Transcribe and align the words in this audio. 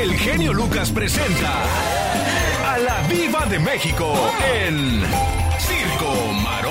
el 0.00 0.14
genio 0.18 0.52
Lucas 0.52 0.90
presenta 0.90 1.62
a 2.66 2.78
la 2.78 3.02
Viva 3.08 3.46
de 3.46 3.58
México 3.58 4.12
en 4.64 5.02
Circo. 5.58 6.14
Sí, 6.34 6.63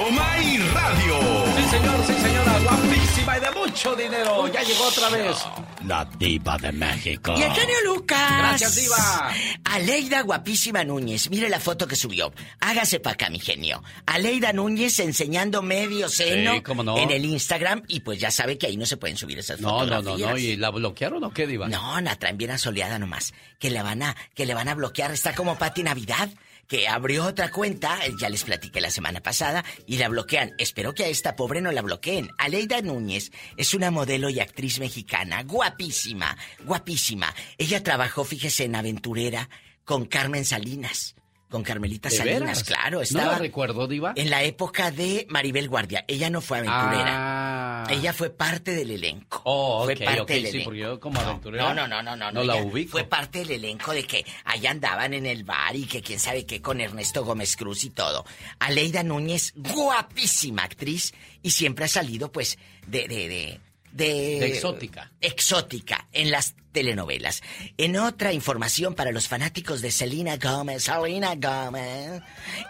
señor, 1.77 2.05
sí, 2.05 2.13
señora, 2.13 2.59
guapísima 2.59 3.37
y 3.37 3.41
de 3.41 3.51
mucho 3.51 3.95
dinero. 3.95 4.47
Ya 4.53 4.61
llegó 4.63 4.83
otra 4.85 5.09
vez. 5.09 5.37
La 5.85 6.05
diva 6.17 6.57
de 6.57 6.71
México. 6.71 7.33
Y 7.37 7.41
el 7.41 7.51
genio 7.51 7.75
Lucas. 7.85 8.37
Gracias, 8.37 8.75
diva. 8.75 9.31
Aleida 9.65 10.21
Guapísima 10.21 10.83
Núñez. 10.85 11.29
Mire 11.29 11.49
la 11.49 11.59
foto 11.59 11.87
que 11.87 11.95
subió. 11.97 12.31
Hágase 12.61 12.99
para 13.01 13.15
acá, 13.15 13.29
mi 13.29 13.39
genio. 13.39 13.83
Aleida 14.05 14.53
Núñez 14.53 14.99
enseñando 14.99 15.61
medio 15.61 16.07
seno 16.07 16.53
Sí, 16.53 16.61
cómo 16.61 16.83
no. 16.83 16.97
en 16.97 17.11
el 17.11 17.25
Instagram. 17.25 17.83
Y 17.87 17.99
pues 18.01 18.19
ya 18.19 18.31
sabe 18.31 18.57
que 18.57 18.67
ahí 18.67 18.77
no 18.77 18.85
se 18.85 18.95
pueden 18.97 19.17
subir 19.17 19.39
esas 19.39 19.59
No, 19.59 19.79
no, 19.85 20.01
no, 20.01 20.11
fotografías. 20.11 20.29
no. 20.31 20.37
¿Y 20.37 20.55
la 20.55 20.69
bloquearon 20.69 21.23
o 21.23 21.33
qué, 21.33 21.47
diva? 21.47 21.67
No, 21.67 21.99
la 21.99 22.15
traen 22.15 22.37
bien 22.37 22.51
asoleada 22.51 22.97
nomás. 22.97 23.33
Que 23.59 23.69
le 23.69 23.81
van 23.81 24.03
a, 24.03 24.15
que 24.35 24.45
le 24.45 24.53
van 24.53 24.69
a 24.69 24.75
bloquear. 24.75 25.11
Está 25.11 25.35
como 25.35 25.57
Pati 25.57 25.83
Navidad, 25.83 26.29
que 26.67 26.87
abrió 26.87 27.25
otra 27.25 27.51
cuenta, 27.51 28.05
eh, 28.05 28.11
ya 28.19 28.29
les 28.29 28.43
platiqué 28.43 28.81
la 28.81 28.89
semana 28.89 29.21
pasada, 29.21 29.63
y 29.85 29.97
la 29.97 30.09
bloquean. 30.09 30.53
Espero 30.57 30.93
que 30.93 31.03
a 31.03 31.07
esta 31.07 31.35
pobre 31.35 31.61
no 31.61 31.71
la 31.71 31.81
bloqueen. 31.81 32.29
Aleida 32.37 32.81
Núñez 32.81 33.31
es 33.57 33.73
una 33.73 33.91
modelo 33.91 34.29
y 34.29 34.39
actriz 34.39 34.79
mexicana, 34.79 35.43
guapísima, 35.43 36.37
guapísima. 36.65 37.33
Ella 37.57 37.83
trabajó, 37.83 38.23
fíjese, 38.23 38.65
en 38.65 38.75
Aventurera 38.75 39.49
con 39.85 40.05
Carmen 40.05 40.45
Salinas. 40.45 41.15
Con 41.53 41.61
Carmelita 41.61 42.09
¿De 42.09 42.15
Salinas, 42.17 42.63
claro. 42.63 42.97
No 42.97 43.03
Estaba 43.03 43.33
la 43.33 43.37
recuerdo, 43.37 43.85
diva. 43.87 44.13
en 44.15 44.31
la 44.31 44.41
época 44.41 44.89
de 44.89 45.27
Maribel 45.29 45.69
Guardia. 45.69 46.03
Ella 46.07 46.31
no 46.31 46.41
fue 46.41 46.57
aventurera. 46.57 47.83
Ah. 47.85 47.87
Ella 47.91 48.11
fue 48.11 48.31
parte 48.31 48.71
del 48.71 48.89
elenco. 48.89 49.39
Oh, 49.45 49.83
fue 49.83 49.93
ok, 49.93 50.03
parte 50.03 50.33
del 50.33 50.41
sí, 50.45 50.49
elenco. 50.49 50.65
porque 50.65 50.79
yo 50.79 50.99
como 50.99 51.19
aventurera 51.19 51.63
No, 51.63 51.75
no, 51.75 51.87
no, 51.87 52.01
no, 52.01 52.15
no. 52.15 52.31
no 52.31 52.43
la 52.43 52.55
ubico. 52.55 52.93
Fue 52.93 53.03
parte 53.03 53.39
del 53.39 53.51
elenco 53.51 53.93
de 53.93 54.03
que 54.03 54.25
allá 54.45 54.71
andaban 54.71 55.13
en 55.13 55.27
el 55.27 55.43
bar 55.43 55.75
y 55.75 55.85
que 55.85 56.01
quién 56.01 56.19
sabe 56.19 56.43
qué 56.47 56.59
con 56.59 56.81
Ernesto 56.81 57.23
Gómez 57.23 57.55
Cruz 57.55 57.83
y 57.83 57.91
todo. 57.91 58.25
Aleida 58.57 59.03
Núñez, 59.03 59.53
guapísima 59.55 60.63
actriz 60.63 61.13
y 61.43 61.51
siempre 61.51 61.85
ha 61.85 61.87
salido 61.87 62.31
pues 62.31 62.57
de 62.87 63.07
de 63.07 63.27
de 63.29 63.59
de, 63.93 64.39
De 64.39 64.47
exótica. 64.47 65.11
Exótica 65.21 66.07
en 66.11 66.31
las 66.31 66.55
telenovelas. 66.71 67.43
En 67.77 67.95
otra 67.95 68.33
información 68.33 68.95
para 68.95 69.11
los 69.11 69.27
fanáticos 69.27 69.81
de 69.81 69.91
Selena 69.91 70.37
Gómez, 70.37 70.83
Selena 70.83 71.35
Gómez, 71.35 72.21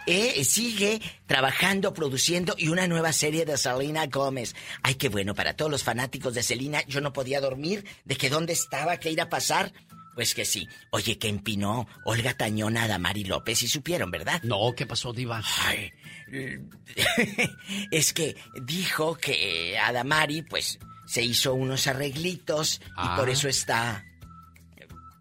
eh, 0.05 0.43
sigue 0.43 1.01
trabajando, 1.25 1.93
produciendo 1.93 2.55
y 2.57 2.67
una 2.67 2.87
nueva 2.87 3.13
serie 3.13 3.45
de 3.45 3.57
Selena 3.57 4.05
Gómez. 4.07 4.53
Ay, 4.83 4.95
qué 4.95 5.07
bueno, 5.07 5.33
para 5.33 5.55
todos 5.55 5.71
los 5.71 5.83
fanáticos 5.83 6.33
de 6.33 6.43
Selena, 6.43 6.85
yo 6.87 6.99
no 6.99 7.13
podía 7.13 7.39
dormir 7.39 7.85
de 8.03 8.15
que 8.15 8.29
dónde 8.29 8.53
estaba, 8.53 8.97
qué 8.97 9.09
iba 9.11 9.23
a 9.23 9.29
pasar. 9.29 9.73
Pues 10.15 10.35
que 10.35 10.45
sí. 10.45 10.67
Oye, 10.91 11.17
que 11.17 11.27
empinó 11.27 11.87
Olga 12.05 12.35
Tañona 12.37 12.83
a 12.83 12.87
Damari 12.87 13.23
López 13.23 13.63
y 13.63 13.67
supieron, 13.67 14.11
¿verdad? 14.11 14.43
No, 14.43 14.73
¿qué 14.75 14.85
pasó, 14.85 15.11
diva? 15.11 15.41
Ay, 15.63 15.91
es 17.91 18.13
que 18.13 18.35
dijo 18.61 19.15
que 19.15 19.75
Adamari, 19.79 20.43
pues, 20.43 20.77
se 21.13 21.21
hizo 21.21 21.53
unos 21.53 21.85
arreglitos 21.85 22.81
y 22.81 22.83
Ah. 22.97 23.15
por 23.15 23.29
eso 23.29 23.47
está. 23.47 24.03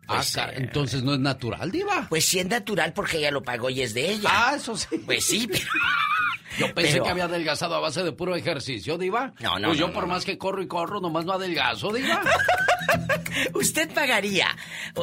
Ah, 0.08 0.16
Pues, 0.16 0.36
eh, 0.38 0.40
entonces 0.56 1.02
no 1.02 1.12
es 1.12 1.20
natural, 1.20 1.70
diva. 1.70 2.06
Pues 2.08 2.24
sí 2.24 2.38
es 2.38 2.46
natural 2.46 2.94
porque 2.94 3.18
ella 3.18 3.30
lo 3.30 3.42
pagó 3.42 3.68
y 3.68 3.82
es 3.82 3.92
de 3.92 4.10
ella. 4.12 4.30
Ah, 4.32 4.54
eso 4.56 4.74
sí. 4.74 4.96
Pues 5.04 5.22
sí, 5.26 5.46
pero. 5.46 5.66
Yo 6.58 6.74
pensé 6.74 6.92
pero- 6.92 7.04
que 7.04 7.10
había 7.10 7.24
adelgazado 7.24 7.74
a 7.74 7.80
base 7.80 8.02
de 8.02 8.12
puro 8.12 8.34
ejercicio, 8.34 8.96
diva. 8.96 9.34
No, 9.40 9.58
no, 9.58 9.68
Pues 9.68 9.78
yo 9.78 9.88
no, 9.88 9.92
por 9.92 10.04
no, 10.06 10.14
más 10.14 10.24
que 10.24 10.38
corro 10.38 10.62
y 10.62 10.66
corro, 10.66 10.98
nomás 11.00 11.26
no 11.26 11.32
adelgazo, 11.34 11.92
diva. 11.92 12.22
¿Usted 13.54 13.92
pagaría 13.92 14.48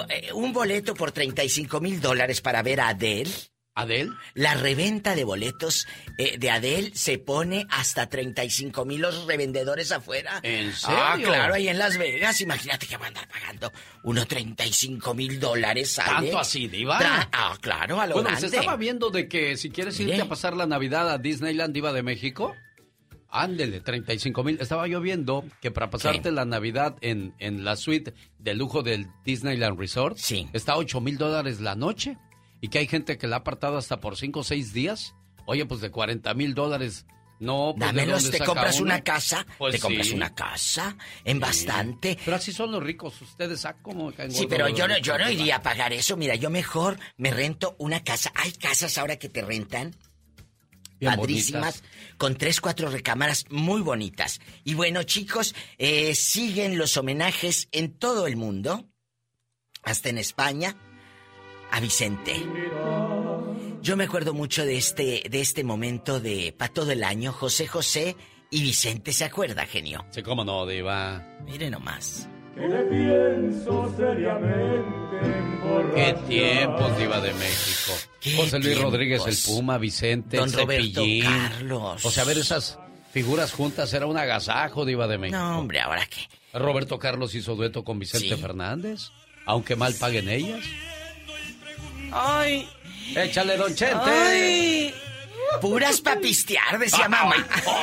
eh, 0.09 0.31
un 0.33 0.51
boleto 0.53 0.95
por 0.95 1.11
35 1.11 1.79
mil 1.81 2.01
dólares 2.01 2.41
para 2.41 2.61
ver 2.63 2.81
a 2.81 2.89
Adele? 2.89 3.29
¿Adel? 3.75 4.11
La 4.33 4.55
reventa 4.55 5.15
de 5.15 5.23
boletos 5.23 5.87
eh, 6.17 6.37
de 6.37 6.49
Adele 6.49 6.91
se 6.95 7.17
pone 7.17 7.65
hasta 7.69 8.09
35 8.09 8.83
mil 8.83 9.01
los 9.01 9.25
revendedores 9.25 9.91
afuera. 9.91 10.39
¿En 10.43 10.71
Ah, 10.83 11.13
serio? 11.13 11.27
claro, 11.29 11.53
ahí 11.53 11.69
en 11.69 11.77
Las 11.77 11.97
Vegas. 11.97 12.41
Imagínate 12.41 12.87
que 12.87 12.97
va 12.97 13.05
a 13.05 13.07
andar 13.09 13.27
pagando 13.29 13.71
unos 14.03 14.27
35 14.27 15.13
mil 15.13 15.39
dólares. 15.39 15.95
¿Tanto 15.95 16.39
así, 16.39 16.67
diva? 16.67 16.99
Tra- 16.99 17.29
ah, 17.31 17.57
claro, 17.61 18.01
a 18.01 18.07
lo 18.07 18.15
Bueno, 18.15 18.29
grande. 18.29 18.49
se 18.49 18.55
estaba 18.57 18.75
viendo 18.75 19.09
de 19.11 19.27
que 19.29 19.55
si 19.55 19.69
quieres 19.69 19.97
irte 19.99 20.13
Mire. 20.13 20.23
a 20.25 20.29
pasar 20.29 20.57
la 20.57 20.65
Navidad 20.65 21.09
a 21.09 21.17
Disneyland 21.17 21.73
Diva 21.73 21.93
de 21.93 22.03
México, 22.03 22.55
ándele, 23.29 23.79
35 23.79 24.43
mil. 24.43 24.57
Estaba 24.59 24.87
yo 24.87 24.99
viendo 24.99 25.45
que 25.61 25.71
para 25.71 25.89
pasarte 25.89 26.31
la 26.31 26.43
Navidad 26.43 26.97
en, 27.01 27.33
en 27.39 27.63
la 27.63 27.75
suite 27.77 28.13
de 28.39 28.55
lujo 28.55 28.81
del 28.83 29.07
Disneyland 29.23 29.79
Resort, 29.79 30.17
Sí. 30.17 30.49
está 30.51 30.73
a 30.73 30.77
8 30.77 30.99
mil 30.99 31.17
dólares 31.17 31.61
la 31.61 31.75
noche 31.75 32.17
y 32.61 32.69
que 32.69 32.79
hay 32.79 32.87
gente 32.87 33.17
que 33.17 33.27
la 33.27 33.37
ha 33.37 33.39
apartado 33.39 33.77
hasta 33.77 33.99
por 33.99 34.17
5 34.17 34.39
o 34.39 34.43
6 34.43 34.73
días. 34.73 35.15
Oye, 35.45 35.65
pues 35.65 35.81
de 35.81 35.89
40 35.91 36.33
mil 36.33 36.53
dólares. 36.53 37.05
No, 37.39 37.73
pues, 37.77 37.79
¿de 37.79 37.85
Dámelos, 37.97 38.23
dónde 38.23 38.37
te 38.37 38.43
compras 38.45 38.75
uno? 38.75 38.85
una 38.85 39.01
casa, 39.01 39.45
Pues 39.57 39.75
te 39.75 39.79
compras 39.79 40.11
una 40.11 40.35
casa 40.35 40.97
en 41.23 41.39
bastante. 41.39 42.17
Pero 42.25 42.35
así 42.35 42.51
son 42.51 42.71
los 42.71 42.83
ricos, 42.83 43.21
ustedes 43.21 43.61
¿saben 43.61 43.81
cómo 43.81 44.07
me 44.07 44.13
caen 44.13 44.31
Sí, 44.31 44.45
pero 44.47 44.67
yo 44.67 44.87
no, 44.89 44.97
yo 44.97 45.17
no 45.17 45.29
iría 45.31 45.55
a 45.55 45.61
pagar 45.61 45.93
eso. 45.93 46.17
Mira, 46.17 46.35
yo 46.35 46.49
mejor 46.49 46.99
me 47.15 47.31
rento 47.31 47.77
una 47.79 48.03
casa. 48.03 48.31
Hay 48.35 48.51
casas 48.51 48.97
ahora 48.97 49.17
que 49.17 49.29
te 49.29 49.41
rentan. 49.41 49.95
Bien 50.99 51.15
padrísimas, 51.15 51.81
con 52.17 52.35
tres, 52.35 52.59
cuatro 52.59 52.89
recámaras 52.89 53.45
muy 53.49 53.79
bonitas. 53.79 54.41
Y 54.65 54.73
bueno, 54.73 55.03
chicos, 55.03 55.55
eh, 55.77 56.13
siguen 56.13 56.77
los 56.77 56.97
homenajes 56.97 57.69
en 57.71 57.93
todo 57.97 58.27
el 58.27 58.35
mundo, 58.35 58.85
hasta 59.81 60.09
en 60.09 60.17
España, 60.17 60.75
a 61.71 61.79
Vicente. 61.79 62.35
Yo 63.81 63.95
me 63.95 64.03
acuerdo 64.05 64.33
mucho 64.33 64.65
de 64.65 64.77
este, 64.77 65.23
de 65.29 65.41
este 65.41 65.63
momento 65.63 66.19
de 66.19 66.53
para 66.57 66.73
todo 66.73 66.91
el 66.91 67.03
año, 67.03 67.31
José 67.31 67.67
José 67.67 68.15
y 68.51 68.61
Vicente, 68.61 69.13
¿se 69.13 69.25
acuerda, 69.25 69.65
genio? 69.65 70.05
Sí, 70.11 70.21
cómo 70.23 70.43
no, 70.43 70.65
Diva. 70.65 71.23
Mire 71.45 71.69
nomás. 71.69 72.27
Qué 75.95 76.13
tiempos, 76.27 76.97
Diva 76.97 77.19
de 77.21 77.33
México. 77.33 77.93
Qué 78.19 78.35
José 78.35 78.59
Luis 78.59 78.81
Rodríguez, 78.81 79.21
el. 79.25 79.37
Puma, 79.53 79.77
Vicente, 79.77 80.37
Don 80.37 80.49
el 80.49 80.55
Roberto 80.55 81.01
Cepillín. 81.01 81.23
Carlos. 81.25 82.05
O 82.05 82.11
sea, 82.11 82.23
ver 82.23 82.37
esas 82.37 82.79
figuras 83.11 83.51
juntas 83.53 83.93
era 83.93 84.05
un 84.05 84.17
agasajo, 84.17 84.85
Diva 84.85 85.07
de 85.07 85.17
México. 85.17 85.37
No, 85.39 85.59
hombre, 85.59 85.79
ahora 85.79 86.05
qué. 86.07 86.27
Roberto 86.57 86.97
Carlos 86.99 87.35
hizo 87.35 87.55
dueto 87.55 87.83
con 87.83 87.99
Vicente 87.99 88.35
Sí. 88.35 88.41
Fernández, 88.41 89.11
aunque 89.45 89.75
mal 89.75 89.93
paguen 89.93 90.29
ellas. 90.29 90.63
Ay, 92.11 92.69
Échale, 93.15 93.57
don 93.57 93.73
Chente. 93.75 94.09
ay. 94.09 94.93
Puras 95.61 95.99
papistear, 96.01 96.77
decía 96.77 97.09
mamá. 97.09 97.35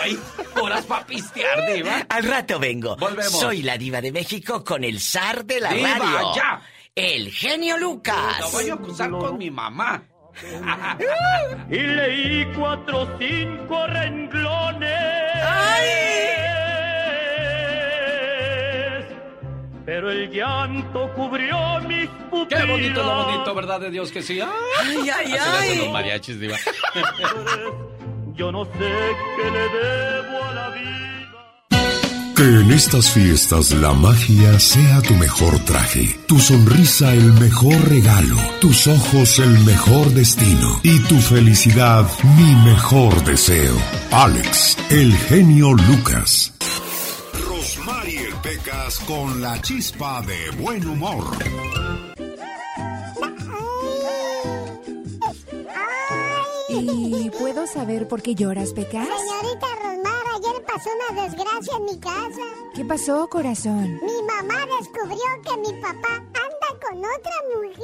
Ay, 0.02 0.16
puras 0.54 0.84
pa' 0.84 1.04
pistear, 1.04 1.66
Diva. 1.74 2.06
Al 2.08 2.22
rato 2.22 2.60
vengo. 2.60 2.96
Volvemos. 2.96 3.40
Soy 3.40 3.62
la 3.62 3.76
diva 3.76 4.00
de 4.00 4.12
México 4.12 4.62
con 4.62 4.84
el 4.84 5.00
zar 5.00 5.44
de 5.44 5.60
la 5.60 5.72
Diva, 5.72 5.94
radio. 5.98 6.34
ya. 6.36 6.62
El 6.94 7.30
genio 7.32 7.76
Lucas. 7.76 8.38
Lo 8.40 8.50
voy 8.50 8.70
a 8.70 8.74
acusar 8.74 9.10
con 9.10 9.36
mi 9.36 9.50
mamá. 9.50 10.00
y 11.70 11.76
leí 11.76 12.44
cuatro 12.56 13.00
o 13.02 13.18
cinco 13.18 13.86
renglones. 13.88 14.94
Pero 19.86 20.10
el 20.10 20.30
llanto 20.30 21.08
cubrió 21.14 21.56
mis 21.86 22.08
pupilas. 22.28 22.64
Qué 22.64 22.70
bonito, 22.70 23.02
lo 23.04 23.24
bonito, 23.24 23.54
¿verdad 23.54 23.80
de 23.80 23.90
Dios 23.90 24.10
que 24.10 24.20
sí? 24.20 24.40
Ay, 24.40 24.48
Ay, 24.80 25.10
ay, 25.10 25.32
hacen 25.34 25.70
ay. 25.70 25.78
los 25.78 25.92
mariachis, 25.92 26.40
Diva. 26.40 26.56
Yo 28.34 28.50
no 28.52 28.64
sé 28.64 28.70
qué 29.36 29.50
le 29.50 29.60
debo 29.60 30.44
a 30.44 30.52
la 30.54 30.68
vida. 30.70 30.86
Que 32.36 32.42
en 32.42 32.70
estas 32.72 33.10
fiestas 33.12 33.70
la 33.72 33.92
magia 33.94 34.58
sea 34.60 35.00
tu 35.00 35.14
mejor 35.14 35.58
traje, 35.60 36.18
tu 36.26 36.38
sonrisa 36.38 37.14
el 37.14 37.32
mejor 37.34 37.88
regalo, 37.88 38.36
tus 38.60 38.86
ojos 38.88 39.38
el 39.38 39.58
mejor 39.60 40.10
destino 40.10 40.80
y 40.82 40.98
tu 41.04 41.14
felicidad 41.16 42.04
mi 42.36 42.54
mejor 42.70 43.24
deseo. 43.24 43.74
Alex, 44.10 44.76
el 44.90 45.14
genio 45.16 45.72
Lucas. 45.72 46.52
Con 48.86 49.42
la 49.42 49.60
chispa 49.62 50.22
de 50.22 50.50
buen 50.62 50.86
humor. 50.86 51.24
¿Y 56.68 57.30
puedo 57.30 57.66
saber 57.66 58.08
por 58.08 58.22
qué 58.22 58.34
lloras, 58.34 58.72
Pecas? 58.72 59.06
Señorita 59.06 59.66
Rosmar, 59.82 60.24
ayer 60.36 60.64
pasó 60.64 60.90
una 61.10 61.22
desgracia 61.22 61.76
en 61.78 61.84
mi 61.84 61.98
casa. 61.98 62.42
¿Qué 62.74 62.84
pasó, 62.84 63.28
corazón? 63.28 63.94
Mi 64.02 64.22
mamá 64.22 64.66
descubrió 64.80 65.18
que 65.44 65.56
mi 65.58 65.80
papá 65.80 66.16
anda 66.16 66.80
con 66.88 66.98
otra 66.98 67.32
mujer. 67.54 67.82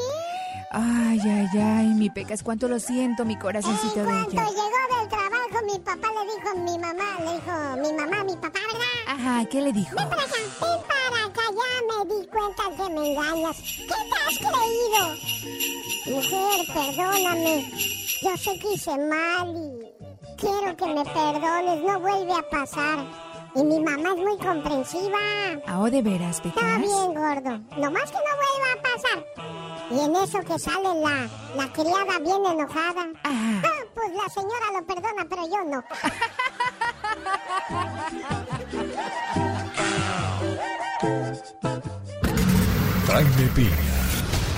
Ay, 0.72 1.20
ay, 1.20 1.60
ay, 1.60 1.86
mi 1.94 2.10
Pecas, 2.10 2.42
cuánto 2.42 2.66
lo 2.66 2.78
siento, 2.78 3.24
mi 3.24 3.38
corazoncito 3.38 4.00
En 4.00 4.04
cuanto 4.06 4.30
bello. 4.30 4.50
llegó 4.50 4.91
papá 6.02 6.24
le 6.24 6.34
dijo 6.34 6.56
mi 6.56 6.78
mamá, 6.78 7.18
le 7.20 7.32
dijo, 7.34 7.76
mi 7.82 7.92
mamá, 7.98 8.24
mi 8.24 8.36
papá, 8.36 8.58
¿verdad? 8.72 8.96
Ajá, 9.06 9.44
¿qué 9.50 9.60
le 9.60 9.72
dijo? 9.72 9.96
Ven 9.96 10.08
para 10.08 10.22
acá, 10.22 10.36
ven 10.60 10.80
para 10.88 11.24
acá, 11.26 11.42
ya 11.60 11.70
me 11.88 12.14
di 12.14 12.26
cuenta 12.28 12.62
que 12.76 12.92
me 12.92 13.12
engañas. 13.12 13.56
¿Qué 13.60 13.86
te 14.10 14.16
has 14.26 14.36
creído? 14.38 15.02
Mujer, 16.06 16.66
perdóname. 16.74 17.70
Yo 18.22 18.36
sé 18.36 18.58
que 18.58 18.72
hice 18.74 18.96
mal 18.98 19.54
y 19.56 20.36
quiero 20.36 20.76
que 20.76 20.86
me 20.86 21.04
perdones. 21.04 21.82
No 21.82 22.00
vuelve 22.00 22.32
a 22.34 22.48
pasar. 22.50 22.98
Y 23.54 23.62
mi 23.64 23.80
mamá 23.80 24.10
es 24.14 24.16
muy 24.16 24.38
comprensiva. 24.38 25.18
Ah, 25.66 25.80
¿o 25.80 25.90
de 25.90 26.00
veras, 26.02 26.36
Está 26.36 26.48
Pecas? 26.54 26.78
bien, 26.80 27.14
gordo. 27.14 27.58
Nomás 27.76 28.10
que 28.10 28.18
no 28.18 28.32
vuelva 28.40 28.68
a 28.72 28.82
pasar. 28.82 29.61
Y 29.94 30.00
en 30.00 30.16
eso 30.16 30.40
que 30.40 30.58
sale 30.58 30.88
la, 31.00 31.28
la 31.56 31.72
criada 31.72 32.18
bien 32.18 32.44
enojada. 32.46 33.06
Ah. 33.24 33.62
Ah, 33.64 33.84
pues 33.94 34.12
la 34.14 34.28
señora 34.32 34.72
lo 34.72 34.86
perdona, 34.86 35.26
pero 35.28 35.42
yo 35.48 35.64
no. 35.64 35.84
Jaime 43.06 43.46
Piña, 43.54 43.70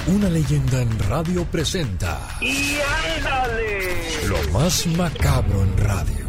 una 0.07 0.29
leyenda 0.29 0.83
en 0.83 0.99
radio 1.09 1.45
presenta 1.47 2.21
¡Y 2.41 2.79
ándale! 3.17 4.27
lo 4.29 4.53
más 4.53 4.87
macabro 4.87 5.63
en 5.63 5.79
radio. 5.79 6.25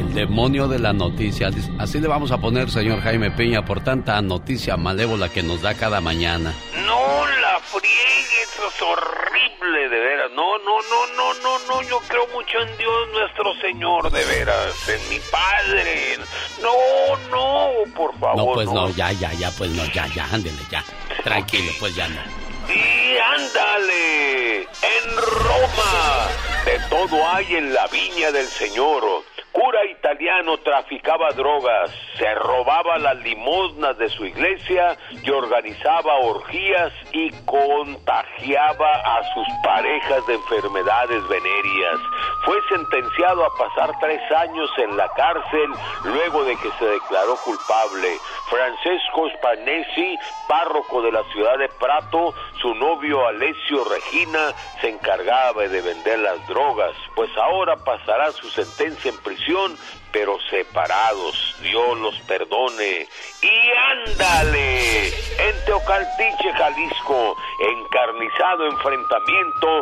El 0.03 0.15
demonio 0.15 0.67
de 0.67 0.81
la 0.81 0.93
noticia. 0.93 1.49
Así 1.79 2.01
le 2.01 2.09
vamos 2.09 2.33
a 2.33 2.39
poner, 2.39 2.69
señor 2.71 3.01
Jaime 3.03 3.31
Piña, 3.31 3.65
por 3.65 3.85
tanta 3.85 4.21
noticia 4.21 4.77
malévola 4.77 5.29
que 5.29 5.45
nos 5.45 5.63
da 5.63 5.75
cada 5.75 6.01
mañana. 6.01 6.53
No 6.85 7.25
la 7.41 7.61
friegue, 7.61 8.43
eso 8.43 8.67
es 8.67 8.83
horrible, 8.83 9.89
de 9.89 10.01
veras. 10.01 10.31
No, 10.33 10.59
no, 10.59 10.81
no, 10.83 11.07
no, 11.17 11.35
no, 11.35 11.59
no. 11.69 11.89
Yo 11.89 12.01
creo 12.09 12.27
mucho 12.35 12.59
en 12.59 12.77
Dios 12.79 13.09
nuestro 13.13 13.55
Señor, 13.61 14.11
de 14.11 14.25
veras. 14.25 14.89
En 14.89 15.09
mi 15.09 15.21
Padre. 15.31 16.19
No, 16.61 17.17
no, 17.31 17.93
por 17.95 18.19
favor. 18.19 18.37
No, 18.37 18.53
pues 18.55 18.73
no, 18.73 18.91
ya, 18.91 19.13
ya, 19.13 19.33
ya, 19.35 19.53
pues 19.57 19.71
no, 19.71 19.85
ya, 19.87 20.09
ya, 20.09 20.27
ándele, 20.33 20.59
ya. 20.69 20.85
Tranquilo, 21.23 21.71
pues 21.79 21.95
ya 21.95 22.09
no. 22.09 22.21
Y 22.69 23.19
ándale, 23.19 24.63
en 24.63 25.17
Roma, 25.17 26.29
de 26.65 26.79
todo 26.89 27.29
hay 27.29 27.55
en 27.55 27.73
la 27.73 27.87
viña 27.87 28.33
del 28.33 28.47
Señor. 28.47 29.05
Cura 29.53 29.85
italiano 29.85 30.57
traficaba 30.59 31.29
drogas, 31.33 31.91
se 32.17 32.35
robaba 32.37 32.97
las 32.97 33.19
limosnas 33.19 33.99
de 33.99 34.09
su 34.09 34.25
iglesia 34.25 34.97
y 35.23 35.31
organizaba 35.31 36.15
orgías 36.21 36.91
y 37.13 37.31
contagiaba 37.45 38.93
a 38.93 39.23
sus 39.35 39.47
parejas 39.63 40.27
de 40.27 40.35
enfermedades 40.35 41.29
venéreas. 41.29 42.01
Fue 42.47 42.57
sentenciado 42.71 43.45
a 43.45 43.55
pasar 43.59 43.93
tres 44.01 44.23
años 44.33 44.71
en 44.79 44.97
la 44.97 45.09
cárcel 45.11 45.71
luego 46.05 46.45
de 46.45 46.57
que 46.57 46.71
se 46.79 46.87
declaró 46.87 47.37
culpable. 47.45 48.09
Francesco 48.49 49.29
Spanesi, 49.37 50.17
párroco 50.49 51.03
de 51.03 51.13
la 51.13 51.23
ciudad 51.25 51.59
de 51.59 51.69
Prato, 51.79 52.35
su 52.61 52.75
novio 52.75 53.27
Alessio 53.27 53.85
Regina 53.85 54.53
se 54.81 54.89
encargaba 54.89 55.63
de 55.69 55.81
vender 55.83 56.21
las 56.21 56.47
drogas, 56.49 56.93
pues 57.15 57.31
ahora 57.37 57.77
pasará 57.77 58.33
su 58.33 58.49
sentencia 58.49 59.11
en 59.11 59.19
prisión, 59.23 59.42
atención 59.43 59.79
pero 60.13 60.39
separados. 60.51 61.57
Dios 61.63 61.99
los 61.99 62.19
perdone. 62.21 63.09
Y 63.43 63.71
ándale, 64.09 65.09
en 65.09 65.65
Teocaltiche, 65.65 66.53
Jalisco, 66.53 67.37
encarnizado 67.61 68.67
enfrentamiento 68.67 69.81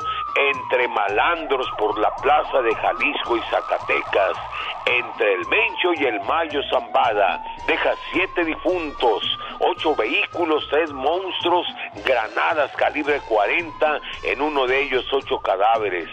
entre 0.52 0.88
malandros 0.88 1.66
por 1.78 1.98
la 1.98 2.14
plaza 2.16 2.62
de 2.62 2.74
Jalisco 2.74 3.36
y 3.36 3.40
Zacatecas. 3.50 4.36
Entre 4.86 5.34
el 5.34 5.46
Mencho 5.46 5.92
y 5.94 6.04
el 6.06 6.20
Mayo 6.22 6.60
Zambada 6.70 7.42
deja 7.66 7.94
siete 8.12 8.44
difuntos, 8.44 9.22
ocho 9.60 9.94
vehículos, 9.94 10.66
tres 10.70 10.90
monstruos, 10.92 11.66
granadas 12.04 12.72
calibre 12.76 13.20
40, 13.28 14.00
en 14.24 14.40
uno 14.40 14.66
de 14.66 14.82
ellos 14.82 15.04
ocho 15.12 15.38
cadáveres. 15.40 16.08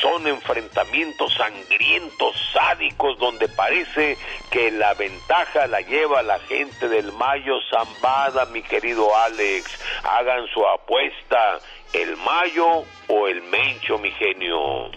Son 0.00 0.26
enfrentamientos 0.26 1.34
sangrientos, 1.34 2.36
sádicos, 2.52 3.18
donde 3.18 3.48
parece 3.56 4.16
que 4.50 4.70
la 4.70 4.94
ventaja 4.94 5.66
la 5.66 5.80
lleva 5.80 6.22
la 6.22 6.38
gente 6.40 6.88
del 6.88 7.12
Mayo 7.12 7.54
Zambada, 7.70 8.46
mi 8.46 8.62
querido 8.62 9.14
Alex. 9.16 9.78
Hagan 10.04 10.46
su 10.52 10.66
apuesta, 10.66 11.58
el 11.92 12.16
Mayo 12.18 12.84
o 13.08 13.28
el 13.28 13.42
Mencho, 13.42 13.98
mi 13.98 14.10
genio. 14.12 14.90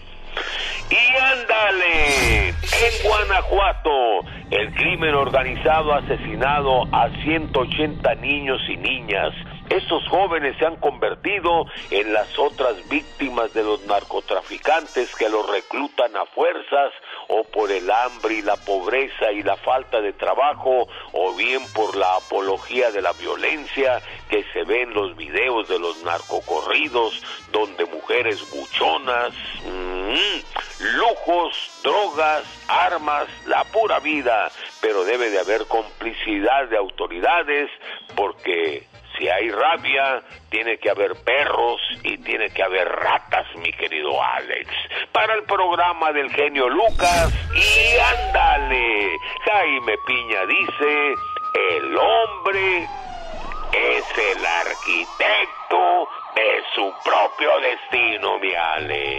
Y 0.90 1.16
ándale, 1.16 2.48
en 2.48 3.02
Guanajuato, 3.02 4.20
el 4.50 4.72
crimen 4.74 5.14
organizado 5.14 5.92
ha 5.92 5.98
asesinado 5.98 6.84
a 6.92 7.10
180 7.22 8.14
niños 8.16 8.60
y 8.68 8.76
niñas. 8.76 9.34
Estos 9.70 10.08
jóvenes 10.08 10.56
se 10.58 10.64
han 10.64 10.76
convertido 10.76 11.66
en 11.90 12.12
las 12.14 12.38
otras 12.38 12.88
víctimas 12.88 13.52
de 13.52 13.62
los 13.62 13.84
narcotraficantes 13.84 15.14
que 15.14 15.28
los 15.28 15.48
reclutan 15.50 16.16
a 16.16 16.24
fuerzas 16.24 16.92
o 17.28 17.44
por 17.44 17.70
el 17.70 17.90
hambre 17.90 18.36
y 18.36 18.42
la 18.42 18.56
pobreza 18.56 19.30
y 19.30 19.42
la 19.42 19.56
falta 19.56 20.00
de 20.00 20.14
trabajo 20.14 20.88
o 21.12 21.34
bien 21.34 21.60
por 21.74 21.96
la 21.96 22.16
apología 22.16 22.90
de 22.90 23.02
la 23.02 23.12
violencia 23.12 24.00
que 24.30 24.42
se 24.54 24.64
ve 24.64 24.82
en 24.82 24.94
los 24.94 25.14
videos 25.16 25.68
de 25.68 25.78
los 25.78 26.02
narcocorridos 26.02 27.22
donde 27.52 27.84
mujeres 27.84 28.40
buchonas, 28.50 29.34
mm, 29.66 30.96
lujos, 30.96 31.80
drogas, 31.82 32.44
armas, 32.68 33.28
la 33.46 33.64
pura 33.64 34.00
vida, 34.00 34.50
pero 34.80 35.04
debe 35.04 35.28
de 35.28 35.40
haber 35.40 35.66
complicidad 35.66 36.68
de 36.68 36.78
autoridades 36.78 37.70
porque 38.14 38.86
si 39.18 39.28
hay 39.28 39.50
rabia, 39.50 40.22
tiene 40.48 40.78
que 40.78 40.90
haber 40.90 41.14
perros 41.24 41.80
y 42.02 42.16
tiene 42.18 42.48
que 42.50 42.62
haber 42.62 42.88
ratas, 42.88 43.46
mi 43.56 43.72
querido 43.72 44.22
Alex. 44.22 44.68
Para 45.12 45.34
el 45.34 45.42
programa 45.42 46.12
del 46.12 46.30
genio 46.30 46.68
Lucas, 46.68 47.32
y 47.54 47.98
ándale, 47.98 49.10
Jaime 49.44 49.94
Piña 50.06 50.46
dice, 50.46 51.14
el 51.76 51.96
hombre 51.96 52.88
es 53.72 54.04
el 54.18 54.46
arquitecto 54.46 55.17
propio 57.38 57.50
destino, 57.60 58.38
mi. 58.38 58.48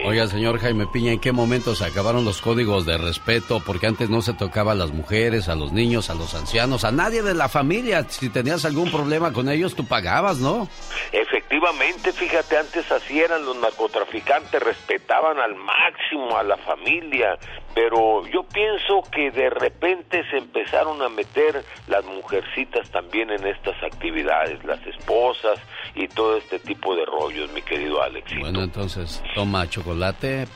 Oiga, 0.05 0.27
señor 0.27 0.59
Jaime 0.59 0.87
Piña, 0.87 1.13
¿en 1.13 1.19
qué 1.19 1.31
momento 1.31 1.75
se 1.75 1.85
acabaron 1.85 2.25
los 2.25 2.41
códigos 2.41 2.85
de 2.85 2.97
respeto? 2.97 3.61
Porque 3.65 3.87
antes 3.87 4.09
no 4.09 4.21
se 4.21 4.33
tocaba 4.33 4.73
a 4.73 4.75
las 4.75 4.91
mujeres, 4.91 5.47
a 5.49 5.55
los 5.55 5.71
niños, 5.71 6.09
a 6.09 6.15
los 6.15 6.33
ancianos, 6.33 6.83
a 6.83 6.91
nadie 6.91 7.21
de 7.21 7.33
la 7.33 7.49
familia. 7.49 8.05
Si 8.09 8.29
tenías 8.29 8.65
algún 8.65 8.91
problema 8.91 9.31
con 9.31 9.49
ellos, 9.49 9.75
tú 9.75 9.85
pagabas, 9.85 10.37
¿no? 10.37 10.67
Efectivamente, 11.11 11.38
fíjate, 11.73 12.57
antes 12.57 12.91
así 12.91 13.19
eran 13.19 13.45
los 13.45 13.55
narcotraficantes, 13.57 14.61
respetaban 14.61 15.39
al 15.39 15.55
máximo 15.55 16.37
a 16.37 16.43
la 16.43 16.57
familia, 16.57 17.37
pero 17.75 18.25
yo 18.27 18.43
pienso 18.43 19.01
que 19.11 19.31
de 19.31 19.49
repente 19.49 20.23
se 20.29 20.37
empezaron 20.37 21.01
a 21.01 21.09
meter 21.09 21.63
las 21.87 22.03
mujercitas 22.05 22.89
también 22.91 23.29
en 23.29 23.45
estas 23.47 23.81
actividades, 23.83 24.63
las 24.65 24.85
esposas 24.87 25.59
y 25.95 26.07
todo 26.07 26.37
este 26.37 26.59
tipo 26.59 26.95
de 26.95 27.05
rollos, 27.05 27.51
mi 27.51 27.61
querido 27.61 28.01
Alex. 28.01 28.31
Bueno, 28.39 28.63
entonces, 28.63 29.21
toma 29.35 29.69
chocolate, 29.69 30.47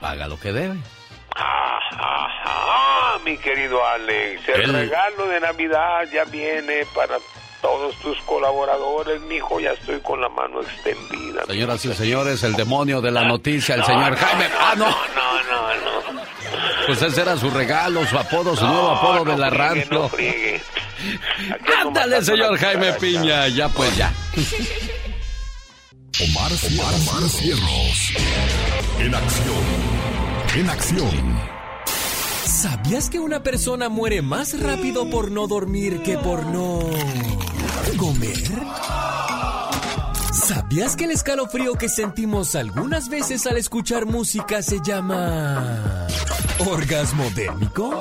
paga 0.00 0.28
lo 0.28 0.38
que 0.38 0.52
debe. 0.52 0.76
Ajá, 1.36 3.18
mi 3.24 3.36
querido 3.38 3.84
Alex, 3.86 4.48
el 4.48 4.62
El- 4.62 4.72
regalo 4.72 5.26
de 5.28 5.40
Navidad 5.40 6.04
ya 6.12 6.24
viene 6.24 6.84
para 6.94 7.16
todos 7.64 7.96
tus 7.96 8.18
colaboradores, 8.26 9.22
mijo, 9.22 9.58
ya 9.58 9.70
estoy 9.70 9.98
con 10.00 10.20
la 10.20 10.28
mano 10.28 10.60
extendida. 10.60 11.46
Señoras 11.46 11.82
y 11.86 11.94
señores, 11.94 12.42
el 12.42 12.52
demonio 12.56 13.00
de 13.00 13.10
la 13.10 13.24
noticia, 13.24 13.76
el 13.76 13.80
No, 13.80 13.86
señor 13.86 14.10
no, 14.10 14.16
Jaime. 14.18 14.48
¡Ah, 14.60 14.74
no! 14.76 14.84
No, 14.84 14.92
no, 14.92 16.12
no. 16.12 16.22
Pues 16.86 17.00
ese 17.00 17.22
era 17.22 17.38
su 17.38 17.48
regalo, 17.48 18.04
su 18.06 18.18
apodo, 18.18 18.54
su 18.54 18.66
No, 18.66 18.72
nuevo 18.72 18.90
apodo 18.90 19.24
no 19.24 19.32
de 19.32 19.38
la 19.38 19.48
friegue, 19.48 19.84
radio. 19.88 20.08
friegue. 20.10 20.62
Ándale, 21.80 22.22
señor 22.22 22.58
Jaime. 22.58 22.92
Piña. 22.94 23.48
Ya, 23.48 23.70
pues 23.70 23.96
ya. 23.96 24.12
Omar, 26.20 26.52
Omar, 26.52 27.30
Cierros. 27.30 28.12
En 28.98 29.14
acción. 29.14 29.64
En 30.54 30.68
acción. 30.68 31.40
¿Sabías 32.64 33.10
que 33.10 33.20
una 33.20 33.42
persona 33.42 33.90
muere 33.90 34.22
más 34.22 34.58
rápido 34.58 35.10
por 35.10 35.30
no 35.30 35.46
dormir 35.46 36.02
que 36.02 36.16
por 36.16 36.46
no 36.46 36.80
comer? 37.98 38.42
¿Sabías 40.32 40.96
que 40.96 41.04
el 41.04 41.10
escalofrío 41.10 41.74
que 41.74 41.90
sentimos 41.90 42.54
algunas 42.54 43.10
veces 43.10 43.46
al 43.46 43.58
escuchar 43.58 44.06
música 44.06 44.62
se 44.62 44.78
llama 44.82 46.06
orgasmo 46.66 47.28
dérmico? 47.34 47.92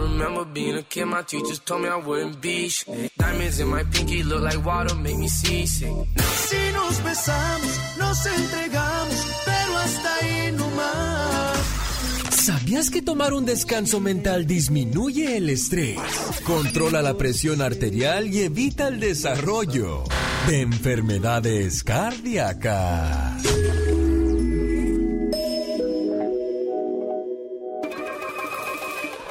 Remember 0.00 0.44
being 0.44 0.76
a 0.76 0.82
kid, 0.82 1.06
my 1.06 1.22
teachers 1.22 1.58
told 1.60 1.82
me 1.82 1.88
I 1.88 1.96
wouldn't 1.96 2.40
be 2.40 2.68
shit. 2.68 3.12
Diamonds 3.16 3.60
in 3.60 3.68
my 3.68 3.84
pinky 3.84 4.22
look 4.22 4.42
like 4.42 4.64
water, 4.64 4.94
make 4.94 5.16
me 5.16 5.28
seasick. 5.28 5.92
Si 6.18 6.72
nos 6.72 7.02
besamos, 7.02 7.80
nos 7.98 8.26
entregamos, 8.26 9.26
pero 9.44 9.78
hasta 9.78 10.14
ahí 10.16 10.52
no 10.52 10.70
más. 10.70 11.40
¿Sabías 12.30 12.90
que 12.90 13.02
tomar 13.02 13.34
un 13.34 13.44
descanso 13.44 14.00
mental 14.00 14.46
disminuye 14.46 15.36
el 15.36 15.50
estrés, 15.50 15.98
controla 16.44 17.02
la 17.02 17.16
presión 17.16 17.60
arterial 17.60 18.28
y 18.28 18.40
evita 18.40 18.88
el 18.88 18.98
desarrollo 18.98 20.04
de 20.48 20.62
enfermedades 20.62 21.84
cardíacas? 21.84 23.42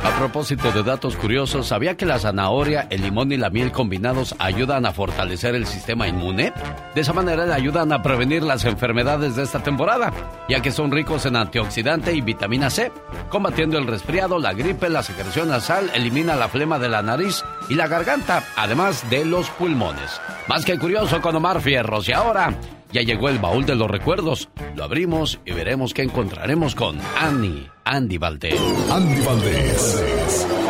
A 0.02 0.18
propósito 0.18 0.72
de 0.72 0.84
datos 0.84 1.18
curiosos, 1.18 1.68
¿sabía 1.68 1.98
que 1.98 2.06
la 2.06 2.20
zanahoria, 2.20 2.88
el 2.90 3.02
limón 3.02 3.34
y 3.34 3.38
la 3.38 3.50
miel 3.50 3.72
combinados 3.72 4.34
ayudan 4.40 4.86
a 4.86 4.94
fortalecer 4.94 5.56
el 5.56 5.66
sistema 5.66 6.08
inmune? 6.08 6.54
De 6.96 7.02
esa 7.02 7.12
manera 7.12 7.46
le 7.46 7.54
ayudan 7.54 7.92
a 7.92 8.02
prevenir 8.02 8.44
las 8.44 8.64
enfermedades 8.64 9.36
de 9.36 9.44
esta 9.44 9.62
temporada, 9.62 10.14
ya 10.48 10.62
que 10.62 10.72
son 10.72 10.92
ricos 10.92 11.26
en 11.26 11.36
antioxidante 11.36 12.14
y 12.14 12.22
vitamina 12.22 12.70
C, 12.70 12.94
combatiendo 13.30 13.78
el 13.78 13.88
resfriado, 13.88 14.40
la 14.40 14.54
gripe, 14.54 14.90
la 14.90 15.04
secreción 15.04 15.50
nasal, 15.50 15.92
elimina 15.94 16.36
la 16.36 16.48
flema 16.48 16.80
de 16.80 16.90
la 16.90 17.02
nariz 17.02 17.44
y 17.68 17.76
la 17.76 17.88
garganta, 17.88 18.44
además 18.56 19.10
de 19.10 19.26
los 19.26 19.50
pulmones. 19.50 20.22
Más 20.48 20.64
que 20.64 20.80
curioso 20.80 21.22
con 21.22 21.36
Omar 21.36 21.60
Fierros 21.62 22.08
y 22.08 22.14
ahora 22.14 22.54
ya 22.92 23.02
llegó 23.02 23.30
el 23.30 23.40
baúl 23.40 23.66
de 23.66 23.76
los 23.76 23.90
recuerdos. 23.90 24.50
Lo 24.76 24.84
abrimos 24.84 25.40
y 25.46 25.52
veremos 25.52 25.94
qué 25.94 26.04
encontraremos 26.04 26.76
con 26.76 27.00
Annie, 27.18 27.70
Andy 27.86 28.18
Valdés. 28.18 28.60
Andy 28.92 29.22
Valdés, 29.22 30.04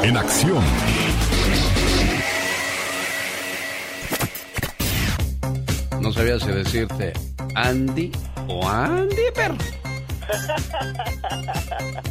en 0.04 0.18
acción. 0.18 0.64
No 6.02 6.12
sabía 6.14 6.40
si 6.40 6.48
decirte 6.48 7.14
Andy 7.56 8.12
o 8.48 8.68
Andy 8.68 9.16
Perro. 9.34 9.58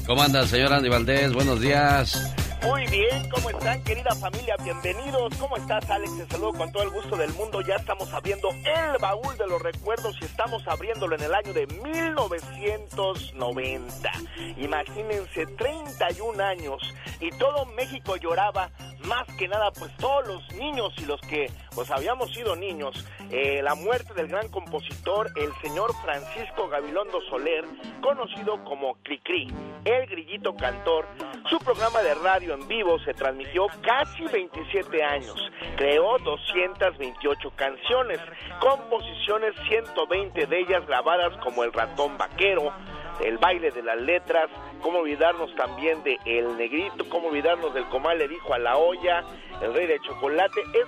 ¿Cómo 0.07 0.23
anda, 0.23 0.47
señor 0.47 0.73
Andy 0.73 0.89
Valdés? 0.89 1.33
Buenos 1.33 1.61
días. 1.61 2.35
Muy 2.63 2.87
bien, 2.87 3.29
¿cómo 3.31 3.51
están 3.51 3.83
querida 3.85 4.13
familia? 4.17 4.57
Bienvenidos. 4.63 5.35
¿Cómo 5.39 5.57
estás 5.57 5.89
Alex? 5.91 6.19
Te 6.19 6.27
saludo 6.27 6.55
con 6.55 6.73
todo 6.73 6.83
el 6.83 6.91
gusto 6.91 7.17
del 7.17 7.33
mundo. 7.35 7.61
Ya 7.61 7.77
estamos 7.77 8.13
abriendo 8.13 8.49
el 8.51 8.99
baúl 9.01 9.37
de 9.37 9.47
los 9.47 9.63
recuerdos 9.63 10.17
y 10.21 10.25
estamos 10.25 10.67
abriéndolo 10.67 11.15
en 11.15 11.23
el 11.23 11.33
año 11.35 11.53
de 11.53 11.67
1990. 11.67 14.11
Imagínense, 14.57 15.47
31 15.47 16.43
años 16.43 16.83
y 17.21 17.31
todo 17.31 17.65
México 17.67 18.17
lloraba, 18.17 18.73
más 19.07 19.27
que 19.37 19.49
nada 19.49 19.71
pues 19.79 19.95
todos 19.97 20.27
los 20.27 20.55
niños 20.55 20.93
y 20.99 21.05
los 21.05 21.21
que 21.23 21.51
pues 21.75 21.91
habíamos 21.91 22.33
sido 22.33 22.57
niños. 22.57 23.07
Eh, 23.31 23.61
la 23.63 23.75
muerte 23.75 24.15
del 24.15 24.29
gran 24.29 24.49
compositor, 24.49 25.31
el 25.37 25.53
señor 25.63 25.93
Francisco 26.03 26.69
Gabilondo 26.69 27.21
Soler, 27.29 27.65
conocido 28.01 28.63
como 28.65 28.95
Cricri, 29.03 29.49
el 29.85 30.07
grillito 30.07 30.55
cantor. 30.57 31.07
Su 31.49 31.59
programa 31.59 32.01
de 32.03 32.15
radio 32.15 32.55
en 32.55 32.67
vivo 32.67 32.99
se 33.01 33.15
transmitió 33.15 33.67
casi 33.83 34.25
27 34.25 35.03
años. 35.03 35.37
Creó 35.77 36.19
228 36.19 37.53
canciones, 37.57 38.21
composiciones 38.61 39.55
120 39.69 40.47
de 40.47 40.61
ellas 40.61 40.87
grabadas 40.87 41.37
como 41.43 41.65
El 41.65 41.73
ratón 41.73 42.19
vaquero, 42.19 42.73
El 43.21 43.39
baile 43.39 43.71
de 43.71 43.83
las 43.83 43.99
letras, 43.99 44.49
cómo 44.83 44.99
olvidarnos 44.99 45.55
también 45.55 46.03
de 46.03 46.19
El 46.25 46.57
negrito, 46.57 47.09
cómo 47.09 47.29
olvidarnos 47.29 47.75
del 47.75 47.85
comal 47.87 48.19
le 48.19 48.29
dijo 48.29 48.55
a 48.55 48.59
la 48.59 48.77
olla, 48.77 49.25
El 49.61 49.75
rey 49.75 49.87
de 49.87 50.01
chocolate. 50.01 50.61
Es 50.75 50.87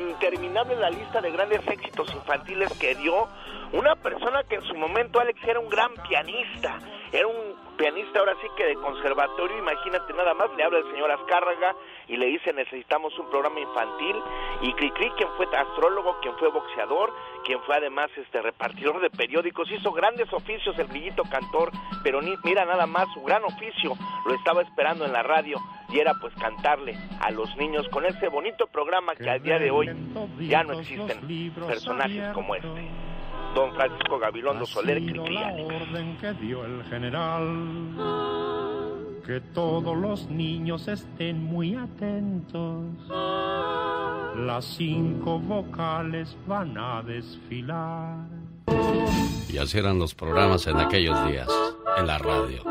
interminable 0.00 0.76
la 0.76 0.90
lista 0.90 1.20
de 1.20 1.30
grandes 1.30 1.66
éxitos 1.66 2.12
infantiles 2.14 2.72
que 2.78 2.94
dio 2.94 3.28
una 3.72 3.96
persona 3.96 4.42
que 4.44 4.56
en 4.56 4.62
su 4.62 4.74
momento 4.74 5.20
Alex 5.20 5.42
era 5.46 5.60
un 5.60 5.68
gran 5.68 5.92
pianista, 6.08 6.78
era 7.12 7.26
un 7.26 7.61
pianista 7.82 8.20
ahora 8.20 8.36
sí 8.40 8.46
que 8.56 8.64
de 8.64 8.76
conservatorio, 8.76 9.58
imagínate 9.58 10.12
nada 10.12 10.34
más, 10.34 10.54
le 10.56 10.62
habla 10.62 10.78
el 10.78 10.90
señor 10.92 11.10
Azcárraga 11.10 11.74
y 12.06 12.16
le 12.16 12.26
dice 12.26 12.52
necesitamos 12.52 13.18
un 13.18 13.28
programa 13.28 13.58
infantil 13.58 14.16
y 14.60 14.72
Cricri, 14.74 15.10
quien 15.16 15.28
fue 15.36 15.46
astrólogo, 15.46 16.16
quien 16.22 16.32
fue 16.38 16.48
boxeador, 16.50 17.12
quien 17.44 17.60
fue 17.62 17.74
además 17.74 18.08
este 18.16 18.40
repartidor 18.40 19.00
de 19.00 19.10
periódicos, 19.10 19.68
hizo 19.72 19.90
grandes 19.90 20.32
oficios 20.32 20.78
el 20.78 20.86
grillito 20.86 21.24
cantor, 21.24 21.72
pero 22.04 22.22
ni, 22.22 22.36
mira 22.44 22.64
nada 22.64 22.86
más 22.86 23.12
su 23.14 23.22
gran 23.22 23.42
oficio, 23.42 23.94
lo 24.26 24.34
estaba 24.34 24.62
esperando 24.62 25.04
en 25.04 25.12
la 25.12 25.24
radio 25.24 25.58
y 25.88 25.98
era 25.98 26.14
pues 26.20 26.32
cantarle 26.34 26.96
a 27.20 27.32
los 27.32 27.56
niños 27.56 27.88
con 27.88 28.06
ese 28.06 28.28
bonito 28.28 28.68
programa 28.68 29.16
que 29.16 29.28
al 29.28 29.42
día 29.42 29.58
de 29.58 29.72
hoy 29.72 29.90
ya 30.38 30.62
no 30.62 30.78
existen 30.78 31.52
personajes 31.66 32.32
como 32.32 32.54
este. 32.54 33.11
Don 33.54 33.70
Francisco 33.74 34.18
Gabilondo 34.18 34.64
Soler 34.64 34.98
orden 35.18 36.16
que 36.18 36.32
dio 36.34 36.64
el 36.64 36.82
general. 36.84 37.96
Que 39.26 39.40
todos 39.52 39.96
los 39.96 40.28
niños 40.30 40.88
estén 40.88 41.44
muy 41.44 41.74
atentos. 41.74 42.84
Las 44.36 44.64
cinco 44.64 45.38
vocales 45.38 46.36
van 46.46 46.78
a 46.78 47.02
desfilar. 47.02 48.26
Y 49.48 49.58
así 49.58 49.78
eran 49.78 49.98
los 49.98 50.14
programas 50.14 50.66
en 50.66 50.78
aquellos 50.78 51.28
días, 51.28 51.48
en 51.98 52.06
la 52.06 52.16
radio. 52.18 52.62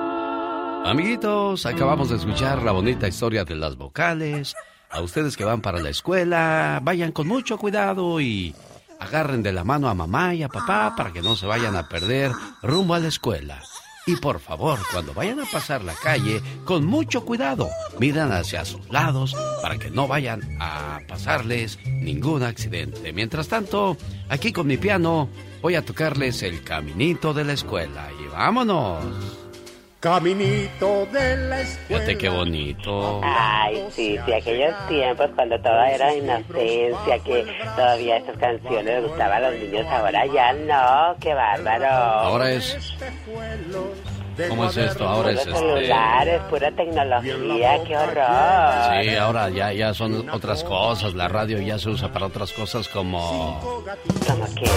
Amiguitos, 0.84 1.68
acabamos 1.68 2.10
de 2.10 2.16
escuchar 2.16 2.64
la 2.64 2.72
bonita 2.72 3.08
historia 3.08 3.46
de 3.46 3.56
las 3.56 3.78
vocales. 3.78 4.56
A 4.90 5.02
ustedes 5.02 5.38
que 5.38 5.46
van 5.46 5.62
para 5.62 5.80
la 5.80 5.90
escuela, 5.90 6.80
vayan 6.82 7.12
con 7.12 7.28
mucho 7.28 7.58
cuidado 7.58 8.20
y 8.20 8.56
agarren 9.01 9.41
de 9.41 9.51
la 9.51 9.63
mano 9.63 9.89
a 9.89 9.96
mamá 9.96 10.36
y 10.36 10.43
a 10.43 10.48
papá 10.48 10.93
para 10.96 11.12
que 11.12 11.22
no 11.22 11.36
se 11.36 11.48
vayan 11.48 11.75
a 11.75 11.89
perder 11.89 12.31
rumbo 12.62 12.93
a 12.93 13.00
la 13.00 13.08
escuela. 13.08 13.62
Y 14.05 14.15
por 14.15 14.39
favor, 14.39 14.79
cuando 14.91 15.13
vayan 15.13 15.39
a 15.39 15.46
pasar 15.46 15.84
la 15.84 15.93
calle, 15.93 16.41
con 16.65 16.86
mucho 16.86 17.25
cuidado, 17.25 17.70
miran 18.00 18.31
hacia 18.31 18.65
sus 18.65 18.89
lados 18.89 19.36
para 19.62 19.77
que 19.77 19.91
no 19.91 20.08
vayan 20.08 20.41
a 20.60 21.01
pasarles 21.08 21.77
ningún 21.86 22.43
accidente. 22.43 23.12
Mientras 23.12 23.48
tanto, 23.48 23.98
aquí 24.29 24.51
con 24.51 24.67
mi 24.67 24.77
piano 24.77 25.29
voy 25.62 25.75
a 25.75 25.86
tocarles 25.86 26.41
el 26.43 26.63
caminito 26.63 27.34
de 27.34 27.43
la 27.43 27.53
escuela. 27.53 28.10
Y 28.24 28.27
vámonos. 28.27 29.41
Caminito 30.01 31.05
de 31.13 31.38
la 31.38 31.62
escuela. 31.62 31.88
Fíjate 31.88 32.17
qué 32.17 32.29
bonito. 32.29 33.22
Ay, 33.24 33.86
sí, 33.91 34.17
sí, 34.25 34.34
aquellos 34.34 34.74
tiempos 34.88 35.29
cuando 35.36 35.62
todo 35.62 35.79
era 35.84 36.15
inocencia, 36.15 37.20
que 37.24 37.46
todavía 37.75 38.17
estas 38.17 38.36
canciones 38.38 38.84
les 38.84 39.03
gustaban 39.03 39.43
a 39.43 39.51
los 39.51 39.60
niños, 39.60 39.86
ahora 39.91 40.25
ya 40.25 40.53
no, 40.53 41.15
qué 41.20 41.36
bárbaro. 41.36 41.86
Ahora 41.86 42.51
es. 42.51 42.98
¿Cómo 44.50 44.66
es 44.66 44.78
esto? 44.78 45.08
Ahora 45.08 45.32
es 45.32 45.40
Puros 45.42 45.56
este. 45.56 45.60
celulares, 45.60 46.42
pura 46.50 46.72
tecnología, 46.72 47.84
qué 47.84 47.98
horror. 47.98 49.04
Sí, 49.04 49.16
ahora 49.16 49.50
ya, 49.50 49.74
ya 49.74 49.94
son 49.94 50.30
otras 50.30 50.64
cosas. 50.64 51.14
La 51.14 51.28
radio 51.28 51.60
ya 51.62 51.78
se 51.78 51.90
usa 51.90 52.12
para 52.12 52.28
otras 52.28 52.52
cosas 52.54 52.88
como. 52.88 53.60
¿Cómo 54.28 54.46
qué? 54.56 54.70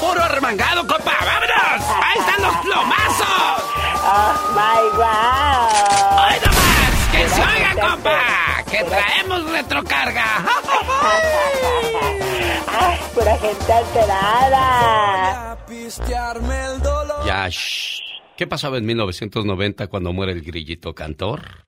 ¡Puro 0.00 0.22
arremangado, 0.22 0.86
compa! 0.86 1.12
¡Vámonos! 1.20 1.88
¡Ahí 2.02 2.18
están 2.18 2.42
los 2.42 2.56
plomazos! 2.56 3.62
¡Oh, 4.06 4.34
my 4.54 4.96
wow! 4.96 6.18
¡Ay, 6.18 6.38
nomás! 6.44 7.08
¡Que 7.12 7.28
se 7.28 7.40
oiga, 7.42 7.88
compa! 7.88 8.20
¡Que 8.70 8.84
traemos 8.84 9.50
retrocarga! 9.50 10.24
¡Ay, 12.80 12.98
pura 13.14 13.36
gente 13.38 13.72
alterada! 13.72 15.56
Ya, 17.26 17.48
shh. 17.48 18.13
¿Qué 18.36 18.48
pasaba 18.48 18.78
en 18.78 18.86
1990 18.86 19.86
cuando 19.86 20.12
muere 20.12 20.32
el 20.32 20.42
grillito 20.42 20.92
cantor? 20.92 21.66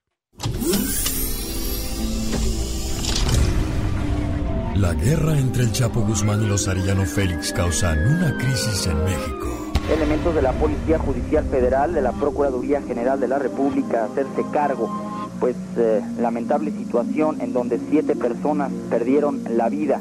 La 4.74 4.92
guerra 4.94 5.38
entre 5.38 5.62
el 5.62 5.72
Chapo 5.72 6.00
Guzmán 6.00 6.42
y 6.42 6.48
los 6.48 6.66
Arellano 6.66 7.04
Félix 7.04 7.52
causan 7.52 7.98
una 8.16 8.36
crisis 8.36 8.88
en 8.88 9.04
México. 9.04 9.72
Elementos 9.92 10.34
de 10.34 10.42
la 10.42 10.52
Policía 10.54 10.98
Judicial 10.98 11.44
Federal, 11.44 11.94
de 11.94 12.02
la 12.02 12.10
Procuraduría 12.10 12.82
General 12.82 13.20
de 13.20 13.28
la 13.28 13.38
República, 13.38 14.04
hacerse 14.04 14.44
cargo, 14.52 14.90
pues 15.38 15.54
eh, 15.76 16.02
lamentable 16.18 16.72
situación 16.72 17.40
en 17.40 17.52
donde 17.52 17.78
siete 17.90 18.16
personas 18.16 18.72
perdieron 18.90 19.44
la 19.56 19.68
vida. 19.68 20.00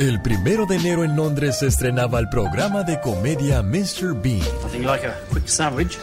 El 0.00 0.18
primero 0.22 0.64
de 0.64 0.76
enero 0.76 1.04
en 1.04 1.14
Londres 1.14 1.58
se 1.58 1.66
estrenaba 1.66 2.20
el 2.20 2.30
programa 2.30 2.82
de 2.84 2.98
comedia 3.02 3.62
Mr. 3.62 4.14
Bean. 4.14 4.40
Nothing 4.62 4.86
like 4.86 5.06
a 5.06 5.14
quick 5.30 5.46
sandwich. 5.46 5.98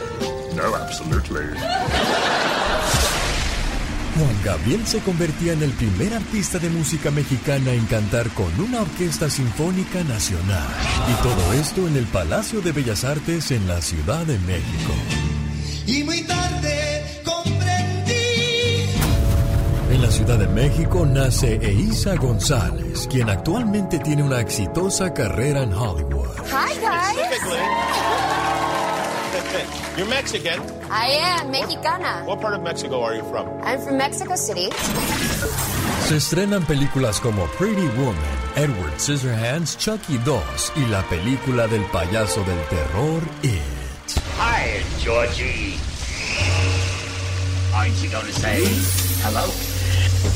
No, 0.54 0.72
absolutely. 0.76 1.58
Juan 4.14 4.42
Gabriel 4.44 4.86
se 4.86 5.00
convertía 5.00 5.52
en 5.54 5.64
el 5.64 5.72
primer 5.72 6.14
artista 6.14 6.60
de 6.60 6.70
música 6.70 7.10
mexicana 7.10 7.72
en 7.72 7.86
cantar 7.86 8.28
con 8.30 8.60
una 8.60 8.82
orquesta 8.82 9.28
sinfónica 9.28 10.04
nacional. 10.04 10.68
Y 11.10 11.20
todo 11.20 11.52
esto 11.54 11.88
en 11.88 11.96
el 11.96 12.06
Palacio 12.06 12.60
de 12.60 12.70
Bellas 12.70 13.02
Artes 13.02 13.50
en 13.50 13.66
la 13.66 13.82
Ciudad 13.82 14.24
de 14.26 14.38
México. 14.38 14.92
Y 15.88 16.04
muy 16.04 16.22
tarde. 16.22 17.18
En 19.98 20.04
la 20.04 20.10
Ciudad 20.12 20.38
de 20.38 20.46
México 20.46 21.04
nace 21.04 21.58
Eiza 21.60 22.14
González, 22.14 23.08
quien 23.10 23.28
actualmente 23.28 23.98
tiene 23.98 24.22
una 24.22 24.38
exitosa 24.38 25.12
carrera 25.12 25.64
en 25.64 25.72
Hollywood. 25.72 26.28
Hi, 26.52 26.72
guys. 26.78 27.16
You're 29.96 30.08
Mexican. 30.08 30.60
I 30.88 31.16
am 31.16 31.50
mexicana. 31.50 32.22
What 32.26 32.40
part 32.40 32.54
of 32.54 32.62
Mexico 32.62 33.02
are 33.02 33.16
you 33.16 33.24
from? 33.24 33.48
I'm 33.64 33.80
from 33.80 33.96
Mexico 33.96 34.36
City. 34.36 34.68
Se 36.06 36.18
estrenan 36.18 36.64
películas 36.64 37.18
como 37.18 37.46
Pretty 37.58 37.88
Woman, 37.96 38.14
Edward 38.54 39.00
Scissorhands, 39.00 39.76
Chucky 39.78 40.18
2 40.18 40.72
y 40.76 40.86
la 40.92 41.02
película 41.08 41.66
del 41.66 41.82
payaso 41.86 42.44
del 42.44 42.60
terror 42.68 43.20
It. 43.42 43.62
Hi, 44.38 44.80
Georgie. 45.00 45.76
Aren't 47.74 48.00
you 48.00 48.08
going 48.10 48.26
to 48.26 48.32
say 48.32 48.62
hello? 49.24 49.50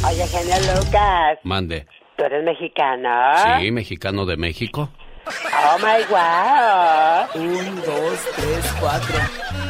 Oye, 0.08 0.26
genio 0.26 0.56
Lucas, 0.74 1.38
Mande. 1.44 1.86
¿tú 2.16 2.24
eres 2.24 2.42
mexicano? 2.44 3.08
Sí, 3.60 3.70
mexicano 3.70 4.26
de 4.26 4.36
México. 4.36 4.90
Oh 5.26 5.78
my 5.78 6.02
wow. 6.10 7.28
Un, 7.40 7.76
dos, 7.76 8.18
tres, 8.36 8.74
cuatro. 8.80 9.14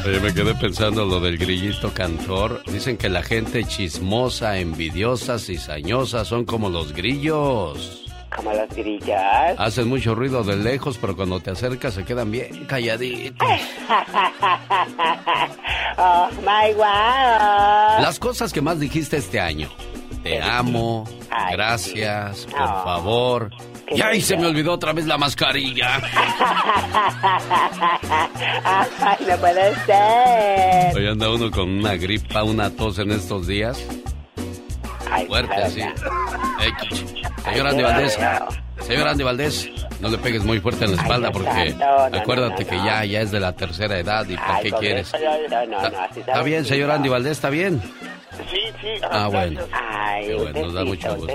Oye, 0.07 0.21
me 0.21 0.33
quedé 0.33 0.55
pensando 0.55 1.05
lo 1.05 1.21
del 1.21 1.37
grillito 1.37 1.93
cantor. 1.93 2.63
Dicen 2.67 2.97
que 2.97 3.11
la 3.11 3.23
gente 3.23 3.63
chismosa, 3.65 4.57
envidiosa, 4.59 5.39
cizañosa 5.39 6.25
son 6.25 6.47
como 6.47 6.71
los 6.71 6.95
grillos. 6.95 7.99
Como 8.35 8.51
los 8.55 8.71
grillos. 8.71 9.19
Hacen 9.59 9.89
mucho 9.89 10.15
ruido 10.15 10.43
de 10.43 10.57
lejos, 10.57 10.97
pero 10.99 11.15
cuando 11.15 11.39
te 11.41 11.51
acercas 11.51 11.93
se 11.95 12.05
quedan 12.05 12.31
bien 12.31 12.65
calladitos. 12.65 13.47
oh 15.99 16.29
my 16.41 16.73
wow. 16.75 18.01
Las 18.01 18.19
cosas 18.19 18.51
que 18.55 18.63
más 18.63 18.81
dijiste 18.81 19.19
este 19.19 19.39
año. 19.39 19.69
Te 20.23 20.41
amo, 20.41 21.05
Ay, 21.31 21.53
gracias, 21.57 22.47
por 22.47 22.61
No. 22.61 22.85
favor. 22.85 23.51
Y 23.91 24.01
ahí 24.01 24.21
se 24.21 24.37
me 24.37 24.47
olvidó 24.47 24.73
otra 24.75 24.93
vez 24.93 25.05
la 25.07 25.19
mascarilla. 25.19 26.01
Ay, 29.01 29.27
no 29.29 29.37
puede 29.39 29.75
ser. 29.87 30.97
Hoy 30.97 31.09
anda 31.09 31.29
uno 31.31 31.51
con 31.51 31.69
una 31.69 31.95
gripa, 31.97 32.43
una 32.45 32.71
tos 32.71 32.99
en 32.99 33.11
estos 33.13 33.47
días. 33.47 33.83
Ay, 35.11 35.27
Fuerte 35.27 35.55
así. 35.55 35.83
señor 37.45 37.67
Andy 37.67 37.83
Valdés, 37.83 38.19
señor 38.81 39.09
Andy 39.09 39.25
Valdés, 39.25 39.69
no 40.01 40.09
le 40.09 40.17
pegues 40.19 40.43
muy 40.45 40.59
fuerte 40.61 40.85
en 40.87 40.97
la 40.97 41.03
espalda 41.03 41.29
Ay, 41.29 41.33
porque. 41.35 41.75
No, 41.79 42.09
no, 42.09 42.17
acuérdate 42.19 42.65
no, 42.65 42.71
que 42.71 42.77
ya, 42.77 43.05
ya 43.05 43.21
es 43.21 43.31
de 43.31 43.41
la 43.41 43.53
tercera 43.55 43.99
edad 43.99 44.27
y 44.29 44.37
¿para 44.37 44.61
qué 44.61 44.71
quieres? 44.73 45.13
¿Está 46.17 46.43
bien, 46.43 46.65
señor 46.65 46.91
Andy 46.93 47.09
Valdés? 47.11 47.33
¿Está 47.33 47.51
bien? 47.51 47.83
Sí, 48.51 48.61
sí. 48.81 48.89
Ah, 49.11 49.29
bueno. 49.29 49.61
Ay, 49.73 50.27
Qué 50.27 50.35
bueno, 50.35 50.61
nos 50.63 50.73
da 50.75 50.85
mucho 50.85 51.15
gusto. 51.17 51.33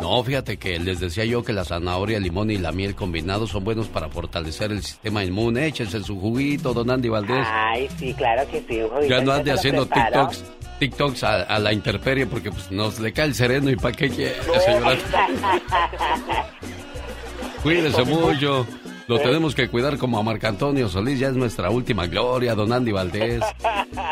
No, 0.00 0.22
fíjate 0.22 0.58
que 0.58 0.78
les 0.78 1.00
decía 1.00 1.24
yo 1.24 1.42
que 1.42 1.52
la 1.52 1.64
zanahoria, 1.64 2.18
el 2.18 2.22
limón 2.22 2.50
y 2.50 2.58
la 2.58 2.72
miel 2.72 2.94
combinados 2.94 3.50
son 3.50 3.64
buenos 3.64 3.88
para 3.88 4.08
fortalecer 4.08 4.70
el 4.72 4.82
sistema 4.82 5.24
inmune. 5.24 5.66
Échense 5.66 6.02
su 6.02 6.18
juguito, 6.20 6.74
don 6.74 6.90
Andy 6.90 7.08
Valdés. 7.08 7.46
Ay, 7.50 7.88
sí, 7.98 8.12
claro 8.14 8.48
que 8.50 8.62
sí. 8.68 8.80
Un 8.82 8.90
juguito 8.90 9.08
Ya 9.08 9.20
no 9.22 9.32
ande 9.32 9.52
haciendo. 9.52 9.86
TikToks, 9.86 10.44
TikToks 10.78 11.24
a, 11.24 11.42
a 11.42 11.58
la 11.58 11.72
intemperie 11.72 12.26
porque 12.26 12.50
pues 12.50 12.70
nos 12.70 12.98
le 13.00 13.12
cae 13.12 13.26
el 13.26 13.34
sereno 13.34 13.70
y 13.70 13.76
para 13.76 13.96
qué 13.96 14.08
quiere, 14.10 14.36
señora. 14.64 14.96
Cuídese 17.62 18.04
mucho. 18.04 18.66
Lo 19.06 19.18
tenemos 19.18 19.56
que 19.56 19.68
cuidar 19.68 19.98
como 19.98 20.18
a 20.18 20.22
Marco 20.22 20.46
Antonio 20.46 20.88
Solís, 20.88 21.18
ya 21.18 21.28
es 21.28 21.34
nuestra 21.34 21.68
última 21.68 22.06
gloria, 22.06 22.54
don 22.54 22.72
Andy 22.72 22.92
Valdés. 22.92 23.42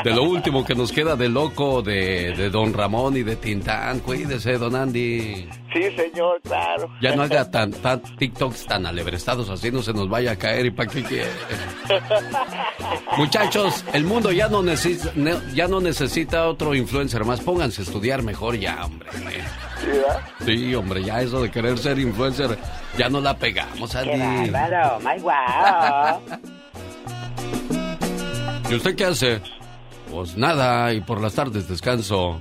De 0.02 0.10
lo 0.12 0.24
último 0.24 0.64
que 0.64 0.74
nos 0.74 0.90
queda 0.90 1.14
de 1.14 1.28
loco 1.28 1.82
de, 1.82 2.34
de 2.36 2.50
don 2.50 2.72
Ramón 2.72 3.16
y 3.16 3.22
de 3.22 3.36
Tintán, 3.36 4.00
cuídese, 4.00 4.58
don 4.58 4.74
Andy. 4.74 5.48
Sí, 5.72 5.82
señor, 5.96 6.40
claro. 6.42 6.90
Ya 7.00 7.14
no 7.14 7.22
haga 7.22 7.48
tan, 7.50 7.70
tan 7.70 8.00
TikToks 8.00 8.66
tan 8.66 8.86
alebrestados 8.86 9.48
así, 9.50 9.70
no 9.70 9.82
se 9.82 9.92
nos 9.92 10.08
vaya 10.08 10.32
a 10.32 10.36
caer 10.36 10.66
y 10.66 10.70
para 10.72 10.90
qué 10.90 11.02
quiere. 11.02 11.30
Muchachos, 13.16 13.84
el 13.92 14.04
mundo 14.04 14.32
ya 14.32 14.48
no, 14.48 14.62
necesita, 14.62 15.12
ya 15.54 15.68
no 15.68 15.80
necesita 15.80 16.48
otro 16.48 16.74
influencer 16.74 17.24
más. 17.24 17.40
Pónganse 17.40 17.82
a 17.82 17.84
estudiar 17.84 18.22
mejor 18.22 18.56
ya, 18.58 18.84
hombre. 18.84 19.08
¿Sí? 20.40 20.44
Sí, 20.44 20.74
hombre, 20.74 21.04
ya 21.04 21.20
eso 21.20 21.42
de 21.42 21.50
querer 21.50 21.78
ser 21.78 21.98
influencer, 21.98 22.58
ya 22.96 23.08
no 23.08 23.20
la 23.20 23.36
pegamos, 23.36 23.90
Qué 23.92 23.98
Andy. 23.98 24.50
bárbaro, 24.50 24.98
my 25.00 25.20
wow. 25.22 26.20
¿Y 28.70 28.74
usted 28.74 28.96
qué 28.96 29.04
hace? 29.06 29.40
Pues 30.10 30.36
nada, 30.36 30.92
y 30.92 31.00
por 31.00 31.20
las 31.20 31.34
tardes 31.34 31.68
descanso. 31.68 32.40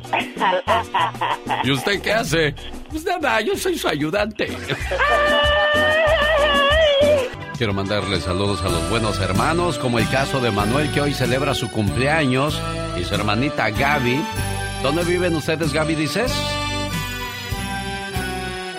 ¿Y 1.64 1.72
usted 1.72 2.02
qué 2.02 2.14
hace? 2.14 2.56
Pues 2.90 3.04
nada, 3.04 3.42
yo 3.42 3.56
soy 3.56 3.78
su 3.78 3.88
ayudante. 3.88 4.48
Quiero 7.58 7.74
mandarle 7.74 8.22
saludos 8.22 8.62
a 8.62 8.70
los 8.70 8.90
buenos 8.90 9.20
hermanos, 9.20 9.80
como 9.80 10.00
el 10.00 10.08
caso 10.10 10.40
de 10.40 10.52
Manuel 10.52 10.92
que 10.92 11.02
hoy 11.02 11.14
celebra 11.14 11.56
su 11.56 11.70
cumpleaños 11.72 12.60
y 13.00 13.04
su 13.04 13.16
hermanita 13.16 13.70
Gaby. 13.72 14.24
¿Dónde 14.84 15.04
viven 15.04 15.36
ustedes, 15.36 15.74
Gaby, 15.74 15.96
dices? 15.96 16.32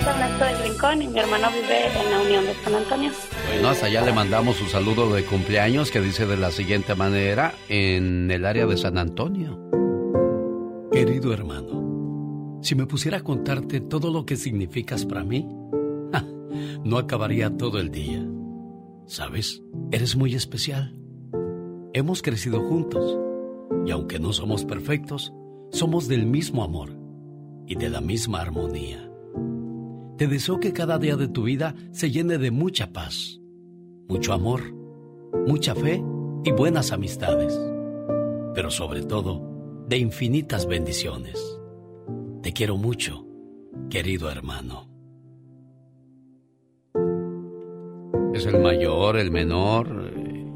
San 0.00 0.20
Ernesto 0.20 0.44
del 0.44 0.58
Rincón 0.62 1.02
y 1.02 1.08
mi 1.08 1.18
hermano 1.18 1.48
vive 1.50 1.86
en 1.86 2.10
la 2.10 2.20
Unión 2.20 2.44
de 2.44 2.54
San 2.54 2.74
Antonio. 2.74 3.12
Bueno, 3.52 3.68
hasta 3.68 3.86
allá 3.86 4.04
le 4.04 4.12
mandamos 4.12 4.56
su 4.56 4.66
saludo 4.66 5.12
de 5.12 5.24
cumpleaños 5.24 5.90
que 5.90 6.00
dice 6.00 6.26
de 6.26 6.36
la 6.36 6.50
siguiente 6.50 6.94
manera 6.94 7.54
en 7.68 8.30
el 8.30 8.44
área 8.44 8.66
de 8.66 8.76
San 8.76 8.98
Antonio. 8.98 9.58
Querido 10.92 11.32
hermano, 11.32 12.58
si 12.62 12.74
me 12.74 12.86
pusiera 12.86 13.18
a 13.18 13.22
contarte 13.22 13.80
todo 13.80 14.10
lo 14.10 14.24
que 14.24 14.36
significas 14.36 15.04
para 15.04 15.24
mí, 15.24 15.48
ja, 16.12 16.24
no 16.84 16.98
acabaría 16.98 17.56
todo 17.56 17.78
el 17.78 17.90
día. 17.90 18.24
¿Sabes? 19.06 19.62
Eres 19.90 20.16
muy 20.16 20.34
especial. 20.34 20.94
Hemos 21.94 22.22
crecido 22.22 22.60
juntos 22.60 23.18
y 23.86 23.90
aunque 23.90 24.18
no 24.18 24.32
somos 24.32 24.64
perfectos, 24.64 25.32
somos 25.70 26.08
del 26.08 26.26
mismo 26.26 26.62
amor 26.62 26.90
y 27.66 27.74
de 27.74 27.88
la 27.88 28.00
misma 28.00 28.40
armonía. 28.40 29.07
Te 30.18 30.26
deseo 30.26 30.58
que 30.58 30.72
cada 30.72 30.98
día 30.98 31.14
de 31.14 31.28
tu 31.28 31.44
vida 31.44 31.76
se 31.92 32.10
llene 32.10 32.38
de 32.38 32.50
mucha 32.50 32.92
paz, 32.92 33.40
mucho 34.08 34.32
amor, 34.32 34.74
mucha 35.46 35.76
fe 35.76 36.02
y 36.44 36.50
buenas 36.50 36.90
amistades, 36.90 37.56
pero 38.52 38.68
sobre 38.68 39.04
todo 39.04 39.40
de 39.86 39.96
infinitas 39.96 40.66
bendiciones. 40.66 41.60
Te 42.42 42.52
quiero 42.52 42.76
mucho, 42.76 43.28
querido 43.90 44.28
hermano. 44.28 44.88
¿Es 48.34 48.44
el 48.44 48.58
mayor, 48.58 49.18
el 49.18 49.30
menor? 49.30 49.86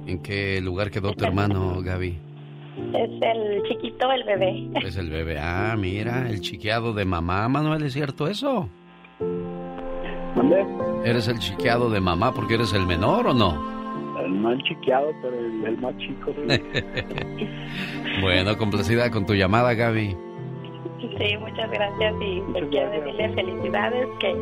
¿En 0.09 0.23
qué 0.25 0.61
lugar 0.61 0.91
quedó 0.91 1.13
tu 1.13 1.25
hermano, 1.25 1.81
Gaby? 1.81 2.19
Es 2.95 3.11
el 3.23 3.63
chiquito, 3.69 4.11
el 4.11 4.25
bebé. 4.25 4.71
Es 4.85 4.97
el 4.97 5.09
bebé. 5.09 5.39
Ah, 5.39 5.77
mira, 5.79 6.29
el 6.29 6.41
chiqueado 6.41 6.93
de 6.93 7.05
mamá, 7.05 7.49
Manuel, 7.49 7.85
¿es 7.85 7.93
cierto 7.93 8.27
eso? 8.27 8.69
¿Dónde? 10.35 10.65
¿Eres 11.05 11.29
el 11.29 11.39
chiqueado 11.39 11.91
de 11.91 12.01
mamá 12.01 12.33
porque 12.33 12.55
eres 12.55 12.73
el 12.73 12.87
menor 12.87 13.27
o 13.29 13.35
no? 13.35 13.73
El 14.21 14.33
más 14.33 14.59
chiqueado, 14.65 15.13
pero 15.21 15.39
el, 15.39 15.65
el 15.65 15.79
más 15.79 15.97
chico. 15.99 16.33
sí. 16.49 17.49
bueno, 18.21 18.57
complacida 18.57 19.11
con 19.11 19.27
tu 19.27 19.35
llamada, 19.35 19.75
Gaby. 19.75 20.17
Sí, 21.19 21.37
muchas 21.39 21.71
gracias 21.71 22.15
y 22.21 22.43
le 22.53 22.69
quiero 22.69 22.91
decirle 22.91 23.29
felicidades, 23.35 24.09
que 24.21 24.37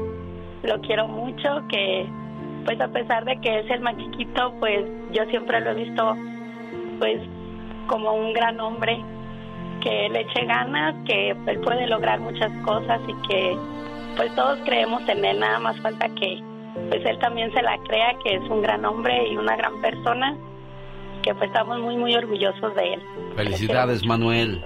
lo 0.62 0.80
quiero 0.82 1.08
mucho, 1.08 1.62
que 1.68 2.06
pues 2.64 2.80
a 2.80 2.88
pesar 2.88 3.24
de 3.24 3.40
que 3.40 3.60
es 3.60 3.70
el 3.70 3.80
más 3.80 3.96
chiquito, 3.96 4.54
pues 4.60 4.84
yo 5.12 5.24
siempre 5.30 5.60
lo 5.60 5.70
he 5.70 5.74
visto 5.74 6.16
pues 6.98 7.20
como 7.86 8.12
un 8.12 8.32
gran 8.34 8.60
hombre, 8.60 9.02
que 9.80 10.08
le 10.10 10.20
eche 10.20 10.44
ganas, 10.44 10.94
que 11.06 11.30
él 11.30 11.60
puede 11.60 11.86
lograr 11.86 12.20
muchas 12.20 12.52
cosas 12.64 13.00
y 13.08 13.28
que 13.28 13.56
pues 14.16 14.34
todos 14.34 14.58
creemos 14.64 15.02
en 15.08 15.24
él, 15.24 15.40
nada 15.40 15.58
más 15.58 15.80
falta 15.80 16.08
que 16.14 16.42
pues 16.88 17.04
él 17.04 17.18
también 17.18 17.52
se 17.52 17.62
la 17.62 17.76
crea 17.86 18.14
que 18.22 18.36
es 18.36 18.42
un 18.50 18.62
gran 18.62 18.84
hombre 18.84 19.28
y 19.28 19.36
una 19.36 19.56
gran 19.56 19.80
persona, 19.80 20.36
que 21.22 21.34
pues 21.34 21.48
estamos 21.48 21.78
muy 21.80 21.96
muy 21.96 22.14
orgullosos 22.14 22.74
de 22.74 22.94
él. 22.94 23.00
Felicidades, 23.36 24.04
Manuel. 24.04 24.64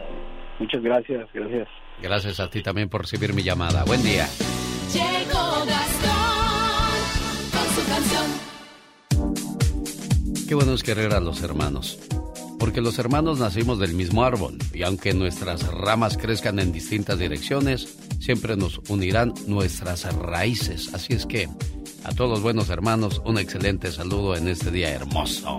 Muchas 0.58 0.82
gracias, 0.82 1.28
gracias. 1.32 1.68
Gracias 2.00 2.40
a 2.40 2.50
ti 2.50 2.62
también 2.62 2.88
por 2.88 3.02
recibir 3.02 3.34
mi 3.34 3.42
llamada. 3.42 3.84
Buen 3.84 4.02
día. 4.02 4.26
Llegó 4.92 5.64
Gastón 5.66 6.94
con 7.52 7.66
su 7.74 7.82
canción. 7.88 8.54
Qué 10.48 10.54
bueno 10.54 10.74
es 10.74 10.82
querer 10.82 11.12
a 11.14 11.20
los 11.20 11.42
hermanos. 11.42 11.98
Porque 12.64 12.80
los 12.80 12.98
hermanos 12.98 13.40
nacimos 13.40 13.78
del 13.78 13.92
mismo 13.92 14.24
árbol 14.24 14.56
y 14.72 14.84
aunque 14.84 15.12
nuestras 15.12 15.66
ramas 15.66 16.16
crezcan 16.16 16.58
en 16.58 16.72
distintas 16.72 17.18
direcciones, 17.18 17.98
siempre 18.20 18.56
nos 18.56 18.80
unirán 18.88 19.34
nuestras 19.46 20.10
raíces. 20.16 20.94
Así 20.94 21.12
es 21.12 21.26
que 21.26 21.46
a 22.04 22.14
todos 22.14 22.30
los 22.30 22.40
buenos 22.40 22.70
hermanos, 22.70 23.20
un 23.26 23.36
excelente 23.36 23.92
saludo 23.92 24.34
en 24.34 24.48
este 24.48 24.70
día 24.70 24.88
hermoso. 24.88 25.58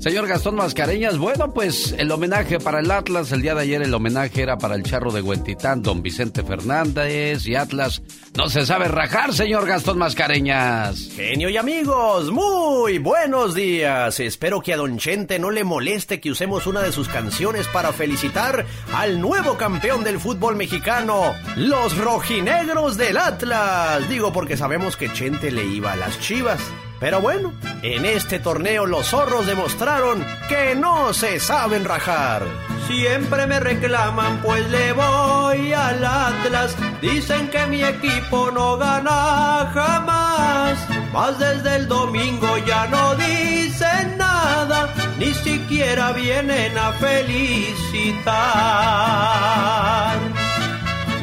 Señor 0.00 0.28
Gastón 0.28 0.54
Mascareñas, 0.54 1.18
bueno, 1.18 1.52
pues 1.52 1.92
el 1.98 2.10
homenaje 2.12 2.60
para 2.60 2.78
el 2.78 2.90
Atlas, 2.90 3.32
el 3.32 3.42
día 3.42 3.56
de 3.56 3.62
ayer 3.62 3.82
el 3.82 3.92
homenaje 3.92 4.42
era 4.42 4.56
para 4.56 4.76
el 4.76 4.84
charro 4.84 5.10
de 5.10 5.20
Huentitán, 5.20 5.82
don 5.82 6.02
Vicente 6.02 6.44
Fernández 6.44 7.44
y 7.46 7.56
Atlas. 7.56 8.00
No 8.34 8.48
se 8.48 8.64
sabe 8.64 8.86
rajar, 8.86 9.34
señor 9.34 9.66
Gastón 9.66 9.98
Mascareñas. 9.98 11.10
Genio 11.16 11.48
y 11.48 11.56
amigos, 11.56 12.30
muy 12.30 12.98
buenos 12.98 13.56
días. 13.56 14.20
Espero 14.20 14.60
que 14.60 14.72
a 14.72 14.76
don 14.76 14.98
Chente 14.98 15.40
no 15.40 15.50
le 15.50 15.64
moleste 15.64 16.20
que 16.20 16.30
usemos 16.30 16.68
una 16.68 16.80
de 16.80 16.92
sus 16.92 17.08
canciones 17.08 17.66
para 17.66 17.92
felicitar 17.92 18.66
al 18.94 19.20
nuevo 19.20 19.56
campeón 19.56 20.04
del 20.04 20.20
fútbol 20.20 20.54
mexicano, 20.54 21.34
los 21.56 21.98
rojinegros 21.98 22.96
del 22.96 23.16
Atlas. 23.16 24.08
Digo 24.08 24.32
porque 24.32 24.56
sabemos 24.56 24.96
que 24.96 25.12
Chente 25.12 25.50
le 25.50 25.64
iba 25.64 25.92
a 25.92 25.96
las 25.96 26.20
chivas. 26.20 26.60
Pero 27.00 27.20
bueno, 27.20 27.52
en 27.82 28.04
este 28.04 28.40
torneo 28.40 28.84
los 28.86 29.06
zorros 29.06 29.46
demostraron 29.46 30.24
que 30.48 30.74
no 30.74 31.14
se 31.14 31.38
saben 31.38 31.84
rajar. 31.84 32.42
Siempre 32.88 33.46
me 33.46 33.60
reclaman, 33.60 34.40
pues 34.42 34.68
le 34.70 34.92
voy 34.92 35.72
al 35.72 36.04
Atlas. 36.04 36.74
Dicen 37.00 37.48
que 37.50 37.66
mi 37.66 37.84
equipo 37.84 38.50
no 38.50 38.76
gana 38.78 39.70
jamás. 39.72 40.78
Más 41.12 41.38
desde 41.38 41.76
el 41.76 41.86
domingo 41.86 42.58
ya 42.66 42.86
no 42.86 43.14
dicen 43.14 44.16
nada, 44.16 44.88
ni 45.18 45.32
siquiera 45.34 46.12
vienen 46.12 46.76
a 46.78 46.92
felicitar. 46.92 48.08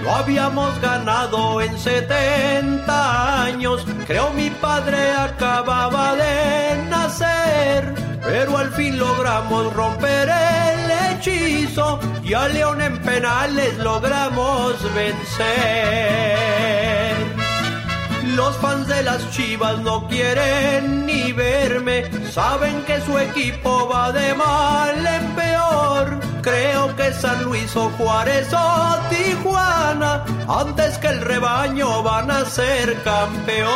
Lo 0.05 0.13
habíamos 0.13 0.79
ganado 0.81 1.61
en 1.61 1.79
70 1.79 3.43
años, 3.43 3.83
creo 4.05 4.29
mi 4.33 4.51
padre 4.51 5.11
acababa 5.11 6.13
de 6.13 6.77
nacer. 6.87 7.91
Pero 8.23 8.55
al 8.55 8.71
fin 8.73 8.99
logramos 8.99 9.73
romper 9.73 10.29
el 10.29 10.91
hechizo 11.17 11.99
y 12.23 12.35
a 12.35 12.47
León 12.49 12.83
en 12.83 13.01
penales 13.01 13.79
logramos 13.79 14.75
vencer. 14.93 16.35
Los 18.33 18.57
fans 18.57 18.88
de 18.88 19.03
las 19.03 19.29
chivas 19.31 19.79
no 19.79 20.07
quieren 20.07 21.05
ni 21.05 21.31
verme, 21.31 22.09
saben 22.31 22.83
que 22.83 22.99
su 23.01 23.17
equipo 23.19 23.88
va 23.88 24.11
de 24.11 24.33
mal 24.33 25.05
en 25.05 25.35
peor. 25.35 26.19
Creo 26.41 26.95
que 26.95 27.13
San 27.13 27.43
Luis 27.43 27.75
o 27.75 27.89
Juárez 27.91 28.47
o 28.51 28.97
Tijuana, 29.09 30.23
antes 30.47 30.97
que 30.97 31.07
el 31.07 31.21
rebaño 31.21 32.01
van 32.01 32.31
a 32.31 32.45
ser 32.45 33.01
campeón. 33.03 33.71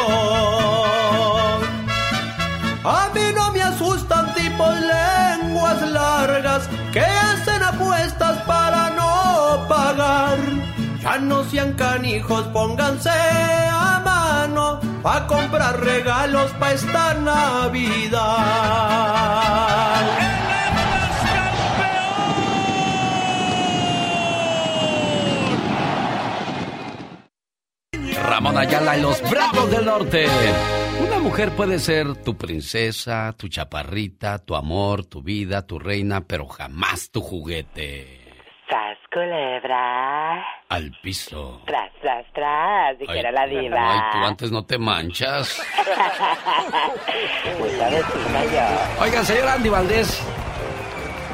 A 2.83 3.09
mí 3.13 3.21
no 3.35 3.51
me 3.51 3.62
asustan 3.62 4.33
tipos 4.33 4.73
lenguas 4.73 5.81
largas 5.91 6.67
que 6.91 7.01
hacen 7.01 7.62
apuestas 7.62 8.38
para 8.47 8.89
no 8.91 9.67
pagar. 9.67 10.38
Ya 11.01 11.17
no 11.17 11.43
sean 11.45 11.73
canijos, 11.73 12.47
pónganse 12.47 13.09
a 13.09 14.01
mano 14.03 14.79
a 15.03 15.27
comprar 15.27 15.79
regalos 15.79 16.51
para 16.53 16.73
esta 16.73 17.13
Navidad. 17.13 18.19
Ramón 28.21 28.57
Ayala 28.57 28.97
y 28.97 29.01
los 29.01 29.21
Bravos 29.29 29.71
del 29.71 29.85
Norte. 29.85 30.25
Una 31.05 31.19
mujer 31.19 31.51
puede 31.55 31.79
ser 31.79 32.13
tu 32.23 32.38
princesa, 32.38 33.33
tu 33.38 33.47
chaparrita, 33.47 34.39
tu 34.39 34.55
amor, 34.55 35.05
tu 35.05 35.21
vida, 35.23 35.65
tu 35.65 35.79
reina, 35.79 36.21
pero 36.21 36.45
jamás 36.45 37.09
tu 37.09 37.21
juguete. 37.21 38.18
Tras 38.69 38.99
culebra. 39.12 40.45
Al 40.69 40.91
piso. 41.01 41.60
Tras, 41.65 41.91
tras, 42.01 42.23
tras, 42.34 42.99
dijera 42.99 43.32
la 43.32 43.47
diva. 43.47 43.93
Ay, 43.93 43.99
tú 44.12 44.17
antes 44.27 44.51
no 44.51 44.63
te 44.63 44.77
manchas. 44.77 45.60
Yo. 48.53 49.03
Oigan, 49.03 49.25
señor 49.25 49.47
Andy 49.47 49.69
Valdés. 49.69 50.23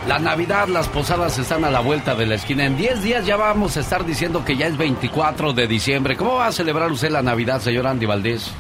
La 0.08 0.18
Navidad, 0.18 0.70
las 0.70 0.88
posadas 0.88 1.38
están 1.38 1.66
a 1.66 1.70
la 1.70 1.82
vuelta 1.82 2.16
de 2.16 2.26
la 2.26 2.36
esquina. 2.36 2.64
En 2.64 2.78
10 2.78 3.04
días 3.04 3.26
ya 3.26 3.36
vamos 3.36 3.76
a 3.76 3.82
estar 3.82 4.06
diciendo 4.06 4.46
que 4.46 4.56
ya 4.56 4.68
es 4.68 4.78
24 4.78 5.52
de 5.52 5.68
diciembre. 5.68 6.16
¿Cómo 6.16 6.36
va 6.36 6.48
a 6.48 6.52
celebrar 6.54 6.90
usted 6.90 7.10
la 7.10 7.22
Navidad, 7.22 7.60
señor 7.60 7.86
Andy 7.86 8.06
Valdés? 8.06 8.54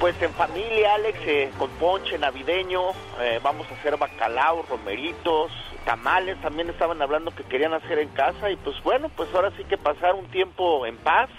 Pues 0.00 0.20
en 0.22 0.32
familia, 0.32 0.94
Alex, 0.94 1.18
eh, 1.26 1.50
con 1.58 1.70
ponche 1.72 2.18
navideño, 2.18 2.90
eh, 3.20 3.38
vamos 3.42 3.66
a 3.70 3.74
hacer 3.74 3.96
bacalao, 3.96 4.64
romeritos, 4.68 5.52
tamales, 5.88 6.38
también 6.42 6.68
estaban 6.68 7.00
hablando 7.00 7.30
que 7.30 7.44
querían 7.44 7.72
hacer 7.72 7.98
en 7.98 8.10
casa 8.10 8.50
y 8.50 8.56
pues 8.56 8.76
bueno, 8.84 9.08
pues 9.16 9.30
ahora 9.34 9.50
sí 9.56 9.64
que 9.64 9.78
pasar 9.78 10.14
un 10.14 10.26
tiempo 10.26 10.84
en 10.84 10.98
paz, 10.98 11.30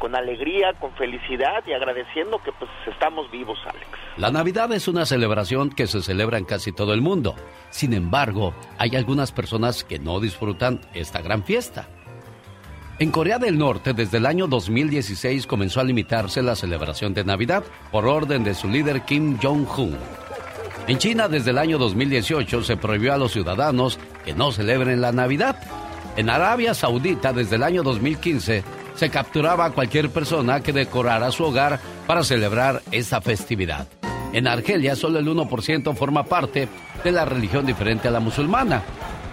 con 0.00 0.16
alegría, 0.16 0.72
con 0.80 0.90
felicidad 0.94 1.62
y 1.64 1.74
agradeciendo 1.74 2.42
que 2.42 2.50
pues 2.50 2.68
estamos 2.88 3.30
vivos, 3.30 3.56
Alex. 3.64 3.86
La 4.16 4.32
Navidad 4.32 4.72
es 4.72 4.88
una 4.88 5.06
celebración 5.06 5.70
que 5.70 5.86
se 5.86 6.02
celebra 6.02 6.38
en 6.38 6.44
casi 6.44 6.72
todo 6.72 6.92
el 6.92 7.02
mundo. 7.02 7.36
Sin 7.70 7.92
embargo, 7.92 8.52
hay 8.78 8.96
algunas 8.96 9.30
personas 9.30 9.84
que 9.84 10.00
no 10.00 10.18
disfrutan 10.18 10.80
esta 10.92 11.22
gran 11.22 11.44
fiesta. 11.44 11.86
En 12.98 13.12
Corea 13.12 13.38
del 13.38 13.56
Norte, 13.58 13.92
desde 13.92 14.18
el 14.18 14.26
año 14.26 14.48
2016 14.48 15.46
comenzó 15.46 15.80
a 15.80 15.84
limitarse 15.84 16.42
la 16.42 16.56
celebración 16.56 17.14
de 17.14 17.24
Navidad 17.24 17.62
por 17.92 18.06
orden 18.06 18.42
de 18.42 18.54
su 18.54 18.68
líder 18.68 19.02
Kim 19.02 19.38
Jong-un. 19.40 19.96
En 20.86 20.98
China, 20.98 21.28
desde 21.28 21.50
el 21.50 21.58
año 21.58 21.78
2018 21.78 22.62
se 22.62 22.76
prohibió 22.76 23.14
a 23.14 23.16
los 23.16 23.32
ciudadanos 23.32 23.98
que 24.22 24.34
no 24.34 24.52
celebren 24.52 25.00
la 25.00 25.12
Navidad. 25.12 25.56
En 26.16 26.28
Arabia 26.28 26.74
Saudita, 26.74 27.32
desde 27.32 27.56
el 27.56 27.62
año 27.62 27.82
2015, 27.82 28.62
se 28.94 29.10
capturaba 29.10 29.64
a 29.64 29.70
cualquier 29.70 30.10
persona 30.10 30.60
que 30.60 30.74
decorara 30.74 31.30
su 31.30 31.44
hogar 31.44 31.80
para 32.06 32.22
celebrar 32.22 32.82
esta 32.92 33.22
festividad. 33.22 33.88
En 34.34 34.46
Argelia, 34.46 34.94
solo 34.94 35.18
el 35.18 35.26
1% 35.26 35.94
forma 35.94 36.24
parte 36.24 36.68
de 37.02 37.12
la 37.12 37.24
religión 37.24 37.64
diferente 37.64 38.08
a 38.08 38.10
la 38.10 38.20
musulmana. 38.20 38.82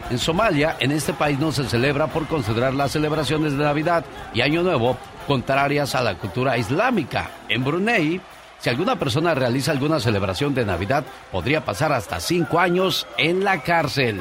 En 0.10 0.20
Somalia, 0.20 0.78
en 0.80 0.92
este 0.92 1.12
país 1.12 1.38
no 1.38 1.52
se 1.52 1.68
celebra 1.68 2.08
por 2.08 2.28
considerar 2.28 2.74
las 2.74 2.92
celebraciones 2.92 3.58
de 3.58 3.64
Navidad 3.64 4.06
y 4.34 4.40
Año 4.40 4.64
Nuevo 4.64 4.98
contrarias 5.28 5.96
a 5.96 6.02
la 6.02 6.16
cultura 6.16 6.58
islámica. 6.58 7.30
En 7.50 7.64
Brunei, 7.64 8.22
si 8.62 8.70
alguna 8.70 8.98
persona 8.98 9.34
realiza 9.34 9.72
alguna 9.72 10.00
celebración 10.00 10.54
de 10.54 10.66
Navidad, 10.66 11.04
podría 11.32 11.66
pasar 11.66 11.92
hasta 11.92 12.20
cinco 12.20 12.60
años 12.60 13.08
en 13.18 13.44
la 13.44 13.64
cárcel. 13.64 14.20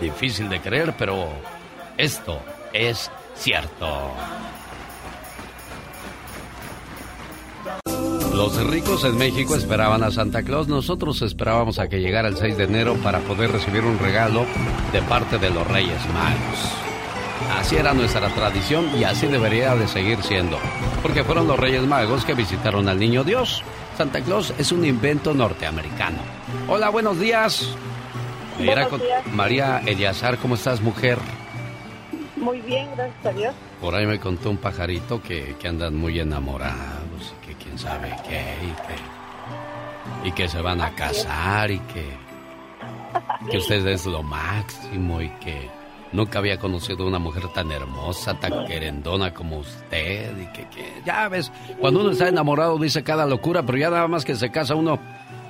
Difícil 0.00 0.48
de 0.48 0.60
creer, 0.60 0.94
pero 0.96 1.28
esto 1.98 2.40
es 2.72 3.10
cierto. 3.34 4.12
Los 8.34 8.64
ricos 8.66 9.04
en 9.04 9.18
México 9.18 9.56
esperaban 9.56 10.02
a 10.04 10.10
Santa 10.10 10.42
Claus, 10.42 10.68
nosotros 10.68 11.20
esperábamos 11.22 11.78
a 11.78 11.88
que 11.88 12.00
llegara 12.00 12.28
el 12.28 12.36
6 12.36 12.56
de 12.56 12.64
enero 12.64 12.94
para 13.02 13.18
poder 13.20 13.50
recibir 13.50 13.84
un 13.84 13.98
regalo 13.98 14.46
de 14.92 15.02
parte 15.02 15.38
de 15.38 15.50
los 15.50 15.66
Reyes 15.66 16.00
Magos. 16.14 16.91
Así 17.50 17.76
era 17.76 17.92
nuestra 17.94 18.28
tradición 18.28 18.90
y 18.98 19.04
así 19.04 19.26
debería 19.26 19.74
de 19.74 19.86
seguir 19.88 20.22
siendo, 20.22 20.58
porque 21.02 21.24
fueron 21.24 21.46
los 21.46 21.58
Reyes 21.58 21.82
Magos 21.82 22.24
que 22.24 22.34
visitaron 22.34 22.88
al 22.88 22.98
Niño 22.98 23.24
Dios. 23.24 23.62
Santa 23.96 24.20
Claus 24.20 24.52
es 24.58 24.72
un 24.72 24.84
invento 24.84 25.34
norteamericano. 25.34 26.18
Hola, 26.68 26.88
buenos 26.88 27.18
días. 27.18 27.74
Con 28.56 29.00
días. 29.00 29.26
María 29.32 29.82
Eliazar, 29.86 30.38
¿cómo 30.38 30.54
estás, 30.54 30.80
mujer? 30.80 31.18
Muy 32.36 32.60
bien, 32.60 32.88
gracias 32.96 33.26
a 33.26 33.32
Dios. 33.32 33.54
Por 33.80 33.94
ahí 33.94 34.06
me 34.06 34.18
contó 34.18 34.50
un 34.50 34.56
pajarito 34.56 35.22
que, 35.22 35.56
que 35.58 35.68
andan 35.68 35.96
muy 35.96 36.18
enamorados 36.18 37.34
y 37.42 37.46
que 37.46 37.54
quién 37.54 37.78
sabe 37.78 38.14
qué 38.28 38.56
y 38.62 38.72
que, 38.86 40.28
y 40.28 40.32
que 40.32 40.48
se 40.48 40.60
van 40.60 40.80
a 40.80 40.94
casar 40.94 41.70
y 41.70 41.78
que, 41.80 42.04
que 43.50 43.56
usted 43.58 43.86
es 43.86 44.06
lo 44.06 44.22
máximo 44.22 45.20
y 45.20 45.28
que 45.40 45.70
nunca 46.12 46.38
había 46.38 46.58
conocido 46.58 47.06
una 47.06 47.18
mujer 47.18 47.48
tan 47.54 47.70
hermosa, 47.72 48.34
tan 48.34 48.66
querendona 48.66 49.32
como 49.32 49.58
usted 49.58 50.36
y 50.38 50.46
que, 50.52 50.68
que 50.68 51.02
ya 51.04 51.28
ves, 51.28 51.50
cuando 51.80 52.00
uno 52.00 52.10
está 52.10 52.28
enamorado 52.28 52.78
dice 52.78 53.02
cada 53.02 53.26
locura, 53.26 53.62
pero 53.62 53.78
ya 53.78 53.90
nada 53.90 54.08
más 54.08 54.24
que 54.24 54.34
se 54.34 54.50
casa 54.50 54.74
uno, 54.74 54.98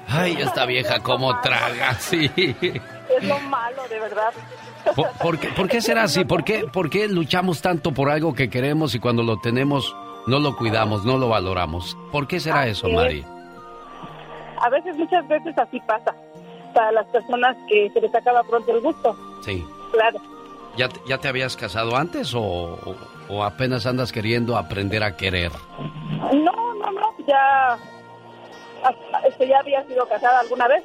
ay, 0.09 0.37
esta 0.39 0.67
vieja 0.67 1.01
cómo 1.01 1.41
traga, 1.41 1.95
sí. 1.99 2.31
Es 2.37 3.25
lo 3.25 3.39
malo, 3.41 3.83
de 3.89 4.01
verdad. 4.01 4.33
¿Por, 4.97 5.11
por 5.13 5.39
qué, 5.39 5.49
por 5.49 5.69
qué 5.69 5.81
será 5.81 6.05
así? 6.05 6.25
¿Por 6.25 6.45
qué, 6.45 6.65
¿Por 6.73 6.91
qué 6.91 7.07
luchamos 7.09 7.63
tanto 7.63 7.93
por 7.93 8.11
algo 8.11 8.35
que 8.35 8.51
queremos 8.51 8.95
y 8.95 8.99
cuando 8.99 9.23
lo 9.23 9.39
tenemos 9.39 9.95
no 10.27 10.39
lo 10.41 10.57
cuidamos, 10.57 11.05
no 11.05 11.19
lo 11.19 11.29
valoramos? 11.29 11.97
¿Por 12.11 12.27
qué 12.27 12.41
será 12.41 12.67
eso, 12.67 12.89
es. 12.89 12.95
Mari? 12.95 13.25
A 14.61 14.69
veces, 14.71 14.97
muchas 14.97 15.27
veces 15.29 15.57
así 15.59 15.81
pasa. 15.81 16.15
Para 16.73 16.93
las 16.93 17.07
personas 17.09 17.57
que 17.69 17.91
se 17.91 18.01
les 18.01 18.15
acaba 18.15 18.43
pronto 18.45 18.73
el 18.73 18.81
gusto. 18.81 19.17
Sí. 19.45 19.65
Claro. 19.93 20.21
¿Ya, 20.77 20.89
te- 20.89 21.01
ya 21.07 21.19
te 21.19 21.29
habías 21.29 21.57
casado 21.57 21.97
antes 21.97 22.35
o, 22.35 22.97
o- 23.29 23.45
apenas 23.45 23.85
andas 23.87 24.11
queriendo 24.13 24.57
aprender 24.57 25.03
a 25.03 25.17
querer? 25.17 25.53
No, 26.33 26.75
no, 26.75 26.93
no. 26.93 27.15
Ya. 27.27 27.79
Este, 29.29 29.49
ya 29.49 29.59
había 29.61 29.85
sido 29.87 30.09
casada 30.09 30.41
alguna 30.41 30.67
vez. 30.69 30.83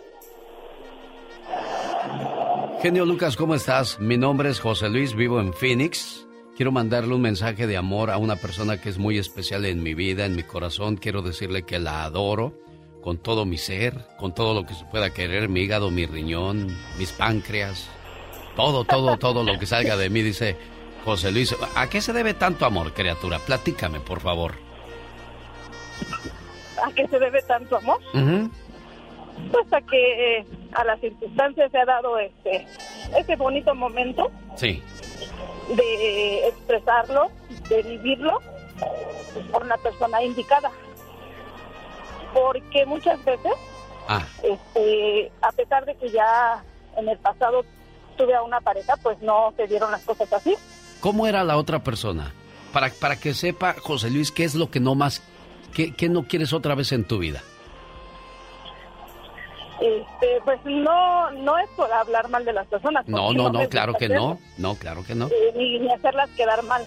Genio 2.81 3.05
Lucas, 3.05 3.35
¿cómo 3.35 3.55
estás? 3.55 3.99
Mi 3.99 4.17
nombre 4.17 4.49
es 4.49 4.59
José 4.59 4.89
Luis, 4.89 5.15
vivo 5.15 5.39
en 5.39 5.53
Phoenix. 5.53 6.27
Quiero 6.55 6.71
mandarle 6.71 7.13
un 7.15 7.21
mensaje 7.21 7.65
de 7.67 7.77
amor 7.77 8.09
a 8.11 8.17
una 8.17 8.35
persona 8.35 8.79
que 8.81 8.89
es 8.89 8.97
muy 8.97 9.17
especial 9.17 9.65
en 9.65 9.81
mi 9.83 9.93
vida, 9.93 10.25
en 10.25 10.35
mi 10.35 10.43
corazón. 10.43 10.97
Quiero 10.97 11.21
decirle 11.21 11.63
que 11.63 11.79
la 11.79 12.03
adoro 12.03 12.53
con 13.01 13.17
todo 13.19 13.45
mi 13.45 13.57
ser, 13.57 13.93
con 14.19 14.33
todo 14.35 14.53
lo 14.53 14.65
que 14.67 14.73
se 14.73 14.83
pueda 14.85 15.11
querer, 15.11 15.49
mi 15.49 15.61
hígado, 15.61 15.91
mi 15.91 16.05
riñón, 16.05 16.75
mis 16.97 17.13
páncreas, 17.13 17.89
todo, 18.57 18.83
todo, 18.83 19.17
todo 19.17 19.43
lo 19.43 19.57
que 19.57 19.65
salga 19.65 19.95
de 19.95 20.09
mí, 20.09 20.21
dice 20.21 20.57
José 21.05 21.31
Luis. 21.31 21.55
¿A 21.75 21.87
qué 21.89 22.01
se 22.01 22.11
debe 22.11 22.33
tanto 22.33 22.65
amor, 22.65 22.91
criatura? 22.93 23.39
Platícame, 23.39 23.99
por 24.01 24.19
favor. 24.19 24.55
¿A 26.85 26.91
qué 26.93 27.07
se 27.07 27.17
debe 27.19 27.41
tanto 27.43 27.77
amor? 27.77 27.99
Pues 29.51 29.71
a 29.71 29.81
que 29.81 30.39
eh, 30.39 30.45
a 30.73 30.83
las 30.83 30.99
circunstancias 30.99 31.71
se 31.71 31.77
ha 31.77 31.85
dado 31.85 32.17
este 32.19 32.67
ese 33.17 33.35
bonito 33.35 33.73
momento 33.75 34.31
Sí. 34.55 34.81
de 35.75 36.47
expresarlo, 36.47 37.27
de 37.69 37.83
vivirlo 37.83 38.41
con 39.51 39.67
la 39.69 39.77
persona 39.77 40.21
indicada. 40.23 40.71
Porque 42.33 42.85
muchas 42.85 43.23
veces, 43.23 43.53
Ah. 44.07 44.23
este, 44.43 45.31
a 45.41 45.51
pesar 45.51 45.85
de 45.85 45.95
que 45.95 46.09
ya 46.09 46.63
en 46.97 47.07
el 47.09 47.17
pasado 47.19 47.63
tuve 48.17 48.35
a 48.35 48.41
una 48.43 48.59
pareja, 48.59 48.95
pues 49.01 49.21
no 49.21 49.53
se 49.55 49.67
dieron 49.67 49.91
las 49.91 50.01
cosas 50.03 50.31
así. 50.33 50.55
¿Cómo 50.99 51.27
era 51.27 51.43
la 51.43 51.57
otra 51.57 51.79
persona? 51.83 52.33
Para, 52.73 52.89
para 52.89 53.15
que 53.15 53.33
sepa, 53.33 53.75
José 53.79 54.09
Luis, 54.09 54.31
qué 54.31 54.43
es 54.43 54.55
lo 54.55 54.69
que 54.69 54.79
no 54.79 54.95
más, 54.95 55.21
qué, 55.73 55.93
qué 55.93 56.09
no 56.09 56.23
quieres 56.23 56.51
otra 56.53 56.75
vez 56.75 56.91
en 56.91 57.05
tu 57.05 57.19
vida. 57.19 57.41
Este, 59.79 60.41
pues 60.43 60.59
no, 60.65 61.29
no 61.31 61.57
es 61.59 61.69
por 61.75 61.91
hablar 61.91 62.29
mal 62.29 62.43
de 62.43 62.53
las 62.53 62.65
personas. 62.67 63.07
No, 63.07 63.31
no, 63.31 63.51
no, 63.51 63.69
claro 63.69 63.93
que 63.93 64.09
no. 64.09 64.39
No, 64.57 64.75
claro 64.75 65.03
que 65.05 65.13
no. 65.13 65.27
eh, 65.27 65.53
ni, 65.55 65.77
ni 65.79 65.91
hacerlas 65.91 66.29
quedar 66.31 66.63
mal. 66.63 66.83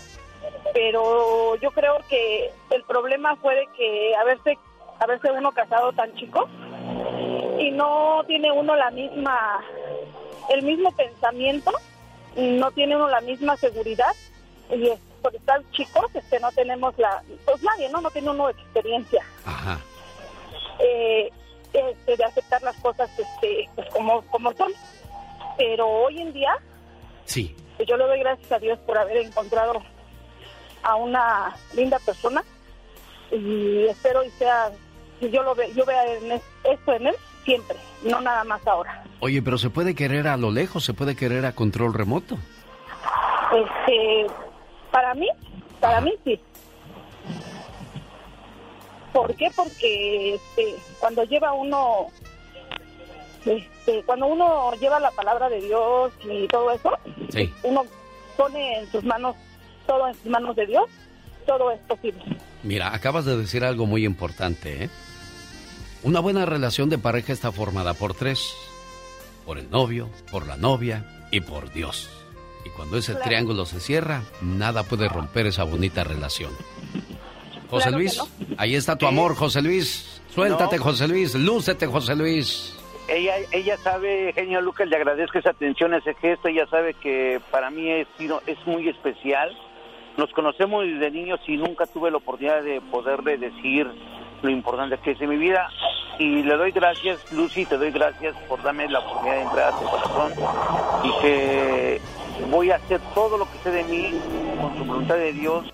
Pero 0.74 1.54
yo 1.56 1.70
creo 1.70 1.98
que 2.08 2.50
el 2.70 2.82
problema 2.84 3.36
fue 3.36 3.54
de 3.54 3.68
que 3.76 4.14
haberse, 4.16 4.58
haberse 4.98 5.30
uno 5.30 5.52
casado 5.52 5.92
tan 5.92 6.12
chico 6.16 6.48
y 7.58 7.70
no 7.70 8.22
tiene 8.26 8.50
uno 8.50 8.74
la 8.74 8.90
misma, 8.90 9.60
el 10.48 10.62
mismo 10.62 10.90
pensamiento, 10.92 11.70
no 12.36 12.70
tiene 12.72 12.96
uno 12.96 13.08
la 13.08 13.20
misma 13.20 13.56
seguridad 13.56 14.12
y 14.70 14.88
es, 14.88 14.98
por 15.22 15.34
estar 15.34 15.60
chicos 15.72 16.06
este, 16.14 16.40
no 16.40 16.50
tenemos 16.52 16.96
la, 16.98 17.22
pues 17.44 17.62
nadie, 17.62 17.88
¿no? 17.90 18.00
No 18.00 18.10
tiene 18.10 18.30
uno 18.30 18.48
experiencia. 18.48 19.22
Ajá. 19.44 19.78
eh, 20.78 21.30
este, 21.72 22.16
de 22.16 22.24
aceptar 22.24 22.62
las 22.62 22.76
cosas 22.76 23.10
este, 23.18 23.68
pues 23.74 23.88
como, 23.90 24.22
como 24.22 24.52
son. 24.54 24.72
Pero 25.58 25.86
hoy 25.88 26.20
en 26.20 26.32
día, 26.32 26.56
Sí. 27.26 27.54
pues 27.76 27.88
yo 27.88 27.96
le 27.96 28.04
doy 28.06 28.18
gracias 28.20 28.50
a 28.50 28.58
Dios 28.58 28.78
por 28.80 28.96
haber 28.98 29.18
encontrado 29.18 29.82
a 30.82 30.94
una 30.96 31.54
linda 31.74 31.98
persona 31.98 32.42
y 33.30 33.84
espero 33.86 34.24
y 34.24 34.30
sea, 34.30 34.72
yo 35.20 35.42
lo 35.42 35.54
ve, 35.54 35.70
yo 35.74 35.84
vea 35.84 36.14
en 36.14 36.32
es- 36.32 36.42
esto 36.64 36.92
en 36.94 37.08
él 37.08 37.16
siempre, 37.44 37.76
no 38.04 38.20
nada 38.20 38.44
más 38.44 38.64
ahora. 38.66 39.04
Oye, 39.20 39.42
pero 39.42 39.58
se 39.58 39.70
puede 39.70 39.94
querer 39.94 40.28
a 40.28 40.36
lo 40.36 40.50
lejos, 40.50 40.84
se 40.84 40.94
puede 40.94 41.14
querer 41.16 41.44
a 41.46 41.52
control 41.52 41.94
remoto. 41.94 42.36
Este, 43.52 44.26
para 44.92 45.14
mí, 45.14 45.28
para 45.80 46.00
mí 46.00 46.14
sí. 46.24 46.40
¿Por 49.12 49.34
qué? 49.34 49.50
Porque 49.54 50.34
este, 50.36 50.76
cuando 51.00 51.24
lleva 51.24 51.52
uno, 51.52 52.06
este, 53.44 54.02
cuando 54.04 54.26
uno 54.28 54.72
lleva 54.80 55.00
la 55.00 55.10
palabra 55.10 55.48
de 55.48 55.60
Dios 55.60 56.12
y 56.24 56.46
todo 56.46 56.70
eso, 56.70 56.90
Sí. 57.30 57.52
uno 57.64 57.82
pone 58.36 58.78
en 58.80 58.90
sus 58.90 59.02
manos, 59.04 59.34
todo 59.86 60.06
en 60.08 60.14
sus 60.14 60.26
manos 60.26 60.54
de 60.56 60.66
Dios, 60.66 60.84
todo 61.46 61.72
es 61.72 61.80
posible. 61.80 62.22
Mira, 62.62 62.94
acabas 62.94 63.24
de 63.24 63.36
decir 63.36 63.64
algo 63.64 63.86
muy 63.86 64.04
importante, 64.04 64.84
¿eh? 64.84 64.90
Una 66.02 66.20
buena 66.20 66.46
relación 66.46 66.88
de 66.88 66.98
pareja 66.98 67.32
está 67.32 67.52
formada 67.52 67.94
por 67.94 68.14
tres. 68.14 68.54
Por 69.44 69.58
el 69.58 69.70
novio, 69.70 70.08
por 70.30 70.46
la 70.46 70.56
novia 70.56 71.04
y 71.30 71.40
por 71.40 71.72
Dios. 71.72 72.08
Y 72.64 72.70
cuando 72.70 72.96
ese 72.98 73.12
Claro. 73.12 73.26
triángulo 73.26 73.66
se 73.66 73.80
cierra, 73.80 74.22
nada 74.42 74.82
puede 74.84 75.08
romper 75.08 75.46
esa 75.46 75.64
bonita 75.64 76.04
relación. 76.04 76.52
José 77.68 77.84
Claro 77.84 77.98
Luis, 77.98 78.18
no. 78.18 78.28
ahí 78.58 78.74
está 78.74 78.96
tu 78.96 79.06
amor, 79.06 79.34
José 79.36 79.62
Luis. 79.62 80.20
Suéltate, 80.34 80.76
No. 80.78 80.84
José 80.84 81.08
Luis. 81.08 81.34
Lúcete, 81.34 81.86
José 81.86 82.16
Luis. 82.16 82.76
Ella, 83.08 83.34
ella 83.50 83.76
sabe, 83.78 84.32
genio 84.34 84.60
Lucas, 84.60 84.88
le 84.88 84.96
agradezco 84.96 85.38
esa 85.38 85.50
atención, 85.50 85.94
ese 85.94 86.14
gesto. 86.14 86.48
Ella 86.48 86.66
sabe 86.70 86.94
que 86.94 87.40
para 87.50 87.70
mí 87.70 87.90
es, 87.90 88.06
es 88.46 88.58
muy 88.66 88.88
especial. 88.88 89.56
Nos 90.16 90.30
conocemos 90.32 90.84
desde 90.84 91.10
niños 91.10 91.40
y 91.46 91.56
nunca 91.56 91.86
tuve 91.86 92.10
la 92.10 92.18
oportunidad 92.18 92.62
de 92.62 92.80
poderle 92.80 93.36
decir 93.38 93.86
lo 94.42 94.50
importante 94.50 94.98
que 94.98 95.12
es 95.12 95.20
en 95.20 95.30
mi 95.30 95.36
vida. 95.36 95.68
Y 96.18 96.42
le 96.42 96.56
doy 96.56 96.70
gracias, 96.70 97.18
Lucy, 97.32 97.64
te 97.64 97.78
doy 97.78 97.90
gracias 97.90 98.36
por 98.48 98.62
darme 98.62 98.88
la 98.88 98.98
oportunidad 98.98 99.36
de 99.36 99.42
entrar 99.42 99.72
a 99.72 99.78
tu 99.78 99.84
corazón 99.86 100.32
y 101.02 101.22
que 101.22 102.00
voy 102.50 102.70
a 102.70 102.76
hacer 102.76 103.00
todo 103.14 103.38
lo 103.38 103.50
que 103.50 103.58
sé 103.62 103.70
de 103.70 103.84
mí 103.84 104.20
con 104.60 104.76
su 104.76 104.84
voluntad 104.84 105.14
de 105.16 105.32
Dios 105.32 105.72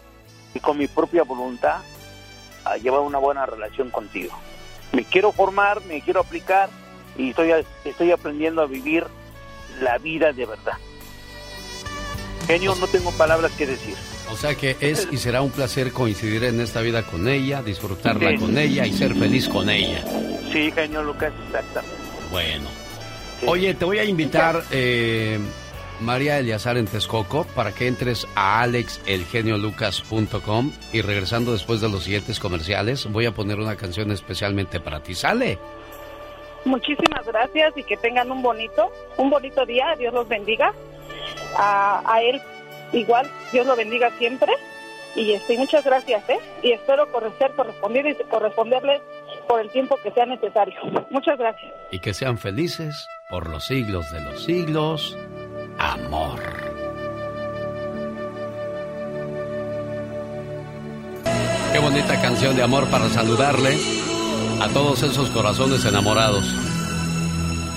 y 0.54 0.60
con 0.60 0.78
mi 0.78 0.86
propia 0.86 1.24
voluntad 1.24 1.80
a 2.64 2.76
llevar 2.76 3.00
una 3.00 3.18
buena 3.18 3.44
relación 3.46 3.90
contigo. 3.90 4.32
Me 4.92 5.04
quiero 5.04 5.32
formar, 5.32 5.82
me 5.86 6.00
quiero 6.00 6.20
aplicar 6.20 6.68
y 7.16 7.30
estoy, 7.30 7.52
estoy 7.84 8.12
aprendiendo 8.12 8.62
a 8.62 8.66
vivir 8.66 9.04
la 9.80 9.98
vida 9.98 10.32
de 10.32 10.46
verdad. 10.46 10.78
Genio, 12.46 12.74
no 12.76 12.86
tengo 12.86 13.10
palabras 13.12 13.50
que 13.52 13.66
decir. 13.66 13.96
O 14.30 14.36
sea 14.36 14.54
que 14.54 14.76
es 14.80 15.08
y 15.10 15.16
será 15.18 15.42
un 15.42 15.50
placer 15.50 15.92
coincidir 15.92 16.44
en 16.44 16.60
esta 16.60 16.80
vida 16.80 17.02
con 17.02 17.28
ella, 17.28 17.62
disfrutarla 17.62 18.30
Sí. 18.30 18.36
con 18.38 18.56
ella 18.58 18.86
y 18.86 18.92
ser 18.92 19.14
feliz 19.14 19.48
con 19.48 19.68
ella. 19.70 20.02
Sí, 20.52 20.70
genio 20.72 21.02
Lucas, 21.02 21.32
exactamente. 21.46 21.96
Bueno. 22.30 22.68
Oye, 23.46 23.74
te 23.74 23.84
voy 23.84 23.98
a 23.98 24.04
invitar, 24.04 24.62
eh, 24.70 25.38
María 26.00 26.38
Eliazar 26.38 26.76
en 26.76 26.86
Texcoco, 26.86 27.44
para 27.54 27.72
que 27.72 27.86
entres 27.86 28.26
a 28.34 28.62
alexelgeniolucas.com 28.62 30.72
y 30.92 31.00
regresando 31.02 31.52
después 31.52 31.80
de 31.80 31.88
los 31.88 32.04
siguientes 32.04 32.40
comerciales, 32.40 33.10
voy 33.10 33.26
a 33.26 33.32
poner 33.32 33.58
una 33.58 33.76
canción 33.76 34.10
especialmente 34.10 34.80
para 34.80 35.02
ti. 35.02 35.14
¿Sale? 35.14 35.58
Muchísimas 36.64 37.24
gracias 37.26 37.72
y 37.76 37.84
que 37.84 37.96
tengan 37.96 38.30
un 38.30 38.42
bonito, 38.42 38.90
un 39.18 39.30
bonito 39.30 39.64
día. 39.64 39.94
Dios 39.98 40.12
los 40.12 40.26
bendiga. 40.28 40.72
A, 41.56 42.02
a 42.12 42.22
él 42.22 42.40
igual, 42.92 43.30
Dios 43.52 43.66
lo 43.66 43.76
bendiga 43.76 44.10
siempre. 44.18 44.52
Y 45.14 45.32
este, 45.32 45.56
muchas 45.56 45.82
gracias, 45.84 46.28
¿eh? 46.28 46.38
Y 46.62 46.72
espero 46.72 47.10
correr, 47.10 47.32
corresponder 47.56 48.06
y 48.06 48.14
corresponderles 48.24 49.00
por 49.48 49.60
el 49.60 49.70
tiempo 49.70 49.96
que 50.02 50.10
sea 50.10 50.26
necesario. 50.26 50.78
Muchas 51.10 51.38
gracias. 51.38 51.72
Y 51.90 52.00
que 52.00 52.12
sean 52.12 52.36
felices 52.36 53.08
por 53.30 53.48
los 53.48 53.64
siglos 53.64 54.10
de 54.12 54.20
los 54.20 54.44
siglos. 54.44 55.16
Amor. 55.78 56.40
Qué 61.72 61.78
bonita 61.78 62.20
canción 62.20 62.56
de 62.56 62.62
amor 62.62 62.88
para 62.90 63.08
saludarle 63.08 63.76
a 64.60 64.68
todos 64.68 65.02
esos 65.02 65.30
corazones 65.30 65.84
enamorados. 65.84 66.75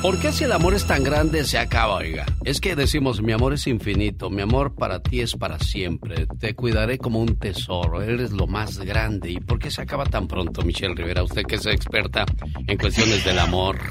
¿Por 0.01 0.17
qué 0.17 0.31
si 0.31 0.45
el 0.45 0.53
amor 0.53 0.73
es 0.75 0.85
tan 0.85 1.03
grande 1.03 1.43
se 1.43 1.57
acaba, 1.57 1.95
oiga? 1.95 2.25
Es 2.45 2.61
que 2.61 2.73
decimos, 2.73 3.21
mi 3.21 3.33
amor 3.33 3.51
es 3.53 3.67
infinito, 3.67 4.29
mi 4.29 4.41
amor 4.41 4.73
para 4.73 5.01
ti 5.01 5.19
es 5.19 5.35
para 5.35 5.59
siempre, 5.59 6.25
te 6.39 6.55
cuidaré 6.55 6.97
como 6.97 7.19
un 7.19 7.37
tesoro, 7.37 8.01
eres 8.01 8.31
lo 8.31 8.47
más 8.47 8.79
grande. 8.79 9.31
¿Y 9.31 9.41
por 9.41 9.59
qué 9.59 9.69
se 9.69 9.81
acaba 9.81 10.05
tan 10.05 10.29
pronto, 10.29 10.61
Michelle 10.61 10.95
Rivera? 10.95 11.21
Usted 11.21 11.43
que 11.43 11.55
es 11.55 11.65
experta 11.65 12.25
en 12.65 12.77
cuestiones 12.77 13.25
del 13.25 13.39
amor. 13.39 13.77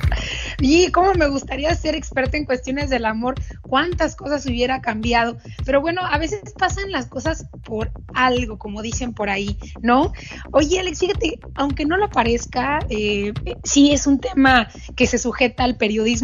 Y 0.60 0.90
cómo 0.90 1.14
me 1.14 1.28
gustaría 1.28 1.72
ser 1.76 1.94
experta 1.94 2.36
en 2.36 2.44
cuestiones 2.44 2.90
del 2.90 3.04
amor, 3.04 3.36
cuántas 3.62 4.16
cosas 4.16 4.44
hubiera 4.44 4.80
cambiado. 4.80 5.38
Pero 5.64 5.80
bueno, 5.80 6.00
a 6.04 6.18
veces 6.18 6.40
pasan 6.58 6.90
las 6.90 7.06
cosas 7.06 7.46
por 7.64 7.92
algo, 8.12 8.58
como 8.58 8.82
dicen 8.82 9.14
por 9.14 9.30
ahí, 9.30 9.56
¿no? 9.82 10.12
Oye, 10.50 10.80
Alex, 10.80 10.98
fíjate, 10.98 11.38
aunque 11.54 11.84
no 11.84 11.96
lo 11.96 12.10
parezca, 12.10 12.80
eh, 12.90 13.32
sí 13.62 13.92
es 13.92 14.08
un 14.08 14.18
tema 14.18 14.68
que 14.96 15.06
se 15.06 15.18
sujeta 15.18 15.62
al 15.62 15.76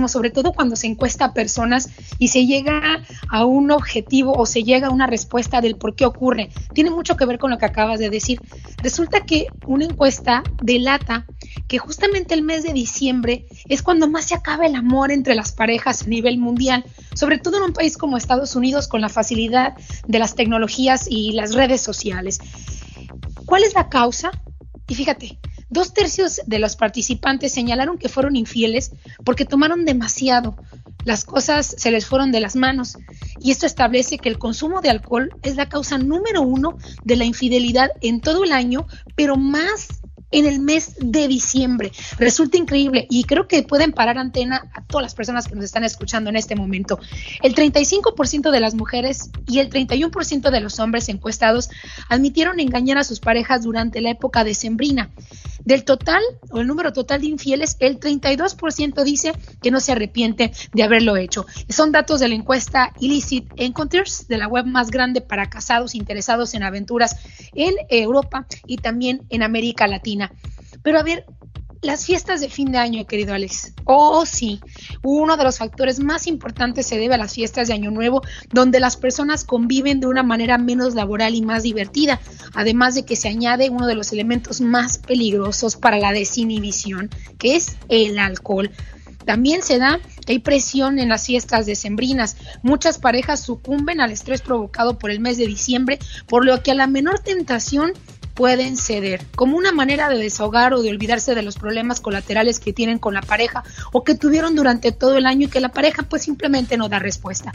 sobre 0.09 0.31
todo 0.31 0.53
cuando 0.53 0.77
se 0.77 0.87
encuesta 0.87 1.27
a 1.27 1.35
personas 1.35 1.89
y 2.19 2.29
se 2.29 2.47
llega 2.47 3.03
a 3.29 3.45
un 3.45 3.71
objetivo 3.71 4.33
o 4.33 4.47
se 4.47 4.63
llega 4.63 4.89
a 4.89 4.91
una 4.91 5.07
respuesta 5.07 5.61
del 5.61 5.77
por 5.77 5.95
qué 5.95 6.07
ocurre. 6.07 6.51
Tiene 6.73 6.91
mucho 6.91 7.17
que 7.17 7.27
ver 7.27 7.39
con 7.39 7.51
lo 7.51 7.59
que 7.59 7.67
acabas 7.67 7.99
de 7.99 8.11
decir. 8.11 8.41
Resulta 8.83 9.25
que 9.25 9.47
una 9.67 9.85
encuesta 9.85 10.43
delata 10.63 11.27
que 11.69 11.79
justamente 11.79 12.35
el 12.35 12.43
mes 12.43 12.63
de 12.63 12.73
diciembre 12.73 13.47
es 13.69 13.83
cuando 13.83 14.09
más 14.09 14.27
se 14.27 14.35
acaba 14.35 14.67
el 14.67 14.75
amor 14.75 15.11
entre 15.11 15.35
las 15.35 15.53
parejas 15.53 16.03
a 16.03 16.07
nivel 16.07 16.39
mundial, 16.39 16.85
sobre 17.15 17.39
todo 17.39 17.59
en 17.59 17.65
un 17.65 17.73
país 17.73 17.97
como 17.97 18.17
Estados 18.17 18.57
Unidos 18.57 18.89
con 18.89 19.01
la 19.01 19.09
facilidad 19.09 19.75
de 20.07 20.19
las 20.19 20.35
tecnologías 20.35 21.07
y 21.09 21.33
las 21.33 21.55
redes 21.55 21.81
sociales. 21.81 22.41
¿Cuál 23.47 23.65
es 23.65 23.75
la 23.75 23.89
causa? 23.89 24.31
Y 24.89 24.95
fíjate, 24.95 25.39
dos 25.75 25.93
tercios 25.93 26.41
de 26.47 26.59
los 26.59 26.77
participantes 26.77 27.53
señalaron 27.53 27.99
que 27.99 28.09
fueron 28.09 28.37
infieles 28.37 28.93
porque 29.25 29.45
tomaron 29.45 29.85
demasiado. 29.85 30.57
las 31.05 31.25
cosas 31.25 31.75
se 31.77 31.91
les 31.91 32.07
fueron 32.07 32.33
de 32.33 32.41
las 32.41 32.57
manos 32.57 32.97
y 33.39 33.51
esto 33.51 33.67
establece 33.67 34.17
que 34.17 34.31
el 34.31 34.39
consumo 34.39 34.81
de 34.81 34.89
alcohol 34.89 35.35
es 35.43 35.57
la 35.57 35.69
causa 35.69 35.99
número 35.99 36.41
uno 36.41 36.79
de 37.03 37.17
la 37.17 37.25
infidelidad 37.25 37.91
en 38.01 38.23
todo 38.23 38.45
el 38.45 38.53
año, 38.53 38.87
pero 39.15 39.37
más 39.37 39.89
en 40.35 40.47
el 40.47 40.59
mes 40.61 40.97
de 40.99 41.29
diciembre. 41.29 41.93
Resulta 42.19 42.59
increíble 42.59 43.07
y 43.09 43.23
creo 43.23 43.47
que 43.47 43.63
pueden 43.63 43.93
parar 43.93 44.19
antena 44.19 44.69
a 44.75 44.83
todas 44.83 45.05
las 45.05 45.15
personas 45.15 45.47
que 45.47 45.55
nos 45.55 45.65
están 45.65 45.85
escuchando 45.85 46.29
en 46.29 46.37
este 46.37 46.57
momento. 46.57 46.99
El 47.43 47.55
35% 47.55 48.51
de 48.51 48.61
las 48.61 48.75
mujeres 48.75 49.31
y 49.47 49.61
el 49.61 49.71
31% 49.71 50.51
de 50.51 50.61
los 50.61 50.81
hombres 50.81 51.09
encuestados 51.09 51.71
admitieron 52.09 52.59
engañar 52.59 52.99
a 52.99 53.05
sus 53.05 53.21
parejas 53.21 53.63
durante 53.63 54.01
la 54.01 54.11
época 54.11 54.43
decembrina. 54.43 55.11
Del 55.65 55.85
total, 55.85 56.23
o 56.51 56.61
el 56.61 56.67
número 56.67 56.93
total 56.93 57.23
de 57.23 57.29
infieles, 57.29 57.77
el 57.81 57.99
32% 57.99 59.03
dice 59.03 59.33
que 59.63 59.71
no 59.71 59.81
se 59.81 59.93
arrepiente 59.93 60.53
de 60.75 60.83
haberlo 60.83 61.17
hecho. 61.17 61.47
Son 61.71 61.91
datos 61.91 62.21
de 62.21 62.29
la 62.29 62.35
encuesta 62.35 62.93
Illicit 63.01 63.49
Encounters, 63.57 64.29
de 64.29 64.37
la 64.37 64.47
web 64.47 64.67
más 64.67 64.91
grande 64.91 65.23
para 65.23 65.49
casados 65.49 65.95
interesados 65.95 66.53
en 66.53 66.65
aventuras 66.65 67.17
en 67.55 67.75
Europa 67.89 68.47
y 68.67 68.77
también 68.77 69.23
en 69.31 69.43
América 69.43 69.87
Latina. 69.87 70.24
Pero 70.83 70.99
a 70.99 71.03
ver, 71.03 71.25
las 71.85 72.07
fiestas 72.07 72.41
de 72.41 72.49
fin 72.49 72.73
de 72.73 72.79
año, 72.79 73.07
querido 73.07 73.35
Alex. 73.35 73.75
Oh, 73.85 74.25
sí. 74.25 74.61
Uno 75.03 75.37
de 75.37 75.45
los 75.45 75.59
factores 75.59 76.01
más 76.01 76.27
importantes 76.27 76.87
se 76.87 76.99
debe 76.99 77.15
a 77.15 77.19
las 77.19 77.35
fiestas 77.35 77.69
de 77.69 77.75
Año 77.75 77.91
Nuevo, 77.91 78.23
donde 78.51 78.81
las 78.81 78.97
personas 78.97 79.45
conviven 79.45 80.01
de 80.01 80.07
una 80.07 80.23
manera 80.23 80.57
menos 80.57 80.95
laboral 80.95 81.35
y 81.35 81.43
más 81.43 81.63
divertida, 81.63 82.21
además 82.55 82.95
de 82.95 83.05
que 83.05 83.17
se 83.17 83.29
añade 83.29 83.69
uno 83.69 83.87
de 83.87 83.95
los 83.95 84.13
elementos 84.13 84.63
más 84.63 84.97
peligrosos 84.99 85.77
para 85.77 85.99
la 85.99 86.13
desinhibición, 86.13 87.11
que 87.39 87.57
es 87.57 87.77
el 87.91 88.19
alcohol. 88.19 88.71
También 89.25 89.63
se 89.63 89.79
da 89.79 90.01
que 90.27 90.33
hay 90.33 90.39
presión 90.39 90.99
en 90.99 91.09
las 91.09 91.27
fiestas 91.27 91.67
decembrinas. 91.67 92.37
Muchas 92.63 92.99
parejas 92.99 93.41
sucumben 93.41 94.01
al 94.01 94.11
estrés 94.11 94.43
provocado 94.43 94.99
por 94.99 95.11
el 95.11 95.21
mes 95.21 95.39
de 95.39 95.47
diciembre, 95.47 95.99
por 96.29 96.45
lo 96.45 96.63
que 96.63 96.71
a 96.71 96.75
la 96.75 96.87
menor 96.87 97.21
tentación 97.21 97.93
pueden 98.35 98.77
ceder, 98.77 99.25
como 99.37 99.57
una 99.57 99.73
manera 99.73 100.09
de 100.09 100.19
desahogar 100.19 100.75
o 100.75 100.83
de 100.83 100.91
olvidarse 100.91 101.35
de 101.35 101.43
los 101.43 101.57
problemas 101.57 102.01
colaterales 102.01 102.61
que 102.61 102.73
tienen 102.73 102.99
con 102.99 103.15
la 103.15 103.23
pareja 103.23 103.63
o 103.93 104.05
que 104.05 104.15
tuvieron 104.15 104.57
durante 104.57 104.93
todo 104.93 105.17
el 105.17 105.27
año 105.27 105.47
y 105.47 105.51
que 105.51 105.61
la 105.61 105.71
pareja 105.71 106.03
pues 106.03 106.23
simplemente 106.23 106.77
no 106.77 106.89
da 106.89 106.99
respuesta. 106.99 107.53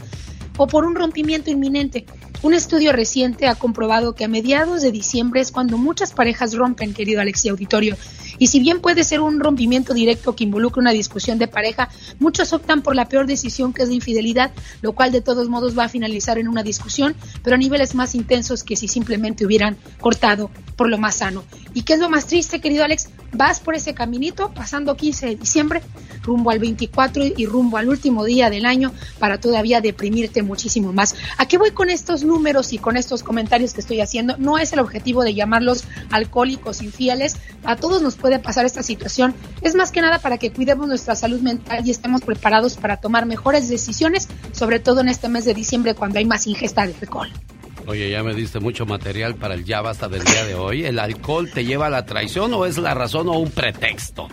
O 0.56 0.66
por 0.66 0.84
un 0.84 0.94
rompimiento 0.94 1.50
inminente. 1.50 2.06
Un 2.42 2.54
estudio 2.54 2.92
reciente 2.92 3.48
ha 3.48 3.54
comprobado 3.54 4.14
que 4.14 4.24
a 4.24 4.28
mediados 4.28 4.80
de 4.80 4.90
diciembre 4.90 5.42
es 5.42 5.52
cuando 5.52 5.76
muchas 5.76 6.12
parejas 6.12 6.54
rompen, 6.54 6.94
querido 6.94 7.20
Alexia 7.20 7.50
Auditorio. 7.50 7.96
Y 8.38 8.46
si 8.46 8.60
bien 8.60 8.80
puede 8.80 9.04
ser 9.04 9.20
un 9.20 9.40
rompimiento 9.40 9.92
directo 9.92 10.34
que 10.34 10.44
involucre 10.44 10.80
una 10.80 10.92
discusión 10.92 11.38
de 11.38 11.48
pareja, 11.48 11.90
muchos 12.18 12.54
optan 12.54 12.80
por 12.80 12.96
la 12.96 13.06
peor 13.10 13.26
decisión 13.26 13.74
que 13.74 13.82
es 13.82 13.88
la 13.88 13.94
infidelidad, 13.94 14.52
lo 14.80 14.92
cual 14.92 15.12
de 15.12 15.20
todos 15.20 15.50
modos 15.50 15.78
va 15.78 15.84
a 15.84 15.88
finalizar 15.90 16.38
en 16.38 16.48
una 16.48 16.62
discusión, 16.62 17.14
pero 17.42 17.56
a 17.56 17.58
niveles 17.58 17.94
más 17.94 18.14
intensos 18.14 18.64
que 18.64 18.76
si 18.76 18.88
simplemente 18.88 19.44
hubieran 19.44 19.76
cortado 20.00 20.50
por 20.76 20.88
lo 20.88 20.96
más 20.96 21.16
sano. 21.16 21.44
¿Y 21.74 21.82
qué 21.82 21.92
es 21.92 21.98
lo 21.98 22.08
más 22.08 22.26
triste, 22.26 22.62
querido 22.62 22.84
Alex? 22.84 23.10
Vas 23.32 23.60
por 23.60 23.74
ese 23.74 23.92
caminito 23.92 24.50
pasando 24.54 24.96
15 24.96 25.26
de 25.26 25.36
diciembre, 25.36 25.82
rumbo 26.22 26.50
al 26.50 26.58
24 26.58 27.24
y 27.36 27.44
rumbo 27.44 27.76
al 27.76 27.90
último 27.90 28.24
día 28.24 28.48
del 28.48 28.64
año 28.64 28.92
para 29.18 29.38
todavía 29.38 29.82
deprimirte 29.82 30.42
muchísimo 30.50 30.92
más. 30.92 31.14
¿A 31.38 31.46
qué 31.46 31.56
voy 31.56 31.70
con 31.70 31.88
estos 31.88 32.24
números 32.24 32.72
y 32.72 32.78
con 32.78 32.96
estos 32.96 33.22
comentarios 33.22 33.72
que 33.72 33.80
estoy 33.80 34.00
haciendo? 34.00 34.36
No 34.36 34.58
es 34.58 34.72
el 34.72 34.80
objetivo 34.80 35.22
de 35.22 35.32
llamarlos 35.32 35.84
alcohólicos 36.10 36.82
infieles. 36.82 37.36
A 37.64 37.76
todos 37.76 38.02
nos 38.02 38.16
puede 38.16 38.38
pasar 38.40 38.66
esta 38.66 38.82
situación. 38.82 39.34
Es 39.62 39.74
más 39.74 39.92
que 39.92 40.00
nada 40.00 40.18
para 40.18 40.38
que 40.38 40.52
cuidemos 40.52 40.88
nuestra 40.88 41.14
salud 41.14 41.40
mental 41.40 41.86
y 41.86 41.90
estemos 41.90 42.22
preparados 42.22 42.76
para 42.76 42.98
tomar 42.98 43.26
mejores 43.26 43.68
decisiones, 43.68 44.28
sobre 44.52 44.80
todo 44.80 45.00
en 45.00 45.08
este 45.08 45.28
mes 45.28 45.44
de 45.44 45.54
diciembre 45.54 45.94
cuando 45.94 46.18
hay 46.18 46.24
más 46.24 46.46
ingesta 46.46 46.86
de 46.86 46.94
alcohol. 47.00 47.30
Oye, 47.86 48.10
ya 48.10 48.22
me 48.22 48.34
diste 48.34 48.60
mucho 48.60 48.86
material 48.86 49.36
para 49.36 49.54
el 49.54 49.64
ya 49.64 49.80
basta 49.80 50.08
del 50.08 50.22
día 50.22 50.44
de 50.44 50.54
hoy. 50.54 50.84
¿El 50.84 50.98
alcohol 50.98 51.50
te 51.50 51.64
lleva 51.64 51.86
a 51.86 51.90
la 51.90 52.04
traición 52.04 52.52
o 52.54 52.66
es 52.66 52.76
la 52.76 52.94
razón 52.94 53.28
o 53.28 53.38
un 53.38 53.50
pretexto? 53.50 54.28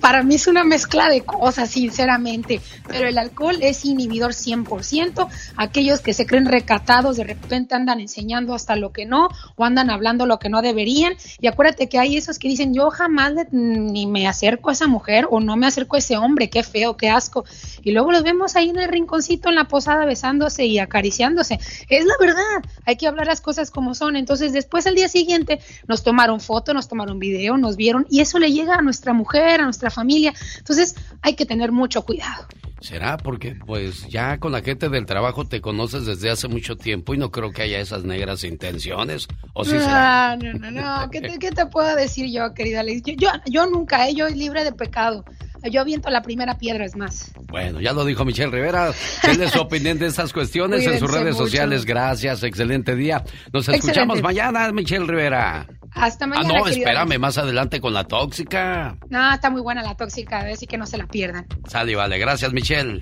Para 0.00 0.22
mí 0.22 0.34
es 0.34 0.46
una 0.46 0.64
mezcla 0.64 1.08
de 1.08 1.22
cosas, 1.22 1.70
sinceramente, 1.70 2.60
pero 2.88 3.08
el 3.08 3.18
alcohol 3.18 3.56
es 3.60 3.84
inhibidor 3.84 4.32
100%. 4.32 5.28
Aquellos 5.56 6.00
que 6.00 6.12
se 6.12 6.26
creen 6.26 6.46
recatados 6.46 7.16
de 7.16 7.24
repente 7.24 7.74
andan 7.74 8.00
enseñando 8.00 8.54
hasta 8.54 8.74
lo 8.76 8.92
que 8.92 9.06
no 9.06 9.28
o 9.54 9.64
andan 9.64 9.90
hablando 9.90 10.26
lo 10.26 10.38
que 10.38 10.48
no 10.48 10.60
deberían. 10.62 11.14
Y 11.40 11.46
acuérdate 11.46 11.88
que 11.88 11.98
hay 11.98 12.16
esos 12.16 12.38
que 12.38 12.48
dicen, 12.48 12.74
yo 12.74 12.90
jamás 12.90 13.32
ni 13.52 14.06
me 14.06 14.26
acerco 14.26 14.70
a 14.70 14.72
esa 14.72 14.88
mujer 14.88 15.28
o 15.30 15.40
no 15.40 15.56
me 15.56 15.66
acerco 15.66 15.96
a 15.96 16.00
ese 16.00 16.16
hombre, 16.16 16.50
qué 16.50 16.62
feo, 16.62 16.96
qué 16.96 17.08
asco. 17.08 17.44
Y 17.82 17.92
luego 17.92 18.10
los 18.10 18.22
vemos 18.24 18.56
ahí 18.56 18.70
en 18.70 18.78
el 18.78 18.88
rinconcito 18.88 19.48
en 19.48 19.54
la 19.54 19.68
posada 19.68 20.04
besándose 20.04 20.66
y 20.66 20.78
acariciándose. 20.78 21.60
Es 21.88 22.04
la 22.04 22.14
verdad, 22.20 22.70
hay 22.84 22.96
que 22.96 23.06
hablar 23.06 23.26
las 23.26 23.40
cosas 23.40 23.70
como 23.70 23.94
son. 23.94 24.16
Entonces 24.16 24.52
después 24.52 24.86
al 24.86 24.94
día 24.94 25.08
siguiente 25.08 25.60
nos 25.86 26.02
tomaron 26.02 26.40
foto, 26.40 26.74
nos 26.74 26.88
tomaron 26.88 27.18
video, 27.18 27.56
nos 27.56 27.76
vieron 27.76 28.06
y 28.10 28.20
eso 28.20 28.38
le 28.38 28.52
llega 28.52 28.74
a 28.74 28.82
nuestra 28.82 29.12
mujer, 29.12 29.60
a 29.60 29.64
nuestra 29.64 29.75
familia. 29.90 30.32
Entonces 30.58 30.94
hay 31.22 31.34
que 31.34 31.46
tener 31.46 31.72
mucho 31.72 32.02
cuidado. 32.02 32.46
¿Será? 32.80 33.16
Porque 33.16 33.56
pues 33.66 34.06
ya 34.08 34.38
con 34.38 34.52
la 34.52 34.60
gente 34.60 34.88
del 34.88 35.06
trabajo 35.06 35.46
te 35.46 35.60
conoces 35.60 36.04
desde 36.04 36.30
hace 36.30 36.46
mucho 36.46 36.76
tiempo 36.76 37.14
y 37.14 37.18
no 37.18 37.30
creo 37.30 37.50
que 37.50 37.62
haya 37.62 37.80
esas 37.80 38.04
negras 38.04 38.44
intenciones. 38.44 39.26
¿O 39.54 39.64
sí 39.64 39.70
será? 39.72 40.32
Ah, 40.32 40.36
no, 40.36 40.52
no, 40.52 40.70
no. 40.70 41.10
¿Qué 41.10 41.20
te, 41.20 41.38
qué 41.38 41.50
te 41.50 41.66
puedo 41.66 41.96
decir 41.96 42.30
yo, 42.30 42.52
querida 42.54 42.80
Alex? 42.80 43.02
Yo, 43.06 43.14
yo, 43.16 43.28
yo 43.46 43.66
nunca, 43.66 44.08
¿eh? 44.08 44.14
yo 44.14 44.28
libre 44.28 44.62
de 44.62 44.72
pecado. 44.72 45.24
Yo 45.70 45.80
aviento 45.80 46.10
la 46.10 46.22
primera 46.22 46.58
piedra, 46.58 46.84
es 46.84 46.94
más. 46.96 47.32
Bueno, 47.48 47.80
ya 47.80 47.92
lo 47.92 48.04
dijo 48.04 48.24
Michelle 48.24 48.52
Rivera. 48.52 48.92
Denle 49.24 49.48
su 49.48 49.60
opinión 49.62 49.98
de 49.98 50.06
estas 50.06 50.32
cuestiones 50.32 50.86
en 50.86 50.98
sus 50.98 51.10
redes 51.10 51.34
mucho. 51.34 51.44
sociales. 51.46 51.84
Gracias, 51.84 52.42
excelente 52.44 52.94
día. 52.94 53.24
Nos 53.52 53.62
Excelente. 53.68 53.86
escuchamos 53.86 54.22
mañana, 54.22 54.70
Michelle 54.70 55.06
Rivera. 55.06 55.66
Hasta 55.96 56.24
Ah, 56.26 56.28
mañana. 56.28 56.48
no, 56.58 56.64
querido 56.64 56.86
espérame, 56.86 57.18
más 57.18 57.38
adelante 57.38 57.80
con 57.80 57.92
la 57.94 58.04
tóxica. 58.04 58.96
No, 59.08 59.32
está 59.32 59.50
muy 59.50 59.62
buena 59.62 59.82
la 59.82 59.94
tóxica, 59.96 60.40
así 60.40 60.66
que 60.66 60.76
no 60.76 60.86
se 60.86 60.98
la 60.98 61.06
pierdan. 61.06 61.46
Sale 61.68 61.92
y 61.92 61.94
vale. 61.94 62.18
Gracias, 62.18 62.52
Michelle. 62.52 63.00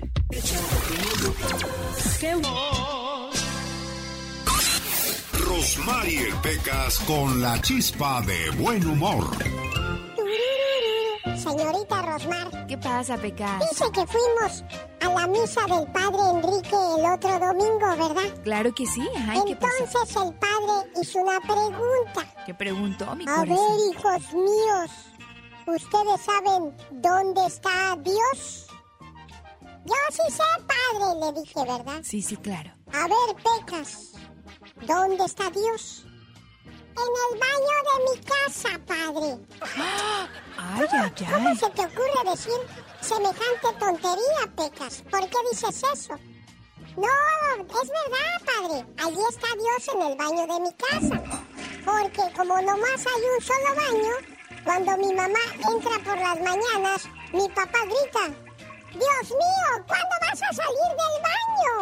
Rosmarie 5.33 6.27
Pecas 6.41 6.99
con 6.99 7.41
la 7.41 7.59
chispa 7.61 8.21
de 8.21 8.49
buen 8.61 8.85
humor. 8.87 9.25
Señorita 11.33 12.01
Rosmar. 12.01 12.67
¿Qué 12.67 12.77
pasa, 12.77 13.17
Pecas? 13.17 13.59
Dice 13.69 13.85
que 13.91 14.05
fuimos 14.05 14.63
a 15.01 15.09
la 15.09 15.27
misa 15.27 15.61
del 15.61 15.91
padre 15.91 16.21
Enrique 16.33 16.75
el 16.97 17.05
otro 17.05 17.39
domingo, 17.39 17.87
¿verdad? 17.97 18.43
Claro 18.43 18.73
que 18.73 18.85
sí. 18.85 19.07
Ay. 19.27 19.41
Entonces 19.47 20.15
el 20.15 20.33
padre 20.35 20.91
hizo 21.01 21.19
una 21.19 21.39
pregunta. 21.41 22.43
¿Qué 22.45 22.53
preguntó 22.53 23.15
mi 23.15 23.25
A 23.27 23.41
ver, 23.41 23.57
hijos 23.91 24.33
míos, 24.33 24.91
¿ustedes 25.65 26.21
saben 26.21 26.75
dónde 26.91 27.45
está 27.47 27.97
Dios? 28.01 28.67
Yo 29.85 29.93
sí 30.09 30.31
sé, 30.31 30.43
padre, 30.65 31.19
le 31.19 31.41
dije, 31.41 31.59
¿verdad? 31.63 31.99
Sí, 32.03 32.21
sí, 32.21 32.37
claro. 32.37 32.71
A 32.91 33.07
ver, 33.07 33.35
Pecas, 33.35 34.13
¿dónde 34.87 35.25
está 35.25 35.49
Dios? 35.51 36.07
En 36.97 37.11
el 37.25 37.31
baño 37.39 37.75
de 37.89 37.95
mi 38.05 38.15
casa, 38.23 38.69
padre. 38.87 39.29
Ay, 40.57 40.87
ay, 40.91 41.11
¿Cómo 41.31 41.55
se 41.55 41.69
te 41.69 41.81
ocurre 41.81 42.31
decir 42.31 42.59
semejante 43.01 43.73
tontería, 43.77 44.47
Pecas? 44.55 45.03
¿Por 45.11 45.29
qué 45.29 45.37
dices 45.51 45.83
eso? 45.93 46.13
No, 46.95 47.07
es 47.67 47.89
verdad, 47.89 48.39
padre. 48.45 48.85
Allí 49.03 49.19
está 49.29 49.47
Dios 49.55 49.87
en 49.93 50.01
el 50.01 50.15
baño 50.17 50.47
de 50.47 50.59
mi 50.61 50.73
casa. 50.73 51.21
Porque 51.83 52.33
como 52.35 52.61
nomás 52.61 53.05
hay 53.05 53.23
un 53.35 53.41
solo 53.41 53.75
baño, 53.75 54.13
cuando 54.63 54.97
mi 54.97 55.13
mamá 55.13 55.39
entra 55.71 55.99
por 56.03 56.17
las 56.17 56.39
mañanas, 56.39 57.07
mi 57.33 57.47
papá 57.49 57.79
grita, 57.83 58.27
Dios 58.91 59.29
mío, 59.29 59.85
¿cuándo 59.85 60.15
vas 60.21 60.41
a 60.41 60.53
salir 60.53 60.91
del 60.99 61.15
baño? 61.27 61.75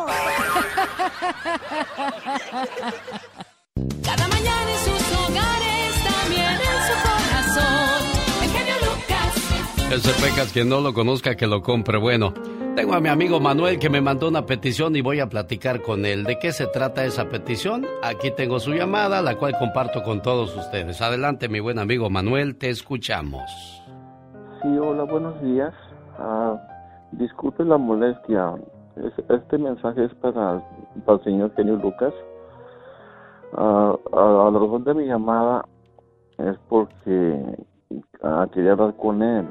Ese 9.94 10.12
Pecas, 10.24 10.52
quien 10.52 10.70
no 10.70 10.82
lo 10.82 10.94
conozca, 10.94 11.36
que 11.36 11.46
lo 11.46 11.62
compre. 11.62 12.00
Bueno, 12.00 12.34
tengo 12.76 12.94
a 12.96 13.00
mi 13.00 13.10
amigo 13.10 13.40
Manuel 13.40 13.78
que 13.78 13.90
me 13.90 14.02
mandó 14.02 14.28
una 14.28 14.46
petición 14.46 14.96
y 14.96 15.02
voy 15.02 15.20
a 15.20 15.30
platicar 15.30 15.82
con 15.84 16.06
él. 16.06 16.24
¿De 16.24 16.40
qué 16.40 16.52
se 16.52 16.66
trata 16.66 17.06
esa 17.06 17.30
petición? 17.30 17.86
Aquí 18.02 18.32
tengo 18.32 18.60
su 18.60 18.72
llamada, 18.74 19.22
la 19.22 19.36
cual 19.38 19.56
comparto 19.60 20.02
con 20.02 20.22
todos 20.24 20.56
ustedes. 20.58 21.00
Adelante, 21.02 21.48
mi 21.48 21.60
buen 21.60 21.78
amigo 21.78 22.10
Manuel, 22.10 22.56
te 22.58 22.70
escuchamos. 22.70 23.44
Sí, 24.64 24.68
hola, 24.80 25.04
buenos 25.04 25.40
días. 25.44 25.74
Ah, 26.18 26.58
disculpe 27.12 27.64
la 27.64 27.78
molestia. 27.78 28.56
Es- 28.96 29.26
este 29.30 29.58
mensaje 29.60 30.06
es 30.06 30.14
para, 30.16 30.60
para 31.06 31.18
el 31.20 31.24
señor 31.24 31.54
Genio 31.56 31.76
Lucas. 31.76 32.14
Ah, 33.56 33.96
a, 34.12 34.48
a 34.48 34.52
la 34.52 34.60
razón 34.60 34.84
de 34.86 34.94
mi 34.96 35.06
llamada 35.06 35.66
es 36.40 36.58
porque 36.68 37.44
ah, 38.24 38.48
quería 38.52 38.72
hablar 38.72 38.96
con 38.98 39.22
él. 39.22 39.46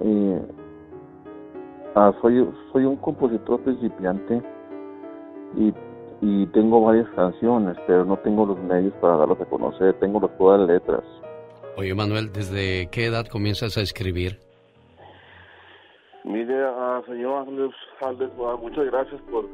Y 0.00 0.34
ah, 1.94 2.12
soy, 2.20 2.48
soy 2.72 2.84
un 2.84 2.96
compositor 2.96 3.60
principiante 3.60 4.42
y, 5.56 5.72
y 6.20 6.46
tengo 6.46 6.82
varias 6.82 7.08
canciones, 7.10 7.76
pero 7.86 8.04
no 8.04 8.16
tengo 8.18 8.46
los 8.46 8.58
medios 8.58 8.92
para 8.94 9.16
darlas 9.16 9.40
a 9.40 9.44
conocer. 9.46 9.94
Tengo 10.00 10.20
las 10.20 10.36
todas 10.36 10.60
las 10.60 10.68
letras. 10.68 11.02
Oye, 11.76 11.94
Manuel, 11.94 12.32
¿desde 12.32 12.88
qué 12.90 13.06
edad 13.06 13.26
comienzas 13.26 13.76
a 13.76 13.80
escribir? 13.80 14.38
Mire, 16.24 16.64
ah, 16.64 17.02
señor 17.06 17.46
Alex, 17.46 17.74
ah, 18.00 18.56
muchas 18.60 18.86
gracias 18.86 19.20
por, 19.30 19.46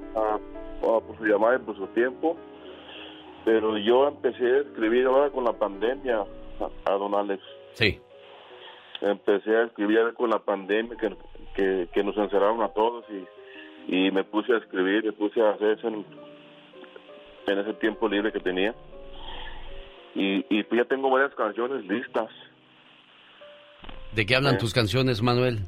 por 0.83 1.19
su 1.19 1.25
llamada 1.25 1.57
y 1.57 1.59
por 1.61 1.77
su 1.77 1.87
tiempo. 1.89 2.37
Pero 3.45 3.79
yo 3.79 4.07
empecé 4.09 4.45
a 4.45 4.59
escribir 4.59 5.07
ahora 5.07 5.31
con 5.31 5.45
la 5.45 5.53
pandemia, 5.53 6.25
a, 6.61 6.93
a 6.93 6.97
don 6.97 7.15
Alex. 7.15 7.43
Sí. 7.73 7.99
Empecé 9.01 9.57
a 9.57 9.63
escribir 9.65 10.13
con 10.15 10.31
la 10.31 10.39
pandemia 10.41 10.97
que, 10.97 11.17
que, 11.55 11.89
que 11.93 12.05
nos 12.05 12.17
encerraron 12.17 12.63
a 12.63 12.69
todos 12.69 13.05
y, 13.09 13.97
y 13.97 14.11
me 14.11 14.25
puse 14.25 14.53
a 14.53 14.59
escribir, 14.59 15.05
me 15.05 15.13
puse 15.13 15.41
a 15.41 15.51
hacer 15.51 15.79
eso 15.79 15.89
en, 15.89 16.05
en 17.47 17.59
ese 17.59 17.73
tiempo 17.75 18.09
libre 18.09 18.31
que 18.33 18.41
tenía. 18.41 18.75
Y, 20.15 20.45
y 20.51 20.63
pues 20.65 20.83
ya 20.83 20.85
tengo 20.87 21.09
varias 21.11 21.35
canciones 21.35 21.85
listas. 21.87 22.29
¿De 24.13 24.27
qué 24.27 24.37
hablan 24.37 24.57
Eh. 24.57 24.59
tus 24.59 24.75
canciones, 24.75 25.23
Manuel? 25.23 25.61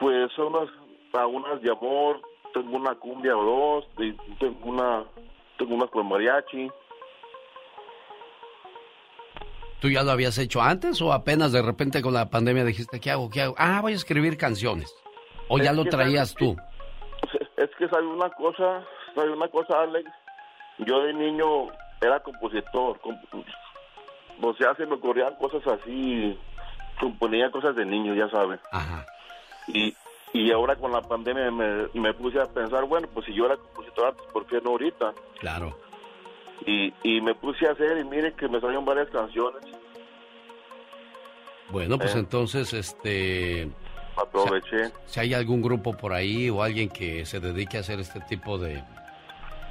Pues 0.00 0.32
son 0.32 0.54
unas, 0.54 0.68
algunas 1.12 1.62
de 1.62 1.70
amor, 1.70 2.20
tengo 2.52 2.76
una 2.76 2.94
cumbia 2.96 3.36
o 3.36 3.44
dos, 3.44 3.88
tengo 4.40 4.58
una, 4.70 5.04
tengo 5.58 5.74
unas 5.76 5.88
con 5.90 6.06
mariachi. 6.08 6.68
¿Tú 9.82 9.90
ya 9.90 10.04
lo 10.04 10.12
habías 10.12 10.38
hecho 10.38 10.62
antes 10.62 11.02
o 11.02 11.12
apenas 11.12 11.50
de 11.50 11.60
repente 11.60 12.00
con 12.02 12.14
la 12.14 12.30
pandemia 12.30 12.64
dijiste, 12.64 13.00
¿qué 13.00 13.10
hago? 13.10 13.28
¿Qué 13.28 13.42
hago? 13.42 13.56
Ah, 13.58 13.80
voy 13.82 13.92
a 13.92 13.96
escribir 13.96 14.38
canciones. 14.38 14.94
¿O 15.48 15.58
ya 15.58 15.72
lo 15.72 15.84
traías 15.84 16.30
sabes 16.30 16.36
tú? 16.36 16.56
Es 17.56 17.68
que 17.76 17.88
sabe 17.88 18.06
una 18.06 18.30
cosa, 18.30 18.84
sabe 19.14 19.32
una 19.32 19.48
cosa, 19.48 19.82
Alex. 19.82 20.08
Yo 20.78 21.00
de 21.02 21.12
niño 21.14 21.66
era 22.00 22.20
compositor, 22.20 23.00
comp- 23.00 23.44
o 24.40 24.54
sea, 24.54 24.74
se 24.76 24.86
me 24.86 24.94
ocurrían 24.94 25.34
cosas 25.34 25.62
así, 25.66 26.38
componía 27.00 27.50
cosas 27.50 27.74
de 27.76 27.84
niño, 27.84 28.14
ya 28.14 28.28
sabes. 28.30 28.60
Ajá. 28.70 29.04
Y, 29.66 29.94
y 30.32 30.52
ahora 30.52 30.76
con 30.76 30.92
la 30.92 31.02
pandemia 31.02 31.50
me, 31.50 31.88
me 31.94 32.14
puse 32.14 32.40
a 32.40 32.46
pensar, 32.46 32.84
bueno, 32.84 33.08
pues 33.12 33.26
si 33.26 33.34
yo 33.34 33.46
era 33.46 33.56
compositor 33.56 34.06
antes, 34.10 34.22
¿por 34.32 34.46
qué 34.46 34.60
no 34.62 34.70
ahorita? 34.70 35.12
Claro. 35.40 35.76
Y, 36.66 36.92
y 37.02 37.20
me 37.20 37.34
puse 37.34 37.66
a 37.66 37.72
hacer 37.72 37.98
y 37.98 38.04
mire 38.04 38.32
que 38.34 38.48
me 38.48 38.60
salieron 38.60 38.84
varias 38.84 39.08
canciones. 39.10 39.62
Bueno, 41.70 41.98
pues 41.98 42.14
Eh. 42.14 42.18
entonces, 42.18 42.72
este... 42.72 43.68
Aproveché. 44.16 44.90
Si 45.06 45.20
hay 45.20 45.32
algún 45.32 45.62
grupo 45.62 45.96
por 45.96 46.12
ahí 46.12 46.50
o 46.50 46.62
alguien 46.62 46.90
que 46.90 47.24
se 47.24 47.40
dedique 47.40 47.78
a 47.78 47.80
hacer 47.80 47.98
este 47.98 48.20
tipo 48.20 48.58
de, 48.58 48.82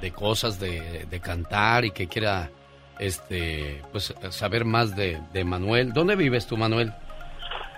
de 0.00 0.10
cosas, 0.10 0.58
de, 0.58 1.06
de 1.06 1.20
cantar 1.20 1.84
y 1.84 1.92
que 1.92 2.08
quiera, 2.08 2.50
este, 2.98 3.80
pues 3.92 4.12
saber 4.30 4.64
más 4.64 4.96
de, 4.96 5.20
de 5.32 5.44
Manuel. 5.44 5.92
¿Dónde 5.92 6.16
vives 6.16 6.46
tú, 6.48 6.56
Manuel? 6.56 6.92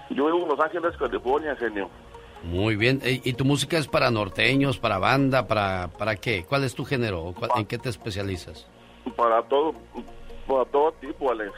Yo 0.09 0.25
vivo 0.27 0.43
en 0.45 0.49
Los 0.49 0.61
Ángeles, 0.61 0.97
California, 0.97 1.55
genio. 1.57 1.91
Muy 2.45 2.77
bien. 2.77 3.01
¿Y 3.05 3.29
y 3.29 3.33
tu 3.35 3.45
música 3.45 3.77
es 3.77 3.87
para 3.87 4.11
norteños, 4.11 4.79
para 4.79 4.99
banda, 4.99 5.47
para, 5.47 5.89
para 5.89 6.17
qué? 6.17 6.45
¿Cuál 6.49 6.65
es 6.65 6.75
tu 6.75 6.85
género? 6.87 7.35
cuál- 7.39 7.51
¿En 7.57 7.67
qué 7.67 7.77
te 7.79 7.91
especializas? 7.91 8.67
Para 9.17 9.43
todo, 9.43 9.75
para 10.47 10.65
todo 10.67 10.93
tipo, 10.93 11.31
Alex. 11.31 11.53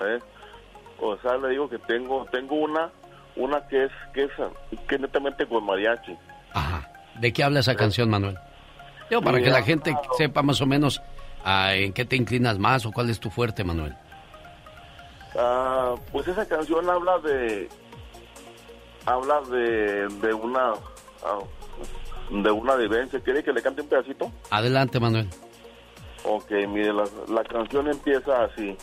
¿Eh? 0.00 0.18
O 0.98 1.16
sea, 1.18 1.36
le 1.36 1.50
digo 1.50 1.68
que 1.68 1.78
tengo, 1.80 2.26
tengo 2.32 2.56
una, 2.56 2.90
una 3.36 3.66
que 3.68 3.84
es, 3.84 3.92
que 4.14 4.24
es, 4.24 4.30
que 4.88 4.94
es 4.94 5.00
netamente 5.00 5.46
con 5.46 5.64
mariachi. 5.64 6.16
¿De 7.20 7.32
qué 7.32 7.44
habla 7.44 7.60
esa 7.60 7.74
canción, 7.74 8.10
Manuel? 8.10 8.38
Yo, 9.10 9.22
para 9.22 9.40
que 9.40 9.50
la 9.50 9.62
gente 9.62 9.96
sepa 10.16 10.42
más 10.42 10.60
o 10.60 10.66
menos 10.66 11.00
ah, 11.44 11.74
en 11.74 11.92
qué 11.92 12.04
te 12.04 12.16
inclinas 12.16 12.58
más 12.58 12.84
o 12.86 12.92
cuál 12.92 13.10
es 13.10 13.20
tu 13.20 13.30
fuerte, 13.30 13.62
Manuel. 13.62 13.94
Ah, 15.38 15.94
pues 16.12 16.26
esa 16.28 16.46
canción 16.46 16.88
habla 16.88 17.18
de, 17.18 17.68
habla 19.04 19.40
de, 19.50 20.08
de 20.08 20.34
una, 20.34 20.72
ah, 21.24 21.38
de 22.30 22.50
una 22.50 22.74
vivencia. 22.76 23.20
¿Quiere 23.20 23.44
que 23.44 23.52
le 23.52 23.62
cante 23.62 23.82
un 23.82 23.88
pedacito? 23.88 24.30
Adelante, 24.50 24.98
Manuel. 24.98 25.28
Ok, 26.28 26.50
mire, 26.68 26.92
la, 26.92 27.04
la 27.28 27.44
canción 27.44 27.86
empieza 27.88 28.44
así. 28.44 28.76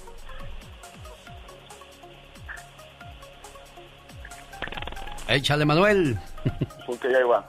Échale, 5.27 5.65
Manuel. 5.65 6.17
Ok, 6.87 7.05
ahí 7.05 7.23
va. 7.23 7.45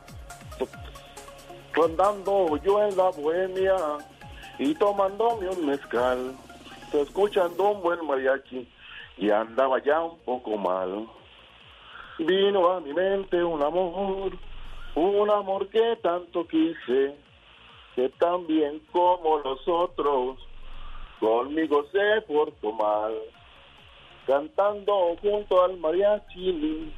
Andando 1.85 2.57
yo 2.63 2.83
en 2.83 2.97
la 2.97 3.11
bohemia 3.11 3.75
y 4.59 4.73
tomándome 4.77 5.49
un 5.49 5.67
mezcal, 5.67 6.33
escuchando 6.93 7.73
un 7.73 7.83
buen 7.83 8.07
mariachi 8.07 8.67
y 9.19 9.31
andaba 9.31 9.83
ya 9.83 10.01
un 10.01 10.17
poco 10.21 10.57
mal. 10.57 11.09
Vino 12.19 12.71
a 12.71 12.81
mi 12.81 12.95
mente 12.95 13.43
un 13.43 13.61
amor, 13.61 14.33
un 14.95 15.31
amor 15.31 15.69
que 15.69 15.97
tanto 16.01 16.47
quise, 16.47 17.17
que 17.95 18.09
tan 18.21 18.47
bien 18.47 18.81
como 18.93 19.39
los 19.39 19.61
otros, 19.67 20.39
conmigo 21.21 21.85
se 21.93 22.21
portó 22.23 22.73
mal. 22.73 23.15
Cantando 24.27 25.17
junto 25.21 25.63
al 25.63 25.77
mariachi, 25.79 26.93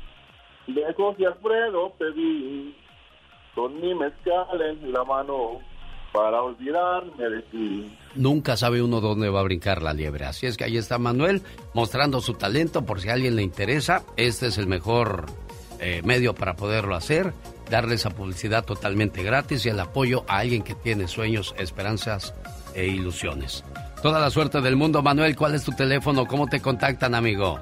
de 0.68 0.84
Alfredo 1.26 1.92
pedí, 1.98 2.74
con 3.54 3.80
mi 3.80 3.94
mezcal 3.94 4.60
en 4.62 4.92
la 4.92 5.04
mano, 5.04 5.60
para 6.12 6.42
olvidarme 6.42 7.28
de 7.28 7.42
ti. 7.42 7.98
Nunca 8.14 8.56
sabe 8.56 8.82
uno 8.82 9.00
dónde 9.00 9.28
va 9.28 9.40
a 9.40 9.44
brincar 9.44 9.82
la 9.82 9.92
liebre. 9.92 10.24
Así 10.24 10.46
es 10.46 10.56
que 10.56 10.64
ahí 10.64 10.76
está 10.76 10.98
Manuel 10.98 11.42
mostrando 11.74 12.20
su 12.20 12.34
talento 12.34 12.84
por 12.86 13.00
si 13.00 13.08
a 13.08 13.14
alguien 13.14 13.36
le 13.36 13.42
interesa. 13.42 14.04
Este 14.16 14.46
es 14.46 14.56
el 14.58 14.66
mejor 14.66 15.26
eh, 15.80 16.00
medio 16.04 16.34
para 16.34 16.56
poderlo 16.56 16.94
hacer. 16.94 17.32
Darle 17.70 17.94
esa 17.96 18.10
publicidad 18.10 18.64
totalmente 18.64 19.22
gratis 19.22 19.66
y 19.66 19.70
el 19.70 19.80
apoyo 19.80 20.24
a 20.28 20.38
alguien 20.38 20.62
que 20.62 20.74
tiene 20.74 21.08
sueños, 21.08 21.54
esperanzas 21.58 22.34
e 22.74 22.86
ilusiones. 22.86 23.64
Toda 24.02 24.20
la 24.20 24.30
suerte 24.30 24.60
del 24.60 24.76
mundo, 24.76 25.02
Manuel. 25.02 25.34
¿Cuál 25.34 25.54
es 25.54 25.64
tu 25.64 25.72
teléfono? 25.72 26.26
¿Cómo 26.26 26.46
te 26.46 26.60
contactan, 26.60 27.14
amigo? 27.14 27.58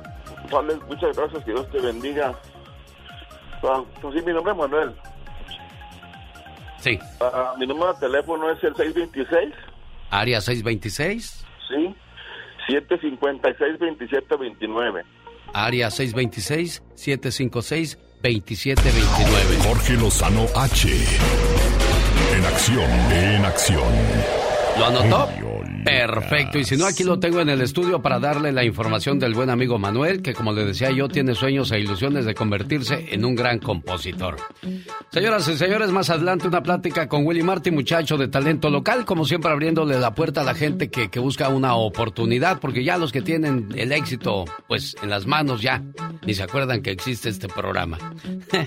Alex, 0.56 0.80
muchas 0.88 1.16
gracias, 1.16 1.44
que 1.44 1.52
Dios 1.52 1.70
te 1.70 1.80
bendiga. 1.80 2.34
Ah, 3.62 3.82
pues 4.02 4.14
sí, 4.14 4.20
mi 4.26 4.32
nombre 4.32 4.52
es 4.52 4.58
Manuel. 4.58 4.94
Sí. 6.80 6.98
Ah, 7.20 7.54
mi 7.58 7.66
número 7.66 7.94
de 7.94 8.00
teléfono 8.00 8.50
es 8.50 8.62
el 8.62 8.76
626, 8.76 9.54
Área 10.10 10.42
626, 10.42 11.46
¿sí? 11.68 11.96
756-2729. 12.68 15.02
área 15.54 15.90
626-756-2729. 18.24 19.64
Jorge 19.64 19.92
Lozano 19.94 20.46
H. 20.54 20.88
En 22.34 22.44
acción, 22.46 22.90
en 23.12 23.44
acción. 23.44 23.92
¿Lo 24.78 24.86
anotó? 24.86 25.28
Perfecto, 25.84 26.58
y 26.58 26.64
si 26.64 26.76
no, 26.76 26.86
aquí 26.86 27.04
lo 27.04 27.18
tengo 27.18 27.40
en 27.40 27.48
el 27.50 27.60
estudio 27.60 28.00
para 28.00 28.18
darle 28.18 28.52
la 28.52 28.64
información 28.64 29.18
del 29.18 29.34
buen 29.34 29.50
amigo 29.50 29.78
Manuel, 29.78 30.22
que 30.22 30.32
como 30.32 30.52
le 30.52 30.64
decía 30.64 30.90
yo, 30.90 31.08
tiene 31.08 31.34
sueños 31.34 31.70
e 31.72 31.80
ilusiones 31.80 32.24
de 32.24 32.34
convertirse 32.34 33.06
en 33.10 33.24
un 33.24 33.34
gran 33.34 33.58
compositor. 33.58 34.36
Señoras 35.10 35.46
y 35.48 35.56
señores, 35.56 35.90
más 35.90 36.10
adelante 36.10 36.48
una 36.48 36.62
plática 36.62 37.08
con 37.08 37.26
Willy 37.26 37.42
Marty, 37.42 37.70
muchacho 37.70 38.16
de 38.16 38.28
talento 38.28 38.70
local, 38.70 39.04
como 39.04 39.24
siempre 39.24 39.52
abriéndole 39.52 39.98
la 39.98 40.14
puerta 40.14 40.40
a 40.40 40.44
la 40.44 40.54
gente 40.54 40.88
que, 40.88 41.10
que 41.10 41.20
busca 41.20 41.48
una 41.48 41.74
oportunidad, 41.74 42.60
porque 42.60 42.82
ya 42.82 42.96
los 42.96 43.12
que 43.12 43.22
tienen 43.22 43.68
el 43.76 43.92
éxito, 43.92 44.44
pues 44.66 44.96
en 45.02 45.10
las 45.10 45.26
manos 45.26 45.60
ya, 45.60 45.82
ni 46.26 46.34
se 46.34 46.42
acuerdan 46.42 46.82
que 46.82 46.90
existe 46.90 47.28
este 47.28 47.48
programa. 47.48 47.98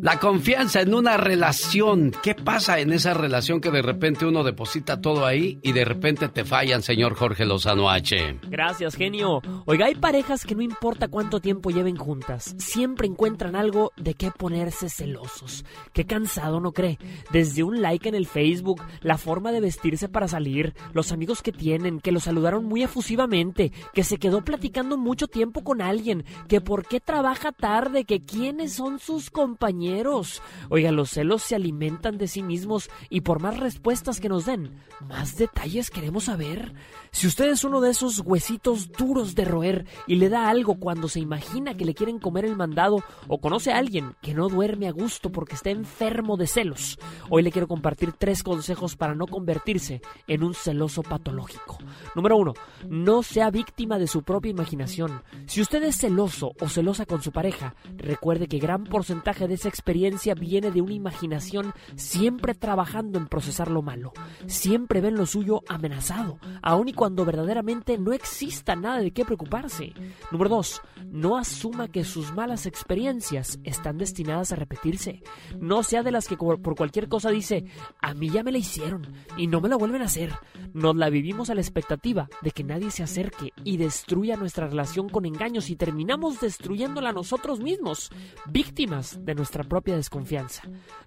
La 0.00 0.18
confianza 0.18 0.82
en 0.82 0.94
una 0.94 1.16
relación. 1.16 2.12
¿Qué 2.22 2.34
pasa 2.34 2.78
en 2.80 2.92
esa 2.92 3.14
relación 3.14 3.60
que 3.60 3.70
de 3.70 3.82
repente 3.82 4.26
uno 4.26 4.42
deposita 4.42 5.00
todo 5.00 5.24
ahí 5.24 5.58
y 5.62 5.72
de 5.72 5.83
repente 5.84 6.28
te 6.28 6.44
fallan, 6.44 6.82
señor 6.82 7.14
Jorge 7.14 7.44
Lozano 7.44 7.90
H? 7.90 8.38
Gracias, 8.48 8.94
genio. 8.94 9.40
Oiga, 9.66 9.86
hay 9.86 9.94
parejas 9.94 10.44
que 10.44 10.54
no 10.54 10.62
importa 10.62 11.08
cuánto 11.08 11.40
tiempo 11.40 11.70
lleven 11.70 11.96
juntas, 11.96 12.54
siempre 12.58 13.06
encuentran 13.06 13.56
algo 13.56 13.92
de 13.96 14.14
qué 14.14 14.30
ponerse 14.30 14.88
celosos. 14.88 15.64
Qué 15.92 16.04
cansado, 16.06 16.60
¿no 16.60 16.72
cree? 16.72 16.98
Desde 17.32 17.62
un 17.62 17.82
like 17.82 18.08
en 18.08 18.14
el 18.14 18.26
Facebook, 18.26 18.82
la 19.00 19.18
forma 19.18 19.52
de 19.52 19.60
vestirse 19.60 20.08
para 20.08 20.28
salir, 20.28 20.74
los 20.92 21.12
amigos 21.12 21.42
que 21.42 21.52
tienen, 21.52 22.00
que 22.00 22.12
lo 22.12 22.20
saludaron 22.20 22.64
muy 22.64 22.82
efusivamente, 22.82 23.72
que 23.92 24.04
se 24.04 24.18
quedó 24.18 24.42
platicando 24.42 24.96
mucho 24.96 25.26
tiempo 25.26 25.64
con 25.64 25.82
alguien, 25.82 26.24
que 26.48 26.60
por 26.60 26.86
qué 26.86 27.00
trabaja 27.00 27.52
tarde, 27.52 28.04
que 28.04 28.24
quiénes 28.24 28.74
son 28.74 28.98
sus 28.98 29.30
compañeros. 29.30 30.42
Oiga, 30.70 30.92
los 30.92 31.10
celos 31.10 31.42
se 31.42 31.54
alimentan 31.54 32.18
de 32.18 32.28
sí 32.28 32.42
mismos 32.42 32.90
y 33.10 33.22
por 33.22 33.40
más 33.40 33.58
respuestas 33.58 34.20
que 34.20 34.28
nos 34.28 34.46
den, 34.46 34.78
más 35.08 35.36
detalles 35.36 35.73
queremos 35.90 36.24
saber. 36.24 36.72
Si 37.14 37.28
usted 37.28 37.48
es 37.48 37.62
uno 37.62 37.80
de 37.80 37.90
esos 37.90 38.18
huesitos 38.26 38.90
duros 38.90 39.36
de 39.36 39.44
roer 39.44 39.86
y 40.08 40.16
le 40.16 40.28
da 40.28 40.48
algo 40.48 40.80
cuando 40.80 41.06
se 41.06 41.20
imagina 41.20 41.76
que 41.76 41.84
le 41.84 41.94
quieren 41.94 42.18
comer 42.18 42.44
el 42.44 42.56
mandado 42.56 43.04
o 43.28 43.40
conoce 43.40 43.70
a 43.72 43.78
alguien 43.78 44.16
que 44.20 44.34
no 44.34 44.48
duerme 44.48 44.88
a 44.88 44.92
gusto 44.92 45.30
porque 45.30 45.54
está 45.54 45.70
enfermo 45.70 46.36
de 46.36 46.48
celos, 46.48 46.98
hoy 47.30 47.44
le 47.44 47.52
quiero 47.52 47.68
compartir 47.68 48.12
tres 48.14 48.42
consejos 48.42 48.96
para 48.96 49.14
no 49.14 49.28
convertirse 49.28 50.02
en 50.26 50.42
un 50.42 50.54
celoso 50.54 51.04
patológico. 51.04 51.78
Número 52.16 52.36
uno, 52.36 52.54
no 52.88 53.22
sea 53.22 53.48
víctima 53.50 54.00
de 54.00 54.08
su 54.08 54.24
propia 54.24 54.50
imaginación. 54.50 55.22
Si 55.46 55.60
usted 55.60 55.84
es 55.84 55.96
celoso 55.96 56.52
o 56.60 56.68
celosa 56.68 57.06
con 57.06 57.22
su 57.22 57.30
pareja, 57.30 57.76
recuerde 57.96 58.48
que 58.48 58.58
gran 58.58 58.82
porcentaje 58.82 59.46
de 59.46 59.54
esa 59.54 59.68
experiencia 59.68 60.34
viene 60.34 60.72
de 60.72 60.80
una 60.80 60.94
imaginación 60.94 61.74
siempre 61.94 62.54
trabajando 62.54 63.20
en 63.20 63.28
procesar 63.28 63.70
lo 63.70 63.82
malo. 63.82 64.12
Siempre 64.48 65.00
ven 65.00 65.14
lo 65.14 65.26
suyo 65.26 65.62
amenazado, 65.68 66.38
aun 66.60 66.88
y 66.88 66.92
cuando 66.92 67.03
verdaderamente 67.10 67.98
no 67.98 68.12
exista 68.12 68.76
nada 68.76 69.00
de 69.00 69.12
qué 69.12 69.24
preocuparse. 69.24 69.92
Número 70.30 70.50
2. 70.50 70.82
No 71.10 71.36
asuma 71.36 71.88
que 71.88 72.04
sus 72.04 72.32
malas 72.32 72.66
experiencias 72.66 73.58
están 73.64 73.98
destinadas 73.98 74.52
a 74.52 74.56
repetirse. 74.56 75.22
No 75.60 75.82
sea 75.82 76.02
de 76.02 76.10
las 76.10 76.28
que 76.28 76.36
por 76.36 76.76
cualquier 76.76 77.08
cosa 77.08 77.30
dice, 77.30 77.64
a 78.00 78.14
mí 78.14 78.30
ya 78.30 78.42
me 78.42 78.52
la 78.52 78.58
hicieron 78.58 79.06
y 79.36 79.46
no 79.46 79.60
me 79.60 79.68
la 79.68 79.76
vuelven 79.76 80.02
a 80.02 80.06
hacer. 80.06 80.32
Nos 80.72 80.96
la 80.96 81.10
vivimos 81.10 81.50
a 81.50 81.54
la 81.54 81.60
expectativa 81.60 82.28
de 82.42 82.50
que 82.50 82.64
nadie 82.64 82.90
se 82.90 83.02
acerque 83.02 83.52
y 83.62 83.76
destruya 83.76 84.36
nuestra 84.36 84.66
relación 84.66 85.08
con 85.08 85.24
engaños 85.24 85.70
y 85.70 85.76
terminamos 85.76 86.40
destruyéndola 86.40 87.12
nosotros 87.12 87.60
mismos, 87.60 88.10
víctimas 88.46 89.24
de 89.24 89.34
nuestra 89.34 89.64
propia 89.64 89.96
desconfianza. 89.96 90.62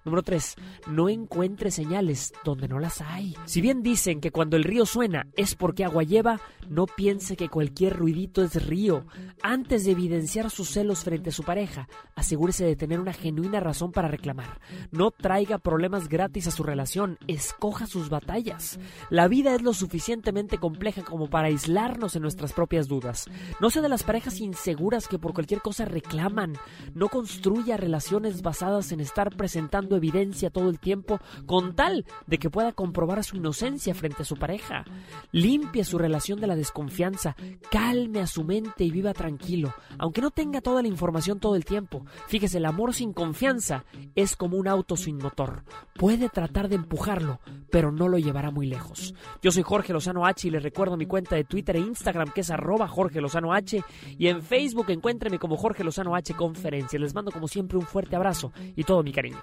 Número 0.06 0.24
3. 0.24 0.56
No 0.92 1.10
encuentre 1.10 1.72
señales 1.72 2.34
donde 2.44 2.68
no 2.68 2.80
las 2.80 3.02
hay. 3.02 3.36
Si 3.46 3.62
bien 3.62 3.82
dicen 3.82 4.22
que 4.22 4.32
cuando 4.32 4.58
el 4.58 4.64
río 4.64 4.86
suena 4.86 5.28
es 5.36 5.56
porque 5.56 5.86
agua 5.88 6.04
lleva, 6.04 6.40
no 6.70 6.86
piense 6.86 7.36
que 7.36 7.50
cualquier 7.50 7.96
ruidito 7.98 8.44
es 8.44 8.66
río. 8.66 9.06
Antes 9.42 9.86
de 9.86 9.92
evidenciar 9.92 10.50
sus 10.50 10.70
celos 10.70 11.04
frente 11.04 11.30
a 11.30 11.34
su 11.34 11.44
pareja, 11.44 11.88
asegúrese 12.16 12.66
de 12.66 12.76
tener 12.76 13.00
una 13.00 13.14
genuina 13.14 13.60
razón 13.60 13.92
para 13.92 14.08
reclamar. 14.08 14.60
No 14.92 15.12
traiga 15.12 15.58
problemas 15.58 16.10
gratis 16.10 16.48
a 16.48 16.52
su 16.52 16.64
relación, 16.64 17.18
escoja 17.28 17.88
sus 17.88 18.10
batallas. 18.10 18.80
La 19.10 19.28
vida 19.28 19.56
es 19.56 19.62
lo 19.62 19.74
suficientemente 19.74 20.58
compleja 20.58 21.04
como 21.04 21.30
para 21.30 21.48
aislarnos 21.48 22.16
en 22.16 22.22
nuestras 22.22 22.54
propias 22.54 22.88
dudas. 22.88 23.26
No 23.60 23.70
sea 23.70 23.82
de 23.82 23.90
las 23.90 24.04
parejas 24.04 24.40
inseguras 24.40 25.08
que 25.08 25.20
por 25.20 25.34
cualquier 25.34 25.62
cosa 25.62 25.86
reclaman. 25.86 26.54
No 26.94 27.10
construya 27.10 27.78
relaciones 27.78 28.42
basadas 28.42 28.92
en 28.92 29.00
estar 29.00 29.36
presentando 29.36 29.96
evidencia 29.96 30.50
todo 30.50 30.70
el 30.70 30.80
tiempo 30.80 31.20
con 31.46 31.76
tal 31.76 32.06
de 32.26 32.38
que 32.38 32.50
pueda 32.50 32.74
comprobar 32.74 33.24
su 33.24 33.38
inocencia 33.38 33.96
frente 33.96 34.24
a 34.24 34.26
su 34.26 34.36
pareja. 34.36 34.84
Su 35.84 35.98
relación 35.98 36.40
de 36.40 36.48
la 36.48 36.56
desconfianza, 36.56 37.36
calme 37.72 38.22
a 38.22 38.28
su 38.28 38.44
mente 38.44 38.84
y 38.84 38.92
viva 38.92 39.14
tranquilo, 39.14 39.74
aunque 39.98 40.22
no 40.22 40.32
tenga 40.32 40.62
toda 40.62 40.82
la 40.82 40.88
información 40.88 41.40
todo 41.40 41.56
el 41.56 41.66
tiempo. 41.66 42.06
Fíjese, 42.28 42.58
el 42.58 42.66
amor 42.66 42.94
sin 42.94 43.14
confianza 43.14 43.86
es 44.16 44.36
como 44.36 44.58
un 44.58 44.68
auto 44.68 44.96
sin 44.98 45.18
motor. 45.18 45.64
Puede 45.96 46.30
tratar 46.30 46.70
de 46.70 46.76
empujarlo, 46.76 47.40
pero 47.72 47.92
no 47.92 48.08
lo 48.08 48.18
llevará 48.18 48.52
muy 48.52 48.68
lejos. 48.68 49.14
Yo 49.42 49.52
soy 49.52 49.64
Jorge 49.64 49.94
Lozano 49.94 50.26
H 50.26 50.48
y 50.48 50.52
les 50.52 50.64
recuerdo 50.64 50.98
mi 50.98 51.06
cuenta 51.06 51.36
de 51.36 51.44
Twitter 51.44 51.76
e 51.76 51.80
Instagram 51.80 52.32
que 52.32 52.42
es 52.42 52.52
arroba 52.52 52.88
Jorge 52.88 53.22
Lozano 53.22 53.54
H 53.54 53.84
y 54.18 54.28
en 54.28 54.42
Facebook 54.42 54.90
encuéntreme 54.90 55.40
como 55.40 55.58
Jorge 55.58 55.84
Lozano 55.84 56.16
H 56.16 56.34
Conferencia. 56.34 57.00
Les 57.00 57.14
mando 57.14 57.32
como 57.32 57.48
siempre 57.48 57.78
un 57.78 57.86
fuerte 57.86 58.16
abrazo 58.16 58.52
y 58.76 58.84
todo 58.84 59.04
mi 59.04 59.12
cariño. 59.12 59.42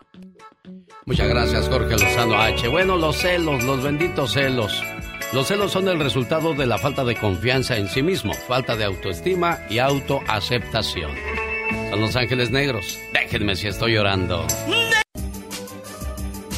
Muchas 1.07 1.29
gracias, 1.29 1.69
Jorge 1.69 1.93
Lozano 1.93 2.37
H. 2.37 2.69
Bueno, 2.69 2.97
los 2.97 3.17
celos, 3.17 3.63
los 3.65 3.83
benditos 3.83 4.33
celos. 4.33 4.83
Los 5.33 5.49
celos 5.49 5.73
son 5.73 5.89
el 5.89 5.99
resultado 5.99 6.55
de 6.55 6.67
la 6.67 6.79
falta 6.79 7.05
de 7.05 7.17
confianza 7.17 7.77
en 7.77 7.89
sí 7.89 8.03
mismo, 8.03 8.33
falta 8.47 8.77
de 8.77 8.85
autoestima 8.85 9.59
y 9.69 9.79
autoaceptación. 9.79 11.11
Son 11.91 12.01
los 12.01 12.15
ángeles 12.17 12.51
negros. 12.51 12.99
Déjenme 13.13 13.57
si 13.57 13.69
estoy 13.69 13.95
llorando. 13.95 14.47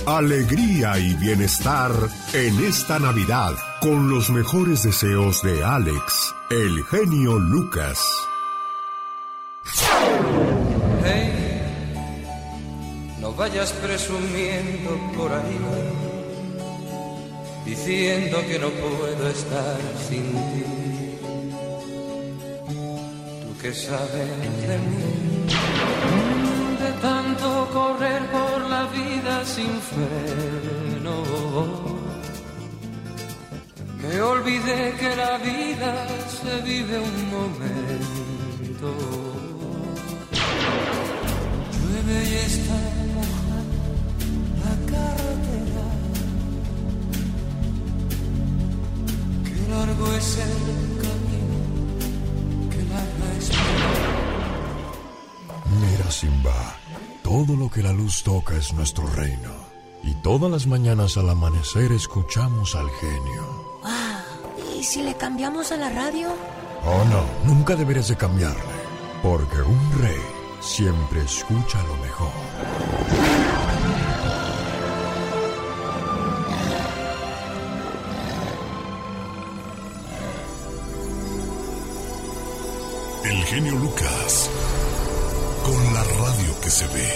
Alegría 0.06 0.98
y 0.98 1.14
bienestar 1.14 1.90
en 2.32 2.64
esta 2.64 3.00
Navidad 3.00 3.54
con 3.80 4.08
los 4.08 4.30
mejores 4.30 4.84
deseos 4.84 5.42
de 5.42 5.64
Alex, 5.64 6.34
el 6.50 6.84
genio 6.84 7.38
Lucas. 7.38 7.98
Hey, 11.04 11.32
no 13.20 13.32
vayas 13.32 13.72
presumiendo 13.72 14.90
por 15.16 15.32
ahí, 15.32 15.58
diciendo 17.66 18.38
que 18.48 18.58
no 18.58 18.70
puedo 18.70 19.28
estar 19.28 19.78
sin 20.08 20.32
ti. 20.52 20.64
Tú 23.42 23.58
que 23.60 23.74
sabes 23.74 24.30
de 24.68 24.78
mí, 24.88 25.04
de 26.82 26.90
tanto 27.02 27.68
correr 27.72 28.22
por 28.30 28.60
la 28.70 28.84
vida 28.86 29.44
sin 29.44 29.72
freno. 29.90 31.16
Me 34.02 34.20
olvidé 34.20 34.94
que 35.00 35.16
la 35.16 35.36
vida 35.38 36.06
se 36.40 36.60
vive 36.62 36.96
un 37.00 37.30
momento. 37.36 38.88
Llueve 41.80 42.18
y 42.30 42.34
está 42.34 42.78
mojada 43.16 43.60
la 44.62 44.74
carretera. 44.92 45.75
Largo 49.68 50.12
es 50.12 50.38
el 50.38 50.52
camino, 51.02 51.56
qué 52.70 52.82
larga 52.82 53.38
es 53.38 53.50
Mira, 55.80 56.10
Simba, 56.10 56.76
todo 57.22 57.56
lo 57.56 57.70
que 57.70 57.82
la 57.82 57.92
luz 57.92 58.22
toca 58.22 58.56
es 58.56 58.72
nuestro 58.72 59.06
reino. 59.08 59.66
Y 60.02 60.14
todas 60.22 60.50
las 60.50 60.66
mañanas 60.66 61.16
al 61.16 61.28
amanecer 61.28 61.90
escuchamos 61.90 62.76
al 62.76 62.88
genio. 63.00 63.80
Ah, 63.82 64.22
¿y 64.78 64.84
si 64.84 65.02
le 65.02 65.14
cambiamos 65.14 65.72
a 65.72 65.76
la 65.76 65.90
radio? 65.90 66.28
Oh, 66.84 67.04
no, 67.04 67.24
nunca 67.52 67.74
deberías 67.74 68.08
de 68.08 68.16
cambiarle. 68.16 68.76
Porque 69.22 69.60
un 69.60 70.00
rey 70.00 70.22
siempre 70.60 71.22
escucha 71.22 71.82
lo 71.82 71.96
mejor. 71.96 73.65
Genio 83.46 83.72
Lucas. 83.76 84.50
Con 85.64 85.94
la 85.94 86.02
radio 86.02 86.60
que 86.62 86.70
se 86.70 86.86
ve. 86.88 87.08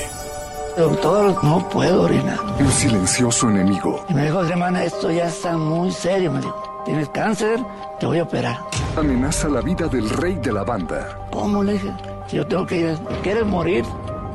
Doctor, 0.76 1.43
no 1.45 1.68
puedo 1.68 2.03
orinar. 2.03 2.39
El 2.59 2.70
silencioso 2.70 3.49
enemigo. 3.49 4.05
Y 4.09 4.14
me 4.14 4.24
dijo, 4.24 4.43
hermana, 4.45 4.85
esto 4.85 5.11
ya 5.11 5.26
está 5.26 5.57
muy 5.57 5.91
serio. 5.91 6.33
Me 6.33 6.41
dijo, 6.41 6.83
tienes 6.85 7.09
cáncer, 7.11 7.61
te 7.99 8.07
voy 8.07 8.18
a 8.18 8.22
operar. 8.22 8.59
Amenaza 8.97 9.49
la 9.49 9.61
vida 9.61 9.87
del 9.89 10.09
rey 10.11 10.35
de 10.37 10.53
la 10.53 10.64
banda. 10.64 11.18
¿Cómo 11.33 11.62
le 11.62 11.74
dije? 11.74 11.93
Si 12.28 12.37
yo 12.37 12.47
tengo 12.47 12.66
que 12.66 12.76
ir, 12.76 12.99
¿quieres 13.22 13.47
morir 13.47 13.85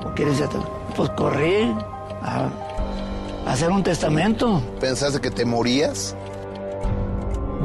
o 0.05 0.13
quieres 0.13 0.37
ya 0.37 0.47
te- 0.47 0.57
Pues 0.95 1.09
corrí 1.11 1.73
a, 2.21 2.49
a 3.47 3.51
hacer 3.51 3.69
un 3.71 3.83
testamento. 3.83 4.61
¿Pensaste 4.79 5.19
que 5.21 5.31
te 5.31 5.45
morías? 5.45 6.15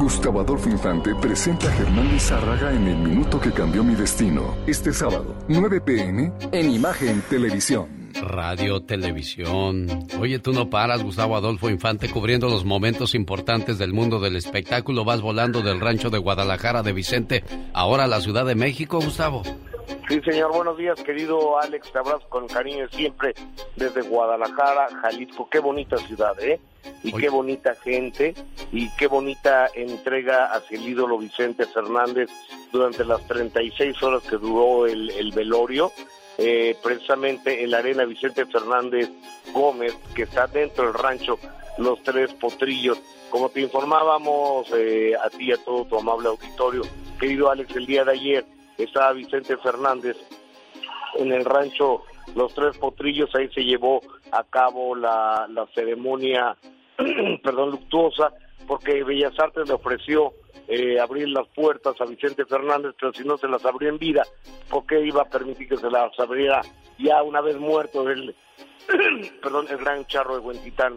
Gustavo 0.01 0.41
Adolfo 0.41 0.71
Infante 0.71 1.15
presenta 1.15 1.69
a 1.69 1.73
Germán 1.73 2.11
Lizárraga 2.11 2.73
en 2.73 2.89
El 2.89 2.97
Minuto 2.97 3.39
que 3.39 3.53
Cambió 3.53 3.85
Mi 3.85 3.95
Destino. 3.95 4.57
Este 4.67 4.95
sábado, 4.95 5.37
9 5.47 5.83
pm, 5.83 6.33
en 6.53 6.71
Imagen 6.71 7.21
Televisión. 7.29 7.87
Radio, 8.23 8.81
televisión. 8.81 9.87
Oye, 10.19 10.39
tú 10.39 10.55
no 10.55 10.71
paras, 10.71 11.03
Gustavo 11.03 11.37
Adolfo 11.37 11.69
Infante, 11.69 12.09
cubriendo 12.09 12.49
los 12.49 12.65
momentos 12.65 13.15
importantes 13.15 13.77
del 13.77 13.93
mundo 13.93 14.21
del 14.21 14.37
espectáculo. 14.37 15.05
Vas 15.05 15.21
volando 15.21 15.61
del 15.61 15.81
rancho 15.81 16.09
de 16.09 16.17
Guadalajara 16.17 16.83
de 16.83 16.95
Vicente, 16.95 17.45
ahora 17.75 18.05
a 18.05 18.09
la 18.09 18.23
Ciudad 18.23 18.47
de 18.47 18.55
México, 18.55 19.01
Gustavo. 19.01 19.43
Sí, 20.09 20.20
señor, 20.22 20.53
buenos 20.53 20.76
días, 20.76 21.01
querido 21.03 21.59
Alex, 21.59 21.91
te 21.93 21.99
abrazo 21.99 22.28
con 22.28 22.47
cariño 22.47 22.88
siempre 22.91 23.34
desde 23.76 24.03
Guadalajara, 24.03 24.88
Jalisco. 25.03 25.49
Qué 25.49 25.59
bonita 25.59 25.97
ciudad, 25.99 26.38
¿eh? 26.41 26.61
Y 27.03 27.12
qué 27.12 27.28
bonita 27.28 27.74
gente, 27.74 28.34
y 28.72 28.88
qué 28.97 29.07
bonita 29.07 29.68
entrega 29.74 30.47
hacia 30.47 30.78
el 30.78 30.88
ídolo 30.88 31.18
Vicente 31.18 31.66
Fernández 31.66 32.30
durante 32.72 33.05
las 33.05 33.26
36 33.26 34.03
horas 34.03 34.22
que 34.22 34.36
duró 34.36 34.86
el, 34.86 35.11
el 35.11 35.32
velorio. 35.32 35.93
Eh, 36.38 36.76
precisamente 36.82 37.62
en 37.62 37.70
la 37.70 37.78
arena 37.78 38.05
Vicente 38.05 38.47
Fernández 38.47 39.11
Gómez, 39.53 39.95
que 40.14 40.22
está 40.22 40.47
dentro 40.47 40.84
del 40.84 40.95
rancho 40.95 41.38
Los 41.78 42.03
Tres 42.03 42.32
Potrillos. 42.34 42.99
Como 43.28 43.51
te 43.51 43.61
informábamos 43.61 44.68
eh, 44.72 45.14
a 45.22 45.28
ti 45.30 45.49
y 45.49 45.53
a 45.53 45.62
todo 45.62 45.84
tu 45.84 45.99
amable 45.99 46.28
auditorio, 46.28 46.82
querido 47.18 47.51
Alex, 47.51 47.76
el 47.76 47.86
día 47.86 48.05
de 48.05 48.12
ayer 48.12 48.60
estaba 48.85 49.12
Vicente 49.12 49.57
Fernández 49.57 50.16
en 51.16 51.33
el 51.33 51.45
rancho 51.45 52.05
Los 52.35 52.55
Tres 52.55 52.78
Potrillos, 52.78 53.35
ahí 53.35 53.49
se 53.49 53.64
llevó 53.64 54.01
a 54.33 54.45
cabo 54.45 54.95
la, 54.95 55.47
la 55.51 55.66
ceremonia, 55.74 56.57
perdón, 57.43 57.70
luctuosa 57.70 58.33
porque 58.66 59.03
Bellas 59.03 59.37
Artes 59.39 59.66
le 59.66 59.74
ofreció 59.74 60.33
eh, 60.68 61.01
abrir 61.01 61.28
las 61.28 61.49
puertas 61.49 62.01
a 62.01 62.05
Vicente 62.05 62.45
Fernández, 62.45 62.95
pero 63.01 63.12
si 63.12 63.24
no 63.24 63.37
se 63.37 63.49
las 63.49 63.64
abrió 63.64 63.89
en 63.89 63.99
vida, 63.99 64.22
¿por 64.68 64.87
qué 64.87 65.05
iba 65.05 65.22
a 65.22 65.28
permitir 65.28 65.68
que 65.68 65.76
se 65.76 65.91
las 65.91 66.16
abriera 66.20 66.61
ya 66.97 67.20
una 67.24 67.41
vez 67.41 67.57
muerto 67.59 68.09
el, 68.09 68.37
perdón, 69.43 69.66
el 69.68 69.78
gran 69.78 70.07
charro 70.07 70.35
de 70.35 70.41
Huentitán? 70.41 70.95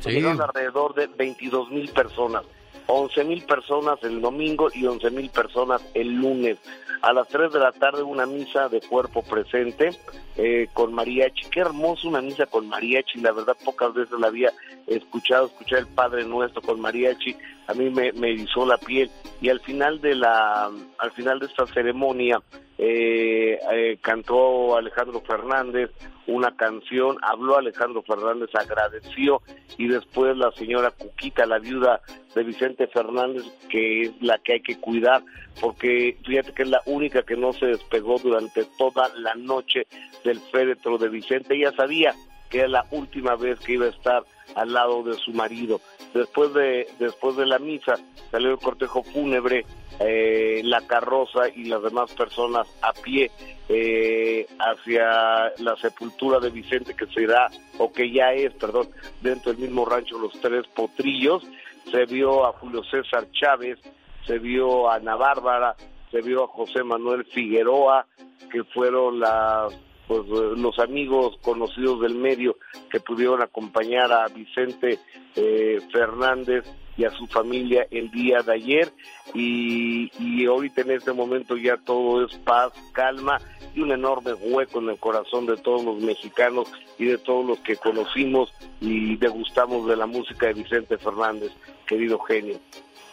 Sí. 0.00 0.24
Alrededor 0.24 0.94
de 0.94 1.06
22 1.06 1.70
mil 1.70 1.88
personas. 1.90 2.42
11 2.88 3.24
mil 3.24 3.42
personas 3.42 4.02
el 4.02 4.20
domingo 4.20 4.68
y 4.74 4.86
11 4.86 5.10
mil 5.10 5.28
personas 5.28 5.82
el 5.94 6.14
lunes. 6.14 6.58
A 7.02 7.12
las 7.12 7.28
3 7.28 7.52
de 7.52 7.60
la 7.60 7.70
tarde 7.70 8.02
una 8.02 8.26
misa 8.26 8.68
de 8.68 8.80
cuerpo 8.80 9.22
presente 9.22 9.90
eh, 10.36 10.68
con 10.72 10.94
mariachi. 10.94 11.48
Qué 11.50 11.60
hermoso 11.60 12.08
una 12.08 12.22
misa 12.22 12.46
con 12.46 12.66
mariachi. 12.66 13.20
La 13.20 13.32
verdad 13.32 13.56
pocas 13.62 13.92
veces 13.92 14.18
la 14.18 14.28
había 14.28 14.52
escuchado, 14.86 15.46
escuchar 15.46 15.80
el 15.80 15.86
Padre 15.86 16.24
Nuestro 16.24 16.62
con 16.62 16.80
mariachi. 16.80 17.36
A 17.68 17.74
mí 17.74 17.90
me, 17.90 18.12
me 18.12 18.30
erizó 18.32 18.66
la 18.66 18.78
piel. 18.78 19.10
Y 19.40 19.48
al 19.48 19.60
final 19.60 20.00
de 20.00 20.14
la, 20.14 20.70
al 20.98 21.10
final 21.12 21.38
de 21.38 21.46
esta 21.46 21.66
ceremonia 21.66 22.42
eh, 22.76 23.58
eh, 23.72 23.98
cantó 24.02 24.76
Alejandro 24.76 25.20
Fernández 25.20 25.90
una 26.28 26.54
canción, 26.54 27.16
habló 27.22 27.56
Alejandro 27.56 28.02
Fernández, 28.02 28.50
agradeció 28.54 29.40
y 29.78 29.88
después 29.88 30.36
la 30.36 30.52
señora 30.52 30.90
Cuquita, 30.90 31.46
la 31.46 31.58
viuda 31.58 32.02
de 32.34 32.42
Vicente 32.44 32.86
Fernández, 32.86 33.44
que 33.70 34.02
es 34.02 34.12
la 34.20 34.38
que 34.38 34.54
hay 34.54 34.60
que 34.60 34.78
cuidar, 34.78 35.22
porque 35.58 36.18
fíjate 36.24 36.52
que 36.52 36.64
es 36.64 36.68
la 36.68 36.82
única 36.84 37.22
que 37.22 37.36
no 37.36 37.52
se 37.54 37.66
despegó 37.66 38.18
durante 38.18 38.66
toda 38.76 39.10
la 39.16 39.34
noche 39.34 39.86
del 40.22 40.38
féretro 40.52 40.98
de 40.98 41.08
Vicente. 41.08 41.54
Ella 41.54 41.72
sabía 41.72 42.14
que 42.48 42.60
era 42.60 42.68
la 42.68 42.86
última 42.90 43.36
vez 43.36 43.58
que 43.60 43.74
iba 43.74 43.86
a 43.86 43.90
estar 43.90 44.24
al 44.54 44.72
lado 44.72 45.02
de 45.02 45.14
su 45.14 45.32
marido. 45.32 45.80
Después 46.14 46.52
de, 46.54 46.88
después 46.98 47.36
de 47.36 47.46
la 47.46 47.58
misa 47.58 47.94
salió 48.30 48.50
el 48.50 48.58
cortejo 48.58 49.02
fúnebre, 49.02 49.64
eh, 50.00 50.62
la 50.64 50.86
carroza 50.86 51.48
y 51.54 51.64
las 51.64 51.82
demás 51.82 52.12
personas 52.14 52.66
a 52.82 52.92
pie 52.92 53.30
eh, 53.68 54.46
hacia 54.58 55.52
la 55.58 55.76
sepultura 55.80 56.38
de 56.38 56.50
Vicente 56.50 56.94
que 56.94 57.06
será, 57.06 57.50
o 57.78 57.92
que 57.92 58.10
ya 58.10 58.32
es, 58.32 58.52
perdón, 58.54 58.88
dentro 59.20 59.52
del 59.52 59.62
mismo 59.62 59.84
rancho 59.84 60.18
Los 60.18 60.32
Tres 60.40 60.66
Potrillos. 60.68 61.42
Se 61.90 62.04
vio 62.04 62.46
a 62.46 62.52
Julio 62.52 62.82
César 62.84 63.26
Chávez, 63.32 63.78
se 64.26 64.38
vio 64.38 64.90
a 64.90 64.96
Ana 64.96 65.16
Bárbara, 65.16 65.74
se 66.10 66.20
vio 66.20 66.44
a 66.44 66.48
José 66.48 66.82
Manuel 66.84 67.24
Figueroa, 67.24 68.06
que 68.50 68.62
fueron 68.64 69.20
las 69.20 69.74
pues, 70.08 70.26
los 70.26 70.78
amigos 70.78 71.36
conocidos 71.42 72.00
del 72.00 72.14
medio 72.14 72.56
que 72.90 72.98
pudieron 72.98 73.42
acompañar 73.42 74.10
a 74.10 74.26
Vicente 74.28 74.98
eh, 75.36 75.80
Fernández 75.92 76.64
y 76.96 77.04
a 77.04 77.10
su 77.10 77.26
familia 77.26 77.86
el 77.90 78.10
día 78.10 78.38
de 78.42 78.52
ayer 78.54 78.92
y, 79.34 80.10
y 80.18 80.46
ahorita 80.46 80.80
en 80.80 80.92
este 80.92 81.12
momento 81.12 81.56
ya 81.56 81.76
todo 81.76 82.26
es 82.26 82.34
paz, 82.38 82.72
calma 82.92 83.38
y 83.74 83.80
un 83.80 83.92
enorme 83.92 84.32
hueco 84.32 84.80
en 84.80 84.88
el 84.88 84.98
corazón 84.98 85.46
de 85.46 85.56
todos 85.58 85.84
los 85.84 86.02
mexicanos 86.02 86.72
y 86.98 87.04
de 87.04 87.18
todos 87.18 87.46
los 87.46 87.58
que 87.60 87.76
conocimos 87.76 88.52
y 88.80 89.16
degustamos 89.16 89.86
de 89.86 89.96
la 89.96 90.06
música 90.06 90.46
de 90.46 90.54
Vicente 90.54 90.98
Fernández, 90.98 91.52
querido 91.86 92.18
genio. 92.18 92.58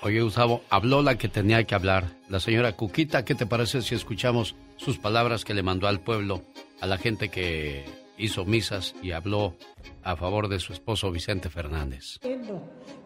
Oye, 0.01 0.21
Gustavo, 0.21 0.61
habló 0.69 1.01
la 1.01 1.17
que 1.17 1.27
tenía 1.27 1.63
que 1.65 1.75
hablar. 1.75 2.05
La 2.29 2.39
señora 2.39 2.73
Cuquita, 2.73 3.25
¿qué 3.25 3.35
te 3.35 3.45
parece 3.45 3.81
si 3.81 3.95
escuchamos 3.95 4.55
sus 4.77 4.97
palabras 4.97 5.45
que 5.45 5.53
le 5.53 5.63
mandó 5.63 5.87
al 5.87 5.99
pueblo, 5.99 6.43
a 6.81 6.87
la 6.87 6.97
gente 6.97 7.29
que 7.29 7.85
hizo 8.17 8.45
misas 8.45 8.95
y 9.01 9.11
habló 9.11 9.55
a 10.03 10.15
favor 10.15 10.47
de 10.47 10.59
su 10.59 10.73
esposo 10.73 11.11
Vicente 11.11 11.49
Fernández? 11.49 12.19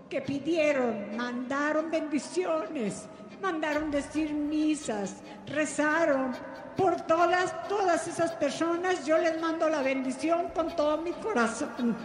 que 0.09 0.21
pidieron, 0.21 1.15
mandaron 1.15 1.91
bendiciones, 1.91 3.07
mandaron 3.41 3.91
decir 3.91 4.33
misas, 4.33 5.21
rezaron 5.45 6.35
por 6.75 6.99
todas, 7.01 7.67
todas 7.67 8.07
esas 8.07 8.31
personas. 8.31 9.05
Yo 9.05 9.17
les 9.19 9.39
mando 9.39 9.69
la 9.69 9.83
bendición 9.83 10.49
con 10.55 10.75
todo 10.75 10.97
mi 11.01 11.11
corazón. 11.11 11.95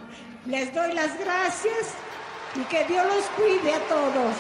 Les 0.47 0.73
doy 0.75 0.93
las 0.93 1.19
gracias 1.19 1.95
y 2.55 2.61
que 2.65 2.85
Dios 2.85 3.07
los 3.07 3.25
cuide 3.31 3.73
a 3.73 3.81
todos. 3.89 4.37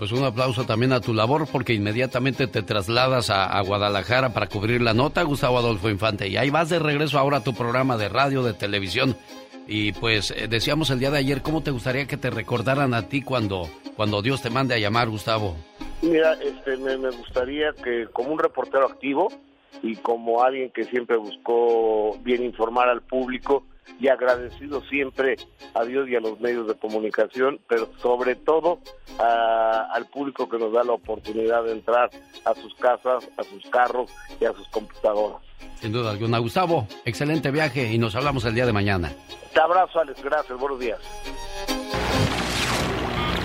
Pues 0.00 0.12
un 0.12 0.24
aplauso 0.24 0.64
también 0.64 0.94
a 0.94 1.02
tu 1.02 1.12
labor 1.12 1.46
porque 1.52 1.74
inmediatamente 1.74 2.46
te 2.46 2.62
trasladas 2.62 3.28
a, 3.28 3.60
Guadalajara 3.60 4.32
para 4.32 4.46
cubrir 4.46 4.80
la 4.80 4.94
nota, 4.94 5.22
Gustavo 5.24 5.58
Adolfo 5.58 5.90
Infante. 5.90 6.26
Y 6.26 6.38
ahí 6.38 6.48
vas 6.48 6.70
de 6.70 6.78
regreso 6.78 7.18
ahora 7.18 7.36
a 7.36 7.44
tu 7.44 7.52
programa 7.52 7.98
de 7.98 8.08
radio, 8.08 8.42
de 8.42 8.54
televisión. 8.54 9.14
Y 9.68 9.92
pues 9.92 10.30
eh, 10.30 10.48
decíamos 10.48 10.88
el 10.88 11.00
día 11.00 11.10
de 11.10 11.18
ayer, 11.18 11.42
¿cómo 11.42 11.62
te 11.62 11.70
gustaría 11.70 12.06
que 12.06 12.16
te 12.16 12.30
recordaran 12.30 12.94
a 12.94 13.08
ti 13.08 13.20
cuando, 13.20 13.68
cuando 13.94 14.22
Dios 14.22 14.40
te 14.40 14.48
mande 14.48 14.74
a 14.74 14.78
llamar, 14.78 15.10
Gustavo? 15.10 15.54
Mira, 16.00 16.32
este, 16.42 16.78
me, 16.78 16.96
me 16.96 17.10
gustaría 17.10 17.74
que 17.74 18.06
como 18.10 18.32
un 18.32 18.38
reportero 18.38 18.86
activo 18.86 19.28
y 19.82 19.96
como 19.96 20.42
alguien 20.42 20.70
que 20.70 20.84
siempre 20.84 21.18
buscó 21.18 22.16
bien 22.22 22.42
informar 22.42 22.88
al 22.88 23.02
público, 23.02 23.66
y 23.98 24.08
agradecido 24.08 24.82
siempre 24.82 25.36
a 25.74 25.84
Dios 25.84 26.08
y 26.08 26.16
a 26.16 26.20
los 26.20 26.40
medios 26.40 26.66
de 26.66 26.74
comunicación, 26.74 27.60
pero 27.68 27.90
sobre 28.00 28.34
todo 28.36 28.80
a, 29.18 29.88
al 29.92 30.06
público 30.06 30.48
que 30.48 30.58
nos 30.58 30.72
da 30.72 30.84
la 30.84 30.92
oportunidad 30.92 31.64
de 31.64 31.72
entrar 31.72 32.10
a 32.44 32.54
sus 32.54 32.74
casas, 32.76 33.28
a 33.36 33.42
sus 33.44 33.64
carros 33.70 34.10
y 34.40 34.44
a 34.44 34.52
sus 34.52 34.66
computadoras. 34.68 35.42
Sin 35.80 35.92
duda 35.92 36.10
alguna. 36.10 36.38
Gustavo, 36.38 36.86
excelente 37.04 37.50
viaje 37.50 37.92
y 37.92 37.98
nos 37.98 38.14
hablamos 38.14 38.44
el 38.44 38.54
día 38.54 38.66
de 38.66 38.72
mañana. 38.72 39.12
Te 39.52 39.60
abrazo, 39.60 40.00
Alex. 40.00 40.22
Gracias. 40.22 40.58
Buenos 40.58 40.78
días. 40.78 40.98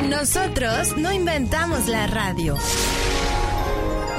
Nosotros 0.09 0.97
no 0.97 1.11
inventamos 1.11 1.87
la 1.87 2.07
radio. 2.07 2.55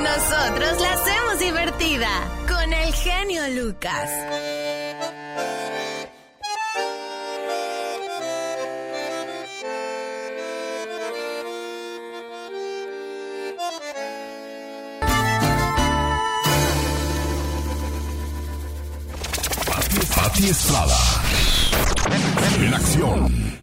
Nosotros 0.03 0.81
la 0.81 0.93
hacemos 0.93 1.39
divertida 1.39 2.09
con 2.49 2.73
el 2.73 2.93
genio 2.93 3.43
Lucas. 3.63 4.11
Pati 20.37 20.51
Estrada. 20.51 20.99
En 22.61 22.75
acción. 22.75 23.63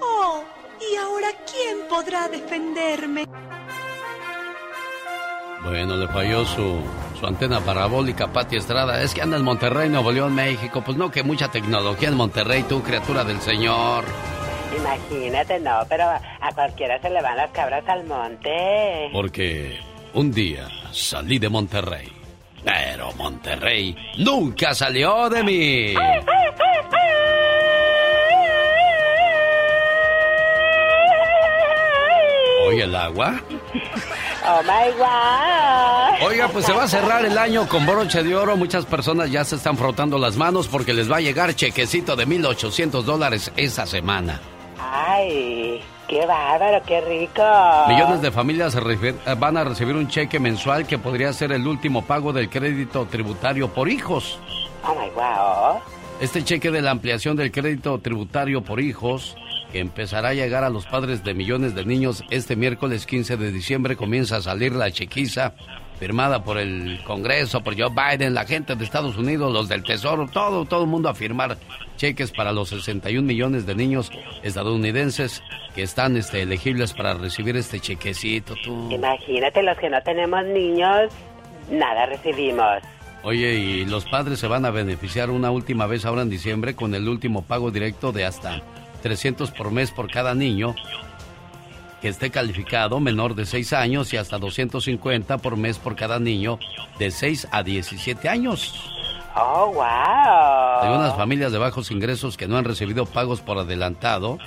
Oh, 0.00 0.44
¿y 0.80 0.96
ahora 0.98 1.26
quién 1.50 1.78
podrá 1.88 2.28
defenderme? 2.28 3.24
Bueno, 5.64 5.96
le 5.96 6.06
falló 6.06 6.44
su, 6.44 6.80
su 7.18 7.26
antena 7.26 7.58
parabólica, 7.58 8.28
Pati 8.28 8.54
Estrada. 8.54 9.02
Es 9.02 9.14
que 9.14 9.22
anda 9.22 9.36
en 9.36 9.42
Monterrey, 9.42 9.88
Nuevo 9.88 10.12
León, 10.12 10.32
México. 10.32 10.80
Pues 10.86 10.96
no, 10.96 11.10
que 11.10 11.24
mucha 11.24 11.50
tecnología 11.50 12.06
en 12.06 12.14
Monterrey, 12.14 12.62
tú, 12.68 12.84
criatura 12.84 13.24
del 13.24 13.40
Señor. 13.40 14.04
Imagínate, 14.78 15.58
no, 15.58 15.80
pero 15.88 16.04
a 16.04 16.52
cualquiera 16.54 17.02
se 17.02 17.10
le 17.10 17.20
van 17.20 17.36
las 17.36 17.50
cabras 17.50 17.82
al 17.88 18.04
monte. 18.04 19.10
Porque 19.12 19.80
un 20.14 20.30
día 20.30 20.68
salí 20.92 21.40
de 21.40 21.48
Monterrey, 21.48 22.15
pero 22.66 23.12
Monterrey 23.12 23.96
nunca 24.18 24.74
salió 24.74 25.28
de 25.30 25.42
mí. 25.44 25.94
¿Oye 32.66 32.82
el 32.82 32.96
agua? 32.96 33.40
Oh 34.44 34.62
my 34.64 34.92
God. 34.98 36.26
Oiga, 36.28 36.48
pues 36.48 36.66
se 36.66 36.72
va 36.72 36.82
a 36.82 36.88
cerrar 36.88 37.24
el 37.24 37.38
año 37.38 37.68
con 37.68 37.86
broche 37.86 38.24
de 38.24 38.34
oro. 38.34 38.56
Muchas 38.56 38.84
personas 38.84 39.30
ya 39.30 39.44
se 39.44 39.54
están 39.54 39.76
frotando 39.78 40.18
las 40.18 40.36
manos 40.36 40.66
porque 40.66 40.92
les 40.92 41.10
va 41.10 41.18
a 41.18 41.20
llegar 41.20 41.54
chequecito 41.54 42.16
de 42.16 42.26
1.800 42.26 43.02
dólares 43.04 43.52
esa 43.56 43.86
semana. 43.86 44.40
Ay, 44.80 45.80
qué 46.08 46.24
bárbaro, 46.26 46.82
qué 46.86 47.00
rico. 47.00 47.42
Millones 47.88 48.22
de 48.22 48.30
familias 48.30 48.74
refier- 48.74 49.16
van 49.38 49.56
a 49.56 49.64
recibir 49.64 49.96
un 49.96 50.08
cheque 50.08 50.38
mensual 50.40 50.86
que 50.86 50.98
podría 50.98 51.32
ser 51.32 51.52
el 51.52 51.66
último 51.66 52.02
pago 52.04 52.32
del 52.32 52.48
crédito 52.48 53.06
tributario 53.06 53.68
por 53.68 53.88
hijos. 53.88 54.38
Oh 54.84 54.94
my 54.94 55.08
God. 55.14 55.80
Este 56.20 56.42
cheque 56.44 56.70
de 56.70 56.80
la 56.82 56.92
ampliación 56.92 57.36
del 57.36 57.50
crédito 57.52 57.98
tributario 57.98 58.62
por 58.62 58.80
hijos, 58.80 59.36
que 59.72 59.80
empezará 59.80 60.28
a 60.30 60.34
llegar 60.34 60.64
a 60.64 60.70
los 60.70 60.86
padres 60.86 61.22
de 61.24 61.34
millones 61.34 61.74
de 61.74 61.84
niños 61.84 62.24
este 62.30 62.56
miércoles 62.56 63.04
15 63.04 63.36
de 63.36 63.52
diciembre, 63.52 63.96
comienza 63.96 64.36
a 64.36 64.42
salir 64.42 64.72
la 64.72 64.90
chequiza 64.90 65.54
firmada 65.98 66.44
por 66.44 66.58
el 66.58 67.00
Congreso, 67.04 67.62
por 67.62 67.78
Joe 67.78 67.90
Biden, 67.90 68.34
la 68.34 68.44
gente 68.44 68.76
de 68.76 68.84
Estados 68.84 69.16
Unidos, 69.16 69.52
los 69.52 69.68
del 69.68 69.82
Tesoro, 69.82 70.28
todo, 70.28 70.64
todo 70.64 70.82
el 70.82 70.88
mundo 70.88 71.08
a 71.08 71.14
firmar 71.14 71.56
cheques 71.96 72.30
para 72.30 72.52
los 72.52 72.68
61 72.68 73.26
millones 73.26 73.66
de 73.66 73.74
niños 73.74 74.10
estadounidenses 74.42 75.42
que 75.74 75.82
están 75.82 76.16
este, 76.16 76.42
elegibles 76.42 76.92
para 76.92 77.14
recibir 77.14 77.56
este 77.56 77.80
chequecito. 77.80 78.54
Tú. 78.62 78.90
Imagínate 78.90 79.62
los 79.62 79.76
que 79.78 79.90
no 79.90 80.00
tenemos 80.02 80.44
niños, 80.44 81.12
nada 81.70 82.06
recibimos. 82.06 82.82
Oye, 83.22 83.54
y 83.54 83.84
los 83.86 84.04
padres 84.04 84.38
se 84.38 84.46
van 84.46 84.64
a 84.66 84.70
beneficiar 84.70 85.30
una 85.30 85.50
última 85.50 85.86
vez 85.86 86.04
ahora 86.04 86.22
en 86.22 86.30
diciembre 86.30 86.76
con 86.76 86.94
el 86.94 87.08
último 87.08 87.42
pago 87.42 87.70
directo 87.70 88.12
de 88.12 88.24
hasta 88.24 88.62
300 89.02 89.50
por 89.50 89.72
mes 89.72 89.90
por 89.90 90.10
cada 90.10 90.34
niño 90.34 90.74
que 92.00 92.08
esté 92.08 92.30
calificado 92.30 93.00
menor 93.00 93.34
de 93.34 93.46
6 93.46 93.72
años 93.72 94.12
y 94.12 94.16
hasta 94.16 94.38
250 94.38 95.38
por 95.38 95.56
mes 95.56 95.78
por 95.78 95.96
cada 95.96 96.18
niño 96.18 96.58
de 96.98 97.10
6 97.10 97.48
a 97.50 97.62
17 97.62 98.28
años. 98.28 98.74
Oh, 99.34 99.72
wow. 99.74 99.82
Hay 100.82 100.96
unas 100.96 101.16
familias 101.16 101.52
de 101.52 101.58
bajos 101.58 101.90
ingresos 101.90 102.36
que 102.36 102.48
no 102.48 102.56
han 102.56 102.64
recibido 102.64 103.06
pagos 103.06 103.40
por 103.40 103.58
adelantado 103.58 104.38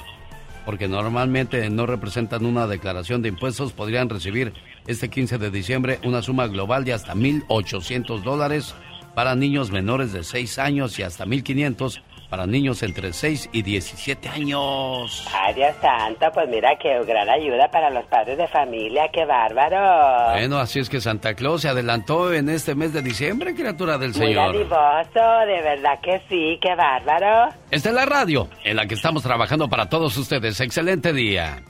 porque 0.66 0.88
normalmente 0.88 1.70
no 1.70 1.86
representan 1.86 2.46
una 2.46 2.68
declaración 2.68 3.22
de 3.22 3.30
impuestos, 3.30 3.72
podrían 3.72 4.10
recibir 4.10 4.54
este 4.88 5.10
15 5.10 5.38
de 5.40 5.50
diciembre 5.50 6.00
una 6.04 6.22
suma 6.22 6.48
global 6.48 6.86
de 6.86 6.94
hasta 6.94 7.16
1.800 7.16 8.22
dólares 8.22 8.76
para 9.16 9.36
niños 9.36 9.72
menores 9.72 10.14
de 10.14 10.24
6 10.24 10.60
años 10.60 11.00
y 11.00 11.04
hasta 11.04 11.26
1.500 11.26 12.02
para 12.30 12.46
niños 12.46 12.84
entre 12.84 13.12
6 13.12 13.50
y 13.52 13.62
17 13.64 14.30
años. 14.30 15.28
Ay, 15.34 15.54
Dios 15.56 15.76
santo, 15.82 16.28
pues 16.34 16.48
mira 16.50 16.78
qué 16.82 17.00
gran 17.06 17.28
ayuda 17.30 17.70
para 17.72 17.90
los 17.90 18.06
padres 18.06 18.38
de 18.38 18.48
familia, 18.48 19.10
qué 19.12 19.26
bárbaro. 19.26 20.32
Bueno, 20.34 20.60
así 20.60 20.80
es 20.80 20.90
que 20.90 21.02
Santa 21.02 21.34
Claus 21.34 21.62
se 21.62 21.70
adelantó 21.70 22.32
en 22.34 22.50
este 22.50 22.76
mes 22.76 22.94
de 22.94 23.02
diciembre, 23.02 23.56
criatura 23.56 23.98
del 23.98 24.12
Muy 24.12 24.20
Señor. 24.28 24.54
dadivoso, 24.54 25.40
de 25.48 25.62
verdad 25.62 26.00
que 26.02 26.22
sí, 26.30 26.60
qué 26.62 26.76
bárbaro. 26.76 27.54
Esta 27.72 27.90
es 27.90 27.96
la 27.96 28.06
radio 28.06 28.48
en 28.64 28.76
la 28.76 28.86
que 28.86 28.94
estamos 28.96 29.24
trabajando 29.24 29.68
para 29.68 29.90
todos 29.90 30.16
ustedes. 30.18 30.60
Excelente 30.60 31.14
día. 31.14 31.64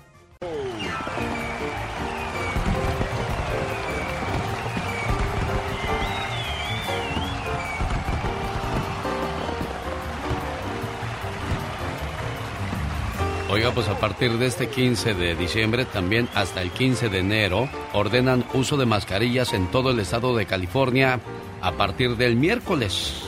Oiga, 13.52 13.72
pues 13.72 13.88
a 13.88 14.00
partir 14.00 14.38
de 14.38 14.46
este 14.46 14.70
15 14.70 15.16
de 15.16 15.36
diciembre, 15.36 15.86
también 15.86 16.30
hasta 16.36 16.62
el 16.62 16.70
15 16.70 17.10
de 17.10 17.18
enero, 17.18 17.68
ordenan 17.94 18.46
uso 18.54 18.78
de 18.78 18.86
mascarillas 18.86 19.54
en 19.54 19.72
todo 19.72 19.90
el 19.90 20.00
estado 20.00 20.36
de 20.36 20.46
California 20.46 21.20
a 21.60 21.72
partir 21.72 22.16
del 22.16 22.36
miércoles. 22.36 23.24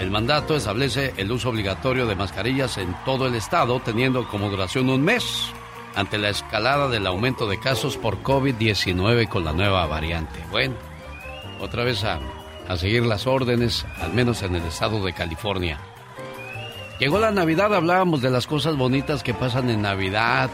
El 0.00 0.10
mandato 0.10 0.56
establece 0.56 1.14
el 1.18 1.30
uso 1.30 1.50
obligatorio 1.50 2.04
de 2.06 2.16
mascarillas 2.16 2.78
en 2.78 2.96
todo 3.04 3.28
el 3.28 3.36
estado, 3.36 3.78
teniendo 3.78 4.26
como 4.26 4.50
duración 4.50 4.90
un 4.90 5.02
mes, 5.02 5.52
ante 5.94 6.18
la 6.18 6.30
escalada 6.30 6.88
del 6.88 7.06
aumento 7.06 7.46
de 7.46 7.60
casos 7.60 7.96
por 7.96 8.24
COVID-19 8.24 9.28
con 9.28 9.44
la 9.44 9.52
nueva 9.52 9.86
variante. 9.86 10.40
Bueno, 10.50 10.74
otra 11.60 11.84
vez 11.84 12.02
a, 12.02 12.18
a 12.66 12.76
seguir 12.76 13.06
las 13.06 13.28
órdenes, 13.28 13.86
al 14.00 14.12
menos 14.14 14.42
en 14.42 14.56
el 14.56 14.64
estado 14.64 15.02
de 15.04 15.12
California. 15.12 15.78
Llegó 16.98 17.18
la 17.18 17.30
Navidad, 17.30 17.74
hablábamos 17.74 18.22
de 18.22 18.30
las 18.30 18.46
cosas 18.46 18.76
bonitas 18.76 19.22
que 19.22 19.34
pasan 19.34 19.68
en 19.68 19.82
Navidad, 19.82 20.48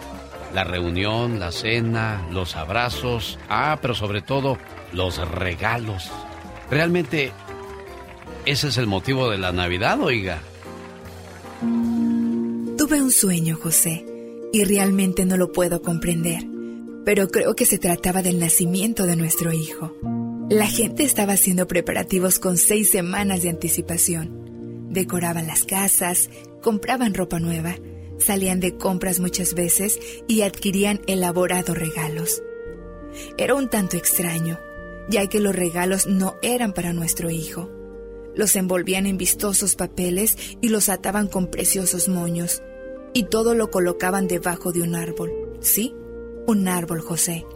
la 0.52 0.64
reunión, 0.64 1.38
la 1.38 1.52
cena, 1.52 2.26
los 2.32 2.56
abrazos, 2.56 3.38
ah, 3.48 3.78
pero 3.80 3.94
sobre 3.94 4.22
todo 4.22 4.58
los 4.92 5.18
regalos. 5.28 6.10
Realmente, 6.68 7.32
ese 8.44 8.68
es 8.68 8.76
el 8.76 8.88
motivo 8.88 9.30
de 9.30 9.38
la 9.38 9.52
Navidad, 9.52 10.00
oiga. 10.00 10.40
Tuve 12.76 13.00
un 13.00 13.12
sueño, 13.12 13.56
José, 13.62 14.04
y 14.52 14.64
realmente 14.64 15.24
no 15.24 15.36
lo 15.36 15.52
puedo 15.52 15.80
comprender, 15.80 16.42
pero 17.04 17.28
creo 17.28 17.54
que 17.54 17.66
se 17.66 17.78
trataba 17.78 18.20
del 18.20 18.40
nacimiento 18.40 19.06
de 19.06 19.14
nuestro 19.14 19.52
hijo. 19.52 19.94
La 20.50 20.66
gente 20.66 21.04
estaba 21.04 21.34
haciendo 21.34 21.68
preparativos 21.68 22.40
con 22.40 22.56
seis 22.58 22.90
semanas 22.90 23.42
de 23.42 23.50
anticipación. 23.50 24.51
Decoraban 24.92 25.46
las 25.46 25.64
casas, 25.64 26.28
compraban 26.60 27.14
ropa 27.14 27.40
nueva, 27.40 27.76
salían 28.18 28.60
de 28.60 28.76
compras 28.76 29.20
muchas 29.20 29.54
veces 29.54 29.98
y 30.28 30.42
adquirían 30.42 31.00
elaborados 31.06 31.78
regalos. 31.78 32.42
Era 33.38 33.54
un 33.54 33.70
tanto 33.70 33.96
extraño, 33.96 34.60
ya 35.08 35.26
que 35.28 35.40
los 35.40 35.56
regalos 35.56 36.06
no 36.06 36.36
eran 36.42 36.74
para 36.74 36.92
nuestro 36.92 37.30
hijo. 37.30 37.70
Los 38.34 38.54
envolvían 38.54 39.06
en 39.06 39.16
vistosos 39.16 39.76
papeles 39.76 40.36
y 40.60 40.68
los 40.68 40.90
ataban 40.90 41.26
con 41.26 41.46
preciosos 41.50 42.08
moños. 42.08 42.62
Y 43.14 43.24
todo 43.24 43.54
lo 43.54 43.70
colocaban 43.70 44.28
debajo 44.28 44.72
de 44.72 44.82
un 44.82 44.94
árbol. 44.94 45.32
Sí, 45.60 45.94
un 46.46 46.68
árbol, 46.68 47.00
José. 47.00 47.46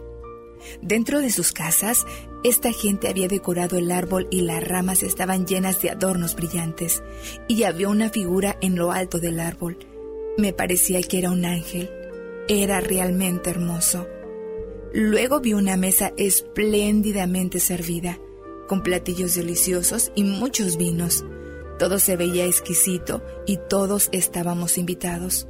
Dentro 0.81 1.21
de 1.21 1.31
sus 1.31 1.51
casas, 1.51 2.03
esta 2.43 2.71
gente 2.71 3.07
había 3.07 3.27
decorado 3.27 3.77
el 3.77 3.91
árbol 3.91 4.27
y 4.29 4.41
las 4.41 4.63
ramas 4.65 5.03
estaban 5.03 5.45
llenas 5.45 5.81
de 5.81 5.89
adornos 5.89 6.35
brillantes, 6.35 7.03
y 7.47 7.63
había 7.63 7.89
una 7.89 8.09
figura 8.09 8.57
en 8.61 8.75
lo 8.75 8.91
alto 8.91 9.19
del 9.19 9.39
árbol. 9.39 9.77
Me 10.37 10.53
parecía 10.53 11.01
que 11.01 11.19
era 11.19 11.31
un 11.31 11.45
ángel. 11.45 11.89
Era 12.47 12.79
realmente 12.79 13.49
hermoso. 13.49 14.07
Luego 14.93 15.41
vi 15.41 15.53
una 15.53 15.75
mesa 15.77 16.13
espléndidamente 16.15 17.59
servida, 17.59 18.19
con 18.67 18.83
platillos 18.83 19.35
deliciosos 19.35 20.11
y 20.15 20.23
muchos 20.23 20.77
vinos. 20.77 21.25
Todo 21.79 21.99
se 21.99 22.15
veía 22.15 22.45
exquisito 22.45 23.23
y 23.45 23.57
todos 23.69 24.09
estábamos 24.11 24.77
invitados. 24.77 25.47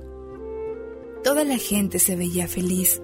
Toda 1.24 1.44
la 1.44 1.58
gente 1.58 2.00
se 2.00 2.16
veía 2.16 2.48
feliz, 2.48 3.02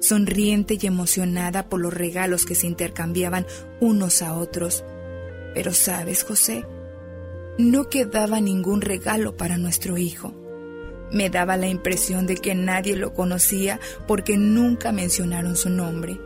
sonriente 0.00 0.78
y 0.80 0.86
emocionada 0.86 1.68
por 1.68 1.80
los 1.80 1.92
regalos 1.92 2.44
que 2.46 2.54
se 2.54 2.66
intercambiaban 2.66 3.46
unos 3.80 4.22
a 4.22 4.34
otros. 4.34 4.84
Pero 5.54 5.72
sabes, 5.72 6.22
José, 6.22 6.64
no 7.58 7.88
quedaba 7.88 8.40
ningún 8.40 8.80
regalo 8.80 9.36
para 9.36 9.56
nuestro 9.56 9.96
hijo. 9.96 10.34
Me 11.10 11.30
daba 11.30 11.56
la 11.56 11.68
impresión 11.68 12.26
de 12.26 12.36
que 12.36 12.54
nadie 12.54 12.96
lo 12.96 13.14
conocía 13.14 13.80
porque 14.06 14.36
nunca 14.36 14.92
mencionaron 14.92 15.56
su 15.56 15.70
nombre. 15.70 16.20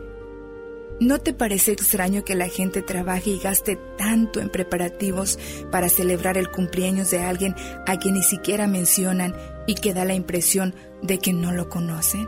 ¿No 0.99 1.19
te 1.19 1.33
parece 1.33 1.71
extraño 1.71 2.23
que 2.23 2.35
la 2.35 2.47
gente 2.47 2.83
trabaje 2.83 3.31
y 3.31 3.39
gaste 3.39 3.79
tanto 3.97 4.39
en 4.39 4.49
preparativos 4.49 5.39
para 5.71 5.89
celebrar 5.89 6.37
el 6.37 6.51
cumpleaños 6.51 7.09
de 7.09 7.19
alguien 7.23 7.55
a 7.87 7.97
quien 7.97 8.15
ni 8.15 8.23
siquiera 8.23 8.67
mencionan 8.67 9.35
y 9.65 9.75
que 9.75 9.95
da 9.95 10.05
la 10.05 10.13
impresión 10.13 10.75
de 11.01 11.17
que 11.17 11.33
no 11.33 11.53
lo 11.53 11.69
conocen? 11.69 12.27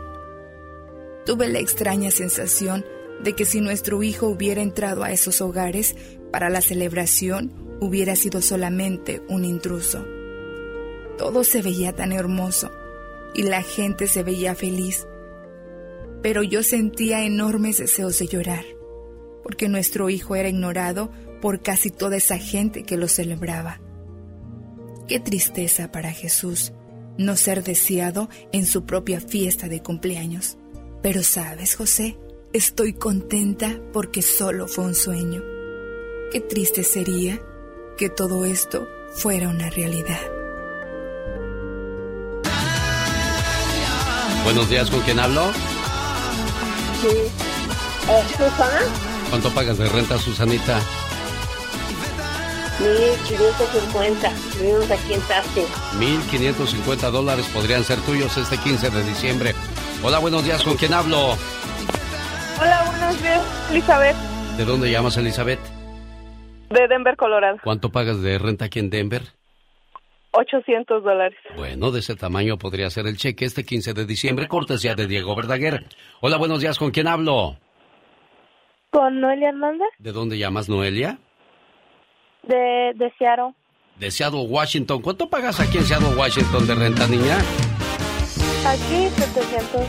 Tuve 1.26 1.48
la 1.48 1.58
extraña 1.58 2.10
sensación 2.10 2.84
de 3.22 3.34
que 3.34 3.44
si 3.46 3.60
nuestro 3.60 4.02
hijo 4.02 4.28
hubiera 4.28 4.60
entrado 4.60 5.04
a 5.04 5.12
esos 5.12 5.40
hogares 5.40 5.96
para 6.30 6.50
la 6.50 6.60
celebración, 6.60 7.52
hubiera 7.80 8.16
sido 8.16 8.42
solamente 8.42 9.22
un 9.28 9.44
intruso. 9.44 10.04
Todo 11.16 11.44
se 11.44 11.62
veía 11.62 11.94
tan 11.94 12.12
hermoso 12.12 12.70
y 13.34 13.42
la 13.42 13.62
gente 13.62 14.08
se 14.08 14.22
veía 14.22 14.54
feliz, 14.54 15.06
pero 16.22 16.42
yo 16.42 16.62
sentía 16.62 17.24
enormes 17.24 17.78
deseos 17.78 18.18
de 18.18 18.26
llorar, 18.26 18.64
porque 19.42 19.68
nuestro 19.68 20.10
hijo 20.10 20.36
era 20.36 20.48
ignorado 20.48 21.10
por 21.40 21.62
casi 21.62 21.90
toda 21.90 22.16
esa 22.16 22.38
gente 22.38 22.84
que 22.84 22.96
lo 22.96 23.08
celebraba. 23.08 23.80
Qué 25.06 25.20
tristeza 25.20 25.92
para 25.92 26.12
Jesús 26.12 26.72
no 27.18 27.36
ser 27.36 27.62
deseado 27.62 28.28
en 28.52 28.66
su 28.66 28.84
propia 28.84 29.20
fiesta 29.20 29.68
de 29.68 29.82
cumpleaños. 29.82 30.56
Pero 31.04 31.22
sabes, 31.22 31.76
José, 31.76 32.16
estoy 32.54 32.94
contenta 32.94 33.78
porque 33.92 34.22
solo 34.22 34.66
fue 34.66 34.84
un 34.84 34.94
sueño. 34.94 35.42
Qué 36.32 36.40
triste 36.40 36.82
sería 36.82 37.38
que 37.98 38.08
todo 38.08 38.46
esto 38.46 38.88
fuera 39.14 39.50
una 39.50 39.68
realidad. 39.68 40.18
Buenos 44.44 44.70
días, 44.70 44.88
¿con 44.88 45.00
quién 45.02 45.20
hablo? 45.20 45.52
Sí. 47.02 47.08
¿Es 48.10 48.30
Susana? 48.30 48.80
¿Cuánto 49.28 49.50
pagas 49.52 49.76
de 49.76 49.86
renta, 49.90 50.16
Susanita? 50.16 50.80
1550. 52.80 54.32
Vivimos 54.58 54.90
aquí 54.90 55.12
en 55.12 55.20
Tassi. 55.20 55.66
1.550 55.98 57.10
dólares 57.10 57.44
podrían 57.52 57.84
ser 57.84 58.00
tuyos 58.00 58.34
este 58.38 58.56
15 58.56 58.88
de 58.88 59.04
diciembre. 59.04 59.54
Hola, 60.02 60.18
buenos 60.18 60.44
días, 60.44 60.62
¿con 60.62 60.76
quién 60.76 60.92
hablo? 60.92 61.36
Hola, 62.60 62.84
buenos 62.86 63.22
días, 63.22 63.68
Elizabeth, 63.70 64.16
¿De 64.56 64.64
dónde 64.64 64.90
llamas, 64.90 65.16
Elizabeth? 65.16 65.58
de 66.70 66.88
Denver, 66.88 67.16
Colorado. 67.16 67.58
¿Cuánto 67.62 67.90
pagas 67.90 68.20
de 68.20 68.36
renta 68.38 68.64
aquí 68.64 68.80
en 68.80 68.90
Denver? 68.90 69.22
800 70.32 71.04
dólares. 71.04 71.38
Bueno, 71.56 71.92
de 71.92 72.00
ese 72.00 72.16
tamaño 72.16 72.58
podría 72.58 72.90
ser 72.90 73.06
el 73.06 73.16
cheque 73.16 73.44
este 73.44 73.64
15 73.64 73.94
de 73.94 74.04
diciembre, 74.06 74.48
cortesía 74.48 74.96
de 74.96 75.06
Diego 75.06 75.36
Verdaguer. 75.36 75.84
Hola, 76.20 76.36
buenos 76.36 76.60
días, 76.60 76.76
¿con 76.78 76.90
quién 76.90 77.06
hablo? 77.06 77.56
¿Con 78.90 79.20
Noelia 79.20 79.50
Hernández? 79.50 79.86
¿De 79.98 80.10
dónde 80.10 80.36
llamas, 80.38 80.68
Noelia? 80.68 81.18
De, 82.42 82.92
de 82.96 83.12
Seattle. 83.18 83.54
De 83.98 84.10
Seattle, 84.10 84.46
Washington. 84.48 85.00
¿Cuánto 85.00 85.28
pagas 85.30 85.60
aquí 85.60 85.78
en 85.78 85.84
Seattle, 85.84 86.16
Washington 86.16 86.66
de 86.66 86.74
renta, 86.74 87.06
niña? 87.06 87.38
Aquí 88.66 89.08
700. 89.16 89.82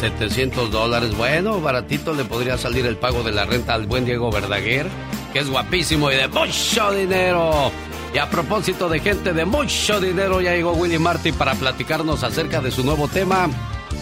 700 0.00 0.70
dólares. 0.70 1.14
Bueno, 1.16 1.60
baratito 1.60 2.12
le 2.14 2.24
podría 2.24 2.58
salir 2.58 2.86
el 2.86 2.96
pago 2.96 3.22
de 3.22 3.32
la 3.32 3.44
renta 3.44 3.74
al 3.74 3.86
buen 3.86 4.04
Diego 4.04 4.30
Verdaguer, 4.30 4.86
que 5.32 5.38
es 5.40 5.48
guapísimo 5.48 6.10
y 6.10 6.16
de 6.16 6.28
mucho 6.28 6.92
dinero. 6.92 7.70
Y 8.14 8.18
a 8.18 8.28
propósito 8.30 8.88
de 8.88 9.00
gente 9.00 9.32
de 9.32 9.44
mucho 9.44 10.00
dinero, 10.00 10.40
ya 10.40 10.54
llegó 10.54 10.72
Willy 10.72 10.98
Martin 10.98 11.34
para 11.34 11.54
platicarnos 11.54 12.22
acerca 12.24 12.60
de 12.60 12.70
su 12.70 12.84
nuevo 12.84 13.08
tema, 13.08 13.48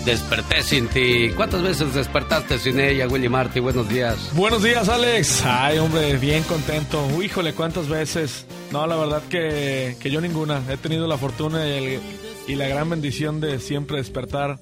Desperté 0.04 0.62
sin 0.62 0.88
ti. 0.88 1.30
¿Cuántas 1.34 1.62
veces 1.62 1.94
despertaste 1.94 2.58
sin 2.58 2.78
ella, 2.78 3.06
Willy 3.08 3.28
Marty? 3.30 3.60
Buenos 3.60 3.88
días. 3.88 4.30
Buenos 4.34 4.62
días, 4.62 4.88
Alex. 4.90 5.42
Ay, 5.46 5.78
hombre, 5.78 6.16
bien 6.18 6.42
contento. 6.42 7.06
Híjole, 7.22 7.54
¿cuántas 7.54 7.88
veces? 7.88 8.44
No, 8.70 8.86
la 8.86 8.96
verdad 8.96 9.22
que, 9.30 9.96
que 10.00 10.10
yo 10.10 10.20
ninguna. 10.20 10.60
He 10.70 10.76
tenido 10.76 11.06
la 11.06 11.16
fortuna 11.16 11.66
y, 11.66 11.70
el- 11.94 12.00
y 12.46 12.54
la 12.56 12.68
gran 12.68 12.90
bendición 12.90 13.40
de 13.40 13.58
siempre 13.58 13.98
despertar 13.98 14.58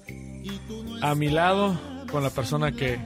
a 1.00 1.14
mi 1.14 1.28
lado 1.28 1.78
con 2.10 2.22
la 2.22 2.30
persona 2.30 2.72
que, 2.72 2.98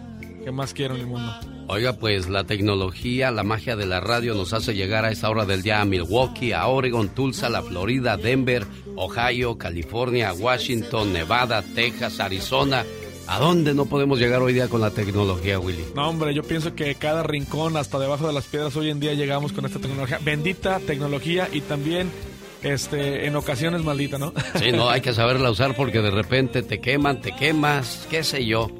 que 0.45 0.51
más 0.51 0.75
quiero 0.75 0.95
en 0.95 1.01
el 1.01 1.07
mundo. 1.07 1.33
Oiga, 1.69 1.95
pues 1.95 2.29
la 2.29 2.45
tecnología, 2.45 3.33
la 3.33 3.43
magia 3.43 3.75
de 3.75 3.87
la 3.87 3.99
radio 3.99 4.35
nos 4.35 4.53
hace 4.53 4.75
llegar 4.75 5.05
a 5.05 5.11
esta 5.11 5.29
hora 5.29 5.47
del 5.47 5.63
día 5.63 5.81
a 5.81 5.85
Milwaukee, 5.85 6.53
a 6.53 6.67
Oregon, 6.69 7.09
Tulsa, 7.09 7.49
la 7.49 7.63
Florida, 7.63 8.17
Denver, 8.17 8.65
Ohio, 8.95 9.59
California, 9.59 10.33
Washington, 10.33 11.13
Nevada, 11.13 11.63
Texas, 11.75 12.21
Arizona. 12.21 12.85
¿A 13.27 13.41
dónde 13.41 13.75
no 13.75 13.87
podemos 13.87 14.21
llegar 14.21 14.41
hoy 14.43 14.53
día 14.53 14.69
con 14.69 14.81
la 14.81 14.93
tecnología, 14.93 15.59
Willy? 15.59 15.85
No, 15.97 16.09
hombre, 16.09 16.33
yo 16.33 16.45
pienso 16.45 16.77
que 16.77 16.95
cada 16.95 17.25
rincón, 17.25 17.77
hasta 17.77 17.99
debajo 17.99 18.29
de 18.29 18.33
las 18.33 18.45
piedras, 18.45 18.77
hoy 18.77 18.91
en 18.91 19.01
día 19.01 19.15
llegamos 19.15 19.53
con 19.53 19.67
esta 19.67 19.81
tecnología. 19.81 20.21
Bendita 20.23 20.79
tecnología 20.79 21.49
y 21.53 21.63
también, 21.63 22.09
este, 22.63 23.27
en 23.27 23.37
ocasiones 23.37 23.83
maldita, 23.83 24.19
¿no? 24.19 24.33
Sí, 24.59 24.73
no, 24.73 24.91
hay 24.91 25.01
que 25.01 25.13
saberla 25.13 25.51
usar 25.51 25.75
porque 25.75 26.01
de 26.01 26.11
repente 26.11 26.63
te 26.63 26.81
queman, 26.81 27.21
te 27.21 27.33
quemas, 27.33 28.07
qué 28.11 28.25
sé 28.25 28.45
yo. 28.45 28.71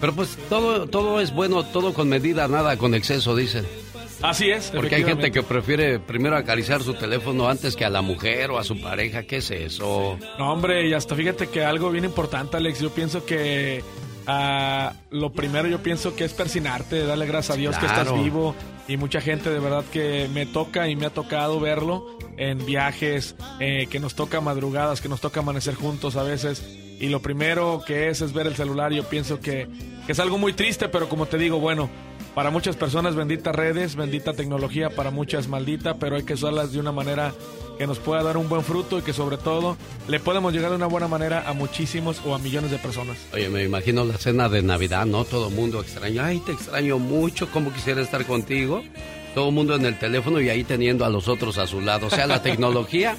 Pero 0.00 0.14
pues 0.14 0.36
todo, 0.48 0.86
todo 0.86 1.20
es 1.20 1.32
bueno, 1.32 1.64
todo 1.64 1.94
con 1.94 2.08
medida, 2.08 2.48
nada 2.48 2.76
con 2.76 2.94
exceso, 2.94 3.34
dicen. 3.34 3.64
Así 4.22 4.50
es. 4.50 4.70
Porque 4.74 4.94
hay 4.94 5.04
gente 5.04 5.30
que 5.30 5.42
prefiere 5.42 5.98
primero 5.98 6.36
acariciar 6.36 6.82
su 6.82 6.94
teléfono 6.94 7.48
antes 7.48 7.76
que 7.76 7.84
a 7.84 7.90
la 7.90 8.00
mujer 8.00 8.50
o 8.50 8.58
a 8.58 8.64
su 8.64 8.80
pareja. 8.80 9.24
¿Qué 9.24 9.36
es 9.36 9.50
eso? 9.50 10.18
No, 10.38 10.52
hombre, 10.52 10.88
y 10.88 10.94
hasta 10.94 11.14
fíjate 11.14 11.48
que 11.48 11.62
algo 11.62 11.90
bien 11.90 12.04
importante, 12.04 12.56
Alex. 12.56 12.80
Yo 12.80 12.90
pienso 12.90 13.26
que 13.26 13.82
ah, 14.26 14.92
lo 15.10 15.32
primero, 15.32 15.68
yo 15.68 15.82
pienso 15.82 16.14
que 16.14 16.24
es 16.24 16.32
persinarte, 16.32 17.04
darle 17.04 17.26
gracias 17.26 17.56
a 17.56 17.60
Dios 17.60 17.76
que 17.76 17.86
estás 17.86 18.12
vivo. 18.14 18.54
Y 18.86 18.98
mucha 18.98 19.20
gente 19.20 19.48
de 19.48 19.60
verdad 19.60 19.84
que 19.90 20.28
me 20.32 20.44
toca 20.44 20.88
y 20.88 20.96
me 20.96 21.06
ha 21.06 21.10
tocado 21.10 21.58
verlo 21.58 22.18
en 22.36 22.66
viajes, 22.66 23.34
eh, 23.58 23.86
que 23.90 23.98
nos 23.98 24.14
toca 24.14 24.42
madrugadas, 24.42 25.00
que 25.00 25.08
nos 25.08 25.20
toca 25.20 25.40
amanecer 25.40 25.74
juntos 25.74 26.16
a 26.16 26.22
veces. 26.22 26.62
Y 27.00 27.08
lo 27.08 27.20
primero 27.20 27.82
que 27.86 28.08
es 28.08 28.20
es 28.20 28.32
ver 28.32 28.46
el 28.46 28.56
celular. 28.56 28.92
Yo 28.92 29.04
pienso 29.04 29.40
que, 29.40 29.68
que 30.06 30.12
es 30.12 30.20
algo 30.20 30.36
muy 30.36 30.52
triste, 30.52 30.88
pero 30.88 31.08
como 31.08 31.26
te 31.26 31.38
digo, 31.38 31.60
bueno, 31.60 31.88
para 32.34 32.50
muchas 32.50 32.76
personas 32.76 33.14
benditas 33.14 33.54
redes, 33.54 33.96
bendita 33.96 34.32
tecnología, 34.32 34.90
para 34.90 35.10
muchas 35.10 35.48
maldita, 35.48 35.94
pero 35.94 36.16
hay 36.16 36.24
que 36.24 36.34
usarlas 36.34 36.72
de 36.72 36.80
una 36.80 36.92
manera 36.92 37.32
que 37.78 37.86
nos 37.86 37.98
pueda 37.98 38.22
dar 38.22 38.36
un 38.36 38.48
buen 38.48 38.62
fruto 38.62 38.98
y 38.98 39.02
que 39.02 39.12
sobre 39.12 39.36
todo 39.36 39.76
le 40.08 40.20
podemos 40.20 40.52
llegar 40.52 40.70
de 40.70 40.76
una 40.76 40.86
buena 40.86 41.08
manera 41.08 41.48
a 41.48 41.52
muchísimos 41.52 42.20
o 42.24 42.34
a 42.34 42.38
millones 42.38 42.70
de 42.70 42.78
personas. 42.78 43.16
Oye, 43.32 43.48
me 43.48 43.64
imagino 43.64 44.04
la 44.04 44.16
cena 44.16 44.48
de 44.48 44.62
Navidad, 44.62 45.06
¿no? 45.06 45.24
Todo 45.24 45.50
mundo 45.50 45.80
extraña. 45.80 46.26
Ay, 46.26 46.40
te 46.40 46.52
extraño 46.52 46.98
mucho, 46.98 47.50
¿cómo 47.50 47.72
quisiera 47.72 48.00
estar 48.02 48.24
contigo? 48.26 48.82
Todo 49.34 49.48
el 49.48 49.54
mundo 49.54 49.74
en 49.74 49.84
el 49.84 49.98
teléfono 49.98 50.40
y 50.40 50.48
ahí 50.48 50.64
teniendo 50.64 51.04
a 51.04 51.10
los 51.10 51.26
otros 51.28 51.58
a 51.58 51.66
su 51.66 51.80
lado. 51.80 52.06
O 52.06 52.10
sea, 52.10 52.26
la 52.26 52.42
tecnología 52.42 53.16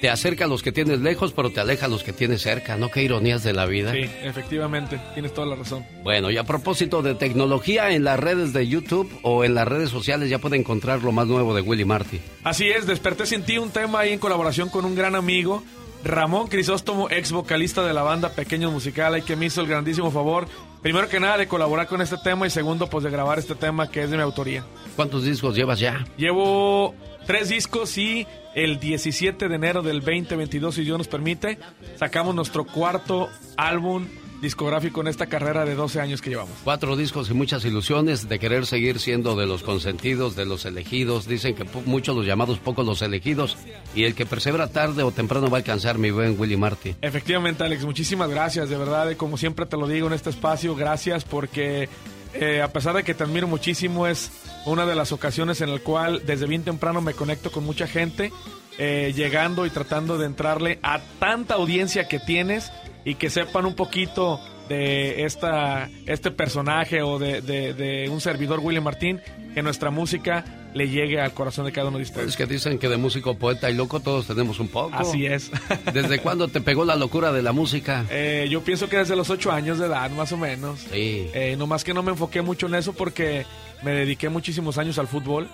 te 0.00 0.08
acerca 0.08 0.46
a 0.46 0.48
los 0.48 0.62
que 0.62 0.72
tienes 0.72 1.00
lejos, 1.00 1.32
pero 1.32 1.50
te 1.50 1.60
aleja 1.60 1.86
a 1.86 1.88
los 1.88 2.02
que 2.02 2.12
tienes 2.12 2.42
cerca, 2.42 2.76
¿no? 2.76 2.90
Qué 2.90 3.02
ironías 3.02 3.42
de 3.42 3.52
la 3.52 3.66
vida. 3.66 3.92
Sí, 3.92 4.08
efectivamente, 4.22 5.00
tienes 5.14 5.34
toda 5.34 5.46
la 5.46 5.56
razón. 5.56 5.84
Bueno, 6.02 6.30
y 6.30 6.36
a 6.36 6.44
propósito 6.44 7.02
de 7.02 7.14
tecnología, 7.14 7.90
en 7.90 8.04
las 8.04 8.18
redes 8.18 8.52
de 8.52 8.66
YouTube 8.66 9.10
o 9.22 9.44
en 9.44 9.54
las 9.54 9.68
redes 9.68 9.90
sociales 9.90 10.30
ya 10.30 10.38
puede 10.38 10.56
encontrar 10.56 11.02
lo 11.02 11.12
más 11.12 11.26
nuevo 11.26 11.54
de 11.54 11.60
Willy 11.60 11.84
Marty. 11.84 12.20
Así 12.44 12.68
es, 12.68 12.86
Desperté 12.86 13.26
sin 13.26 13.42
ti, 13.42 13.58
un 13.58 13.70
tema 13.70 14.00
ahí 14.00 14.12
en 14.12 14.18
colaboración 14.18 14.68
con 14.68 14.84
un 14.84 14.94
gran 14.94 15.14
amigo, 15.14 15.62
Ramón 16.02 16.48
Crisóstomo, 16.48 17.10
ex 17.10 17.30
vocalista 17.30 17.84
de 17.84 17.92
la 17.92 18.02
banda 18.02 18.30
Pequeño 18.30 18.70
Musical, 18.70 19.18
y 19.18 19.22
que 19.22 19.36
me 19.36 19.46
hizo 19.46 19.60
el 19.60 19.66
grandísimo 19.66 20.10
favor, 20.10 20.48
primero 20.82 21.08
que 21.08 21.20
nada, 21.20 21.36
de 21.36 21.46
colaborar 21.46 21.86
con 21.88 22.00
este 22.00 22.16
tema 22.24 22.46
y 22.46 22.50
segundo, 22.50 22.88
pues 22.88 23.04
de 23.04 23.10
grabar 23.10 23.38
este 23.38 23.54
tema 23.54 23.90
que 23.90 24.02
es 24.02 24.10
de 24.10 24.16
mi 24.16 24.22
autoría. 24.22 24.64
¿Cuántos 24.96 25.24
discos 25.24 25.54
llevas 25.54 25.78
ya? 25.78 26.06
Llevo 26.16 26.94
tres 27.30 27.48
discos 27.48 27.96
y 27.96 28.26
el 28.56 28.80
17 28.80 29.48
de 29.48 29.54
enero 29.54 29.82
del 29.82 30.00
2022, 30.00 30.74
si 30.74 30.82
Dios 30.82 30.98
nos 30.98 31.06
permite, 31.06 31.60
sacamos 31.94 32.34
nuestro 32.34 32.64
cuarto 32.64 33.28
álbum 33.56 34.08
discográfico 34.42 35.00
en 35.00 35.06
esta 35.06 35.26
carrera 35.26 35.64
de 35.64 35.76
12 35.76 36.00
años 36.00 36.20
que 36.20 36.30
llevamos. 36.30 36.56
Cuatro 36.64 36.96
discos 36.96 37.30
y 37.30 37.34
muchas 37.34 37.64
ilusiones 37.64 38.28
de 38.28 38.40
querer 38.40 38.66
seguir 38.66 38.98
siendo 38.98 39.36
de 39.36 39.46
los 39.46 39.62
consentidos, 39.62 40.34
de 40.34 40.44
los 40.44 40.64
elegidos. 40.64 41.28
Dicen 41.28 41.54
que 41.54 41.64
muchos 41.84 42.16
los 42.16 42.26
llamados, 42.26 42.58
pocos 42.58 42.84
los 42.84 43.00
elegidos. 43.00 43.56
Y 43.94 44.04
el 44.04 44.16
que 44.16 44.26
persevera 44.26 44.66
tarde 44.66 45.04
o 45.04 45.12
temprano 45.12 45.48
va 45.48 45.58
a 45.58 45.60
alcanzar 45.60 45.98
mi 45.98 46.10
buen 46.10 46.34
Willy 46.36 46.56
Marty. 46.56 46.96
Efectivamente, 47.00 47.62
Alex, 47.62 47.84
muchísimas 47.84 48.28
gracias, 48.28 48.68
de 48.68 48.76
verdad, 48.76 49.08
y 49.08 49.14
como 49.14 49.36
siempre 49.36 49.66
te 49.66 49.76
lo 49.76 49.86
digo 49.86 50.08
en 50.08 50.14
este 50.14 50.30
espacio, 50.30 50.74
gracias 50.74 51.22
porque 51.22 51.88
eh, 52.34 52.62
a 52.62 52.68
pesar 52.68 52.94
de 52.94 53.02
que 53.02 53.14
te 53.14 53.24
admiro 53.24 53.46
muchísimo, 53.46 54.06
es 54.06 54.30
una 54.66 54.86
de 54.86 54.94
las 54.94 55.12
ocasiones 55.12 55.60
en 55.60 55.72
la 55.72 55.80
cual 55.80 56.22
desde 56.26 56.46
bien 56.46 56.62
temprano 56.62 57.00
me 57.00 57.14
conecto 57.14 57.50
con 57.50 57.64
mucha 57.64 57.86
gente, 57.86 58.32
eh, 58.78 59.12
llegando 59.14 59.66
y 59.66 59.70
tratando 59.70 60.16
de 60.16 60.26
entrarle 60.26 60.78
a 60.82 61.00
tanta 61.18 61.54
audiencia 61.54 62.08
que 62.08 62.18
tienes 62.18 62.72
y 63.04 63.16
que 63.16 63.30
sepan 63.30 63.66
un 63.66 63.74
poquito 63.74 64.40
de 64.70 65.24
esta, 65.24 65.90
este 66.06 66.30
personaje 66.30 67.02
o 67.02 67.18
de, 67.18 67.40
de- 67.42 67.74
de 67.74 68.08
un 68.08 68.20
servidor 68.20 68.60
William 68.60 68.84
Martín, 68.84 69.20
que 69.52 69.62
nuestra 69.62 69.90
música 69.90 70.44
le 70.74 70.88
llegue 70.88 71.20
al 71.20 71.32
corazón 71.34 71.64
de 71.66 71.72
cada 71.72 71.88
uno 71.88 71.98
de 71.98 72.04
ustedes. 72.04 72.28
Es 72.28 72.36
que 72.36 72.46
dicen 72.46 72.78
que 72.78 72.88
de 72.88 72.96
músico, 72.96 73.36
poeta 73.36 73.68
y 73.68 73.74
loco 73.74 73.98
todos 73.98 74.28
tenemos 74.28 74.60
un 74.60 74.68
poco. 74.68 74.94
Así 74.94 75.26
es. 75.26 75.50
¿Desde 75.92 76.20
cuándo 76.20 76.46
te 76.46 76.60
pegó 76.60 76.84
la 76.84 76.94
locura 76.94 77.32
de 77.32 77.42
la 77.42 77.50
música? 77.50 78.06
Eh, 78.10 78.46
yo 78.48 78.62
pienso 78.62 78.88
que 78.88 78.98
desde 78.98 79.16
los 79.16 79.28
ocho 79.28 79.50
años 79.50 79.80
de 79.80 79.86
edad, 79.86 80.08
más 80.12 80.30
o 80.30 80.36
menos. 80.36 80.78
Sí. 80.92 81.26
Eh, 81.34 81.56
nomás 81.58 81.82
que 81.82 81.92
no 81.92 82.04
me 82.04 82.12
enfoqué 82.12 82.40
mucho 82.40 82.68
en 82.68 82.76
eso 82.76 82.92
porque 82.92 83.44
me 83.82 83.90
dediqué 83.90 84.28
muchísimos 84.28 84.78
años 84.78 84.98
al 85.00 85.08
fútbol. 85.08 85.48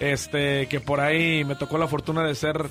Este, 0.00 0.66
que 0.66 0.80
por 0.80 1.00
ahí 1.00 1.44
me 1.44 1.54
tocó 1.54 1.78
la 1.78 1.86
fortuna 1.88 2.22
de 2.26 2.34
ser, 2.34 2.66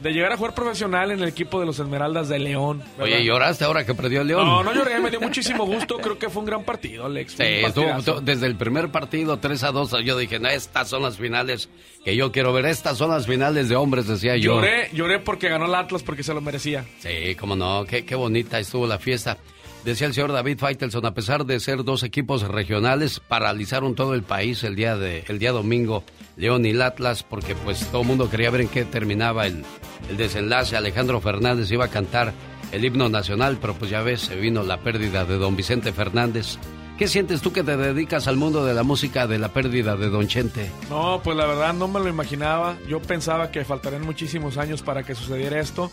de 0.00 0.10
llegar 0.12 0.32
a 0.32 0.36
jugar 0.36 0.54
profesional 0.54 1.10
en 1.10 1.20
el 1.20 1.28
equipo 1.28 1.60
de 1.60 1.66
los 1.66 1.78
Esmeraldas 1.78 2.28
de 2.28 2.38
León. 2.38 2.78
¿verdad? 2.98 3.04
Oye, 3.16 3.24
¿lloraste 3.24 3.64
ahora 3.64 3.84
que 3.84 3.94
perdió 3.94 4.22
el 4.22 4.28
León? 4.28 4.46
No, 4.46 4.62
no 4.62 4.72
lloré, 4.74 4.98
me 5.00 5.10
dio 5.10 5.20
muchísimo 5.20 5.66
gusto. 5.66 5.98
Creo 5.98 6.18
que 6.18 6.28
fue 6.30 6.40
un 6.40 6.46
gran 6.46 6.64
partido, 6.64 7.06
Alex. 7.06 7.32
Sí, 7.32 7.42
estuvo- 7.44 8.20
desde 8.20 8.46
el 8.46 8.56
primer 8.56 8.90
partido 8.90 9.38
3 9.38 9.62
a 9.64 9.72
2 9.72 9.94
yo 10.04 10.16
dije, 10.16 10.38
no, 10.38 10.48
estas 10.48 10.88
son 10.88 11.02
las 11.02 11.16
finales 11.18 11.68
que 12.04 12.16
yo 12.16 12.32
quiero 12.32 12.52
ver, 12.52 12.66
estas 12.66 12.96
son 12.98 13.10
las 13.10 13.26
finales 13.26 13.68
de 13.68 13.76
hombres, 13.76 14.06
decía 14.06 14.36
yo. 14.36 14.54
Lloré, 14.54 14.88
lloré 14.92 15.18
porque 15.18 15.48
ganó 15.48 15.66
el 15.66 15.74
Atlas 15.74 16.02
porque 16.02 16.22
se 16.22 16.32
lo 16.32 16.40
merecía. 16.40 16.84
Sí, 17.00 17.34
cómo 17.38 17.54
no, 17.56 17.84
qué, 17.86 18.04
qué 18.04 18.14
bonita 18.14 18.58
estuvo 18.58 18.86
la 18.86 18.98
fiesta. 18.98 19.36
Decía 19.84 20.06
el 20.06 20.14
señor 20.14 20.32
David 20.32 20.58
Faitelson, 20.58 21.06
a 21.06 21.14
pesar 21.14 21.46
de 21.46 21.58
ser 21.58 21.84
dos 21.84 22.02
equipos 22.02 22.42
regionales, 22.42 23.18
paralizaron 23.20 23.94
todo 23.94 24.14
el 24.14 24.22
país 24.22 24.62
el 24.62 24.76
día 24.76 24.96
de 24.96 25.24
el 25.28 25.38
día 25.38 25.52
domingo, 25.52 26.04
León 26.36 26.66
y 26.66 26.70
el 26.70 26.82
Atlas, 26.82 27.22
porque 27.22 27.54
pues 27.54 27.86
todo 27.90 28.02
el 28.02 28.08
mundo 28.08 28.28
quería 28.28 28.50
ver 28.50 28.60
en 28.60 28.68
qué 28.68 28.84
terminaba 28.84 29.46
el, 29.46 29.64
el 30.10 30.16
desenlace. 30.18 30.76
Alejandro 30.76 31.20
Fernández 31.22 31.70
iba 31.72 31.86
a 31.86 31.88
cantar 31.88 32.34
el 32.72 32.84
himno 32.84 33.08
nacional, 33.08 33.56
pero 33.58 33.74
pues 33.74 33.90
ya 33.90 34.02
ves, 34.02 34.20
se 34.20 34.36
vino 34.36 34.62
la 34.62 34.78
pérdida 34.80 35.24
de 35.24 35.38
don 35.38 35.56
Vicente 35.56 35.92
Fernández. 35.92 36.58
¿Qué 36.98 37.08
sientes 37.08 37.40
tú 37.40 37.50
que 37.50 37.64
te 37.64 37.78
dedicas 37.78 38.28
al 38.28 38.36
mundo 38.36 38.62
de 38.66 38.74
la 38.74 38.82
música 38.82 39.26
de 39.26 39.38
la 39.38 39.48
pérdida 39.48 39.96
de 39.96 40.10
don 40.10 40.28
Chente? 40.28 40.70
No, 40.90 41.22
pues 41.24 41.34
la 41.34 41.46
verdad 41.46 41.72
no 41.72 41.88
me 41.88 41.98
lo 41.98 42.08
imaginaba. 42.08 42.76
Yo 42.86 43.00
pensaba 43.00 43.50
que 43.50 43.64
faltarían 43.64 44.02
muchísimos 44.02 44.58
años 44.58 44.82
para 44.82 45.02
que 45.02 45.14
sucediera 45.14 45.58
esto. 45.58 45.90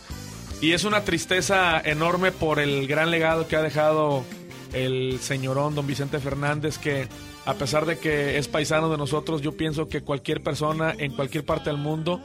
Y 0.60 0.72
es 0.72 0.84
una 0.84 1.04
tristeza 1.04 1.80
enorme 1.80 2.32
por 2.32 2.58
el 2.58 2.88
gran 2.88 3.12
legado 3.12 3.46
que 3.46 3.54
ha 3.54 3.62
dejado 3.62 4.24
el 4.72 5.20
señorón 5.20 5.76
don 5.76 5.86
Vicente 5.86 6.18
Fernández, 6.18 6.78
que 6.78 7.06
a 7.46 7.54
pesar 7.54 7.86
de 7.86 7.98
que 7.98 8.38
es 8.38 8.48
paisano 8.48 8.90
de 8.90 8.98
nosotros, 8.98 9.40
yo 9.40 9.52
pienso 9.52 9.88
que 9.88 10.02
cualquier 10.02 10.42
persona 10.42 10.92
en 10.98 11.14
cualquier 11.14 11.44
parte 11.44 11.70
del 11.70 11.78
mundo 11.78 12.20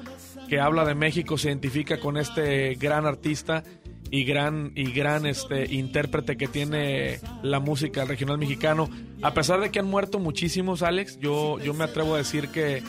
que 0.49 0.59
habla 0.59 0.83
de 0.83 0.95
México 0.95 1.37
se 1.37 1.49
identifica 1.49 1.99
con 1.99 2.17
este 2.17 2.73
gran 2.75 3.05
artista 3.05 3.63
y 4.09 4.25
gran 4.25 4.71
y 4.75 4.91
gran 4.91 5.25
este 5.25 5.73
intérprete 5.73 6.35
que 6.35 6.47
tiene 6.47 7.19
la 7.43 7.59
música 7.59 8.03
regional 8.03 8.39
mexicano. 8.39 8.89
A 9.21 9.33
pesar 9.33 9.61
de 9.61 9.69
que 9.69 9.79
han 9.79 9.87
muerto 9.87 10.19
muchísimos, 10.19 10.81
Alex, 10.81 11.19
yo 11.19 11.59
yo 11.59 11.73
me 11.73 11.83
atrevo 11.83 12.15
a 12.15 12.17
decir 12.17 12.49
que 12.49 12.83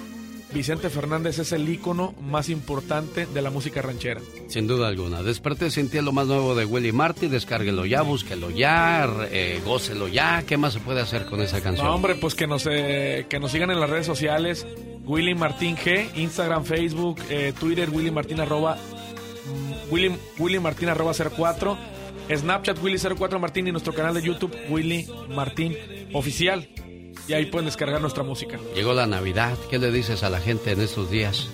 Vicente 0.54 0.88
Fernández 0.88 1.40
es 1.40 1.50
el 1.52 1.68
ícono 1.68 2.14
más 2.22 2.48
importante 2.48 3.26
de 3.26 3.42
la 3.42 3.50
música 3.50 3.82
ranchera. 3.82 4.20
Sin 4.46 4.68
duda 4.68 4.86
alguna. 4.86 5.22
Desperté 5.22 5.68
sentí 5.70 6.00
lo 6.00 6.12
más 6.12 6.28
nuevo 6.28 6.54
de 6.54 6.64
Willy 6.64 6.92
Marty, 6.92 7.26
descárguelo 7.26 7.84
ya, 7.84 8.02
búsquelo 8.02 8.50
ya, 8.50 9.06
eh, 9.32 9.60
gócelo 9.64 10.06
ya. 10.06 10.44
¿Qué 10.46 10.56
más 10.56 10.74
se 10.74 10.80
puede 10.80 11.00
hacer 11.00 11.26
con 11.26 11.40
esa 11.40 11.60
canción? 11.60 11.86
No, 11.86 11.94
hombre, 11.94 12.14
pues 12.14 12.36
que 12.36 12.46
nos, 12.46 12.68
eh, 12.70 13.26
que 13.28 13.40
nos 13.40 13.50
sigan 13.50 13.72
en 13.72 13.80
las 13.80 13.90
redes 13.90 14.06
sociales. 14.06 14.64
Willy 15.04 15.34
Martín 15.34 15.76
G, 15.76 16.08
Instagram, 16.14 16.64
Facebook, 16.64 17.18
eh, 17.28 17.52
Twitter, 17.58 17.90
Willy 17.90 18.12
Martín 18.12 18.40
arroba, 18.40 18.76
mm, 18.76 19.92
Willy, 19.92 20.16
Willy 20.38 20.60
Martín 20.60 20.88
arroba 20.88 21.12
04, 21.12 21.76
Snapchat 22.32 22.80
Willy 22.82 22.98
04 22.98 23.38
Martín 23.40 23.66
y 23.66 23.72
nuestro 23.72 23.92
canal 23.92 24.14
de 24.14 24.22
YouTube 24.22 24.54
Willy 24.70 25.08
Martín 25.34 25.76
Oficial. 26.12 26.68
Y 27.28 27.32
ahí 27.32 27.46
pueden 27.46 27.66
descargar 27.66 28.00
nuestra 28.00 28.22
música. 28.22 28.58
Llegó 28.74 28.92
la 28.92 29.06
Navidad, 29.06 29.56
¿qué 29.70 29.78
le 29.78 29.90
dices 29.90 30.22
a 30.22 30.30
la 30.30 30.40
gente 30.40 30.72
en 30.72 30.80
estos 30.80 31.10
días? 31.10 31.48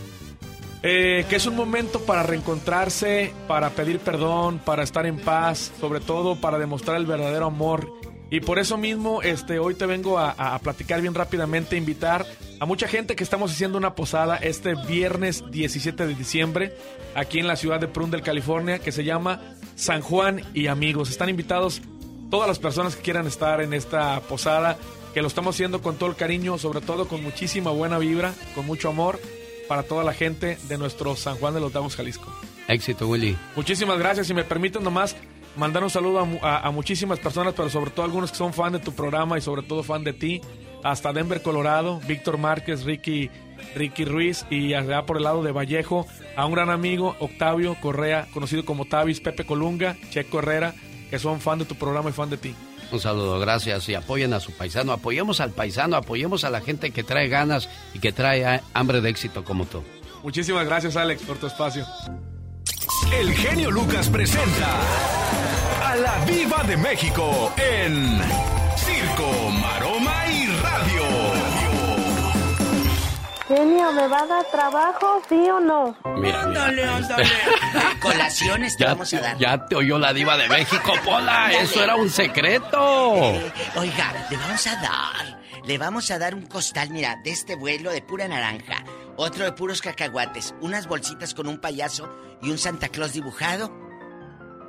Eh, 0.83 1.27
que 1.29 1.37
es 1.37 1.47
un 1.47 1.57
momento 1.57 2.01
para 2.01 2.23
reencontrarse, 2.23 3.33
para 3.47 3.71
pedir 3.71 3.99
perdón, 3.99 4.59
para 4.59 4.83
estar 4.83 5.05
en 5.05 5.19
paz, 5.19 5.73
sobre 5.79 6.01
todo 6.01 6.37
para 6.37 6.59
demostrar 6.59 6.97
el 6.97 7.07
verdadero 7.07 7.47
amor. 7.47 7.93
Y 8.31 8.41
por 8.41 8.59
eso 8.59 8.79
mismo, 8.79 9.23
este, 9.23 9.59
hoy 9.59 9.75
te 9.75 9.87
vengo 9.87 10.19
a, 10.19 10.31
a 10.31 10.59
platicar 10.61 11.01
bien 11.03 11.15
rápidamente, 11.15 11.77
invitar 11.77 12.25
a 12.61 12.65
mucha 12.65 12.87
gente 12.87 13.17
que 13.17 13.25
estamos 13.25 13.51
haciendo 13.51 13.77
una 13.77 13.95
posada 13.95 14.37
este 14.37 14.75
viernes 14.75 15.45
17 15.51 16.07
de 16.07 16.15
diciembre 16.15 16.75
aquí 17.15 17.41
en 17.41 17.47
la 17.47 17.57
ciudad 17.57 17.81
de 17.81 17.89
Prundle, 17.89 18.23
California, 18.23 18.79
que 18.79 18.93
se 18.93 19.05
llama 19.05 19.41
San 19.75 20.01
Juan 20.01 20.43
y 20.55 20.69
Amigos. 20.69 21.11
Están 21.11 21.29
invitados 21.29 21.83
todas 22.31 22.49
las 22.49 22.59
personas 22.59 22.97
que 22.97 23.03
quieran 23.03 23.27
estar 23.27 23.61
en 23.61 23.75
esta 23.75 24.21
posada, 24.21 24.79
que 25.15 25.23
lo 25.23 25.29
estamos 25.29 25.55
haciendo 25.57 25.83
con 25.83 25.97
todo 25.97 26.09
el 26.11 26.17
cariño, 26.17 26.59
sobre 26.59 26.81
todo 26.81 27.09
con 27.09 27.23
muchísima 27.23 27.71
buena 27.71 27.99
vibra, 27.99 28.35
con 28.55 28.67
mucho 28.67 28.89
amor 28.89 29.21
para 29.69 29.83
toda 29.85 30.05
la 30.05 30.13
gente 30.15 30.59
de 30.69 30.79
nuestro 30.79 31.17
San 31.17 31.37
Juan 31.37 31.55
de 31.55 31.61
los 31.61 31.73
Lagos, 31.75 31.97
Jalisco. 31.97 32.33
Éxito, 32.69 33.09
Willy. 33.09 33.37
Muchísimas 33.57 33.99
gracias. 33.99 34.27
Si 34.27 34.35
me 34.35 34.45
permiten 34.45 34.83
nomás 34.85 35.17
mandar 35.57 35.83
un 35.83 35.91
saludo 35.91 36.21
a, 36.21 36.25
mu- 36.25 36.39
a- 36.43 36.61
a 36.61 36.71
muchísimas 36.71 37.19
personas, 37.19 37.55
pero 37.57 37.69
sobre 37.71 37.91
todo 37.91 38.03
a 38.03 38.05
algunos 38.07 38.31
que 38.31 38.37
son 38.39 38.53
fan 38.53 38.73
de 38.73 38.79
tu 38.79 38.93
programa 38.93 39.37
y 39.39 39.41
sobre 39.41 39.63
todo 39.63 39.83
fan 39.83 40.05
de 40.05 40.13
ti. 40.13 40.41
Hasta 40.83 41.13
Denver, 41.13 41.43
Colorado, 41.43 42.01
Víctor 42.07 42.39
Márquez, 42.39 42.85
Ricky, 42.85 43.29
Ricky 43.75 44.05
Ruiz 44.07 44.47
y 44.49 44.73
allá 44.75 45.05
por 45.05 45.19
el 45.19 45.25
lado 45.25 45.43
de 45.43 45.53
Vallejo, 45.53 46.07
a 46.37 46.47
un 46.47 46.53
gran 46.53 46.71
amigo, 46.71 47.17
Octavio 47.21 47.77
Correa, 47.81 48.27
conocido 48.33 48.65
como 48.65 48.87
Tavis, 48.87 49.21
Pepe 49.21 49.45
Colunga, 49.45 49.97
Checo 50.11 50.39
Herrera, 50.39 50.75
que 51.11 51.19
son 51.19 51.41
fan 51.41 51.59
de 51.59 51.65
tu 51.67 51.75
programa 51.75 52.09
y 52.11 52.13
fan 52.15 52.31
de 52.31 52.39
ti. 52.39 52.55
Un 52.93 53.01
saludo, 53.01 53.39
gracias. 53.39 53.89
Y 53.89 53.95
apoyen 53.95 54.33
a 54.33 54.41
su 54.41 54.53
paisano. 54.53 54.93
Apoyemos 54.93 55.41
al 55.41 55.51
paisano, 55.51 55.97
apoyemos 55.97 56.45
a 56.45 56.51
la 56.51 56.61
gente 56.61 56.91
que 56.91 57.03
trae 57.03 57.29
ganas 57.29 57.69
y 57.95 57.99
que 57.99 58.13
trae 58.13 58.61
hambre 58.75 59.01
de 59.01 59.11
éxito 59.11 59.45
como 59.45 59.67
tú. 59.67 59.83
Muchísimas 60.23 60.67
gracias, 60.67 60.97
Alex, 60.97 61.23
por 61.23 61.39
tu 61.39 61.47
espacio. 61.47 61.87
El 63.13 63.33
genio 63.33 63.71
Lucas 63.71 64.09
presenta 64.09 64.81
a 65.83 65.97
la 65.97 66.25
Viva 66.25 66.63
de 66.65 66.77
México 66.77 67.53
en 67.57 68.21
Circo, 68.77 69.51
Maroma 69.51 70.27
y 70.29 70.47
Radio. 70.63 71.30
Genio, 73.51 73.91
¿me 73.93 74.07
va 74.07 74.21
a 74.21 74.27
dar 74.27 74.45
trabajo, 74.53 75.21
sí 75.29 75.35
o 75.51 75.59
no? 75.59 75.97
Mira, 76.05 76.47
mira. 76.47 76.67
Ándale, 76.67 76.85
ándale. 76.85 77.25
Colaciones 78.01 78.77
te 78.77 78.85
Ya, 78.85 78.91
vamos 78.91 79.13
a 79.13 79.21
dar. 79.21 79.39
ya 79.39 79.67
te 79.67 79.75
oyó 79.75 79.99
la 79.99 80.13
diva 80.13 80.37
de 80.37 80.49
México, 80.49 80.93
Pola. 81.05 81.51
Eso 81.53 81.83
era 81.83 81.97
un 81.97 82.09
secreto. 82.11 82.79
Eh, 83.17 83.53
oiga, 83.77 84.27
le 84.31 84.37
vamos 84.37 84.67
a 84.69 84.77
dar, 84.77 85.41
le 85.65 85.79
vamos 85.79 86.11
a 86.13 86.19
dar 86.21 86.35
un 86.37 86.47
costal, 86.47 86.91
mira, 86.91 87.17
de 87.25 87.31
este 87.33 87.57
vuelo 87.57 87.91
de 87.91 88.03
pura 88.03 88.29
naranja, 88.29 88.85
otro 89.17 89.45
de 89.45 89.51
puros 89.53 89.83
cacahuates, 89.83 90.55
unas 90.61 90.87
bolsitas 90.87 91.35
con 91.35 91.49
un 91.49 91.59
payaso 91.59 92.09
y 92.43 92.51
un 92.51 92.59
Santa 92.59 92.89
Claus 92.89 93.15
dibujado 93.15 93.73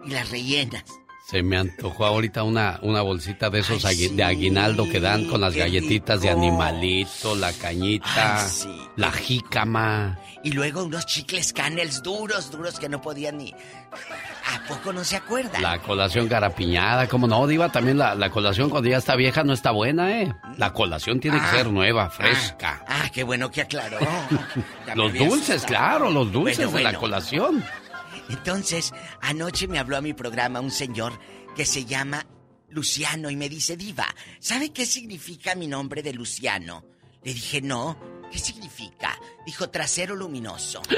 y 0.04 0.10
las 0.10 0.32
rellenas. 0.32 0.86
Se 1.26 1.44
me 1.44 1.56
antojó 1.58 2.06
ahorita 2.06 2.44
una, 2.44 2.78
una 2.82 3.02
bolsita 3.02 3.50
de 3.50 3.60
esos 3.60 3.84
de 3.84 4.24
aguinaldo 4.24 4.90
que 4.90 5.00
dan 5.00 5.28
con 5.28 5.40
las 5.40 5.56
galletitas 5.56 6.20
de 6.22 6.30
animalito, 6.30 7.36
la 7.36 7.54
cañita, 7.54 8.44
Ay, 8.44 8.50
sí. 8.50 8.70
la 8.98 9.12
jícama. 9.14 10.20
Y 10.44 10.52
luego 10.52 10.84
unos 10.84 11.06
chicles 11.06 11.54
canels 11.54 12.04
duros, 12.04 12.52
duros 12.52 12.80
que 12.80 12.90
no 12.90 13.02
podían 13.02 13.38
ni... 13.38 13.54
¿A 13.54 14.68
poco 14.68 14.92
no 14.92 15.04
se 15.06 15.16
acuerda? 15.16 15.62
La 15.62 15.80
colación 15.80 16.28
garapiñada, 16.28 17.08
como 17.08 17.28
no, 17.28 17.48
Diva, 17.48 17.70
también 17.72 17.98
la, 17.98 18.14
la 18.16 18.30
colación 18.30 18.70
cuando 18.70 18.90
ya 18.90 18.98
está 18.98 19.16
vieja 19.16 19.44
no 19.46 19.54
está 19.54 19.72
buena, 19.72 20.20
¿eh? 20.22 20.34
La 20.58 20.74
colación 20.74 21.22
tiene 21.22 21.38
que 21.40 21.46
Ah. 21.46 21.52
ser 21.56 21.68
nueva, 21.68 22.10
fresca. 22.10 22.84
Ah, 22.88 23.10
qué 23.14 23.24
bueno 23.24 23.50
que 23.50 23.62
aclaró. 23.62 24.00
Los 24.96 25.14
dulces, 25.14 25.50
asustado. 25.64 25.68
claro, 25.68 26.10
los 26.10 26.32
dulces 26.32 26.58
Bueno, 26.70 26.78
de 26.80 26.84
la 26.84 27.00
colación. 27.00 27.64
Entonces, 28.32 28.94
anoche 29.22 29.68
me 29.68 29.78
habló 29.78 29.98
a 29.98 30.02
mi 30.02 30.14
programa 30.14 30.62
un 30.62 30.72
señor 30.72 31.20
que 31.56 31.66
se 31.66 31.86
llama 31.86 32.26
Luciano 32.70 33.30
y 33.30 33.36
me 33.36 33.50
dice, 33.50 33.76
Diva, 33.76 34.08
¿sabe 34.40 34.72
qué 34.72 34.86
significa 34.86 35.54
mi 35.56 35.68
nombre 35.68 36.02
de 36.02 36.14
Luciano? 36.14 36.86
Le 37.24 37.34
dije, 37.34 37.62
no. 37.62 37.98
¿Qué 38.32 38.40
significa? 38.40 39.20
Dijo, 39.46 39.70
trasero 39.70 40.16
luminoso. 40.16 40.82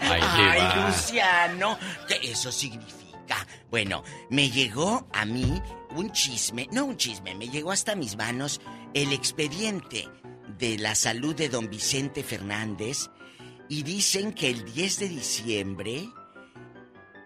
Ay. 0.00 0.86
Luciano, 0.86 1.78
¿qué 2.08 2.18
eso 2.30 2.50
significa? 2.50 3.46
Bueno, 3.70 4.02
me 4.30 4.48
llegó 4.50 5.06
a 5.12 5.26
mí 5.26 5.60
un 5.90 6.10
chisme, 6.12 6.68
no 6.72 6.86
un 6.86 6.96
chisme, 6.96 7.34
me 7.34 7.48
llegó 7.48 7.72
hasta 7.72 7.94
mis 7.94 8.16
manos 8.16 8.62
el 8.94 9.12
expediente 9.12 10.08
de 10.58 10.78
la 10.78 10.94
salud 10.94 11.34
de 11.34 11.50
don 11.50 11.68
Vicente 11.68 12.22
Fernández 12.22 13.10
y 13.68 13.82
dicen 13.82 14.32
que 14.32 14.50
el 14.50 14.64
10 14.64 14.98
de 15.00 15.08
diciembre 15.08 16.08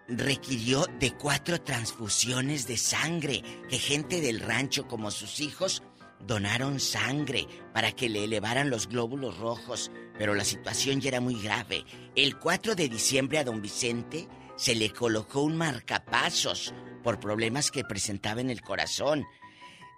requirió 0.09 0.87
de 0.99 1.13
cuatro 1.13 1.61
transfusiones 1.61 2.67
de 2.67 2.77
sangre, 2.77 3.43
que 3.69 3.79
gente 3.79 4.21
del 4.21 4.41
rancho 4.41 4.89
como 4.89 5.11
sus 5.11 5.41
hijos 5.41 5.83
donaron 6.27 6.81
sangre 6.81 7.47
para 7.73 7.93
que 7.93 8.09
le 8.09 8.25
elevaran 8.25 8.71
los 8.71 8.89
glóbulos 8.89 9.39
rojos, 9.39 9.91
pero 10.19 10.35
la 10.35 10.45
situación 10.45 11.01
ya 11.01 11.09
era 11.09 11.21
muy 11.21 11.41
grave. 11.41 11.85
El 12.15 12.39
4 12.39 12.75
de 12.75 12.89
diciembre 12.89 13.39
a 13.39 13.45
don 13.45 13.63
Vicente 13.63 14.29
se 14.57 14.75
le 14.75 14.91
colocó 14.91 15.43
un 15.43 15.57
marcapasos 15.57 16.75
por 17.03 17.21
problemas 17.21 17.71
que 17.71 17.85
presentaba 17.85 18.41
en 18.41 18.51
el 18.51 18.61
corazón. 18.61 19.27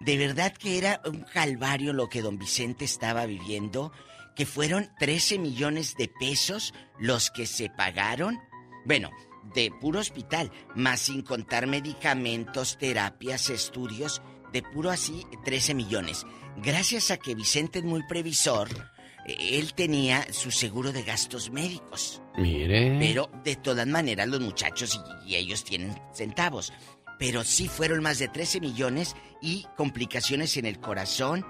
De 0.01 0.16
verdad 0.16 0.53
que 0.53 0.78
era 0.78 1.01
un 1.05 1.22
calvario 1.22 1.93
lo 1.93 2.09
que 2.09 2.22
don 2.22 2.38
Vicente 2.38 2.84
estaba 2.84 3.26
viviendo, 3.26 3.93
que 4.34 4.46
fueron 4.46 4.90
13 4.98 5.38
millones 5.38 5.94
de 5.96 6.08
pesos 6.08 6.74
los 6.98 7.30
que 7.30 7.46
se 7.46 7.68
pagaron. 7.68 8.38
Bueno, 8.84 9.10
de 9.54 9.70
puro 9.70 10.00
hospital, 10.00 10.50
más 10.74 11.00
sin 11.00 11.22
contar 11.22 11.66
medicamentos, 11.66 12.78
terapias, 12.78 13.50
estudios, 13.50 14.22
de 14.52 14.62
puro 14.62 14.90
así 14.90 15.24
13 15.44 15.74
millones. 15.74 16.26
Gracias 16.58 17.10
a 17.10 17.16
que 17.16 17.34
Vicente 17.34 17.78
es 17.78 17.84
muy 17.84 18.02
previsor, 18.06 18.68
eh, 19.26 19.58
él 19.58 19.74
tenía 19.74 20.26
su 20.32 20.50
seguro 20.50 20.92
de 20.92 21.02
gastos 21.02 21.50
médicos. 21.50 22.22
Mire. 22.36 22.98
Pero 22.98 23.30
de 23.44 23.56
todas 23.56 23.86
maneras 23.86 24.28
los 24.28 24.40
muchachos 24.40 24.98
y, 25.24 25.30
y 25.30 25.36
ellos 25.36 25.64
tienen 25.64 25.98
centavos. 26.12 26.72
Pero 27.18 27.44
sí 27.44 27.68
fueron 27.68 28.02
más 28.02 28.18
de 28.18 28.28
13 28.28 28.60
millones 28.60 29.14
y 29.40 29.66
complicaciones 29.76 30.56
en 30.56 30.66
el 30.66 30.80
corazón 30.80 31.44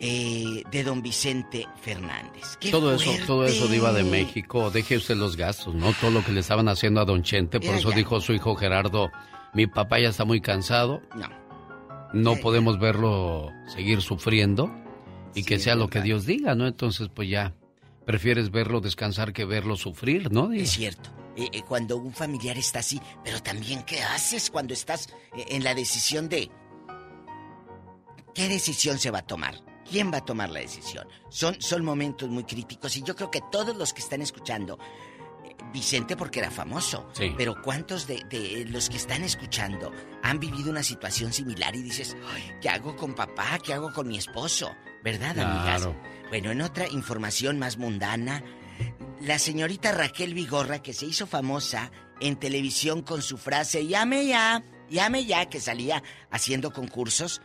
eh, 0.00 0.62
de 0.70 0.84
don 0.84 1.02
Vicente 1.02 1.66
Fernández. 1.80 2.56
¡Qué 2.60 2.70
Todo 2.70 2.94
eso, 2.94 3.10
todo 3.26 3.44
eso 3.44 3.66
diva 3.68 3.92
de 3.92 4.04
México, 4.04 4.70
deje 4.70 4.96
usted 4.96 5.16
los 5.16 5.36
gastos, 5.36 5.74
¿no? 5.74 5.92
Todo 6.00 6.10
lo 6.12 6.24
que 6.24 6.32
le 6.32 6.40
estaban 6.40 6.68
haciendo 6.68 7.00
a 7.00 7.04
Don 7.04 7.22
Chente, 7.22 7.58
por 7.60 7.70
Era 7.70 7.78
eso 7.78 7.90
ya. 7.90 7.96
dijo 7.96 8.20
su 8.20 8.32
hijo 8.32 8.54
Gerardo, 8.54 9.10
mi 9.54 9.66
papá 9.66 9.98
ya 9.98 10.08
está 10.10 10.24
muy 10.24 10.40
cansado, 10.40 11.02
No. 11.16 11.28
no 12.12 12.36
podemos 12.36 12.78
verlo 12.78 13.50
seguir 13.66 14.00
sufriendo 14.02 14.70
y 15.34 15.42
que 15.44 15.58
sea 15.58 15.74
lo 15.74 15.88
que 15.88 16.00
Dios 16.00 16.26
diga, 16.26 16.54
¿no? 16.54 16.66
Entonces, 16.66 17.08
pues 17.12 17.28
ya, 17.28 17.54
prefieres 18.06 18.50
verlo 18.50 18.80
descansar 18.80 19.32
que 19.32 19.44
verlo 19.44 19.76
sufrir, 19.76 20.30
¿no? 20.32 20.48
Diva? 20.48 20.62
Es 20.62 20.70
cierto. 20.70 21.10
Eh, 21.36 21.48
eh, 21.52 21.62
cuando 21.68 21.96
un 21.98 22.12
familiar 22.12 22.56
está 22.58 22.80
así, 22.80 23.00
pero 23.22 23.40
también 23.42 23.82
qué 23.84 24.02
haces 24.02 24.50
cuando 24.50 24.74
estás 24.74 25.08
eh, 25.36 25.44
en 25.50 25.62
la 25.62 25.74
decisión 25.74 26.28
de 26.28 26.50
qué 28.34 28.48
decisión 28.48 28.98
se 28.98 29.10
va 29.10 29.18
a 29.20 29.26
tomar. 29.26 29.54
¿Quién 29.90 30.12
va 30.12 30.18
a 30.18 30.24
tomar 30.24 30.50
la 30.50 30.60
decisión? 30.60 31.06
Son, 31.30 31.60
son 31.60 31.84
momentos 31.84 32.28
muy 32.28 32.44
críticos 32.44 32.96
y 32.96 33.02
yo 33.02 33.14
creo 33.16 33.30
que 33.30 33.40
todos 33.50 33.76
los 33.76 33.92
que 33.92 34.00
están 34.00 34.20
escuchando, 34.22 34.78
eh, 35.44 35.56
Vicente 35.72 36.16
porque 36.16 36.40
era 36.40 36.50
famoso, 36.50 37.08
Sí. 37.12 37.32
pero 37.36 37.54
¿cuántos 37.62 38.06
de, 38.06 38.22
de 38.30 38.64
los 38.68 38.88
que 38.90 38.96
están 38.96 39.22
escuchando 39.22 39.92
han 40.22 40.38
vivido 40.40 40.70
una 40.70 40.82
situación 40.82 41.32
similar 41.32 41.74
y 41.74 41.82
dices, 41.82 42.16
"Ay, 42.34 42.52
¿qué 42.60 42.68
hago 42.68 42.96
con 42.96 43.14
papá? 43.14 43.58
¿Qué 43.64 43.72
hago 43.72 43.92
con 43.92 44.08
mi 44.08 44.18
esposo? 44.18 44.70
¿Verdad, 45.02 45.38
amigas? 45.38 45.88
Bueno, 46.28 46.50
en 46.50 46.60
otra 46.60 46.86
información 46.88 47.58
más 47.58 47.78
mundana, 47.78 48.42
la 49.20 49.38
señorita 49.38 49.92
Raquel 49.92 50.34
Vigorra, 50.34 50.80
que 50.82 50.92
se 50.92 51.06
hizo 51.06 51.26
famosa 51.26 51.90
en 52.20 52.36
televisión 52.36 53.02
con 53.02 53.22
su 53.22 53.38
frase 53.38 53.86
llame 53.86 54.26
ya, 54.26 54.62
llame 54.90 55.24
ya, 55.24 55.46
que 55.46 55.60
salía 55.60 56.02
haciendo 56.30 56.72
concursos, 56.72 57.40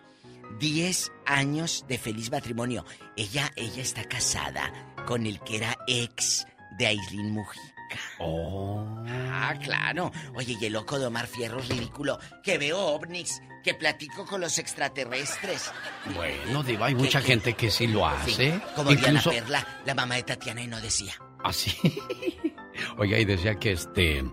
10 0.60 1.12
años 1.26 1.86
de 1.88 1.98
feliz 1.98 2.32
matrimonio. 2.32 2.86
Ella, 3.16 3.52
ella 3.56 3.82
está 3.82 4.04
casada 4.04 4.72
con 5.06 5.26
el 5.26 5.40
que 5.42 5.58
era 5.58 5.78
ex 5.88 6.46
de 6.78 6.88
Aislinn 6.88 7.32
Mujica. 7.32 7.74
Oh. 8.20 8.86
Ah, 9.08 9.54
claro. 9.62 10.12
Oye, 10.36 10.58
y 10.60 10.66
el 10.66 10.74
loco 10.74 10.98
de 10.98 11.06
Omar 11.06 11.28
Fierro 11.28 11.60
es 11.60 11.70
ridículo. 11.70 12.18
Que 12.42 12.58
veo 12.58 12.80
ovnis, 12.80 13.40
que 13.64 13.76
platico 13.76 14.26
con 14.26 14.42
los 14.42 14.58
extraterrestres. 14.58 15.72
Bueno, 16.16 16.64
Diva, 16.64 16.88
hay 16.88 16.96
mucha 16.96 17.22
gente 17.22 17.54
que 17.54 17.70
sí 17.70 17.86
lo 17.88 18.08
hace. 18.08 18.32
Sí, 18.32 18.62
como 18.76 18.90
Diana 18.92 19.20
Incluso, 19.20 19.30
Perla, 19.30 19.82
la 19.86 19.94
mamá 19.94 20.16
de 20.16 20.24
Tatiana, 20.24 20.62
y 20.64 20.68
no 20.68 20.82
decía. 20.82 21.14
así. 21.44 21.72
Oiga, 22.98 23.20
y 23.20 23.26
decía 23.26 23.56
que 23.56 23.74
este. 23.74 24.24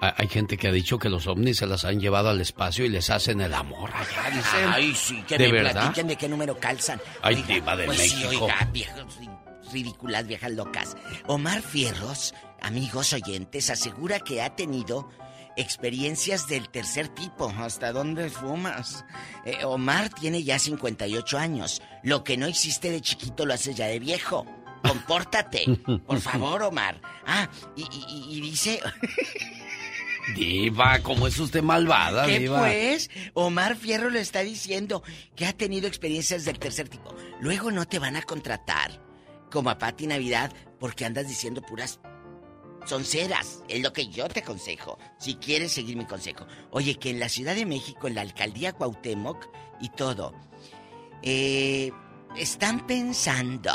Hay 0.00 0.28
gente 0.28 0.56
que 0.56 0.68
ha 0.68 0.72
dicho 0.72 0.98
que 0.98 1.08
los 1.08 1.26
ovnis 1.26 1.56
se 1.58 1.66
las 1.66 1.84
han 1.84 1.98
llevado 2.00 2.28
al 2.30 2.40
espacio 2.40 2.84
y 2.84 2.88
les 2.88 3.10
hacen 3.10 3.40
el 3.40 3.52
amor 3.52 3.90
allá, 3.92 4.30
dicen. 4.36 4.68
Ay, 4.72 4.94
sí, 4.94 5.22
que 5.26 5.36
¿De 5.38 5.46
me 5.46 5.62
verdad? 5.62 5.92
de 5.92 6.16
qué 6.16 6.28
número 6.28 6.56
calzan. 6.58 7.00
Ay, 7.20 7.42
diva 7.42 7.74
de 7.76 7.84
pues 7.86 7.98
sí, 8.00 8.14
México. 8.24 8.44
oiga, 8.44 8.68
viejas 8.72 9.04
ri- 9.18 9.70
ridículas, 9.72 10.26
viejas 10.26 10.52
locas. 10.52 10.96
Omar 11.26 11.62
Fierros, 11.62 12.32
amigos 12.62 13.12
oyentes, 13.12 13.70
asegura 13.70 14.20
que 14.20 14.40
ha 14.40 14.54
tenido 14.54 15.10
experiencias 15.56 16.46
del 16.46 16.68
tercer 16.68 17.08
tipo. 17.08 17.52
¿Hasta 17.58 17.90
dónde 17.92 18.30
fumas? 18.30 19.04
Eh, 19.44 19.64
Omar 19.64 20.10
tiene 20.10 20.44
ya 20.44 20.60
58 20.60 21.38
años. 21.38 21.82
Lo 22.04 22.22
que 22.22 22.36
no 22.36 22.46
existe 22.46 22.92
de 22.92 23.00
chiquito 23.00 23.44
lo 23.46 23.54
hace 23.54 23.74
ya 23.74 23.86
de 23.86 23.98
viejo. 23.98 24.46
Compórtate. 24.86 25.64
Por 26.06 26.20
favor, 26.20 26.62
Omar. 26.62 27.00
Ah, 27.26 27.48
y, 27.74 27.82
y- 27.82 28.06
y- 28.08 28.38
y 28.38 28.40
dice... 28.42 28.80
Diva, 30.34 31.00
¿cómo 31.02 31.26
es 31.26 31.38
usted 31.38 31.62
malvada, 31.62 32.26
¿Qué 32.26 32.38
Diva? 32.38 32.60
pues? 32.60 33.10
Omar 33.34 33.76
Fierro 33.76 34.10
le 34.10 34.20
está 34.20 34.40
diciendo 34.40 35.02
que 35.34 35.46
ha 35.46 35.52
tenido 35.52 35.88
experiencias 35.88 36.44
del 36.44 36.58
tercer 36.58 36.88
tipo. 36.88 37.14
Luego 37.40 37.70
no 37.70 37.86
te 37.86 37.98
van 37.98 38.16
a 38.16 38.22
contratar 38.22 39.02
como 39.50 39.70
a 39.70 39.78
Pati 39.78 40.06
Navidad 40.06 40.52
porque 40.78 41.04
andas 41.04 41.28
diciendo 41.28 41.62
puras 41.62 42.00
sonceras. 42.84 43.62
Es 43.68 43.82
lo 43.82 43.92
que 43.92 44.08
yo 44.08 44.28
te 44.28 44.40
aconsejo, 44.40 44.98
si 45.18 45.36
quieres 45.36 45.72
seguir 45.72 45.96
mi 45.96 46.06
consejo. 46.06 46.46
Oye, 46.70 46.96
que 46.96 47.10
en 47.10 47.20
la 47.20 47.28
Ciudad 47.28 47.54
de 47.54 47.66
México, 47.66 48.06
en 48.08 48.14
la 48.14 48.22
alcaldía 48.22 48.72
Cuauhtémoc 48.72 49.48
y 49.80 49.88
todo, 49.90 50.34
eh, 51.22 51.92
están 52.36 52.86
pensando, 52.86 53.72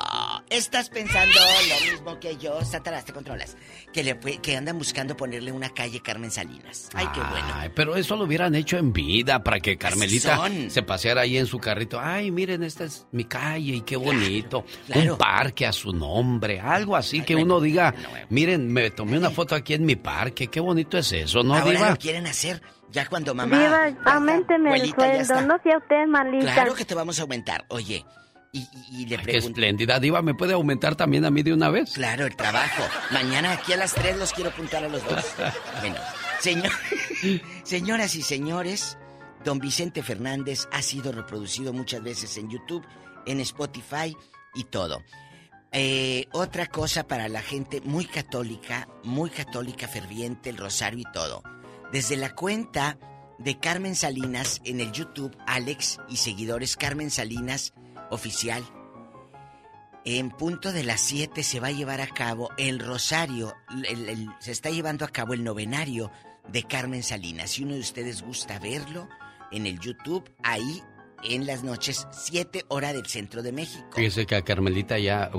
estás 0.49 0.89
pensando 0.89 1.37
lo 1.69 1.91
mismo 1.91 2.19
que 2.19 2.37
yo, 2.37 2.63
Satanás, 2.63 3.03
te 3.03 3.11
controlas, 3.11 3.57
que, 3.91 4.03
le, 4.03 4.15
fue- 4.15 4.37
que 4.37 4.55
andan 4.55 4.77
buscando 4.77 5.17
ponerle 5.17 5.51
una 5.51 5.69
calle 5.69 5.99
Carmen 6.01 6.31
Salinas. 6.31 6.89
Ay, 6.93 7.07
qué 7.13 7.19
bueno. 7.19 7.47
Ay, 7.55 7.69
pero 7.75 7.95
eso 7.95 8.15
lo 8.15 8.23
hubieran 8.23 8.55
hecho 8.55 8.77
en 8.77 8.93
vida 8.93 9.43
para 9.43 9.59
que 9.59 9.77
Carmelita 9.77 10.39
se 10.69 10.81
paseara 10.83 11.21
ahí 11.21 11.37
en 11.37 11.45
su 11.45 11.59
carrito. 11.59 11.99
Ay, 11.99 12.31
miren, 12.31 12.63
esta 12.63 12.85
es 12.85 13.05
mi 13.11 13.25
calle 13.25 13.75
y 13.75 13.81
qué 13.81 13.97
bonito. 13.97 14.63
claro. 14.87 15.13
Un 15.13 15.17
parque 15.17 15.65
a 15.65 15.73
su 15.73 15.91
nombre, 15.91 16.59
algo 16.61 16.95
así 16.95 17.21
que 17.21 17.35
uno 17.35 17.59
diga, 17.59 17.93
miren, 18.29 18.71
me 18.71 18.91
tomé 18.91 19.17
una 19.17 19.29
foto 19.31 19.55
aquí 19.55 19.73
en 19.73 19.85
mi 19.85 19.95
parque, 19.97 20.47
qué 20.47 20.59
bonito 20.59 20.97
es 20.97 21.11
eso, 21.11 21.43
¿no, 21.43 21.55
Ahora 21.55 21.71
Diva? 21.71 21.89
lo 21.91 21.97
quieren 21.97 22.27
hacer 22.27 22.61
ya 22.91 23.07
cuando 23.07 23.33
mamá. 23.35 23.57
Diva, 23.59 23.91
aumenteme 24.05 24.75
el 24.75 24.93
sueldo, 24.93 25.41
no 25.41 25.57
sea 25.63 25.77
usted 25.79 26.05
malita. 26.07 26.53
Claro 26.53 26.75
que 26.75 26.85
te 26.85 26.95
vamos 26.95 27.19
a 27.19 27.23
aumentar. 27.23 27.65
Oye, 27.69 28.05
y, 28.53 28.59
y- 28.59 29.01
y 29.01 29.05
le 29.07 29.17
Qué 29.17 29.23
pregunto. 29.23 29.47
espléndida, 29.49 29.99
Diva, 29.99 30.21
¿me 30.21 30.33
puede 30.35 30.53
aumentar 30.53 30.95
también 30.95 31.25
a 31.25 31.31
mí 31.31 31.43
de 31.43 31.51
una 31.53 31.69
vez? 31.69 31.91
Claro, 31.93 32.25
el 32.25 32.35
trabajo. 32.35 32.83
Mañana 33.11 33.51
aquí 33.51 33.73
a 33.73 33.77
las 33.77 33.93
3 33.93 34.15
los 34.17 34.31
quiero 34.31 34.51
apuntar 34.51 34.83
a 34.85 34.89
los 34.89 35.03
dos. 35.03 35.25
Bueno, 35.81 35.95
señor, 36.39 36.71
señoras 37.63 38.15
y 38.15 38.21
señores, 38.21 38.97
don 39.43 39.59
Vicente 39.59 40.03
Fernández 40.03 40.67
ha 40.71 40.81
sido 40.81 41.11
reproducido 41.11 41.73
muchas 41.73 42.01
veces 42.03 42.37
en 42.37 42.49
YouTube, 42.49 42.85
en 43.25 43.39
Spotify 43.41 44.15
y 44.53 44.63
todo. 44.65 45.01
Eh, 45.71 46.27
otra 46.33 46.67
cosa 46.67 47.07
para 47.07 47.27
la 47.29 47.41
gente 47.41 47.81
muy 47.81 48.05
católica, 48.05 48.87
muy 49.03 49.31
católica, 49.31 49.87
ferviente, 49.87 50.51
el 50.51 50.57
rosario 50.57 50.99
y 50.99 51.11
todo. 51.11 51.41
Desde 51.91 52.15
la 52.15 52.35
cuenta 52.35 52.99
de 53.39 53.57
Carmen 53.59 53.95
Salinas 53.95 54.61
en 54.63 54.79
el 54.79 54.91
YouTube, 54.91 55.35
Alex 55.47 55.97
y 56.07 56.17
seguidores 56.17 56.77
Carmen 56.77 57.09
Salinas 57.09 57.73
Oficial, 58.13 58.63
en 60.05 60.29
punto 60.29 60.71
de 60.71 60.83
las 60.83 61.01
7 61.01 61.43
se 61.43 61.59
va 61.59 61.67
a 61.67 61.71
llevar 61.71 62.01
a 62.01 62.07
cabo 62.07 62.49
el 62.57 62.79
rosario, 62.79 63.55
se 64.39 64.51
está 64.51 64.69
llevando 64.69 65.05
a 65.05 65.09
cabo 65.09 65.33
el 65.33 65.43
novenario 65.43 66.11
de 66.47 66.63
Carmen 66.63 67.03
Salinas. 67.03 67.51
Si 67.51 67.63
uno 67.63 67.73
de 67.73 67.79
ustedes 67.79 68.21
gusta 68.21 68.59
verlo 68.59 69.09
en 69.51 69.65
el 69.65 69.79
YouTube, 69.79 70.29
ahí 70.43 70.83
en 71.25 71.45
las 71.45 71.63
noches, 71.63 72.07
7 72.11 72.65
hora 72.67 72.93
del 72.93 73.05
centro 73.05 73.41
de 73.43 73.51
México. 73.51 73.85
Fíjese 73.95 74.25
que 74.25 74.35
a 74.35 74.41
Carmelita 74.43 74.97
ya, 74.99 75.31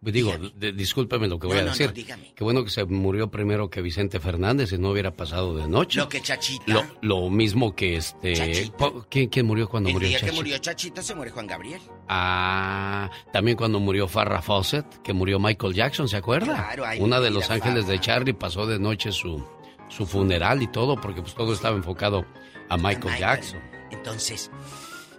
digo, 0.00 0.32
discúlpeme 0.56 1.28
lo 1.28 1.38
que 1.38 1.46
voy 1.46 1.56
No, 1.56 1.60
a 1.60 1.64
no, 1.64 1.70
no, 1.70 1.76
decir. 1.76 1.92
dígame. 1.92 2.32
Qué 2.34 2.44
bueno 2.44 2.64
que 2.64 2.70
se 2.70 2.84
murió 2.84 3.30
primero 3.30 3.70
que 3.70 3.80
Vicente 3.82 4.20
Fernández 4.20 4.72
y 4.72 4.78
no 4.78 4.90
hubiera 4.90 5.12
pasado 5.14 5.56
de 5.56 5.68
noche. 5.68 5.98
Lo 5.98 6.08
que 6.08 6.20
Chachita. 6.20 6.64
Lo, 6.72 6.84
lo 7.02 7.30
mismo 7.30 7.74
que 7.74 7.96
este... 7.96 8.70
¿Quién, 9.10 9.28
quién 9.28 9.46
murió 9.46 9.68
cuando 9.68 9.88
el 9.88 9.94
murió 9.94 10.08
día 10.08 10.20
que 10.20 10.32
murió 10.32 10.58
Chachita 10.58 11.02
se 11.02 11.14
muere 11.14 11.30
Juan 11.30 11.46
Gabriel. 11.46 11.80
Ah, 12.08 13.10
también 13.32 13.56
cuando 13.56 13.80
murió 13.80 14.08
Farrah 14.08 14.42
Fawcett, 14.42 15.02
que 15.02 15.12
murió 15.12 15.38
Michael 15.38 15.74
Jackson, 15.74 16.08
¿se 16.08 16.16
acuerda? 16.16 16.54
Claro, 16.54 16.84
ay, 16.86 17.00
Una 17.00 17.20
de 17.20 17.30
Los 17.30 17.50
Ángeles 17.50 17.86
de. 17.86 18.00
Charlie 18.00 18.32
pasó 18.34 18.66
de 18.66 18.78
noche 18.78 19.10
su, 19.12 19.44
su 19.88 20.06
funeral 20.06 20.62
y 20.62 20.68
todo, 20.68 21.00
porque 21.00 21.22
pues 21.22 21.34
todo 21.34 21.52
estaba 21.52 21.76
enfocado 21.76 22.24
a 22.68 22.76
Michael, 22.76 22.98
Michael. 23.04 23.18
Jackson. 23.20 23.60
Entonces, 23.90 24.50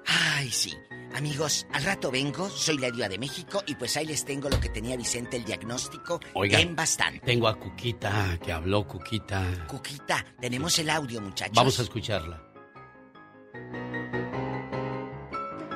ay, 0.08 0.49
sí. 0.49 0.74
Amigos, 1.16 1.66
al 1.74 1.84
rato 1.84 2.12
vengo, 2.12 2.49
soy 2.49 2.78
la 2.78 2.91
diva 2.91 3.08
de 3.10 3.18
México 3.18 3.64
y 3.66 3.76
pues 3.76 3.95
ahí 3.97 4.05
les 4.05 4.24
tengo 4.24 4.49
lo 4.49 4.60
que 4.60 4.70
tenía 4.70 4.95
Vicente, 4.95 5.38
el 5.38 5.45
diagnóstico 5.45 6.20
Oiga, 6.36 6.60
en 6.60 6.76
bastante. 6.76 7.26
tengo 7.26 7.47
a 7.47 7.55
Cuquita, 7.58 8.38
que 8.43 8.51
habló 8.51 8.86
Cuquita. 8.88 9.66
Cuquita, 9.68 10.24
tenemos 10.39 10.78
el 10.78 10.89
audio, 10.89 11.20
muchachos. 11.22 11.55
Vamos 11.55 11.80
a 11.80 11.84
escucharla. 11.84 12.43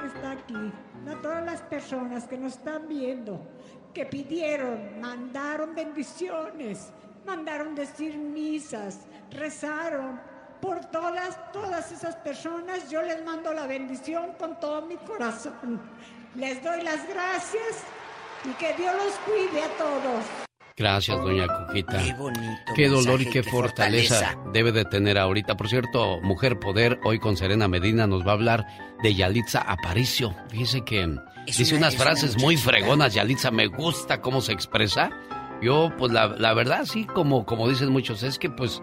está 0.05 0.31
aquí, 0.31 0.71
a 1.09 1.21
todas 1.21 1.43
las 1.45 1.61
personas 1.63 2.27
que 2.27 2.37
nos 2.37 2.53
están 2.53 2.87
viendo, 2.87 3.41
que 3.93 4.05
pidieron, 4.05 4.99
mandaron 5.01 5.73
bendiciones, 5.73 6.91
mandaron 7.25 7.73
decir 7.73 8.15
misas, 8.15 9.07
rezaron. 9.31 10.21
Por 10.61 10.79
todas, 10.91 11.51
todas 11.51 11.91
esas 11.91 12.15
personas 12.17 12.89
yo 12.89 13.01
les 13.01 13.23
mando 13.25 13.51
la 13.53 13.65
bendición 13.67 14.33
con 14.39 14.59
todo 14.59 14.81
mi 14.85 14.95
corazón. 14.97 15.81
Les 16.35 16.63
doy 16.63 16.81
las 16.83 17.07
gracias 17.07 17.83
y 18.45 18.53
que 18.53 18.73
Dios 18.75 18.93
los 18.95 19.13
cuide 19.25 19.63
a 19.63 19.69
todos. 19.77 20.23
Gracias, 20.77 21.17
doña 21.19 21.47
Cuquita. 21.47 21.97
Qué 22.03 22.13
bonito. 22.13 22.73
Qué 22.75 22.87
dolor 22.89 23.21
y 23.21 23.29
qué 23.29 23.43
fortaleza, 23.43 24.35
debe 24.53 24.71
de 24.71 24.85
tener 24.85 25.17
ahorita. 25.17 25.55
Por 25.57 25.67
cierto, 25.69 26.19
Mujer 26.21 26.59
Poder, 26.59 26.99
hoy 27.03 27.19
con 27.19 27.37
Serena 27.37 27.67
Medina 27.67 28.07
nos 28.07 28.25
va 28.25 28.31
a 28.31 28.33
hablar 28.33 28.65
de 29.03 29.13
Yalitza 29.13 29.59
Aparicio. 29.61 30.33
Fíjese 30.49 30.81
que 30.81 31.03
Es 31.47 31.57
dice 31.57 31.75
una- 31.75 31.87
unas 31.87 31.93
es 31.95 31.99
una 31.99 32.03
frases 32.05 32.37
muy 32.41 32.55
fregonas, 32.57 33.13
Yalitza, 33.13 33.51
me 33.51 33.67
gusta 33.67 34.21
cómo 34.21 34.41
se 34.41 34.53
expresa. 34.53 35.09
Yo, 35.61 35.91
pues 35.97 36.11
la, 36.11 36.27
la 36.27 36.53
verdad, 36.55 36.85
sí, 36.85 37.05
como, 37.05 37.45
como 37.45 37.69
dicen 37.69 37.91
muchos, 37.91 38.23
es 38.23 38.39
que 38.39 38.49
pues 38.49 38.81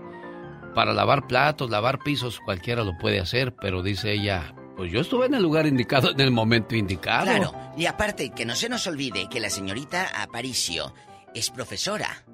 para 0.79 0.93
lavar 0.93 1.27
platos, 1.27 1.71
lavar 1.71 1.99
pisos, 1.99 2.39
cualquiera 2.39 2.85
lo 2.85 2.97
puede 2.97 3.19
hacer, 3.19 3.53
pero 3.53 3.83
dice 3.83 4.13
ella, 4.13 4.55
pues 4.77 4.93
yo 4.93 5.01
estuve 5.01 5.27
en 5.27 5.35
el 5.35 5.43
lugar 5.43 5.67
indicado, 5.67 6.13
en 6.13 6.21
el 6.21 6.31
momento 6.31 6.77
indicado. 6.77 7.25
Claro, 7.25 7.53
y 7.77 7.87
aparte, 7.87 8.31
que 8.31 8.47
no 8.47 8.55
se 8.55 8.69
nos 8.69 8.87
olvide 8.87 9.29
que 9.29 9.41
la 9.41 9.51
señorita 9.51 10.23
Aparicio 10.23 10.95
es 11.35 11.51
profesora. 11.51 12.25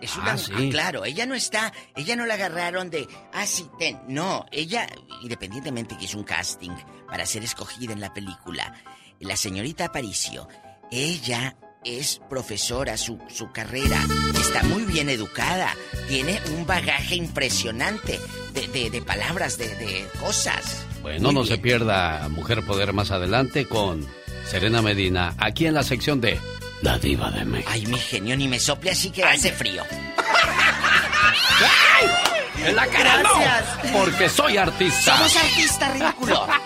Es 0.00 0.16
una. 0.16 0.32
Ah, 0.32 0.36
sí. 0.36 0.68
claro, 0.68 1.04
ella 1.04 1.26
no 1.26 1.36
está. 1.36 1.72
Ella 1.94 2.16
no 2.16 2.26
la 2.26 2.34
agarraron 2.34 2.90
de. 2.90 3.06
Ah, 3.32 3.46
sí, 3.46 3.70
ten. 3.78 4.00
No, 4.08 4.46
ella, 4.50 4.88
independientemente 5.22 5.96
que 5.96 6.06
es 6.06 6.14
un 6.16 6.24
casting 6.24 6.72
para 7.06 7.24
ser 7.24 7.44
escogida 7.44 7.92
en 7.92 8.00
la 8.00 8.12
película, 8.12 8.74
la 9.20 9.36
señorita 9.36 9.84
Aparicio, 9.84 10.48
ella 10.90 11.56
es 11.84 12.20
profesora, 12.28 12.96
su, 12.96 13.18
su 13.28 13.50
carrera 13.52 14.00
está 14.38 14.62
muy 14.64 14.82
bien 14.82 15.08
educada, 15.08 15.74
tiene 16.08 16.40
un 16.56 16.66
bagaje 16.66 17.14
impresionante 17.16 18.20
de, 18.52 18.68
de- 18.68 18.90
de 18.90 19.02
palabras, 19.02 19.56
de, 19.58 19.68
de 19.76 20.06
cosas. 20.20 20.84
Bueno, 21.02 21.28
Muy 21.28 21.34
no 21.34 21.42
bien. 21.42 21.56
se 21.56 21.62
pierda 21.62 22.28
Mujer 22.28 22.64
Poder 22.66 22.92
más 22.92 23.10
adelante 23.10 23.66
con 23.66 24.06
Serena 24.46 24.82
Medina, 24.82 25.34
aquí 25.38 25.66
en 25.66 25.74
la 25.74 25.82
sección 25.82 26.20
de 26.20 26.38
La 26.82 26.98
Diva 26.98 27.30
de 27.30 27.44
México. 27.46 27.70
Ay, 27.72 27.86
mi 27.86 27.98
genio, 27.98 28.36
ni 28.36 28.46
me 28.48 28.58
sople 28.60 28.90
así 28.90 29.10
que 29.10 29.24
hace 29.24 29.50
frío. 29.52 29.82
¡En 32.64 32.76
la 32.76 32.86
cara 32.88 33.22
no! 33.22 33.40
Gracias. 33.40 33.92
Porque 33.92 34.28
soy 34.28 34.56
artista. 34.58 35.16
Somos 35.16 35.36
artistas, 35.36 35.92
ridículo. 35.98 36.46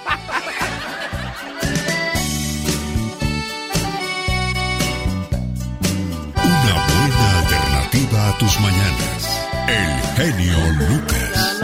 Una 6.65 6.73
buena 6.73 7.39
alternativa 7.41 8.28
a 8.28 8.39
tus 8.39 8.61
mañanas. 8.61 9.49
El 9.69 10.01
genio 10.16 10.59
Lucas. 10.89 11.61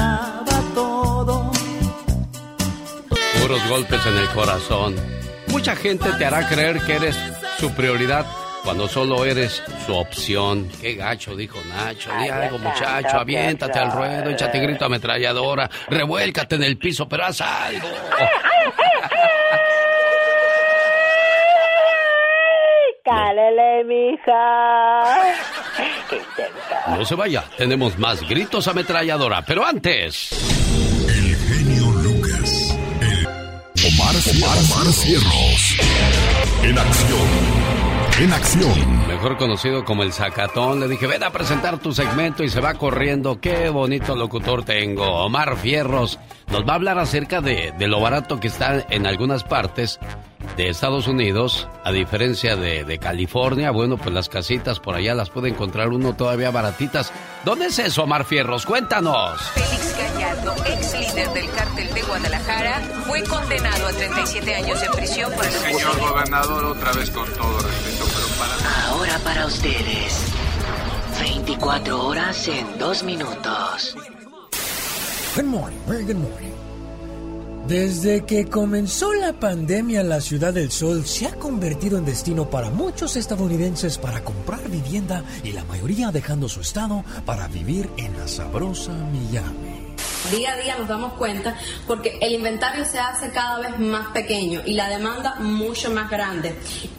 Puros 3.40 3.68
golpes 3.68 4.06
en 4.06 4.16
el 4.18 4.28
corazón. 4.28 4.97
Mucha 5.47 5.74
gente 5.74 6.10
te 6.18 6.24
hará 6.27 6.47
creer 6.48 6.81
que 6.82 6.97
eres 6.97 7.16
su 7.59 7.70
prioridad 7.72 8.27
cuando 8.62 8.89
solo 8.89 9.24
eres 9.24 9.62
su 9.86 9.94
opción. 9.94 10.68
Qué 10.81 10.94
gacho, 10.94 11.35
dijo 11.35 11.59
Nacho. 11.66 12.10
Di 12.20 12.28
algo, 12.28 12.59
muchacho. 12.59 13.18
Aviéntate 13.18 13.78
al 13.78 13.93
ruedo, 13.93 14.31
échate 14.31 14.60
grito 14.60 14.85
ametralladora. 14.85 15.70
Revuélcate 15.89 16.56
en 16.56 16.64
el 16.64 16.77
piso, 16.77 17.09
pero 17.09 17.24
haz 17.24 17.40
algo. 17.40 17.89
Lele, 23.06 23.85
mija. 23.85 25.35
No 26.97 27.05
se 27.05 27.14
vaya, 27.14 27.44
tenemos 27.56 27.98
más 27.98 28.27
gritos 28.28 28.68
ametralladora, 28.68 29.43
pero 29.43 29.64
antes. 29.64 30.31
El 31.09 31.36
genio 31.36 31.90
Lucas. 32.02 32.78
El 33.01 33.27
Omar, 33.27 34.14
Omar 34.14 34.93
Cierros. 34.93 35.77
En 36.62 36.78
acción. 36.78 37.28
En 38.20 38.32
acción. 38.32 39.09
Mejor 39.09 39.39
conocido 39.39 39.85
como 39.85 40.02
el 40.02 40.12
Zacatón, 40.12 40.81
le 40.81 40.89
dije, 40.89 41.06
ven 41.06 41.22
a 41.22 41.31
presentar 41.31 41.78
tu 41.78 41.93
segmento 41.93 42.44
y 42.44 42.51
se 42.51 42.60
va 42.60 42.74
corriendo. 42.74 43.40
Qué 43.40 43.70
bonito 43.70 44.14
locutor 44.14 44.64
tengo. 44.64 45.24
Omar 45.24 45.56
Fierros 45.56 46.18
nos 46.51 46.66
va 46.66 46.72
a 46.72 46.77
hablar 46.77 46.98
acerca 46.98 47.40
de, 47.40 47.72
de 47.78 47.89
lo 47.89 48.01
barato 48.01 48.39
que 48.39 48.48
está 48.48 48.85
en 48.90 49.06
algunas 49.06 49.43
partes 49.44 49.98
de 50.56 50.68
Estados 50.68 51.06
Unidos, 51.06 51.68
a 51.85 51.93
diferencia 51.93 52.56
de, 52.56 52.85
de, 52.85 52.98
California, 52.98 53.70
bueno, 53.70 53.97
pues 53.97 54.14
las 54.14 54.28
casitas 54.28 54.81
por 54.81 54.94
allá 54.94 55.14
las 55.14 55.31
puede 55.31 55.48
encontrar 55.48 55.89
uno 55.89 56.14
todavía 56.14 56.51
baratitas. 56.51 57.12
¿Dónde 57.44 57.66
es 57.66 57.78
eso, 57.78 58.05
Omar 58.05 58.24
Fierros? 58.24 58.66
Cuéntanos. 58.66 59.40
Félix 59.55 59.97
Gallardo, 59.97 60.55
ex 60.66 60.93
líder 60.98 61.28
del 61.31 61.51
cártel 61.51 61.94
de 61.94 62.02
Guadalajara, 62.02 62.81
fue 63.06 63.22
condenado 63.24 63.86
a 63.86 63.93
37 63.93 64.55
años 64.55 64.81
de 64.81 64.90
prisión 64.90 65.32
por 65.32 65.44
el... 65.44 65.52
Señor 65.52 65.98
gobernador, 65.98 66.64
otra 66.64 66.93
vez 66.93 67.10
con 67.10 67.27
todo 67.32 67.59
respeto, 67.60 68.05
pero 68.14 68.27
para... 68.39 68.89
Ahora 68.89 69.18
para 69.24 69.47
ustedes, 69.47 70.24
24 71.20 72.06
horas 72.06 72.48
en 72.48 72.78
2 72.78 73.02
minutos. 73.05 73.97
Good 75.36 75.44
morning, 75.44 75.78
very 75.86 76.05
good 76.05 76.16
morning. 76.16 76.60
Desde 77.70 78.26
que 78.26 78.48
comenzó 78.48 79.12
la 79.14 79.32
pandemia, 79.32 80.02
la 80.02 80.20
Ciudad 80.20 80.52
del 80.52 80.72
Sol 80.72 81.06
se 81.06 81.28
ha 81.28 81.36
convertido 81.36 81.98
en 81.98 82.05
destino 82.05 82.51
para 82.51 82.68
muchos 82.68 83.14
estadounidenses 83.14 83.97
para 83.97 84.24
comprar 84.24 84.68
vivienda 84.68 85.22
y 85.44 85.52
la 85.52 85.62
mayoría 85.62 86.10
dejando 86.10 86.48
su 86.48 86.62
estado 86.62 87.05
para 87.24 87.47
vivir 87.47 87.88
en 87.97 88.18
la 88.18 88.26
sabrosa 88.26 88.90
Miami. 88.90 89.94
Día 90.32 90.55
a 90.55 90.56
día 90.56 90.78
nos 90.78 90.88
damos 90.88 91.12
cuenta 91.12 91.56
porque 91.86 92.18
el 92.20 92.32
inventario 92.32 92.84
se 92.84 92.98
hace 92.98 93.30
cada 93.30 93.60
vez 93.60 93.78
más 93.78 94.09
pequeño 94.09 94.62
y 94.66 94.72
la 94.72 94.88
demanda 94.88 95.36
mucho 95.36 95.92
más 95.92 96.10
grande. 96.10 96.56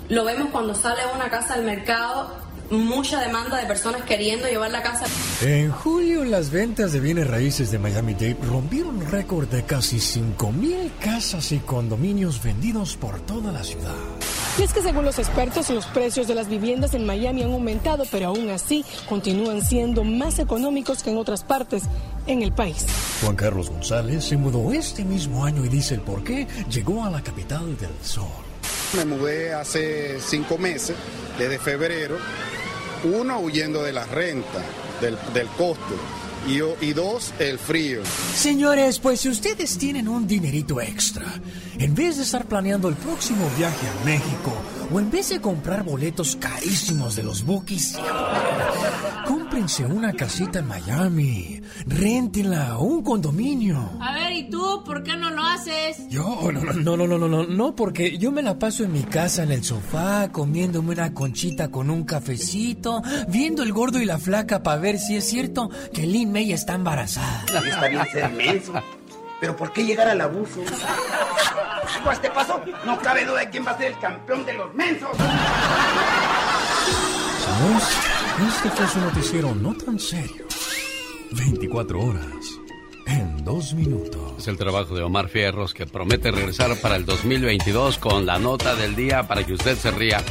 Lo 0.07 0.23
vemos 0.23 0.51
cuando 0.51 0.73
sale 0.73 1.01
una 1.13 1.29
casa 1.29 1.55
al 1.55 1.65
mercado 1.65 2.33
mucha 2.71 3.19
demanda 3.19 3.57
de 3.57 3.65
personas 3.65 4.03
queriendo 4.03 4.47
llevar 4.47 4.71
la 4.71 4.81
casa. 4.81 5.05
En 5.41 5.71
julio, 5.71 6.23
las 6.23 6.49
ventas 6.49 6.93
de 6.93 6.99
bienes 6.99 7.27
raíces 7.27 7.71
de 7.71 7.79
Miami-Dade 7.79 8.37
rompieron 8.43 8.97
un 8.97 9.11
récord 9.11 9.47
de 9.49 9.63
casi 9.63 9.97
5.000 9.97 10.91
casas 10.99 11.51
y 11.51 11.59
condominios 11.59 12.41
vendidos 12.41 12.95
por 12.97 13.19
toda 13.21 13.51
la 13.51 13.63
ciudad. 13.63 13.95
Y 14.57 14.63
es 14.63 14.73
que 14.73 14.81
según 14.81 15.05
los 15.05 15.17
expertos, 15.17 15.69
los 15.69 15.85
precios 15.87 16.27
de 16.27 16.35
las 16.35 16.49
viviendas 16.49 16.93
en 16.93 17.05
Miami 17.05 17.43
han 17.43 17.53
aumentado, 17.53 18.03
pero 18.11 18.27
aún 18.27 18.49
así 18.49 18.83
continúan 19.07 19.61
siendo 19.63 20.03
más 20.03 20.39
económicos 20.39 21.03
que 21.03 21.11
en 21.11 21.17
otras 21.17 21.43
partes 21.43 21.83
en 22.27 22.41
el 22.41 22.51
país. 22.51 22.85
Juan 23.21 23.35
Carlos 23.35 23.69
González 23.69 24.25
se 24.25 24.37
mudó 24.37 24.73
este 24.73 25.05
mismo 25.05 25.45
año 25.45 25.63
y 25.63 25.69
dice 25.69 25.95
el 25.95 26.01
por 26.01 26.23
qué 26.23 26.47
llegó 26.69 27.03
a 27.05 27.09
la 27.09 27.21
capital 27.21 27.77
del 27.77 27.91
sol. 28.03 28.27
Me 28.95 29.05
mudé 29.05 29.53
hace 29.53 30.19
cinco 30.19 30.57
meses, 30.57 30.97
desde 31.37 31.57
febrero, 31.57 32.17
uno, 33.03 33.39
huyendo 33.39 33.83
de 33.83 33.93
la 33.93 34.05
renta, 34.05 34.63
del, 34.99 35.17
del 35.33 35.47
costo. 35.49 35.95
Y, 36.47 36.59
y, 36.83 36.93
dos, 36.93 37.33
el 37.37 37.59
frío. 37.59 38.01
Señores, 38.35 38.97
pues 38.97 39.21
si 39.21 39.29
ustedes 39.29 39.77
tienen 39.77 40.07
un 40.07 40.27
dinerito 40.27 40.81
extra, 40.81 41.25
en 41.77 41.93
vez 41.93 42.17
de 42.17 42.23
estar 42.23 42.45
planeando 42.45 42.89
el 42.89 42.95
próximo 42.95 43.47
viaje 43.57 43.87
a 43.87 44.05
México, 44.05 44.51
o 44.91 44.99
en 44.99 45.11
vez 45.11 45.29
de 45.29 45.39
comprar 45.39 45.83
boletos 45.83 46.35
carísimos 46.35 47.15
de 47.15 47.23
los 47.23 47.45
bookies, 47.45 47.95
cómprense 49.51 49.85
una 49.85 50.13
casita 50.13 50.59
en 50.59 50.67
Miami, 50.67 51.61
réntenla 51.85 52.77
o 52.77 52.85
un 52.85 53.03
condominio. 53.03 53.89
A 53.99 54.13
ver, 54.13 54.31
¿y 54.31 54.49
tú 54.49 54.81
por 54.85 55.03
qué 55.03 55.17
no 55.17 55.29
lo 55.29 55.43
haces? 55.43 56.07
Yo, 56.07 56.49
no, 56.53 56.61
no, 56.61 56.95
no, 56.95 57.05
no, 57.05 57.17
no, 57.17 57.27
no, 57.27 57.43
no, 57.45 57.75
porque 57.75 58.17
yo 58.17 58.31
me 58.31 58.43
la 58.43 58.57
paso 58.57 58.85
en 58.85 58.93
mi 58.93 59.03
casa 59.03 59.43
en 59.43 59.51
el 59.51 59.65
sofá, 59.65 60.29
comiéndome 60.31 60.91
una 60.91 61.13
conchita 61.13 61.69
con 61.69 61.89
un 61.89 62.05
cafecito, 62.05 63.01
viendo 63.27 63.61
el 63.63 63.73
gordo 63.73 63.99
y 63.99 64.05
la 64.05 64.19
flaca 64.19 64.63
para 64.63 64.79
ver 64.79 64.97
si 64.97 65.17
es 65.17 65.27
cierto 65.27 65.69
que 65.93 66.03
Lynn 66.03 66.31
May 66.31 66.53
está 66.53 66.75
embarazada. 66.75 67.43
Está 67.43 67.89
bien 67.89 68.05
ser 68.09 68.31
menso, 68.31 68.71
pero 69.41 69.57
¿por 69.57 69.73
qué 69.73 69.83
llegar 69.83 70.07
al 70.07 70.21
abuso? 70.21 70.61
Pues 72.05 72.21
te 72.21 72.29
pasó, 72.31 72.61
no 72.85 72.97
cabe 72.99 73.25
duda 73.25 73.41
de 73.41 73.49
quién 73.49 73.65
va 73.65 73.71
a 73.71 73.77
ser 73.77 73.87
el 73.87 73.99
campeón 73.99 74.45
de 74.45 74.53
los 74.53 74.73
mensos. 74.73 75.09
Señores, 77.43 78.20
este 78.47 78.69
fue 78.69 78.87
su 78.87 78.99
noticiero 78.99 79.55
no 79.55 79.73
tan 79.73 79.99
serio. 79.99 80.45
24 81.31 81.99
horas 81.99 82.25
en 83.07 83.43
dos 83.43 83.73
minutos. 83.73 84.33
Es 84.39 84.47
el 84.47 84.57
trabajo 84.57 84.95
de 84.95 85.03
Omar 85.03 85.29
Fierros 85.29 85.73
que 85.73 85.85
promete 85.85 86.31
regresar 86.31 86.75
para 86.81 86.95
el 86.95 87.05
2022 87.05 87.97
con 87.97 88.25
la 88.25 88.39
nota 88.39 88.75
del 88.75 88.95
día 88.95 89.27
para 89.27 89.45
que 89.45 89.53
usted 89.53 89.77
se 89.77 89.91
ría. 89.91 90.21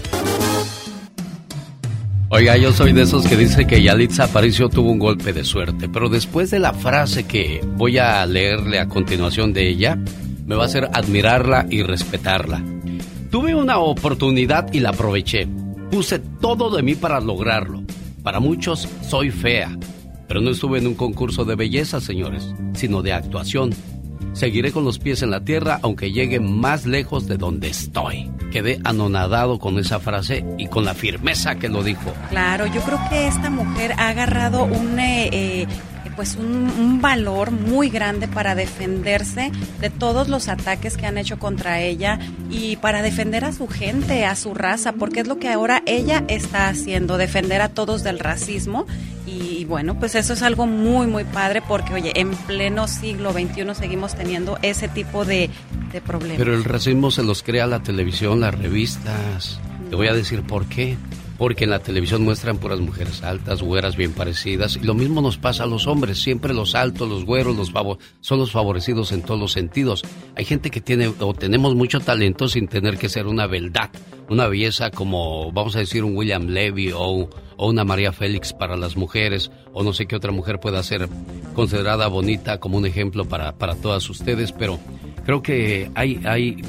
Oiga, 2.31 2.57
yo 2.57 2.73
soy 2.73 2.93
de 2.93 3.03
esos 3.03 3.27
que 3.27 3.37
dice 3.37 3.67
que 3.67 3.83
Yalitza 3.83 4.25
Aparicio 4.25 4.69
tuvo 4.69 4.91
un 4.93 5.01
golpe 5.01 5.33
de 5.33 5.45
suerte, 5.45 5.89
pero 5.89 6.09
después 6.09 6.51
de 6.51 6.61
la 6.61 6.73
frase 6.73 7.27
que 7.27 7.61
voy 7.77 7.99
a 7.99 8.25
leerle 8.27 8.79
a 8.79 8.89
continuación 8.89 9.53
de 9.53 9.69
ella, 9.69 9.99
me 10.47 10.55
va 10.55 10.65
a 10.65 10.67
hacer 10.67 10.89
admirarla 10.93 11.67
y 11.71 11.83
respetarla. 11.83 12.63
Tuve 13.31 13.55
una 13.55 13.79
oportunidad 13.79 14.73
y 14.73 14.81
la 14.81 14.91
aproveché. 14.91 15.49
Puse 15.91 16.21
todo 16.41 16.71
de 16.71 16.83
mí 16.83 16.95
para 16.95 17.21
lograrlo. 17.21 17.83
Para 18.23 18.41
muchos 18.41 18.89
soy 19.03 19.31
fea, 19.31 19.77
pero 20.29 20.41
no 20.41 20.51
estuve 20.51 20.79
en 20.79 20.87
un 20.87 20.95
concurso 20.95 21.45
de 21.45 21.57
belleza, 21.57 22.01
señores, 22.01 22.55
sino 22.75 23.03
de 23.03 23.13
actuación. 23.13 23.75
Seguiré 24.33 24.71
con 24.71 24.85
los 24.85 24.99
pies 24.99 25.23
en 25.23 25.31
la 25.31 25.41
tierra 25.41 25.81
aunque 25.83 26.13
llegue 26.13 26.39
más 26.39 26.87
lejos 26.87 27.27
de 27.27 27.37
donde 27.37 27.69
estoy. 27.69 28.31
Quedé 28.53 28.81
anonadado 28.85 29.59
con 29.59 29.79
esa 29.79 29.99
frase 30.01 30.45
y 30.59 30.67
con 30.67 30.85
la 30.85 30.95
firmeza 30.95 31.57
que 31.57 31.69
lo 31.69 31.83
dijo. 31.83 32.13
Claro, 32.29 32.67
yo 32.67 32.81
creo 32.83 32.99
que 33.09 33.27
esta 33.27 33.51
mujer 33.51 33.93
ha 33.97 34.09
agarrado 34.09 34.65
un... 34.65 34.99
Eh, 34.99 35.31
eh, 35.33 35.67
pues 36.21 36.37
un, 36.37 37.01
valor 37.01 37.51
muy 37.51 37.89
grande 37.89 38.29
para 38.29 38.55
defenderse 38.55 39.51
de 39.81 39.89
todos 39.89 40.29
los 40.29 40.49
ataques 40.49 40.99
que 40.99 41.07
han 41.07 41.17
hecho 41.17 41.39
contra 41.39 41.81
ella 41.81 42.19
y 42.51 42.77
para 42.77 43.01
defender 43.01 43.47
a 43.47 43.55
su 43.55 43.69
gente, 43.69 44.27
a 44.27 44.37
su 44.37 44.53
raza, 44.53 44.93
porque 44.93 45.21
es 45.21 45.27
lo 45.27 45.39
que 45.39 45.49
ahora 45.49 45.83
ella 45.87 46.23
está 46.29 46.69
haciendo, 46.69 47.17
defender 47.17 47.63
a 47.63 47.71
todos 47.71 48.03
del 48.03 48.19
racismo 48.19 48.85
y 49.27 49.65
bueno, 49.65 49.99
pues 49.99 50.15
eso 50.15 50.35
es 50.35 50.43
algo 50.43 50.67
muy, 50.67 51.07
muy 51.07 51.25
padre 51.25 51.63
porque, 51.67 51.95
oye, 51.95 52.13
en 52.15 52.33
pleno 52.33 52.87
siglo 52.87 53.33
XXI 53.33 53.75
seguimos 53.75 54.15
teniendo 54.15 54.59
ese 54.61 54.89
tipo 54.89 55.25
de 55.25 55.49
problemas. 56.05 56.37
Pero 56.37 56.53
el 56.53 56.65
racismo 56.65 57.11
se 57.11 57.23
los 57.23 57.43
crea 57.43 57.67
la 57.67 57.83
televisión, 57.83 58.41
las 58.41 58.55
revistas. 58.55 59.59
Te 59.89 59.97
voy 59.97 60.09
a 60.09 60.13
decir 60.13 60.43
por 60.43 60.67
qué. 60.67 60.99
Porque 61.41 61.65
en 61.65 61.71
la 61.71 61.79
televisión 61.79 62.23
muestran 62.23 62.59
puras 62.59 62.81
mujeres 62.81 63.23
altas, 63.23 63.63
güeras 63.63 63.97
bien 63.97 64.13
parecidas. 64.13 64.77
Y 64.77 64.81
lo 64.81 64.93
mismo 64.93 65.23
nos 65.23 65.39
pasa 65.39 65.65
a 65.65 65.67
los 65.67 65.87
hombres. 65.87 66.21
Siempre 66.21 66.53
los 66.53 66.75
altos, 66.75 67.09
los 67.09 67.25
güeros, 67.25 67.57
los 67.57 67.73
son 68.21 68.39
los 68.39 68.53
favorecidos 68.53 69.11
en 69.13 69.23
todos 69.23 69.41
los 69.41 69.53
sentidos. 69.53 70.05
Hay 70.37 70.45
gente 70.45 70.71
que 70.71 70.83
tiene 70.83 71.11
o 71.19 71.33
tenemos 71.33 71.75
mucho 71.75 72.01
talento 72.01 72.47
sin 72.47 72.69
tener 72.69 72.99
que 72.99 73.09
ser 73.09 73.27
una 73.27 73.47
beldad. 73.47 73.89
Una 74.29 74.49
belleza 74.49 74.91
como, 74.91 75.51
vamos 75.51 75.75
a 75.77 75.79
decir, 75.79 76.05
un 76.05 76.15
William 76.15 76.47
Levy 76.47 76.93
o, 76.93 77.31
o 77.57 77.69
una 77.71 77.85
María 77.85 78.13
Félix 78.13 78.53
para 78.53 78.77
las 78.77 78.99
mujeres. 78.99 79.51
O 79.73 79.83
no 79.83 79.95
sé 79.95 80.05
qué 80.05 80.17
otra 80.17 80.33
mujer 80.33 80.61
pueda 80.61 80.83
ser 80.83 81.09
considerada 81.55 82.09
bonita 82.09 82.61
como 82.61 82.77
un 82.77 82.85
ejemplo 82.85 83.25
para, 83.25 83.57
para 83.57 83.77
todas 83.77 84.11
ustedes. 84.11 84.53
Pero 84.53 84.79
creo 85.25 85.41
que 85.41 85.91
hay, 85.95 86.21
hay 86.27 86.63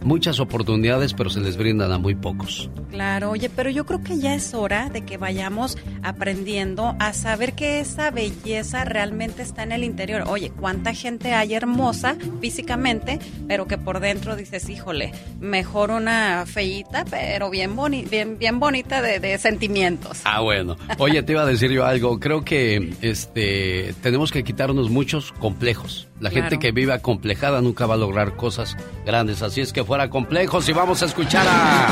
muchas 0.00 0.40
oportunidades, 0.40 1.14
pero 1.14 1.30
se 1.30 1.40
les 1.40 1.56
brindan 1.56 1.92
a 1.92 1.98
muy 1.98 2.14
pocos. 2.14 2.70
Claro, 2.90 3.30
oye, 3.30 3.50
pero 3.50 3.70
yo 3.70 3.84
creo 3.86 4.02
que 4.02 4.18
ya 4.18 4.34
es 4.34 4.54
hora 4.54 4.88
de 4.88 5.02
que 5.02 5.16
vayamos 5.16 5.76
aprendiendo 6.02 6.94
a 6.98 7.12
saber 7.12 7.54
que 7.54 7.80
esa 7.80 8.10
belleza 8.10 8.84
realmente 8.84 9.42
está 9.42 9.62
en 9.62 9.72
el 9.72 9.84
interior. 9.84 10.24
Oye, 10.26 10.50
cuánta 10.50 10.94
gente 10.94 11.34
hay 11.34 11.54
hermosa 11.54 12.16
físicamente, 12.40 13.18
pero 13.46 13.66
que 13.66 13.78
por 13.78 14.00
dentro 14.00 14.36
dices, 14.36 14.68
híjole, 14.68 15.12
mejor 15.40 15.90
una 15.90 16.44
feíta, 16.46 17.04
pero 17.10 17.50
bien, 17.50 17.76
boni 17.76 18.04
bien, 18.04 18.38
bien 18.38 18.60
bonita 18.60 19.02
de, 19.02 19.20
de, 19.20 19.38
sentimientos. 19.38 20.20
Ah, 20.24 20.40
bueno. 20.40 20.76
Oye, 20.98 21.22
te 21.22 21.32
iba 21.32 21.42
a 21.42 21.46
decir 21.46 21.70
yo 21.70 21.84
algo. 21.84 22.18
Creo 22.18 22.44
que 22.44 22.94
este 23.02 23.94
tenemos 24.02 24.32
que 24.32 24.44
quitarnos 24.44 24.90
muchos 24.90 25.32
complejos. 25.32 26.07
La 26.20 26.30
claro. 26.30 26.48
gente 26.48 26.58
que 26.58 26.72
vive 26.72 26.92
acomplejada 26.92 27.60
nunca 27.60 27.86
va 27.86 27.94
a 27.94 27.98
lograr 27.98 28.34
cosas 28.36 28.76
grandes. 29.06 29.42
Así 29.42 29.60
es 29.60 29.72
que 29.72 29.84
fuera 29.84 30.10
complejos 30.10 30.68
y 30.68 30.72
vamos 30.72 31.02
a 31.02 31.06
escuchar 31.06 31.46
a... 31.48 31.88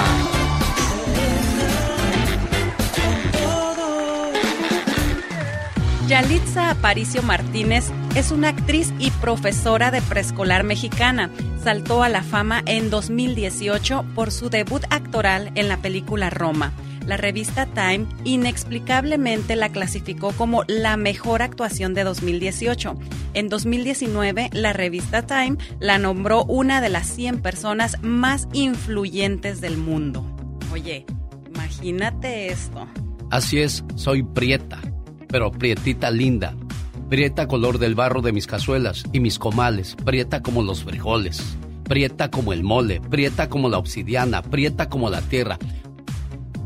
Yalitza 6.09 6.70
Aparicio 6.70 7.20
Martínez 7.23 7.90
es 8.15 8.31
una 8.31 8.51
actriz 8.51 8.93
y 9.01 9.11
profesora 9.11 9.90
de 9.90 10.01
preescolar 10.03 10.62
mexicana. 10.62 11.31
Saltó 11.62 12.05
a 12.05 12.09
la 12.09 12.23
fama 12.23 12.62
en 12.65 12.90
2018 12.90 14.05
por 14.15 14.31
su 14.31 14.48
debut 14.48 14.85
actoral 14.90 15.51
en 15.57 15.69
la 15.69 15.78
película 15.78 16.31
Roma. 16.31 16.73
La 17.06 17.16
revista 17.16 17.66
Time 17.66 18.06
inexplicablemente 18.24 19.56
la 19.56 19.70
clasificó 19.70 20.32
como 20.32 20.64
la 20.66 20.96
mejor 20.96 21.42
actuación 21.42 21.94
de 21.94 22.04
2018. 22.04 22.94
En 23.34 23.48
2019, 23.48 24.50
la 24.52 24.72
revista 24.72 25.22
Time 25.22 25.56
la 25.78 25.98
nombró 25.98 26.44
una 26.44 26.80
de 26.80 26.88
las 26.88 27.06
100 27.06 27.40
personas 27.40 28.02
más 28.02 28.48
influyentes 28.52 29.60
del 29.60 29.76
mundo. 29.78 30.26
Oye, 30.72 31.06
imagínate 31.54 32.48
esto. 32.48 32.86
Así 33.30 33.60
es, 33.60 33.84
soy 33.94 34.22
prieta, 34.22 34.80
pero 35.28 35.50
prietita 35.52 36.10
linda. 36.10 36.54
Prieta 37.08 37.46
color 37.46 37.78
del 37.78 37.94
barro 37.94 38.20
de 38.20 38.32
mis 38.32 38.48
cazuelas 38.48 39.04
y 39.12 39.20
mis 39.20 39.38
comales, 39.38 39.94
prieta 40.04 40.42
como 40.42 40.62
los 40.62 40.82
frijoles, 40.82 41.40
prieta 41.84 42.30
como 42.32 42.52
el 42.52 42.64
mole, 42.64 43.00
prieta 43.00 43.48
como 43.48 43.68
la 43.68 43.78
obsidiana, 43.78 44.42
prieta 44.42 44.88
como 44.88 45.08
la 45.08 45.20
tierra, 45.20 45.56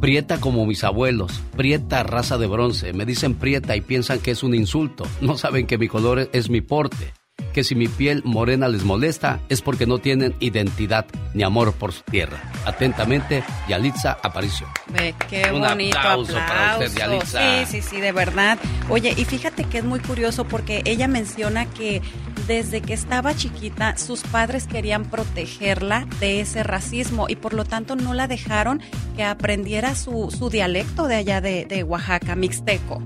prieta 0.00 0.40
como 0.40 0.66
mis 0.66 0.84
abuelos, 0.84 1.42
prieta 1.56 2.02
raza 2.02 2.38
de 2.38 2.46
bronce. 2.46 2.92
Me 2.92 3.04
dicen 3.04 3.34
prieta 3.34 3.76
y 3.76 3.80
piensan 3.80 4.18
que 4.18 4.32
es 4.32 4.42
un 4.42 4.54
insulto. 4.54 5.06
No 5.20 5.36
saben 5.36 5.66
que 5.66 5.78
mi 5.78 5.88
color 5.88 6.30
es 6.32 6.50
mi 6.50 6.60
porte 6.60 7.12
que 7.52 7.64
si 7.64 7.74
mi 7.74 7.88
piel 7.88 8.22
morena 8.24 8.68
les 8.68 8.84
molesta 8.84 9.40
es 9.48 9.62
porque 9.62 9.86
no 9.86 9.98
tienen 9.98 10.34
identidad 10.40 11.06
ni 11.34 11.42
amor 11.42 11.72
por 11.72 11.92
su 11.92 12.02
tierra. 12.02 12.40
Atentamente, 12.64 13.42
Yalitza 13.68 14.18
Aparicio. 14.22 14.66
Ve, 14.88 15.14
qué 15.28 15.50
bonito 15.50 15.98
aplauso, 15.98 16.34
para 16.34 16.78
usted, 16.78 16.98
Yalitza. 16.98 17.66
Sí, 17.66 17.80
sí, 17.80 17.88
sí, 17.88 18.00
de 18.00 18.12
verdad. 18.12 18.58
Oye, 18.88 19.14
y 19.16 19.24
fíjate 19.24 19.64
que 19.64 19.78
es 19.78 19.84
muy 19.84 20.00
curioso 20.00 20.44
porque 20.44 20.82
ella 20.84 21.08
menciona 21.08 21.66
que 21.66 22.02
desde 22.50 22.82
que 22.82 22.94
estaba 22.94 23.36
chiquita 23.36 23.96
sus 23.96 24.22
padres 24.22 24.66
querían 24.66 25.04
protegerla 25.04 26.08
de 26.18 26.40
ese 26.40 26.64
racismo 26.64 27.26
y 27.28 27.36
por 27.36 27.54
lo 27.54 27.64
tanto 27.64 27.94
no 27.94 28.12
la 28.12 28.26
dejaron 28.26 28.80
que 29.14 29.22
aprendiera 29.22 29.94
su, 29.94 30.34
su 30.36 30.50
dialecto 30.50 31.06
de 31.06 31.14
allá 31.14 31.40
de, 31.40 31.64
de 31.64 31.84
Oaxaca, 31.84 32.34
mixteco. 32.34 33.00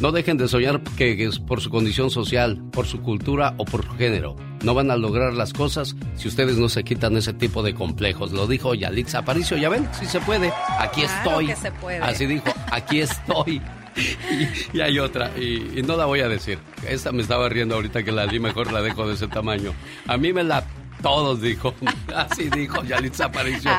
No 0.00 0.12
dejen 0.12 0.38
de 0.38 0.48
soñar 0.48 0.80
que 0.96 1.26
es 1.26 1.38
por 1.38 1.60
su 1.60 1.68
condición 1.68 2.08
social, 2.08 2.58
por 2.72 2.86
su 2.86 3.02
cultura 3.02 3.52
o 3.58 3.66
por 3.66 3.84
su 3.84 3.92
género. 3.96 4.34
No 4.64 4.72
van 4.72 4.90
a 4.90 4.96
lograr 4.96 5.34
las 5.34 5.52
cosas 5.52 5.94
si 6.14 6.28
ustedes 6.28 6.56
no 6.56 6.70
se 6.70 6.82
quitan 6.82 7.18
ese 7.18 7.34
tipo 7.34 7.62
de 7.62 7.74
complejos. 7.74 8.32
Lo 8.32 8.46
dijo 8.46 8.74
Yalitza 8.74 9.18
Aparicio. 9.18 9.58
Ya 9.58 9.68
ven, 9.68 9.86
si 9.92 10.06
se 10.06 10.20
puede. 10.20 10.50
Aquí 10.78 11.02
estoy. 11.02 11.52
Así 12.00 12.24
dijo, 12.24 12.48
aquí 12.70 13.00
estoy. 13.00 13.60
Y, 14.72 14.80
hay 14.80 14.98
otra, 14.98 15.36
y, 15.36 15.82
no 15.82 15.96
la 15.96 16.04
voy 16.04 16.20
a 16.20 16.28
decir. 16.28 16.58
Esta 16.86 17.12
me 17.12 17.22
estaba 17.22 17.48
riendo 17.48 17.74
ahorita 17.74 18.02
que 18.02 18.12
la 18.12 18.26
di, 18.26 18.38
mejor 18.38 18.72
la 18.72 18.80
dejo 18.82 19.06
de 19.06 19.14
ese 19.14 19.26
tamaño. 19.26 19.72
A 20.06 20.16
mí 20.16 20.32
me 20.32 20.44
la 20.44 20.64
todos, 21.02 21.40
dijo. 21.40 21.74
Así 22.14 22.48
dijo 22.50 22.82
Yalitza 22.84 23.26
Aparicio. 23.26 23.70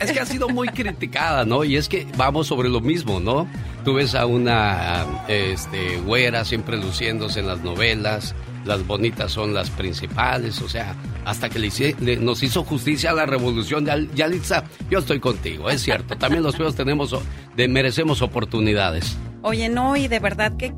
es, 0.00 0.12
Que, 0.12 0.20
ha 0.20 0.26
sido 0.26 0.48
muy 0.48 0.68
criticada, 0.68 1.44
¿no? 1.44 1.64
Y 1.64 1.76
es 1.76 1.88
que 1.88 2.06
vamos 2.16 2.46
sobre 2.46 2.68
lo 2.68 2.80
mismo, 2.80 3.20
¿no? 3.20 3.48
Tú 3.84 3.94
ves 3.94 4.14
a 4.14 4.26
una 4.26 5.24
este, 5.28 5.96
güera 5.98 6.44
siempre 6.44 6.76
luciéndose 6.76 7.40
en 7.40 7.48
las 7.48 7.62
novelas, 7.62 8.34
las 8.64 8.86
bonitas 8.86 9.32
son 9.32 9.54
las 9.54 9.70
principales, 9.70 10.60
o 10.62 10.68
sea, 10.68 10.94
hasta 11.24 11.48
que 11.48 11.58
le, 11.58 12.16
nos 12.16 12.42
hizo 12.42 12.62
justicia 12.62 13.12
la 13.12 13.26
revolución 13.26 13.84
de 13.84 14.08
Yalitza, 14.14 14.64
yo 14.88 15.00
estoy 15.00 15.18
contigo, 15.18 15.68
es 15.68 15.82
cierto. 15.82 16.16
También 16.16 16.42
los 16.42 16.56
feos 16.56 16.76
tenemos, 16.76 17.14
de, 17.56 17.68
merecemos 17.68 18.22
oportunidades. 18.22 19.16
Oye, 19.42 19.68
no, 19.68 19.96
y 19.96 20.06
de 20.06 20.20
verdad 20.20 20.56
que 20.56 20.72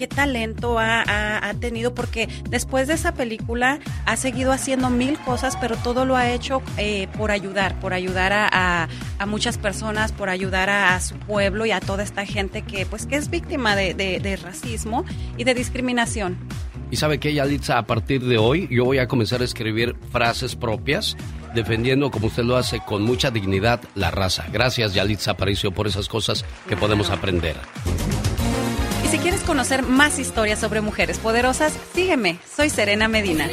qué 0.00 0.06
talento 0.06 0.78
ha, 0.78 1.54
tenido, 1.60 1.94
porque 1.94 2.28
después 2.48 2.88
de 2.88 2.94
esa 2.94 3.14
película 3.14 3.78
ha 4.06 4.16
seguido 4.16 4.50
haciendo 4.50 4.90
mil 4.90 5.18
cosas, 5.18 5.56
pero 5.60 5.76
todo 5.76 6.04
lo 6.04 6.16
ha 6.16 6.30
hecho 6.30 6.62
eh, 6.78 7.06
por 7.16 7.30
ayudar, 7.30 7.78
por 7.80 7.92
ayudar 7.92 8.32
a, 8.32 8.88
muchas 9.26 9.58
personas, 9.58 10.12
por 10.12 10.30
ayudar 10.30 10.70
a, 10.70 10.98
su 11.00 11.16
pueblo 11.16 11.66
y 11.66 11.70
a 11.70 11.80
toda 11.80 12.02
esta 12.02 12.26
gente 12.26 12.62
que, 12.62 12.86
pues, 12.86 13.06
que 13.06 13.16
es 13.16 13.30
víctima 13.30 13.76
de, 13.76 13.94
de 13.94 14.36
racismo 14.36 15.04
y 15.36 15.44
de 15.44 15.54
discriminación. 15.54 16.38
Y 16.90 16.96
sabe 16.96 17.20
que, 17.20 17.32
Yalitza, 17.32 17.78
a 17.78 17.86
partir 17.86 18.24
de 18.24 18.38
hoy 18.38 18.66
yo 18.70 18.84
voy 18.84 18.98
a 18.98 19.06
comenzar 19.06 19.42
a 19.42 19.44
escribir 19.44 19.94
frases 20.10 20.56
propias 20.56 21.16
defendiendo 21.54 22.10
como 22.10 22.26
usted 22.26 22.44
lo 22.44 22.56
hace 22.56 22.80
con 22.80 23.02
mucha 23.02 23.30
dignidad 23.30 23.80
la 23.94 24.10
raza. 24.10 24.46
Gracias 24.52 24.94
Yalitza 24.94 25.32
Aparicio 25.32 25.72
por 25.72 25.86
esas 25.86 26.08
cosas 26.08 26.44
que 26.68 26.76
podemos 26.76 27.10
aprender. 27.10 27.56
Y 29.04 29.08
si 29.08 29.18
quieres 29.18 29.40
conocer 29.42 29.82
más 29.82 30.18
historias 30.18 30.58
sobre 30.58 30.80
mujeres 30.80 31.18
poderosas, 31.18 31.76
sígueme. 31.94 32.38
Soy 32.54 32.70
Serena 32.70 33.08
Medina. 33.08 33.48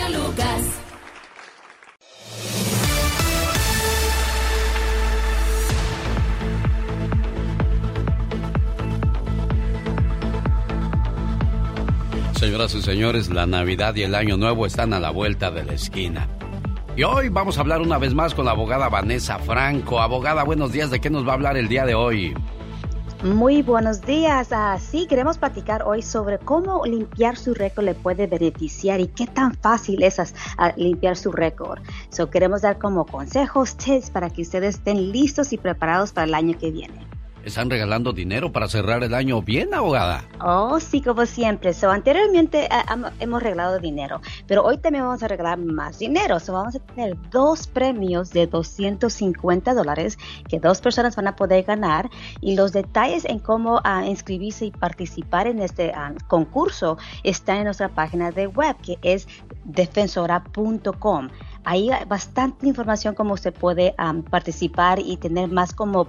Señoras 12.39 12.75
y 12.75 12.83
señores, 12.83 13.29
la 13.29 13.47
Navidad 13.47 13.95
y 13.95 14.03
el 14.03 14.13
Año 14.13 14.37
Nuevo 14.37 14.67
están 14.67 14.93
a 14.93 14.99
la 14.99 15.09
vuelta 15.09 15.49
de 15.49 15.65
la 15.65 15.73
esquina. 15.73 16.36
Y 16.97 17.03
hoy 17.03 17.29
vamos 17.29 17.59
a 17.59 17.61
hablar 17.61 17.79
una 17.81 17.99
vez 17.99 18.15
más 18.15 18.33
con 18.33 18.45
la 18.45 18.51
abogada 18.51 18.89
Vanessa 18.89 19.37
Franco. 19.37 19.99
Abogada, 19.99 20.43
buenos 20.43 20.71
días. 20.71 20.89
¿De 20.89 20.99
qué 20.99 21.11
nos 21.11 21.27
va 21.27 21.33
a 21.33 21.35
hablar 21.35 21.55
el 21.55 21.67
día 21.67 21.85
de 21.85 21.93
hoy? 21.93 22.33
Muy 23.23 23.61
buenos 23.61 24.01
días. 24.01 24.47
Ah, 24.51 24.79
sí, 24.79 25.05
queremos 25.05 25.37
platicar 25.37 25.83
hoy 25.83 26.01
sobre 26.01 26.39
cómo 26.39 26.83
limpiar 26.87 27.37
su 27.37 27.53
récord 27.53 27.85
le 27.85 27.93
puede 27.93 28.25
beneficiar 28.25 28.99
y 28.99 29.09
qué 29.09 29.27
tan 29.27 29.53
fácil 29.53 30.01
es 30.01 30.33
limpiar 30.75 31.15
su 31.17 31.31
récord. 31.31 31.83
So, 32.09 32.31
queremos 32.31 32.63
dar 32.63 32.79
como 32.79 33.05
consejos, 33.05 33.77
para 34.11 34.31
que 34.31 34.41
ustedes 34.41 34.77
estén 34.77 35.11
listos 35.11 35.53
y 35.53 35.57
preparados 35.59 36.13
para 36.13 36.25
el 36.25 36.33
año 36.33 36.57
que 36.57 36.71
viene. 36.71 37.05
¿Están 37.47 37.69
regalando 37.69 38.11
dinero 38.11 38.51
para 38.51 38.67
cerrar 38.67 39.05
el 39.05 39.13
año 39.13 39.41
bien, 39.41 39.73
abogada? 39.73 40.25
Oh, 40.41 40.81
sí, 40.81 41.01
como 41.01 41.25
siempre. 41.25 41.73
So, 41.73 41.89
anteriormente 41.89 42.67
ah, 42.69 43.13
hemos 43.21 43.41
regalado 43.41 43.79
dinero, 43.79 44.19
pero 44.47 44.65
hoy 44.65 44.77
también 44.79 45.05
vamos 45.05 45.23
a 45.23 45.29
regalar 45.29 45.57
más 45.57 45.97
dinero. 45.97 46.41
So, 46.41 46.51
vamos 46.51 46.75
a 46.75 46.79
tener 46.79 47.15
dos 47.29 47.65
premios 47.67 48.31
de 48.31 48.47
250 48.47 49.73
dólares 49.73 50.17
que 50.49 50.59
dos 50.59 50.81
personas 50.81 51.15
van 51.15 51.27
a 51.27 51.37
poder 51.37 51.63
ganar 51.63 52.09
y 52.41 52.57
los 52.57 52.73
detalles 52.73 53.23
en 53.23 53.39
cómo 53.39 53.79
ah, 53.85 54.05
inscribirse 54.05 54.65
y 54.65 54.71
participar 54.71 55.47
en 55.47 55.61
este 55.61 55.93
ah, 55.95 56.13
concurso 56.27 56.97
están 57.23 57.59
en 57.59 57.63
nuestra 57.63 57.87
página 57.87 58.31
de 58.31 58.47
web 58.47 58.75
que 58.81 58.97
es 59.03 59.25
defensora.com. 59.63 61.29
Hay 61.69 61.89
bastante 62.07 62.65
información 62.65 63.13
como 63.13 63.33
usted 63.33 63.53
puede 63.53 63.93
participar 64.29 64.99
y 64.99 65.17
tener 65.17 65.51
más 65.51 65.73
como 65.73 66.07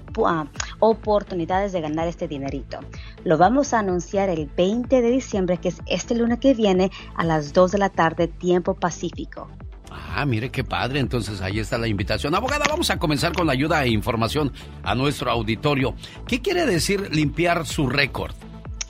oportunidades 0.78 1.72
de 1.72 1.80
ganar 1.80 2.06
este 2.06 2.28
dinerito. 2.28 2.78
Lo 3.24 3.38
vamos 3.38 3.74
a 3.74 3.80
anunciar 3.80 4.28
el 4.28 4.46
20 4.46 5.02
de 5.02 5.10
diciembre, 5.10 5.56
que 5.56 5.70
es 5.70 5.82
este 5.86 6.14
lunes 6.14 6.38
que 6.38 6.54
viene 6.54 6.92
a 7.16 7.24
las 7.24 7.52
2 7.52 7.72
de 7.72 7.78
la 7.78 7.88
tarde, 7.88 8.28
tiempo 8.28 8.74
pacífico. 8.74 9.48
Ah, 9.90 10.24
mire 10.24 10.50
qué 10.50 10.62
padre. 10.62 11.00
Entonces 11.00 11.40
ahí 11.40 11.58
está 11.58 11.76
la 11.76 11.88
invitación. 11.88 12.36
Abogada, 12.36 12.66
vamos 12.68 12.90
a 12.90 13.00
comenzar 13.00 13.32
con 13.32 13.48
la 13.48 13.52
ayuda 13.52 13.82
e 13.82 13.88
información 13.88 14.52
a 14.84 14.94
nuestro 14.94 15.28
auditorio. 15.28 15.96
¿Qué 16.28 16.40
quiere 16.40 16.66
decir 16.66 17.12
limpiar 17.12 17.66
su 17.66 17.88
récord? 17.88 18.32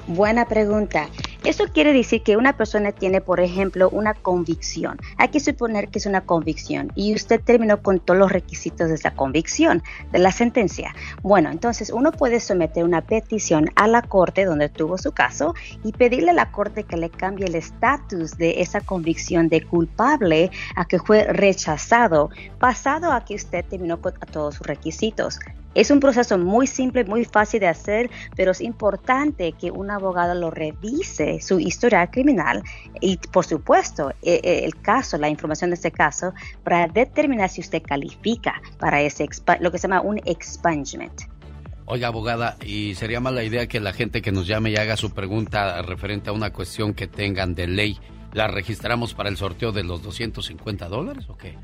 Buena 0.08 0.46
pregunta. 0.46 1.06
Eso 1.44 1.64
quiere 1.66 1.92
decir 1.92 2.22
que 2.22 2.38
una 2.38 2.56
persona 2.56 2.92
tiene, 2.92 3.20
por 3.20 3.40
ejemplo, 3.40 3.90
una 3.90 4.14
convicción. 4.14 4.98
Hay 5.18 5.28
que 5.28 5.38
suponer 5.38 5.88
que 5.88 5.98
es 5.98 6.06
una 6.06 6.22
convicción 6.22 6.90
y 6.94 7.14
usted 7.14 7.42
terminó 7.42 7.82
con 7.82 8.00
todos 8.00 8.18
los 8.18 8.32
requisitos 8.32 8.88
de 8.88 8.94
esa 8.94 9.10
convicción, 9.10 9.82
de 10.10 10.18
la 10.18 10.32
sentencia. 10.32 10.94
Bueno, 11.20 11.50
entonces 11.50 11.90
uno 11.90 12.10
puede 12.10 12.40
someter 12.40 12.84
una 12.84 13.02
petición 13.02 13.66
a 13.76 13.86
la 13.86 14.00
corte 14.00 14.46
donde 14.46 14.70
tuvo 14.70 14.96
su 14.96 15.12
caso 15.12 15.54
y 15.84 15.92
pedirle 15.92 16.30
a 16.30 16.34
la 16.34 16.52
corte 16.52 16.84
que 16.84 16.96
le 16.96 17.10
cambie 17.10 17.44
el 17.44 17.54
estatus 17.54 18.38
de 18.38 18.62
esa 18.62 18.80
convicción 18.80 19.50
de 19.50 19.62
culpable 19.62 20.50
a 20.74 20.86
que 20.86 20.98
fue 20.98 21.24
rechazado, 21.24 22.30
pasado 22.58 23.12
a 23.12 23.26
que 23.26 23.34
usted 23.34 23.62
terminó 23.66 24.00
con 24.00 24.14
todos 24.32 24.54
sus 24.54 24.66
requisitos. 24.66 25.38
Es 25.78 25.92
un 25.92 26.00
proceso 26.00 26.36
muy 26.38 26.66
simple, 26.66 27.04
muy 27.04 27.24
fácil 27.24 27.60
de 27.60 27.68
hacer, 27.68 28.10
pero 28.34 28.50
es 28.50 28.60
importante 28.60 29.52
que 29.52 29.70
un 29.70 29.92
abogado 29.92 30.34
lo 30.34 30.50
revise, 30.50 31.40
su 31.40 31.60
historial 31.60 32.10
criminal 32.10 32.64
y, 33.00 33.16
por 33.16 33.46
supuesto, 33.46 34.10
e, 34.20 34.40
e, 34.42 34.64
el 34.64 34.74
caso, 34.80 35.18
la 35.18 35.28
información 35.28 35.70
de 35.70 35.74
este 35.74 35.92
caso, 35.92 36.34
para 36.64 36.88
determinar 36.88 37.48
si 37.48 37.60
usted 37.60 37.80
califica 37.80 38.60
para 38.80 39.02
ese, 39.02 39.28
lo 39.60 39.70
que 39.70 39.78
se 39.78 39.86
llama 39.86 40.00
un 40.00 40.18
expungement. 40.24 41.22
Oiga, 41.84 42.08
abogada, 42.08 42.56
¿y 42.66 42.96
sería 42.96 43.20
mala 43.20 43.44
idea 43.44 43.68
que 43.68 43.78
la 43.78 43.92
gente 43.92 44.20
que 44.20 44.32
nos 44.32 44.48
llame 44.48 44.70
y 44.70 44.76
haga 44.78 44.96
su 44.96 45.12
pregunta 45.12 45.80
referente 45.82 46.30
a 46.30 46.32
una 46.32 46.52
cuestión 46.52 46.92
que 46.92 47.06
tengan 47.06 47.54
de 47.54 47.68
ley, 47.68 48.00
la 48.32 48.48
registramos 48.48 49.14
para 49.14 49.28
el 49.28 49.36
sorteo 49.36 49.70
de 49.70 49.84
los 49.84 50.02
250 50.02 50.88
dólares 50.88 51.26
o 51.28 51.36
qué? 51.36 51.56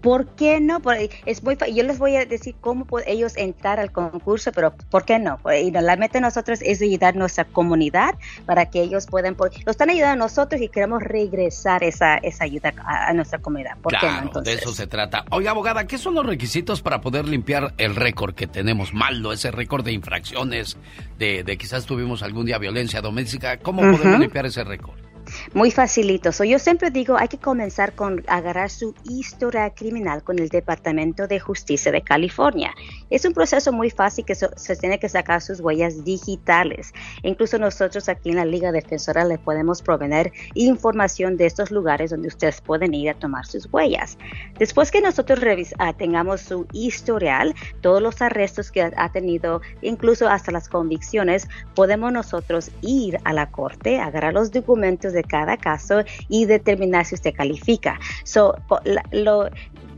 ¿Por 0.00 0.26
qué 0.28 0.60
no? 0.60 0.80
Muy, 0.80 1.58
yo 1.74 1.82
les 1.82 1.98
voy 1.98 2.16
a 2.16 2.24
decir 2.24 2.54
cómo 2.60 2.84
pueden 2.84 3.08
ellos 3.08 3.36
entrar 3.36 3.80
al 3.80 3.90
concurso, 3.90 4.52
pero 4.52 4.72
¿por 4.90 5.04
qué 5.04 5.18
no? 5.18 5.38
Y 5.52 5.70
la 5.70 5.96
meta 5.96 6.14
de 6.14 6.20
nosotros 6.22 6.60
es 6.62 6.80
ayudar 6.82 7.14
a 7.14 7.18
nuestra 7.18 7.44
comunidad 7.44 8.14
para 8.46 8.66
que 8.66 8.82
ellos 8.82 9.06
puedan, 9.06 9.36
lo 9.38 9.70
están 9.70 9.90
ayudando 9.90 10.24
a 10.24 10.26
nosotros 10.26 10.60
y 10.60 10.68
queremos 10.68 11.02
regresar 11.02 11.82
esa, 11.82 12.16
esa 12.18 12.44
ayuda 12.44 12.72
a, 12.84 13.12
nuestra 13.12 13.38
comunidad. 13.40 13.76
¿Por 13.82 13.92
claro, 13.96 14.40
de 14.40 14.52
eso 14.52 14.72
se 14.72 14.86
trata. 14.86 15.24
Oiga, 15.30 15.50
abogada, 15.50 15.86
¿qué 15.86 15.98
son 15.98 16.14
los 16.14 16.24
requisitos 16.24 16.82
para 16.82 17.00
poder 17.00 17.26
limpiar 17.26 17.74
el 17.78 17.96
récord 17.96 18.34
que 18.34 18.46
tenemos 18.46 18.94
malo, 18.94 19.32
ese 19.32 19.50
récord 19.50 19.84
de 19.84 19.92
infracciones, 19.92 20.76
de, 21.18 21.42
de 21.42 21.58
quizás 21.58 21.86
tuvimos 21.86 22.22
algún 22.22 22.46
día 22.46 22.58
violencia 22.58 23.00
doméstica? 23.00 23.56
¿Cómo 23.58 23.82
podemos 23.82 24.20
limpiar 24.20 24.46
ese 24.46 24.62
récord? 24.64 25.07
Muy 25.54 25.70
facilito. 25.70 26.30
yo 26.44 26.58
siempre 26.58 26.90
digo, 26.90 27.16
hay 27.18 27.28
que 27.28 27.38
comenzar 27.38 27.94
con 27.94 28.24
agarrar 28.26 28.70
su 28.70 28.94
historia 29.04 29.70
criminal 29.70 30.22
con 30.22 30.38
el 30.38 30.48
Departamento 30.48 31.26
de 31.26 31.40
Justicia 31.40 31.92
de 31.92 32.02
California. 32.02 32.74
Es 33.10 33.24
un 33.24 33.32
proceso 33.32 33.72
muy 33.72 33.90
fácil 33.90 34.24
que 34.24 34.34
se 34.34 34.76
tiene 34.76 34.98
que 34.98 35.08
sacar 35.08 35.42
sus 35.42 35.60
huellas 35.60 36.04
digitales. 36.04 36.92
Incluso 37.22 37.58
nosotros 37.58 38.08
aquí 38.08 38.30
en 38.30 38.36
la 38.36 38.44
Liga 38.44 38.72
Defensora 38.72 39.24
le 39.24 39.38
podemos 39.38 39.82
proveer 39.82 40.32
información 40.54 41.36
de 41.36 41.46
estos 41.46 41.70
lugares 41.70 42.10
donde 42.10 42.28
ustedes 42.28 42.60
pueden 42.60 42.94
ir 42.94 43.10
a 43.10 43.14
tomar 43.14 43.46
sus 43.46 43.68
huellas. 43.72 44.18
Después 44.58 44.90
que 44.90 45.00
nosotros 45.00 45.40
ah, 45.78 45.92
tengamos 45.92 46.40
su 46.40 46.66
historial, 46.72 47.54
todos 47.80 48.02
los 48.02 48.20
arrestos 48.22 48.70
que 48.70 48.82
ha 48.82 49.12
tenido, 49.12 49.60
incluso 49.82 50.28
hasta 50.28 50.52
las 50.52 50.68
convicciones, 50.68 51.48
podemos 51.74 52.12
nosotros 52.12 52.70
ir 52.82 53.18
a 53.24 53.32
la 53.32 53.50
corte, 53.50 54.00
agarrar 54.00 54.34
los 54.34 54.50
documentos 54.50 55.12
de 55.12 55.24
cada 55.28 55.56
caso 55.56 56.02
y 56.28 56.46
determinar 56.46 57.04
si 57.04 57.14
usted 57.14 57.34
califica. 57.34 57.98
So, 58.24 58.56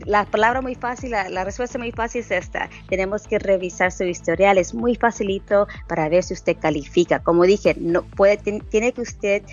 la, 0.05 0.25
palabra 0.25 0.61
muy 0.61 0.75
fácil, 0.75 1.11
la, 1.11 1.43
respuesta 1.43 1.77
muy 1.79 1.91
fácil 1.91 2.21
es 2.21 2.31
esta. 2.31 2.69
Tenemos 2.89 3.27
que 3.27 3.39
revisar 3.39 3.91
su 3.91 4.03
historial. 4.03 4.57
Es 4.57 4.73
muy 4.73 4.95
facilito 4.95 5.67
para 5.87 6.09
ver 6.09 6.23
si 6.23 6.33
usted 6.33 6.57
califica. 6.59 7.19
Como 7.19 7.43
dije, 7.43 7.75
no 7.79 8.03
puede, 8.03 8.37
tiene 8.37 8.91
que 8.91 9.01
usted 9.01 9.43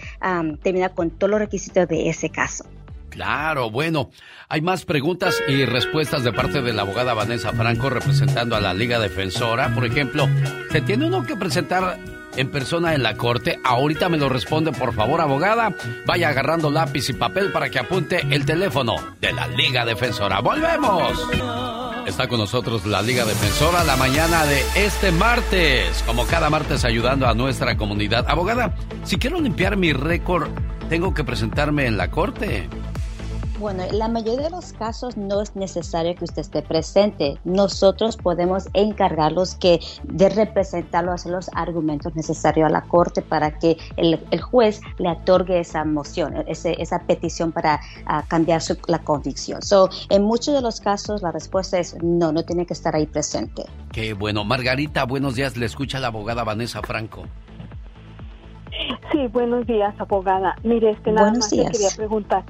terminar 0.63 0.95
con 0.95 1.11
todos 1.11 1.31
los 1.31 1.41
requisitos 1.41 1.89
de 1.89 2.09
ese 2.09 2.31
caso. 2.31 2.65
Claro, 3.11 3.71
bueno, 3.71 4.11
hay 4.49 4.61
más 4.61 4.85
preguntas 4.85 5.43
y 5.49 5.65
respuestas 5.65 6.25
de 6.25 6.33
parte 6.33 6.63
de 6.63 6.73
la 6.73 6.83
abogada 6.83 7.15
Vanessa 7.15 7.53
Franco 7.53 7.91
representando 7.91 8.55
a 8.55 8.61
la 8.61 8.75
Liga 8.75 8.99
Defensora. 8.99 9.75
Por 9.75 9.85
ejemplo, 9.87 10.29
¿se 10.71 10.83
tiene 10.83 11.07
uno 11.07 11.27
que 11.27 11.35
presentar 11.35 11.99
en 12.37 12.51
persona 12.51 12.95
en 12.95 13.03
la 13.03 13.17
corte? 13.17 13.59
Ahorita 13.65 14.09
me 14.09 14.19
lo 14.19 14.29
responde, 14.29 14.73
por 14.73 14.95
favor, 14.95 15.21
abogada. 15.21 15.75
Vaya 16.07 16.29
agarrando 16.29 16.71
lápiz 16.71 17.09
y 17.11 17.13
papel 17.13 17.53
para 17.53 17.71
que 17.71 17.79
apunte 17.79 18.27
el 18.31 18.45
teléfono 18.45 18.97
de 19.21 19.33
la 19.33 19.47
Liga 19.49 19.85
Defensora. 19.85 20.41
¡Volvemos! 20.41 21.13
Está 22.07 22.27
con 22.27 22.39
nosotros 22.39 22.87
la 22.87 23.03
Liga 23.03 23.25
Defensora 23.27 23.85
la 23.85 23.97
mañana 23.97 24.47
de 24.47 24.63
este 24.77 25.13
martes, 25.13 26.03
como 26.07 26.27
cada 26.27 26.49
martes 26.49 26.85
ayudando 26.85 27.29
a 27.29 27.35
nuestra 27.35 27.77
comunidad. 27.77 28.25
Abogada, 28.29 28.75
si 29.05 29.17
quiero 29.19 29.41
limpiar 29.41 29.77
mi 29.77 29.93
récord, 29.93 30.49
¿tengo 30.89 31.13
que 31.13 31.23
presentarme 31.23 31.87
en 31.87 31.99
la 31.99 32.11
corte? 32.11 32.69
Bueno, 33.59 33.83
en 33.83 33.99
la 33.99 34.07
mayoría 34.07 34.45
de 34.45 34.51
los 34.51 34.73
casos 34.73 35.17
no 35.17 35.43
es 35.43 35.57
necesario 35.57 36.15
que 36.15 36.25
usted 36.25 36.43
esté 36.43 36.63
presente. 36.63 37.39
Nosotros 37.45 38.17
podemos 38.17 38.69
encargarlos 38.73 39.57
que 39.57 39.81
de 40.05 40.29
representarlo, 40.29 41.11
hacer 41.11 41.33
los 41.33 41.51
argumentos 41.55 42.15
necesarios 42.15 42.67
a 42.67 42.71
la 42.71 42.83
corte 42.83 43.21
para 43.21 43.59
que 43.59 43.77
el, 43.97 44.21
juez 44.41 44.81
le 44.99 45.11
otorgue 45.11 45.59
esa 45.59 45.85
moción, 45.85 46.35
esa 46.47 46.99
petición 47.01 47.51
para 47.51 47.81
ah, 48.07 48.23
cambiar 48.29 48.63
la 48.87 49.01
convicción. 49.01 49.61
So, 49.63 49.91
en 50.09 50.23
muchos 50.23 50.55
de 50.55 50.61
los 50.61 50.81
casos 50.81 51.23
la 51.23 51.33
respuesta 51.33 51.81
es 51.81 51.97
no, 52.01 52.31
no 52.31 52.45
tiene 52.45 52.65
que 52.65 52.75
estar 52.75 52.95
ahí 52.95 53.07
presente. 53.07 53.65
Qué 53.91 54.13
bueno. 54.13 54.45
Margarita, 54.45 55.05
buenos 55.05 55.35
días. 55.35 55.57
Le 55.57 55.67
escucha 55.67 55.99
la 55.99 56.09
abogada 56.09 56.45
Vanessa 56.45 56.81
Franco. 56.83 57.25
Sí, 59.11 59.27
buenos 59.33 59.67
días, 59.67 59.95
abogada. 59.99 60.55
Mire, 60.63 60.91
este, 60.91 61.11
nada 61.11 61.33
más 61.33 61.49
quería 61.49 61.91
preguntar. 61.97 62.45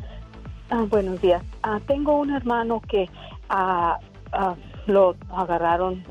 Ah, 0.70 0.84
buenos 0.86 1.18
días. 1.22 1.42
Ah, 1.62 1.80
tengo 1.86 2.18
un 2.18 2.30
hermano 2.30 2.82
que 2.86 3.08
ah, 3.48 3.98
ah, 4.32 4.54
lo 4.86 5.16
agarraron 5.34 6.04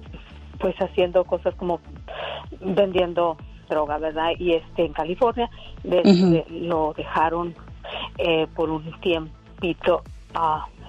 pues 0.60 0.76
haciendo 0.78 1.24
cosas 1.26 1.54
como 1.56 1.80
vendiendo 2.62 3.38
droga, 3.70 4.00
¿verdad? 4.00 4.32
Y 4.40 4.54
este 4.54 4.86
en 4.86 4.94
California 4.94 5.48
lo 6.50 6.94
dejaron 6.98 7.54
eh, 8.18 8.48
por 8.56 8.72
un 8.72 9.00
tiempito 9.00 10.02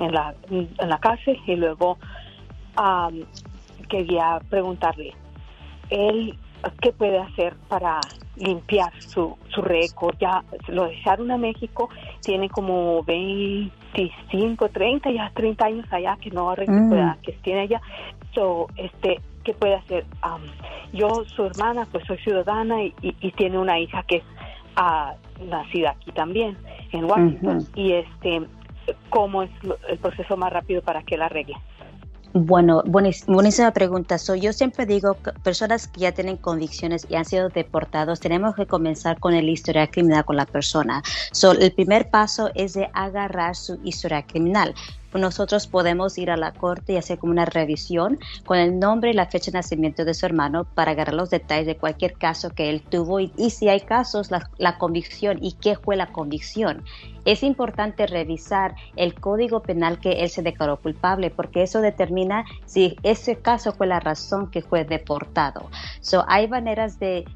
en, 0.01 0.15
la, 0.15 0.35
en 0.51 0.89
la 0.89 0.99
cárcel 0.99 1.39
y 1.47 1.57
luego 1.57 1.99
quería 3.91 4.41
preguntarle, 4.49 5.13
¿él 5.91 6.39
qué 6.81 6.93
puede 6.93 7.19
hacer 7.19 7.55
para 7.69 8.01
limpiar 8.39 8.93
su, 9.01 9.37
su 9.49 9.63
récord. 9.63 10.17
Ya 10.19 10.43
lo 10.69 10.87
dejaron 10.87 11.31
a 11.31 11.37
México, 11.37 11.89
tiene 12.23 12.49
como 12.49 13.03
25, 13.05 14.69
30, 14.69 15.11
ya 15.11 15.31
30 15.35 15.65
años 15.65 15.87
allá 15.91 16.17
que 16.21 16.31
no 16.31 16.55
recupera, 16.55 17.17
mm. 17.19 17.23
que 17.23 17.33
tiene 17.43 17.61
allá. 17.63 17.81
So, 18.35 18.67
este, 18.77 19.21
¿qué 19.45 19.55
puede 19.55 19.75
hacer? 19.75 20.05
Um, 20.25 20.43
yo, 20.93 21.09
su 21.27 21.45
hermana, 21.45 21.87
pues 21.91 22.05
soy 22.07 22.19
ciudadana 22.19 22.83
y, 22.83 22.95
y, 23.03 23.33
tiene 23.33 23.59
una 23.59 23.79
hija 23.79 24.03
que 24.03 24.17
es 24.17 24.25
uh, 24.77 25.45
nacida 25.45 25.91
aquí 25.91 26.13
también, 26.13 26.57
en 26.93 27.05
Washington. 27.05 27.61
Y 27.75 27.93
este, 27.93 28.43
¿cómo 29.11 29.43
es 29.43 29.51
el 29.89 29.99
proceso 29.99 30.37
más 30.37 30.53
rápido 30.53 30.83
para 30.83 31.03
que 31.03 31.17
la 31.17 31.27
arregle? 31.27 31.57
Bueno, 32.35 32.83
buenísima 32.85 33.73
pregunta. 33.73 34.19
So, 34.19 34.35
yo 34.35 34.53
siempre 34.53 34.85
digo, 34.85 35.15
personas 35.43 35.89
que 35.89 36.01
ya 36.01 36.13
tienen 36.13 36.37
convicciones 36.37 37.07
y 37.09 37.17
han 37.17 37.25
sido 37.25 37.49
deportados, 37.49 38.21
tenemos 38.21 38.55
que 38.55 38.67
comenzar 38.67 39.19
con 39.19 39.35
el 39.35 39.49
historial 39.49 39.91
criminal 39.91 40.25
con 40.25 40.37
la 40.37 40.47
persona. 40.47 41.03
So, 41.33 41.53
el 41.53 41.73
primer 41.73 42.11
paso 42.11 42.51
es 42.55 42.75
de 42.75 42.91
agarrar 42.93 43.57
su 43.57 43.79
historial 43.83 44.27
criminal 44.27 44.75
nosotros 45.15 45.67
podemos 45.67 46.19
ir 46.19 46.31
a 46.31 46.37
la 46.37 46.53
corte 46.53 46.93
y 46.93 46.97
hacer 46.97 47.19
como 47.19 47.33
una 47.33 47.47
revisión 47.47 48.19
con 48.45 48.59
el 48.59 48.79
nombre 48.79 49.11
y 49.11 49.15
la 49.15 49.27
fecha 49.27 49.51
de 49.51 49.59
nacimiento 49.59 50.05
de 50.05 50.13
su 50.13 50.27
hermano 50.27 50.65
para 50.65 50.91
agarrar 50.91 51.15
los 51.15 51.31
detalles 51.31 51.67
de 51.67 51.77
cualquier 51.77 52.15
caso 52.15 52.51
que 52.51 52.69
él 52.69 52.83
tuvo 52.83 53.21
y, 53.21 53.31
si 53.51 53.69
hay 53.69 53.81
casos, 53.81 54.31
la, 54.31 54.51
la, 54.59 54.77
convicción 54.77 55.39
y 55.41 55.53
qué 55.53 55.77
fue 55.77 55.97
la 55.97 56.13
convicción 56.13 56.85
es 57.29 57.43
importante 57.43 58.07
revisar 58.07 58.75
el 58.97 59.15
código 59.15 59.61
penal 59.61 59.99
que 59.99 60.23
él 60.23 60.31
se 60.31 60.41
declaró 60.41 60.79
culpable, 60.79 61.29
porque 61.29 61.63
eso 61.63 61.83
determina 61.83 62.47
si 62.65 62.97
ese 63.03 63.37
caso 63.37 63.73
fue 63.73 63.87
la 63.87 64.01
razón 64.01 64.51
que 64.51 64.63
fue 64.63 64.87
deportado. 64.87 65.69
So, 66.01 66.25
hay 66.27 66.49
maneras 66.49 66.99
de, 66.99 67.27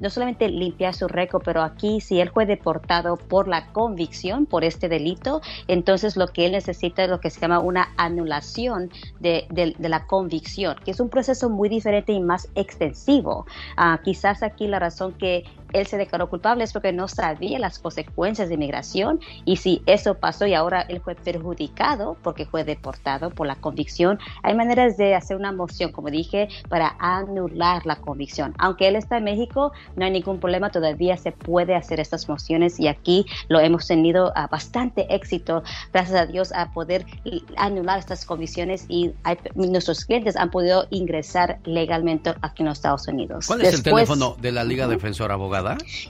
no 0.00 0.08
solamente 0.08 0.48
limpiar 0.48 0.94
su 0.94 1.06
récord, 1.06 1.42
pero 1.44 1.60
aquí 1.60 2.00
si 2.00 2.18
él 2.18 2.30
fue 2.30 2.46
deportado 2.46 3.18
por 3.18 3.46
la 3.46 3.66
convicción, 3.72 4.46
por 4.46 4.64
este 4.64 4.88
delito, 4.88 5.42
entonces 5.68 6.16
lo 6.16 6.28
que 6.28 6.46
él 6.46 6.52
necesita 6.52 7.04
es 7.04 7.10
lo 7.10 7.20
que 7.20 7.28
se 7.28 7.38
llama 7.38 7.58
una 7.58 7.92
anulación 7.98 8.90
de, 9.20 9.46
la 9.78 10.06
convicción, 10.06 10.76
que 10.82 10.92
es 10.92 11.00
un 11.00 11.10
proceso 11.10 11.50
muy 11.50 11.68
diferente 11.68 12.14
y 12.14 12.20
más 12.20 12.48
extensivo. 12.54 13.44
Ah, 13.76 14.00
quizás 14.02 14.42
aquí 14.42 14.66
la 14.66 14.78
razón 14.78 15.12
que 15.12 15.44
él 15.72 15.86
se 15.86 15.96
declaró 15.96 16.28
culpable 16.28 16.64
es 16.64 16.72
porque 16.72 16.92
no 16.92 17.08
sabía 17.08 17.58
las 17.58 17.78
consecuencias 17.78 18.48
de 18.48 18.54
inmigración 18.54 19.20
y 19.44 19.56
si 19.56 19.82
eso 19.86 20.14
pasó 20.14 20.46
y 20.46 20.54
ahora 20.54 20.82
él 20.82 21.00
fue 21.00 21.14
perjudicado 21.14 22.16
porque 22.22 22.46
fue 22.46 22.64
deportado 22.64 23.30
por 23.30 23.46
la 23.46 23.56
convicción, 23.56 24.18
hay 24.42 24.54
maneras 24.54 24.96
de 24.96 25.14
hacer 25.14 25.36
una 25.36 25.52
moción, 25.52 25.92
como 25.92 26.10
dije, 26.10 26.48
para 26.68 26.96
anular 26.98 27.84
la 27.86 27.96
convicción. 27.96 28.54
Aunque 28.58 28.88
él 28.88 28.96
está 28.96 29.18
en 29.18 29.24
México, 29.24 29.72
no 29.96 30.04
hay 30.04 30.10
ningún 30.10 30.40
problema, 30.40 30.70
todavía 30.70 31.16
se 31.16 31.32
puede 31.32 31.74
hacer 31.74 32.00
estas 32.00 32.28
mociones 32.28 32.78
y 32.78 32.88
aquí 32.88 33.26
lo 33.48 33.60
hemos 33.60 33.86
tenido 33.86 34.32
a 34.36 34.46
bastante 34.46 35.14
éxito, 35.14 35.62
gracias 35.92 36.20
a 36.20 36.26
Dios, 36.26 36.52
a 36.52 36.72
poder 36.72 37.06
anular 37.56 37.98
estas 37.98 38.24
convicciones 38.24 38.84
y 38.88 39.12
nuestros 39.54 40.04
clientes 40.04 40.36
han 40.36 40.50
podido 40.50 40.86
ingresar 40.90 41.58
legalmente 41.64 42.34
aquí 42.42 42.62
en 42.62 42.68
los 42.68 42.78
Estados 42.78 43.06
Unidos. 43.08 43.46
¿Cuál 43.46 43.62
es 43.62 43.74
el 43.74 43.82
teléfono 43.82 44.36
de 44.40 44.52
la 44.52 44.64
Liga 44.64 44.86
Defensora 44.86 45.34
Abogada? 45.34 45.61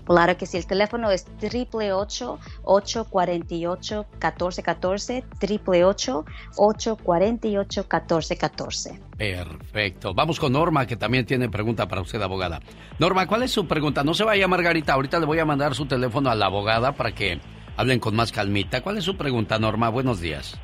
Claro 0.04 0.36
que 0.36 0.46
sí, 0.46 0.56
el 0.56 0.66
teléfono 0.66 1.10
es 1.10 1.24
triple 1.38 1.92
848 1.92 4.06
1414 4.12 5.24
triple 5.38 5.84
848 5.84 7.82
1414 7.82 9.00
Perfecto. 9.16 10.14
Vamos 10.14 10.40
con 10.40 10.52
Norma, 10.52 10.86
que 10.86 10.96
también 10.96 11.26
tiene 11.26 11.48
pregunta 11.48 11.86
para 11.86 12.02
usted, 12.02 12.20
abogada. 12.20 12.60
Norma, 12.98 13.26
¿cuál 13.26 13.44
es 13.44 13.52
su 13.52 13.66
pregunta? 13.66 14.02
No 14.02 14.14
se 14.14 14.24
vaya, 14.24 14.48
Margarita. 14.48 14.94
Ahorita 14.94 15.20
le 15.20 15.26
voy 15.26 15.38
a 15.38 15.44
mandar 15.44 15.74
su 15.74 15.86
teléfono 15.86 16.30
a 16.30 16.34
la 16.34 16.46
abogada 16.46 16.92
para 16.92 17.12
que 17.12 17.38
hablen 17.76 18.00
con 18.00 18.16
más 18.16 18.32
calmita. 18.32 18.80
¿Cuál 18.80 18.98
es 18.98 19.04
su 19.04 19.16
pregunta, 19.16 19.58
Norma? 19.58 19.90
Buenos 19.90 20.20
días. 20.20 20.58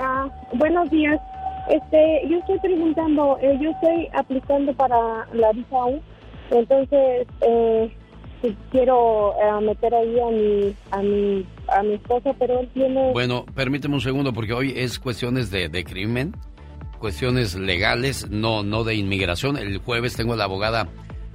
Ah, 0.00 0.28
buenos 0.52 0.90
días. 0.90 1.18
Este, 1.68 2.22
yo 2.28 2.38
estoy 2.38 2.58
preguntando, 2.60 3.38
eh, 3.42 3.58
yo 3.60 3.70
estoy 3.70 4.08
aplicando 4.14 4.72
para 4.72 5.26
la 5.34 5.52
visa 5.52 5.84
U, 5.84 6.00
entonces 6.50 7.26
eh, 7.42 7.94
si 8.42 8.56
quiero 8.70 9.34
eh, 9.34 9.60
meter 9.64 9.94
ahí 9.94 10.20
a 10.20 10.30
mi, 10.30 10.74
a 10.90 11.02
mi 11.02 11.46
a 11.68 11.82
mi 11.82 11.94
esposo, 11.94 12.34
pero 12.38 12.60
él 12.60 12.68
tiene... 12.72 13.12
Bueno, 13.12 13.44
permíteme 13.54 13.94
un 13.94 14.00
segundo 14.00 14.32
porque 14.32 14.52
hoy 14.52 14.72
es 14.76 14.98
cuestiones 14.98 15.50
de, 15.50 15.68
de 15.68 15.84
crimen, 15.84 16.34
cuestiones 16.98 17.54
legales, 17.54 18.28
no, 18.30 18.62
no 18.62 18.84
de 18.84 18.94
inmigración. 18.94 19.56
El 19.56 19.78
jueves 19.78 20.16
tengo 20.16 20.32
a 20.32 20.36
la 20.36 20.44
abogada 20.44 20.88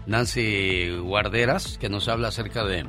Nancy 0.05 0.97
Guarderas 0.97 1.77
que 1.77 1.89
nos 1.89 2.07
habla 2.07 2.29
acerca 2.29 2.63
de, 2.63 2.85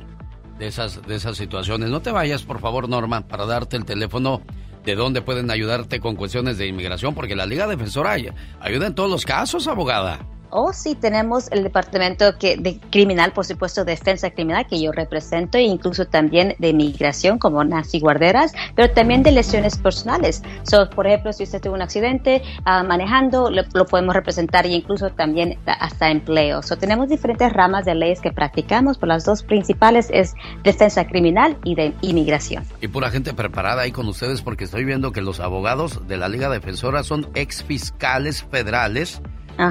de, 0.57 0.67
esas, 0.67 1.05
de 1.05 1.15
esas 1.15 1.37
situaciones. 1.37 1.89
No 1.89 2.01
te 2.01 2.11
vayas, 2.11 2.43
por 2.43 2.59
favor, 2.59 2.89
Norma, 2.89 3.27
para 3.27 3.45
darte 3.45 3.77
el 3.77 3.85
teléfono 3.85 4.41
de 4.83 4.95
dónde 4.95 5.21
pueden 5.21 5.49
ayudarte 5.49 5.99
con 5.99 6.15
cuestiones 6.15 6.57
de 6.57 6.67
inmigración, 6.67 7.15
porque 7.15 7.35
la 7.35 7.45
Liga 7.45 7.67
Defensora 7.67 8.11
ayuda 8.59 8.87
en 8.87 8.95
todos 8.95 9.09
los 9.09 9.25
casos, 9.25 9.67
abogada. 9.67 10.19
Oh, 10.57 10.71
sí, 10.71 10.95
tenemos 10.95 11.51
el 11.51 11.63
departamento 11.63 12.37
que, 12.37 12.55
de 12.55 12.79
criminal, 12.89 13.33
por 13.33 13.45
supuesto, 13.45 13.83
defensa 13.83 14.29
criminal 14.29 14.65
que 14.65 14.81
yo 14.81 14.93
represento, 14.93 15.57
e 15.57 15.63
incluso 15.63 16.05
también 16.05 16.55
de 16.59 16.71
migración 16.71 17.37
como 17.39 17.61
Nancy 17.65 17.99
Guarderas, 17.99 18.53
pero 18.73 18.89
también 18.93 19.21
de 19.21 19.31
lesiones 19.31 19.77
personales. 19.77 20.41
So, 20.63 20.89
por 20.89 21.07
ejemplo, 21.07 21.33
si 21.33 21.43
usted 21.43 21.59
tuvo 21.59 21.73
un 21.73 21.81
accidente 21.81 22.41
ah, 22.63 22.83
manejando, 22.83 23.51
lo, 23.51 23.65
podemos 23.85 24.15
representar 24.15 24.65
e 24.65 24.69
incluso 24.69 25.09
también 25.09 25.59
hasta 25.65 26.09
empleo. 26.09 26.63
So, 26.63 26.77
tenemos 26.77 27.09
diferentes 27.09 27.51
ramas 27.51 27.83
de 27.83 27.93
leyes 27.93 28.21
que 28.21 28.31
practicamos, 28.31 28.97
pero 28.97 29.09
las 29.09 29.25
dos 29.25 29.43
principales 29.43 30.07
es 30.09 30.35
defensa 30.63 31.05
criminal 31.05 31.57
y 31.65 31.75
de 31.75 31.93
inmigración. 31.99 32.63
Y 32.79 32.87
pura 32.87 33.09
gente 33.11 33.33
preparada 33.33 33.81
ahí 33.81 33.91
con 33.91 34.07
ustedes 34.07 34.41
porque 34.41 34.63
estoy 34.63 34.85
viendo 34.85 35.11
que 35.11 35.21
los 35.21 35.41
abogados 35.41 36.07
de 36.07 36.15
la 36.15 36.29
Liga 36.29 36.47
Defensora 36.47 37.03
son 37.03 37.27
ex 37.33 37.61
fiscales 37.61 38.45
federales 38.49 39.21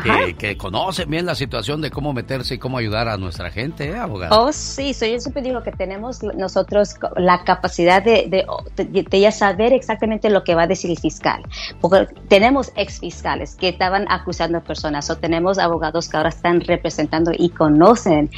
que, 0.02 0.34
que, 0.34 0.56
conocen 0.56 1.10
bien 1.10 1.26
la 1.26 1.34
situación 1.34 1.80
de 1.80 1.90
cómo 1.90 2.12
meterse 2.12 2.54
y 2.54 2.58
cómo 2.58 2.78
ayudar 2.78 3.08
a 3.08 3.16
nuestra 3.16 3.50
gente, 3.50 3.88
¿eh, 3.88 3.96
abogado? 3.96 4.40
Oh, 4.40 4.52
sí, 4.52 4.92
yo 4.92 5.20
siempre 5.20 5.42
digo 5.42 5.62
que 5.62 5.72
tenemos 5.72 6.22
nosotros 6.22 6.94
la 7.16 7.44
capacidad 7.44 8.02
de, 8.02 8.44
de, 8.76 9.20
ya 9.20 9.32
saber 9.32 9.72
exactamente 9.72 10.30
lo 10.30 10.44
que 10.44 10.54
va 10.54 10.62
a 10.62 10.66
decir 10.66 10.90
el 10.90 10.98
fiscal. 10.98 11.42
Porque 11.80 12.06
tenemos 12.28 12.72
ex 12.76 13.00
fiscales 13.00 13.54
que 13.56 13.68
estaban 13.68 14.06
acusando 14.10 14.58
a 14.58 14.60
personas, 14.62 15.08
o 15.10 15.16
tenemos 15.16 15.58
abogados 15.58 16.08
que 16.08 16.16
ahora 16.16 16.30
están 16.30 16.60
representando 16.60 17.32
y 17.36 17.50
conocen 17.50 18.30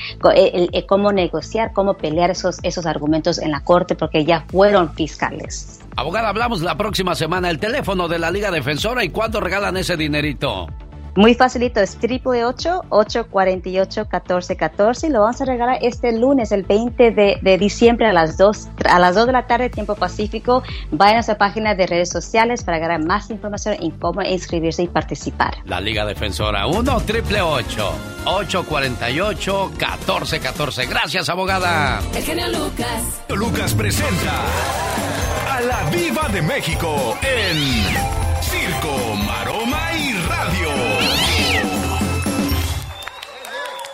cómo 0.89 1.13
negociar, 1.13 1.73
cómo 1.73 1.95
pelear 1.95 2.31
esos, 2.31 2.59
esos 2.63 2.87
argumentos 2.87 3.39
en 3.39 3.51
la 3.51 3.61
corte, 3.61 3.95
porque 3.95 4.25
ya 4.25 4.45
fueron 4.49 4.93
fiscales. 4.95 5.81
Abogada, 5.97 6.29
hablamos 6.29 6.61
la 6.61 6.77
próxima 6.77 7.15
semana. 7.15 7.49
El 7.51 7.59
teléfono 7.59 8.07
de 8.09 8.19
la 8.19 8.31
Liga 8.31 8.51
Defensora 8.51 9.03
y 9.03 9.09
cuándo 9.09 9.41
regalan 9.41 9.77
ese 9.77 9.97
dinerito. 9.97 10.67
Muy 11.17 11.35
facilito, 11.35 11.81
es 11.81 11.97
triple 11.97 12.45
848 12.45 14.07
y 15.03 15.09
lo 15.09 15.23
vamos 15.23 15.41
a 15.41 15.45
regalar 15.47 15.79
este 15.81 16.13
lunes, 16.13 16.53
el 16.53 16.63
20 16.63 17.11
de, 17.11 17.59
diciembre 17.59 18.07
a 18.07 18.13
las 18.13 18.37
2 18.37 18.69
a 18.85 18.99
las 18.99 19.15
2 19.15 19.25
de 19.27 19.33
la 19.33 19.47
tarde, 19.47 19.71
tiempo 19.71 19.95
pacífico. 19.95 20.63
Vayan 20.91 21.15
a 21.15 21.17
nuestra 21.17 21.39
página 21.39 21.75
de 21.75 21.87
redes 21.87 22.11
sociales 22.11 22.63
para 22.65 22.79
ganar 22.79 23.03
más 23.03 23.31
información 23.31 23.77
en 23.81 23.93
cómo 23.93 24.21
inscribirse 24.21 24.83
y 24.83 24.89
participar. 24.89 25.57
La 25.65 25.81
Liga 25.81 26.05
Defensora 26.05 26.67
1 26.67 27.01
triple 27.01 27.41
848 27.41 29.71
1414. 29.71 30.87
Gracias, 30.87 31.31
abogada. 31.31 32.03
El 32.15 32.23
genio 32.23 32.47
Lucas. 32.49 33.23
Lucas 33.31 33.73
presenta 33.73 34.43
a 35.51 35.63
la 35.63 35.83
Viva 35.91 36.29
de 36.29 36.43
México 36.43 37.17
en 37.23 37.57
Circo, 38.43 39.17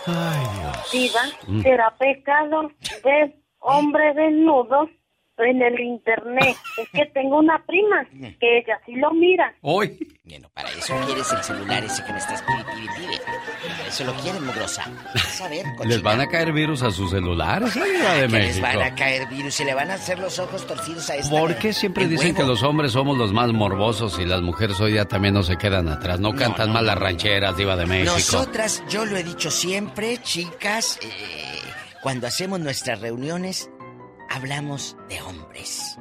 Ay, 0.05 0.45
Dios. 0.57 1.33
Mm. 1.47 1.61
será 1.61 1.91
pecado 1.91 2.71
ver 3.03 3.35
hombre 3.59 4.13
desnudo 4.13 4.89
en 5.37 5.61
el 5.61 5.79
internet. 5.79 6.55
Es 6.77 6.89
que 6.89 7.05
tengo 7.13 7.39
una 7.39 7.63
prima 7.65 8.05
que 8.39 8.59
ella 8.59 8.79
sí 8.85 8.93
lo 8.95 9.11
mira. 9.13 9.53
Hoy. 9.61 9.97
Bueno, 10.25 10.49
para 10.53 10.69
eso 10.69 10.95
quieres 11.05 11.31
el 11.33 11.43
celular 11.43 11.83
ese 11.83 12.03
que 12.05 12.11
me 12.13 12.17
estás 12.19 12.43
pidiendo. 12.43 13.23
Para 13.77 13.87
eso 13.87 14.03
lo 14.05 14.13
quieren, 14.15 14.45
mugrosa. 14.45 14.83
a 15.43 15.47
ver, 15.49 15.65
¿Les 15.85 16.01
van 16.01 16.21
a 16.21 16.27
caer 16.27 16.53
virus 16.53 16.81
a 16.83 16.91
sus 16.91 17.11
celulares? 17.11 17.73
de 17.73 18.27
México. 18.27 18.37
Les 18.37 18.61
van 18.61 18.81
a 18.81 18.95
caer 18.95 19.27
virus 19.27 19.59
y 19.59 19.65
le 19.65 19.73
van 19.73 19.91
a 19.91 19.95
hacer 19.95 20.19
los 20.19 20.39
ojos 20.39 20.65
torcidos 20.65 21.09
a 21.09 21.15
esta. 21.15 21.29
¿Por 21.37 21.55
qué 21.57 21.73
siempre 21.73 22.07
dicen 22.07 22.35
que 22.35 22.43
los 22.43 22.63
hombres 22.63 22.91
somos 22.93 23.17
los 23.17 23.33
más 23.33 23.51
morbosos 23.51 24.19
y 24.19 24.25
las 24.25 24.41
mujeres 24.41 24.79
hoy 24.79 24.93
día 24.93 25.05
también 25.05 25.33
no 25.33 25.43
se 25.43 25.57
quedan 25.57 25.89
atrás? 25.89 26.19
No, 26.19 26.33
cantan 26.33 26.71
mal 26.71 26.85
las 26.85 26.97
rancheras, 26.97 27.57
Diva 27.57 27.75
de 27.75 27.85
México. 27.85 28.13
Nosotras, 28.13 28.83
yo 28.89 29.05
lo 29.05 29.17
he 29.17 29.23
dicho 29.23 29.51
siempre, 29.51 30.17
chicas, 30.19 30.99
eh, 31.01 31.09
cuando 32.01 32.27
hacemos 32.27 32.59
nuestras 32.59 32.99
reuniones, 33.01 33.69
hablamos 34.33 34.95
de 35.09 35.21
hombres. 35.21 35.97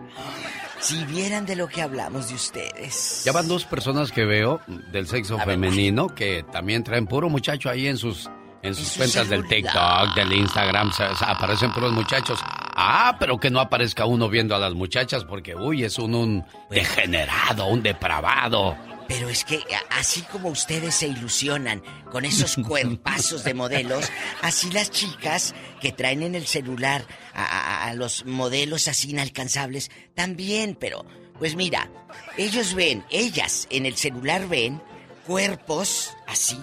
Si 0.80 1.04
vieran 1.04 1.46
de 1.46 1.56
lo 1.56 1.68
que 1.68 1.82
hablamos 1.82 2.28
de 2.28 2.34
ustedes. 2.34 3.22
Ya 3.24 3.32
van 3.32 3.46
dos 3.46 3.64
personas 3.64 4.10
que 4.10 4.24
veo 4.24 4.60
del 4.90 5.06
sexo 5.06 5.38
femenino 5.38 6.08
que 6.08 6.44
también 6.50 6.82
traen 6.82 7.06
puro 7.06 7.28
muchacho 7.28 7.70
ahí 7.70 7.86
en 7.86 7.96
sus 7.96 8.28
en 8.62 8.76
sus 8.76 8.96
cuentas 8.96 9.28
del 9.28 9.46
TikTok, 9.48 10.14
del 10.14 10.32
Instagram, 10.32 10.92
aparecen 11.26 11.72
puros 11.72 11.92
muchachos. 11.92 12.38
Ah, 12.44 13.16
pero 13.18 13.38
que 13.38 13.50
no 13.50 13.58
aparezca 13.58 14.06
uno 14.06 14.28
viendo 14.28 14.54
a 14.54 14.58
las 14.58 14.72
muchachas 14.72 15.24
porque, 15.24 15.56
uy, 15.56 15.82
es 15.82 15.98
un, 15.98 16.14
un 16.14 16.44
degenerado, 16.70 17.66
un 17.66 17.82
depravado. 17.82 18.76
Pero 19.12 19.28
es 19.28 19.44
que 19.44 19.62
así 19.90 20.22
como 20.22 20.48
ustedes 20.48 20.94
se 20.94 21.06
ilusionan 21.06 21.82
con 22.10 22.24
esos 22.24 22.56
cuerpazos 22.66 23.44
de 23.44 23.52
modelos, 23.52 24.10
así 24.40 24.70
las 24.70 24.90
chicas 24.90 25.54
que 25.82 25.92
traen 25.92 26.22
en 26.22 26.34
el 26.34 26.46
celular 26.46 27.04
a, 27.34 27.92
los 27.94 28.24
modelos 28.24 28.88
así 28.88 29.10
inalcanzables 29.10 29.90
también, 30.14 30.78
pero 30.80 31.04
pues 31.38 31.56
mira, 31.56 31.90
ellos 32.38 32.72
ven, 32.72 33.04
ellas 33.10 33.66
en 33.68 33.84
el 33.84 33.96
celular 33.96 34.48
ven 34.48 34.82
cuerpos 35.26 36.16
así, 36.26 36.58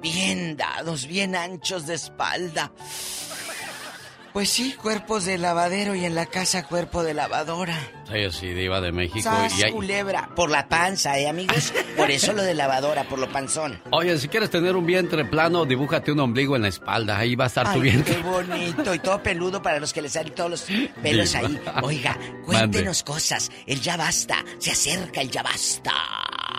bien 0.00 0.56
dados, 0.56 1.08
bien 1.08 1.34
anchos 1.34 1.84
de 1.88 1.94
espalda. 1.94 2.72
Pues 4.32 4.50
sí, 4.50 4.72
cuerpos 4.74 5.24
de 5.24 5.36
lavadero 5.36 5.96
y 5.96 6.04
en 6.04 6.14
la 6.14 6.26
casa 6.26 6.68
cuerpo 6.68 7.02
de 7.02 7.14
lavadora. 7.14 7.76
Sí, 8.12 8.30
sí, 8.30 8.46
diva 8.48 8.80
de 8.80 8.92
México. 8.92 9.30
y 9.66 9.70
culebra. 9.70 10.28
Por 10.34 10.50
la 10.50 10.68
panza, 10.68 11.18
¿eh, 11.18 11.28
amigos? 11.28 11.72
Por 11.96 12.10
eso 12.10 12.32
lo 12.32 12.42
de 12.42 12.54
lavadora, 12.54 13.04
por 13.04 13.18
lo 13.18 13.28
panzón. 13.30 13.80
Oye, 13.90 14.18
si 14.18 14.28
quieres 14.28 14.50
tener 14.50 14.76
un 14.76 14.86
vientre 14.86 15.24
plano, 15.24 15.64
dibújate 15.64 16.12
un 16.12 16.20
ombligo 16.20 16.56
en 16.56 16.62
la 16.62 16.68
espalda. 16.68 17.18
Ahí 17.18 17.34
va 17.36 17.44
a 17.44 17.48
estar 17.48 17.72
tu 17.72 17.80
vientre. 17.80 18.16
qué 18.16 18.22
bonito. 18.22 18.94
Y 18.94 18.98
todo 18.98 19.22
peludo 19.22 19.62
para 19.62 19.78
los 19.80 19.92
que 19.92 20.02
les 20.02 20.12
salen 20.12 20.34
todos 20.34 20.50
los 20.50 20.66
pelos 21.02 21.34
ahí. 21.34 21.58
Oiga, 21.82 22.18
cuéntenos 22.44 23.02
cosas. 23.02 23.50
El 23.66 23.80
ya 23.80 23.96
basta. 23.96 24.44
Se 24.58 24.70
acerca 24.72 25.20
el 25.20 25.30
ya 25.30 25.42
basta. 25.42 25.92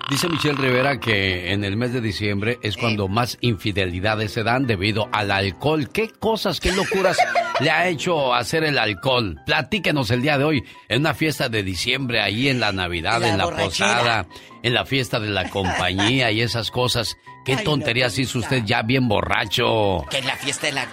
Dice 0.09 0.27
Michelle 0.27 0.57
Rivera 0.57 0.99
que 0.99 1.53
en 1.53 1.63
el 1.63 1.77
mes 1.77 1.93
de 1.93 2.01
diciembre 2.01 2.59
es 2.63 2.75
cuando 2.75 3.07
más 3.07 3.37
infidelidades 3.39 4.33
se 4.33 4.43
dan 4.43 4.67
debido 4.67 5.07
al 5.13 5.31
alcohol. 5.31 5.89
¿Qué 5.89 6.09
cosas, 6.09 6.59
qué 6.59 6.73
locuras 6.73 7.17
le 7.61 7.71
ha 7.71 7.87
hecho 7.87 8.33
hacer 8.33 8.65
el 8.65 8.77
alcohol? 8.77 9.39
Platíquenos 9.45 10.11
el 10.11 10.21
día 10.21 10.37
de 10.37 10.43
hoy 10.43 10.63
en 10.89 11.01
una 11.01 11.13
fiesta 11.13 11.40
de 11.49 11.63
diciembre, 11.63 12.21
ahí 12.21 12.49
en 12.49 12.59
la 12.59 12.71
Navidad, 12.71 13.23
en 13.23 13.37
la 13.37 13.49
posada, 13.49 14.27
en 14.63 14.73
la 14.73 14.85
fiesta 14.85 15.19
de 15.19 15.29
la 15.29 15.49
compañía 15.49 16.31
y 16.31 16.41
esas 16.41 16.71
cosas. 16.71 17.17
¿Qué 17.45 17.57
tonterías 17.57 18.17
hizo 18.19 18.39
usted 18.39 18.63
ya 18.63 18.83
bien 18.83 19.07
borracho? 19.07 20.05
Que 20.09 20.19
en 20.19 20.27
la 20.27 20.35
fiesta 20.35 20.67
de 20.67 20.73
la 20.73 20.87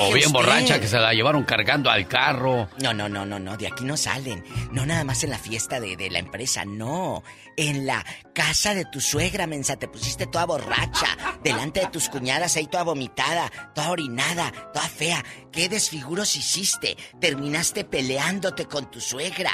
o 0.00 0.12
bien 0.12 0.32
borracha 0.32 0.80
que 0.80 0.88
se 0.88 0.98
la 0.98 1.12
llevaron 1.12 1.44
cargando 1.44 1.90
al 1.90 2.08
carro. 2.08 2.68
No, 2.82 2.92
no, 2.92 3.08
no, 3.08 3.24
no, 3.24 3.38
no, 3.38 3.56
de 3.56 3.66
aquí 3.68 3.84
no 3.84 3.96
salen. 3.96 4.44
No 4.72 4.84
nada 4.86 5.04
más 5.04 5.22
en 5.24 5.30
la 5.30 5.38
fiesta 5.38 5.80
de, 5.80 5.96
de 5.96 6.10
la 6.10 6.18
empresa, 6.18 6.64
no. 6.64 7.22
En 7.56 7.86
la 7.86 8.04
casa 8.34 8.74
de 8.74 8.84
tu 8.84 9.00
suegra, 9.00 9.46
mensa, 9.46 9.76
te 9.76 9.88
pusiste 9.88 10.26
toda 10.26 10.46
borracha. 10.46 11.06
Delante 11.42 11.80
de 11.80 11.86
tus 11.86 12.08
cuñadas 12.08 12.56
ahí 12.56 12.66
toda 12.66 12.82
vomitada, 12.84 13.50
toda 13.74 13.90
orinada, 13.90 14.52
toda 14.72 14.88
fea. 14.88 15.24
¿Qué 15.52 15.68
desfiguros 15.68 16.36
hiciste? 16.36 16.96
Terminaste 17.20 17.84
peleándote 17.84 18.66
con 18.66 18.90
tu 18.90 19.00
suegra. 19.00 19.52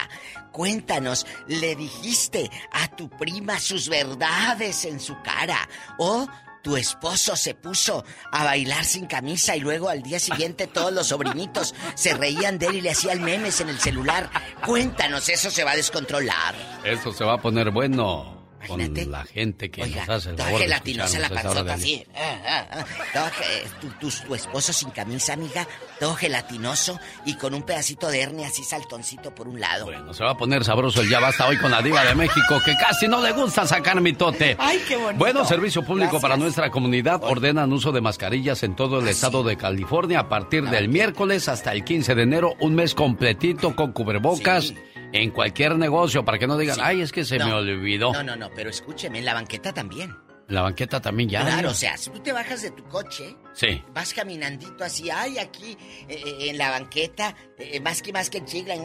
Cuéntanos, 0.51 1.27
¿le 1.47 1.77
dijiste 1.77 2.51
a 2.73 2.89
tu 2.89 3.09
prima 3.09 3.61
sus 3.61 3.89
verdades 3.89 4.85
en 4.85 5.01
su 5.01 5.21
cara? 5.23 5.69
¿O 5.99 6.27
tu 6.63 6.77
esposo 6.77 7.37
se 7.37 7.55
puso 7.55 8.05
a 8.31 8.45
bailar 8.45 8.85
sin 8.85 9.07
camisa 9.07 9.57
y 9.57 9.61
luego 9.61 9.89
al 9.89 10.03
día 10.03 10.19
siguiente 10.19 10.67
todos 10.67 10.93
los 10.93 11.09
sobrinitos 11.09 11.75
se 11.95 12.15
reían 12.15 12.59
de 12.59 12.67
él 12.67 12.77
y 12.77 12.81
le 12.81 12.91
hacían 12.91 13.23
memes 13.23 13.61
en 13.61 13.69
el 13.69 13.79
celular. 13.79 14.31
Cuéntanos, 14.65 15.29
eso 15.29 15.51
se 15.51 15.65
va 15.65 15.73
a 15.73 15.77
descontrolar. 15.77 16.55
Eso 16.85 17.13
se 17.13 17.25
va 17.25 17.35
a 17.35 17.39
poner 17.39 17.71
bueno. 17.71 18.42
Con 18.67 19.11
la 19.11 19.25
gente 19.25 19.71
que 19.71 19.87
nos 19.87 20.09
hace 20.09 20.31
el 20.31 20.37
favor 20.39 20.61
gelatinosa 20.61 21.19
la 21.19 21.29
panzota 21.29 21.75
así. 21.75 22.05
ah, 22.15 22.39
ah, 22.47 22.67
ah. 22.71 22.85
Todo 23.13 23.25
que- 23.39 23.69
tu, 23.81 23.89
tu- 24.11 24.27
tu 24.27 24.35
esposo 24.35 24.73
sin 24.73 24.91
camisa, 24.91 25.33
amiga, 25.35 25.67
todo 26.01 26.15
gelatinoso 26.15 26.99
y 27.27 27.35
con 27.37 27.55
un 27.55 27.63
pedacito 27.63 28.09
de 28.09 28.21
hernia 28.21 28.49
así 28.49 28.63
saltoncito 28.65 29.35
por 29.35 29.49
un 29.49 29.61
lado. 29.61 29.85
Bueno, 29.87 30.13
se 30.15 30.25
va 30.25 30.31
a 30.31 30.37
poner 30.37 30.65
sabroso 30.65 31.01
el 31.03 31.09
ya 31.11 31.21
basta 31.21 31.47
hoy 31.47 31.57
con 31.59 31.71
la 31.71 31.83
diva 31.83 32.05
de 32.05 32.15
México, 32.15 32.61
que 32.65 32.75
casi 32.77 33.09
no 33.09 33.21
le 33.23 33.33
gusta 33.33 33.67
sacar 33.67 34.01
mitote. 34.01 34.57
Ay, 34.59 34.83
qué 34.89 34.97
bonito. 34.97 35.19
Bueno, 35.19 35.45
servicio 35.45 35.83
público 35.83 36.13
Gracias. 36.13 36.23
para 36.23 36.37
nuestra 36.37 36.71
comunidad. 36.71 37.23
Ordenan 37.23 37.73
uso 37.73 37.93
de 37.93 38.01
mascarillas 38.01 38.63
en 38.63 38.75
todo 38.77 39.01
el 39.01 39.09
estado 39.09 39.43
de 39.43 39.57
California 39.57 40.21
a 40.21 40.29
partir 40.29 40.65
del 40.69 40.89
miércoles 40.89 41.49
hasta 41.49 41.73
el 41.73 41.85
15 41.85 42.15
de 42.15 42.23
enero, 42.23 42.55
un 42.61 42.75
mes 42.75 42.95
completito 42.95 43.75
con 43.77 43.93
cubrebocas 43.93 44.73
en 45.13 45.31
cualquier 45.31 45.77
negocio, 45.77 46.25
para 46.25 46.39
que 46.39 46.47
no 46.47 46.57
digan, 46.59 46.77
Sí. 46.77 46.81
ay, 46.85 47.01
es 47.03 47.13
que 47.13 47.25
se 47.25 47.39
No. 47.39 47.47
me 47.47 47.53
olvidó. 47.53 48.13
No, 48.13 48.23
no, 48.23 48.37
no, 48.37 48.51
pero 48.55 48.71
escúcheme, 48.71 49.19
en 49.19 49.25
la 49.25 49.35
banqueta 49.35 49.73
también. 49.73 50.15
La 50.49 50.61
banqueta 50.63 51.01
también 51.01 51.31
ya. 51.31 51.41
claro, 51.43 51.71
o 51.71 51.75
sea, 51.75 51.97
si 51.97 52.11
tú 52.11 52.19
te 52.21 52.31
bajas 52.33 52.61
de 52.61 52.73
tu 52.73 52.85
coche, 52.85 53.37
Sí. 53.55 53.83
vas 53.95 54.13
caminandito 54.13 54.85
así, 54.85 55.09
ay, 55.09 55.39
aquí 55.39 55.79
eh, 56.09 56.23
eh, 56.27 56.51
en 56.51 56.59
la 56.59 56.71
banqueta, 56.71 57.35
eh, 57.59 57.81
más 57.81 58.03
que 58.03 58.13
más 58.13 58.29
que 58.29 58.45
chicle. 58.45 58.79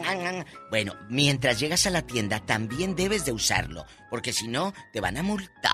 Bueno, 0.70 0.94
mientras 1.10 1.58
llegas 1.60 1.84
a 1.86 1.90
la 1.90 2.02
tienda 2.02 2.40
también 2.40 2.94
debes 2.96 3.26
de 3.26 3.32
usarlo, 3.32 3.84
porque 4.08 4.32
si 4.32 4.48
no, 4.48 4.72
te 4.92 5.00
van 5.00 5.18
a 5.18 5.22
multar. 5.22 5.72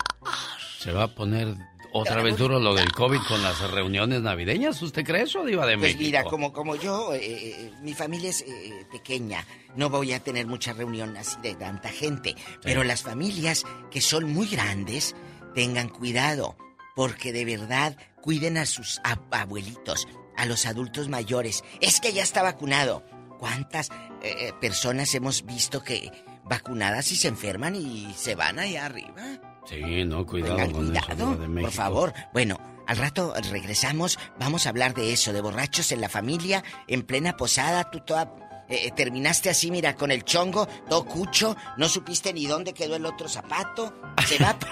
Se 0.80 0.90
va 0.90 1.04
a 1.04 1.08
poner 1.14 1.54
otra 1.94 2.22
vez 2.22 2.36
duro 2.36 2.58
lo 2.58 2.74
del 2.74 2.92
COVID 2.92 3.20
con 3.28 3.42
las 3.42 3.60
reuniones 3.70 4.20
navideñas. 4.20 4.82
¿Usted 4.82 5.04
cree 5.04 5.22
eso, 5.22 5.44
diva 5.44 5.64
de 5.66 5.78
Pues 5.78 5.92
México? 5.94 6.02
mira, 6.02 6.24
como, 6.24 6.52
como 6.52 6.76
yo, 6.76 7.14
eh, 7.14 7.20
eh, 7.22 7.72
mi 7.82 7.94
familia 7.94 8.30
es 8.30 8.42
eh, 8.42 8.86
pequeña, 8.90 9.46
no 9.76 9.88
voy 9.90 10.12
a 10.12 10.20
tener 10.20 10.46
mucha 10.46 10.72
reunión 10.72 11.16
así 11.16 11.36
de 11.42 11.54
tanta 11.54 11.88
gente, 11.88 12.34
pero 12.62 12.82
las 12.84 13.02
familias 13.02 13.64
que 13.90 14.00
son 14.00 14.32
muy 14.32 14.46
grandes, 14.48 15.14
tengan 15.54 15.88
cuidado, 15.88 16.56
porque 16.96 17.32
de 17.32 17.44
verdad 17.44 17.96
cuiden 18.20 18.58
a 18.58 18.66
sus 18.66 19.00
ab- 19.02 19.20
abuelitos, 19.30 20.08
a 20.36 20.46
los 20.46 20.66
adultos 20.66 21.08
mayores. 21.08 21.62
Es 21.80 22.00
que 22.00 22.12
ya 22.12 22.22
está 22.24 22.42
vacunado. 22.42 23.04
¿Cuántas 23.38 23.90
eh, 24.22 24.52
personas 24.60 25.14
hemos 25.14 25.44
visto 25.44 25.82
que 25.82 26.10
vacunadas 26.44 27.12
y 27.12 27.16
se 27.16 27.28
enferman 27.28 27.76
y 27.76 28.12
se 28.16 28.34
van 28.34 28.58
allá 28.58 28.86
arriba? 28.86 29.22
Sí, 29.68 30.04
no, 30.04 30.24
cuidado 30.26 30.56
con 30.56 30.94
eso, 30.94 31.06
cuidado, 31.06 31.30
diva 31.32 31.36
de 31.42 31.48
México. 31.48 31.62
por 31.68 31.72
favor. 31.72 32.14
Bueno, 32.32 32.58
al 32.86 32.96
rato 32.98 33.32
regresamos, 33.50 34.18
vamos 34.38 34.66
a 34.66 34.68
hablar 34.70 34.94
de 34.94 35.12
eso, 35.12 35.32
de 35.32 35.40
borrachos 35.40 35.90
en 35.92 36.00
la 36.00 36.08
familia, 36.08 36.62
en 36.86 37.02
plena 37.02 37.36
posada, 37.36 37.90
tú 37.90 38.00
toda... 38.00 38.34
eh, 38.68 38.86
eh, 38.86 38.90
terminaste 38.94 39.48
así, 39.50 39.70
mira, 39.70 39.94
con 39.94 40.10
el 40.10 40.22
chongo, 40.24 40.66
todo 40.88 41.04
cucho, 41.06 41.56
no 41.78 41.88
supiste 41.88 42.32
ni 42.34 42.46
dónde 42.46 42.74
quedó 42.74 42.96
el 42.96 43.06
otro 43.06 43.28
zapato, 43.28 43.94
se 44.26 44.38
va... 44.42 44.54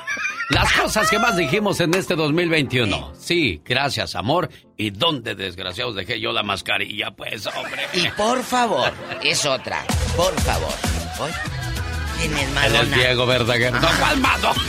Las 0.50 0.70
cosas 0.74 1.08
que 1.08 1.18
más 1.18 1.34
dijimos 1.38 1.80
en 1.80 1.94
este 1.94 2.14
2021. 2.14 3.12
Sí, 3.18 3.62
gracias, 3.64 4.14
amor. 4.14 4.50
¿Y 4.76 4.90
dónde, 4.90 5.34
desgraciados, 5.34 5.94
dejé 5.94 6.20
yo 6.20 6.32
la 6.32 6.42
mascarilla? 6.42 7.10
Pues, 7.12 7.46
hombre. 7.46 7.80
Y 7.94 8.08
por 8.08 8.42
favor, 8.42 8.92
es 9.22 9.46
otra, 9.46 9.82
por 10.14 10.38
favor. 10.40 10.74
¿Quién 12.22 12.38
es 12.38 12.50
Madonna? 12.52 12.80
es 12.82 12.90
Diego 12.94 13.26
Verdaguer. 13.26 13.72
¡No, 13.72 13.88
cuál 13.98 14.20
Madonna! 14.20 14.62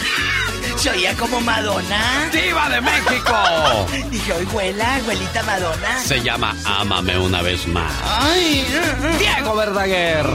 ¿Se 0.76 0.90
oía 0.90 1.16
como 1.16 1.40
Madonna? 1.40 2.30
¡Diva 2.32 2.68
de 2.70 2.82
México! 2.82 3.36
Dije, 4.10 4.34
hoy 4.34 4.46
huela, 4.52 4.96
abuelita 4.96 5.44
Madonna. 5.44 6.00
Se 6.00 6.20
llama 6.22 6.56
Ámame 6.66 7.16
una 7.20 7.44
vez 7.44 7.68
más. 7.68 7.94
Ay, 8.04 8.66
Diego 9.20 9.56
Verdaguer. 9.56 10.26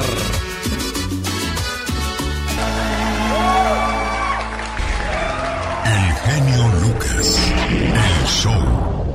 El 5.84 6.14
genio 6.32 6.68
Lucas. 6.82 7.38
El 7.68 8.26
show. 8.28 9.07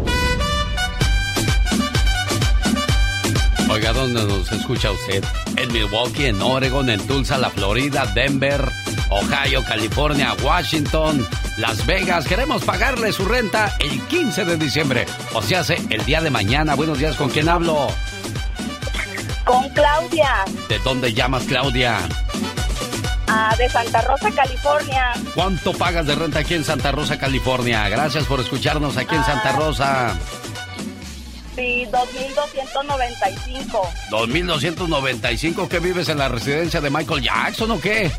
Oiga, 3.74 3.92
¿dónde 3.92 4.24
nos 4.24 4.52
escucha 4.52 4.92
usted? 4.92 5.24
En 5.58 5.74
Milwaukee, 5.74 6.28
en 6.28 6.40
Oregon, 6.44 6.92
en 6.92 7.00
Tulsa, 7.08 7.40
la 7.40 7.50
Florida, 7.50 8.06
Denver, 8.14 8.64
Ohio, 9.10 9.64
California, 9.68 10.36
Washington, 10.44 11.28
Las 11.58 11.84
Vegas. 11.88 12.28
Queremos 12.28 12.64
pagarle 12.64 13.12
su 13.12 13.26
renta 13.26 13.76
el 13.80 14.00
15 14.04 14.46
de 14.46 14.58
diciembre. 14.58 15.08
O 15.34 15.42
se 15.42 15.56
hace 15.56 15.82
el 15.90 16.06
día 16.06 16.22
de 16.22 16.30
mañana. 16.30 16.76
Buenos 16.76 17.00
días, 17.00 17.16
¿con 17.16 17.32
quién 17.32 17.50
hablo? 17.50 17.88
Con 19.44 19.68
Claudia, 19.70 20.46
¿De 20.70 20.78
dónde 20.78 21.12
llamas, 21.12 21.44
Claudia? 21.46 21.98
ah, 23.28 23.56
de 23.58 23.68
Santa 23.70 24.02
Rosa, 24.02 24.30
California. 24.30 25.14
¿Cuánto 25.34 25.74
pagas 25.74 26.06
de 26.06 26.14
renta 26.14 26.40
aquí 26.40 26.54
en 26.54 26.64
Santa 26.64 26.92
Rosa, 26.92 27.18
California? 27.18 27.90
Gracias 27.90 28.26
por 28.26 28.40
escucharnos 28.40 28.98
aquí 28.98 29.16
en 29.16 29.24
Santa 29.24 29.54
Rosa. 29.54 30.16
Sí, 31.56 31.88
2.295. 31.92 33.82
2295, 34.10 35.70
¿qué 35.70 35.80
vives 35.80 36.10
en 36.10 36.18
la 36.18 36.28
residencia 36.30 36.82
de 36.82 36.90
Michael 36.90 37.22
Jackson 37.24 37.70
o 37.72 37.80
qué? 37.80 38.12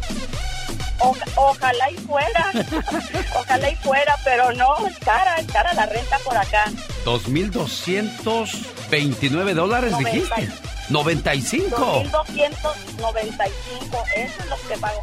O- 1.01 1.16
ojalá 1.36 1.90
y 1.90 1.97
fuera. 1.97 2.52
ojalá 3.39 3.70
y 3.70 3.74
fuera, 3.77 4.16
pero 4.24 4.52
no, 4.52 4.86
es 4.86 4.98
cara, 5.01 5.36
es 5.36 5.47
cara 5.52 5.73
la 5.74 5.86
renta 5.86 6.19
por 6.24 6.36
acá. 6.36 6.65
2229 7.05 9.55
dólares, 9.55 9.90
Noventa 9.93 10.11
y- 10.11 10.15
dijiste. 10.20 10.48
95. 10.90 12.05
2.295, 12.12 14.05
eso 14.16 14.35
es 14.39 14.47
lo 14.48 14.56
que 14.69 14.77
pago. 14.78 15.01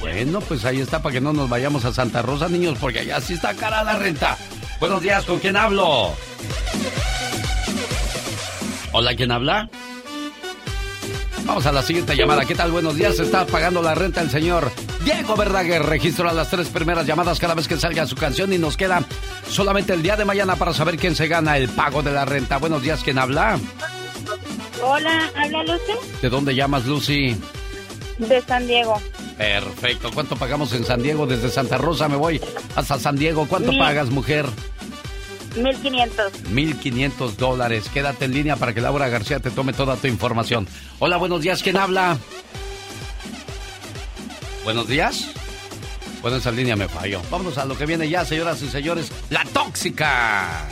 Bueno, 0.00 0.40
pues 0.40 0.64
ahí 0.64 0.80
está 0.80 1.02
para 1.02 1.14
que 1.14 1.20
no 1.20 1.32
nos 1.32 1.48
vayamos 1.48 1.84
a 1.84 1.92
Santa 1.92 2.22
Rosa, 2.22 2.48
niños, 2.48 2.78
porque 2.80 3.00
allá 3.00 3.20
sí 3.20 3.34
está 3.34 3.54
cara 3.54 3.82
la 3.82 3.96
renta. 3.96 4.36
Buenos 4.80 5.02
días, 5.02 5.24
¿con 5.24 5.38
quién 5.38 5.56
hablo? 5.56 6.14
Hola, 8.92 9.14
¿quién 9.14 9.32
habla? 9.32 9.68
Vamos 11.44 11.66
a 11.66 11.72
la 11.72 11.82
siguiente 11.82 12.14
llamada. 12.14 12.44
¿Qué 12.44 12.54
tal? 12.54 12.70
Buenos 12.70 12.94
días. 12.94 13.18
Está 13.18 13.46
pagando 13.46 13.82
la 13.82 13.94
renta 13.94 14.20
el 14.20 14.30
señor 14.30 14.70
Diego 15.04 15.34
Verdaguer. 15.34 15.82
Registro 15.82 16.28
a 16.28 16.32
las 16.32 16.50
tres 16.50 16.68
primeras 16.68 17.06
llamadas 17.06 17.38
cada 17.40 17.54
vez 17.54 17.66
que 17.66 17.76
salga 17.78 18.06
su 18.06 18.16
canción 18.16 18.52
y 18.52 18.58
nos 18.58 18.76
queda 18.76 19.02
solamente 19.48 19.94
el 19.94 20.02
día 20.02 20.16
de 20.16 20.24
mañana 20.24 20.56
para 20.56 20.74
saber 20.74 20.96
quién 20.96 21.16
se 21.16 21.26
gana 21.26 21.56
el 21.56 21.68
pago 21.70 22.02
de 22.02 22.12
la 22.12 22.24
renta. 22.24 22.58
Buenos 22.58 22.82
días, 22.82 23.02
¿quién 23.02 23.18
habla? 23.18 23.58
Hola, 24.82 25.30
¿habla 25.34 25.62
Lucy? 25.64 25.92
¿De 26.22 26.28
dónde 26.28 26.54
llamas, 26.54 26.84
Lucy? 26.84 27.36
De 28.18 28.42
San 28.42 28.66
Diego. 28.66 29.00
Perfecto. 29.38 30.10
¿Cuánto 30.12 30.36
pagamos 30.36 30.72
en 30.72 30.84
San 30.84 31.00
Diego? 31.00 31.26
Desde 31.26 31.48
Santa 31.48 31.78
Rosa 31.78 32.08
me 32.08 32.16
voy 32.16 32.40
hasta 32.74 32.98
San 32.98 33.16
Diego. 33.16 33.46
¿Cuánto 33.46 33.70
Mil. 33.70 33.78
pagas, 33.78 34.10
mujer? 34.10 34.44
1.500. 35.56 36.32
1.500 36.52 37.36
dólares. 37.36 37.88
Quédate 37.92 38.26
en 38.26 38.34
línea 38.34 38.56
para 38.56 38.74
que 38.74 38.80
Laura 38.80 39.08
García 39.08 39.38
te 39.40 39.50
tome 39.50 39.72
toda 39.72 39.96
tu 39.96 40.08
información. 40.08 40.66
Hola, 40.98 41.16
buenos 41.16 41.40
días. 41.40 41.62
¿Quién 41.62 41.76
habla? 41.76 42.18
Buenos 44.64 44.88
días. 44.88 45.30
Bueno, 46.20 46.36
esa 46.38 46.50
línea 46.50 46.74
me 46.74 46.88
falló. 46.88 47.22
Vámonos 47.30 47.58
a 47.58 47.64
lo 47.64 47.78
que 47.78 47.86
viene 47.86 48.08
ya, 48.08 48.24
señoras 48.24 48.60
y 48.62 48.68
señores. 48.68 49.10
La 49.30 49.44
tóxica. 49.44 50.68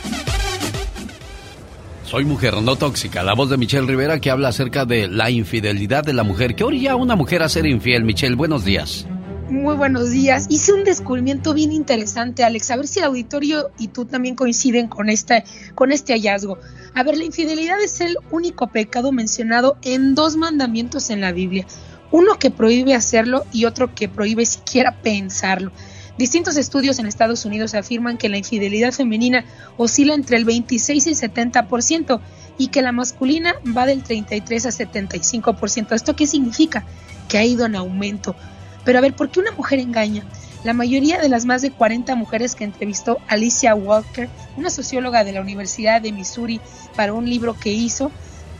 Soy 2.07 2.23
mujer 2.23 2.53
no 2.61 2.77
tóxica. 2.77 3.21
La 3.21 3.33
voz 3.33 3.49
de 3.49 3.57
Michelle 3.57 3.85
Rivera 3.85 4.21
que 4.21 4.31
habla 4.31 4.47
acerca 4.47 4.85
de 4.85 5.09
la 5.09 5.29
infidelidad 5.29 6.05
de 6.05 6.13
la 6.13 6.23
mujer. 6.23 6.55
¿Qué 6.55 6.63
orilla 6.63 6.93
a 6.93 6.95
una 6.95 7.17
mujer 7.17 7.43
a 7.43 7.49
ser 7.49 7.65
infiel, 7.65 8.05
Michelle? 8.05 8.37
Buenos 8.37 8.63
días. 8.63 9.05
Muy 9.49 9.75
buenos 9.75 10.09
días. 10.11 10.47
Hice 10.49 10.71
un 10.71 10.85
descubrimiento 10.85 11.53
bien 11.53 11.73
interesante, 11.73 12.45
Alex. 12.45 12.71
A 12.71 12.77
ver 12.77 12.87
si 12.87 12.99
el 12.99 13.05
auditorio 13.05 13.71
y 13.77 13.89
tú 13.89 14.05
también 14.05 14.35
coinciden 14.35 14.87
con 14.87 15.09
este, 15.09 15.43
con 15.75 15.91
este 15.91 16.13
hallazgo. 16.13 16.59
A 16.93 17.03
ver, 17.03 17.17
la 17.17 17.25
infidelidad 17.25 17.81
es 17.83 17.99
el 17.99 18.15
único 18.31 18.67
pecado 18.67 19.11
mencionado 19.11 19.75
en 19.81 20.15
dos 20.15 20.37
mandamientos 20.37 21.09
en 21.09 21.19
la 21.19 21.33
Biblia. 21.33 21.67
Uno 22.11 22.39
que 22.39 22.51
prohíbe 22.51 22.95
hacerlo 22.95 23.43
y 23.51 23.65
otro 23.65 23.93
que 23.93 24.07
prohíbe 24.07 24.45
siquiera 24.45 25.01
pensarlo. 25.01 25.73
Distintos 26.17 26.57
estudios 26.57 26.97
en 26.97 27.05
Estados 27.05 27.45
Unidos 27.45 27.75
afirman 27.75 28.17
que 28.17 28.29
la 28.29 28.37
infidelidad 28.37 28.91
femenina 28.91 29.45
oscila 29.77 30.15
entre 30.15 30.37
el 30.37 30.45
26 30.45 31.05
y 31.05 31.09
el 31.09 31.15
70% 31.15 32.19
y 32.57 32.69
que 32.69 32.81
la 32.81 32.91
masculina 32.91 33.55
va 33.75 33.85
del 33.85 34.01
33 34.01 34.65
a 34.65 34.69
75%. 34.69 35.93
¿Esto 35.93 36.15
qué 36.15 36.25
significa? 36.25 36.85
Que 37.27 37.37
ha 37.37 37.45
ido 37.45 37.67
en 37.67 37.75
aumento. 37.75 38.35
Pero 38.83 38.97
a 38.97 39.01
ver, 39.01 39.15
¿por 39.15 39.29
qué 39.29 39.39
una 39.39 39.51
mujer 39.51 39.79
engaña? 39.79 40.25
La 40.63 40.73
mayoría 40.73 41.19
de 41.19 41.29
las 41.29 41.45
más 41.45 41.61
de 41.61 41.71
40 41.71 42.15
mujeres 42.15 42.55
que 42.55 42.63
entrevistó 42.63 43.19
Alicia 43.27 43.75
Walker, 43.75 44.27
una 44.57 44.71
socióloga 44.71 45.23
de 45.23 45.33
la 45.33 45.41
Universidad 45.41 46.01
de 46.01 46.11
Missouri, 46.11 46.59
para 46.95 47.13
un 47.13 47.29
libro 47.29 47.53
que 47.53 47.71
hizo, 47.71 48.11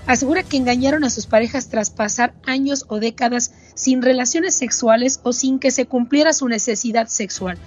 asegura 0.07 0.43
que 0.43 0.57
engañaron 0.57 1.03
a 1.03 1.09
sus 1.09 1.27
parejas 1.27 1.69
tras 1.69 1.89
pasar 1.89 2.33
años 2.45 2.85
o 2.87 2.99
décadas 2.99 3.51
sin 3.75 4.01
relaciones 4.01 4.55
sexuales 4.55 5.19
o 5.23 5.33
sin 5.33 5.59
que 5.59 5.71
se 5.71 5.85
cumpliera 5.85 6.33
su 6.33 6.47
necesidad 6.47 7.07
sexual. 7.07 7.57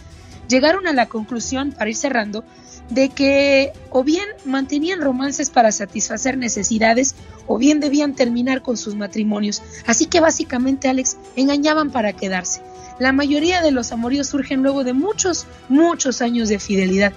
llegaron 0.49 0.89
a 0.89 0.93
la 0.93 1.07
conclusión, 1.07 1.71
para 1.71 1.91
ir 1.91 1.97
cerrando, 1.97 2.43
de 2.89 3.09
que 3.11 3.73
o 3.91 4.03
bien 4.03 4.27
mantenían 4.45 5.01
romances 5.01 5.49
para 5.49 5.71
satisfacer 5.71 6.37
necesidades 6.37 7.15
o 7.47 7.57
bien 7.57 7.79
debían 7.79 8.15
terminar 8.15 8.63
con 8.63 8.77
sus 8.77 8.97
matrimonios. 8.97 9.63
Así 9.87 10.07
que 10.07 10.19
básicamente, 10.19 10.89
Alex, 10.89 11.17
engañaban 11.37 11.91
para 11.91 12.13
quedarse. 12.13 12.63
La 12.99 13.13
mayoría 13.13 13.63
de 13.63 13.71
los 13.71 13.93
amoríos 13.93 14.27
surgen 14.27 14.63
luego 14.63 14.83
de 14.83 14.93
muchos, 14.93 15.47
muchos 15.69 16.21
años 16.21 16.49
de 16.49 16.59
fidelidad. 16.59 17.13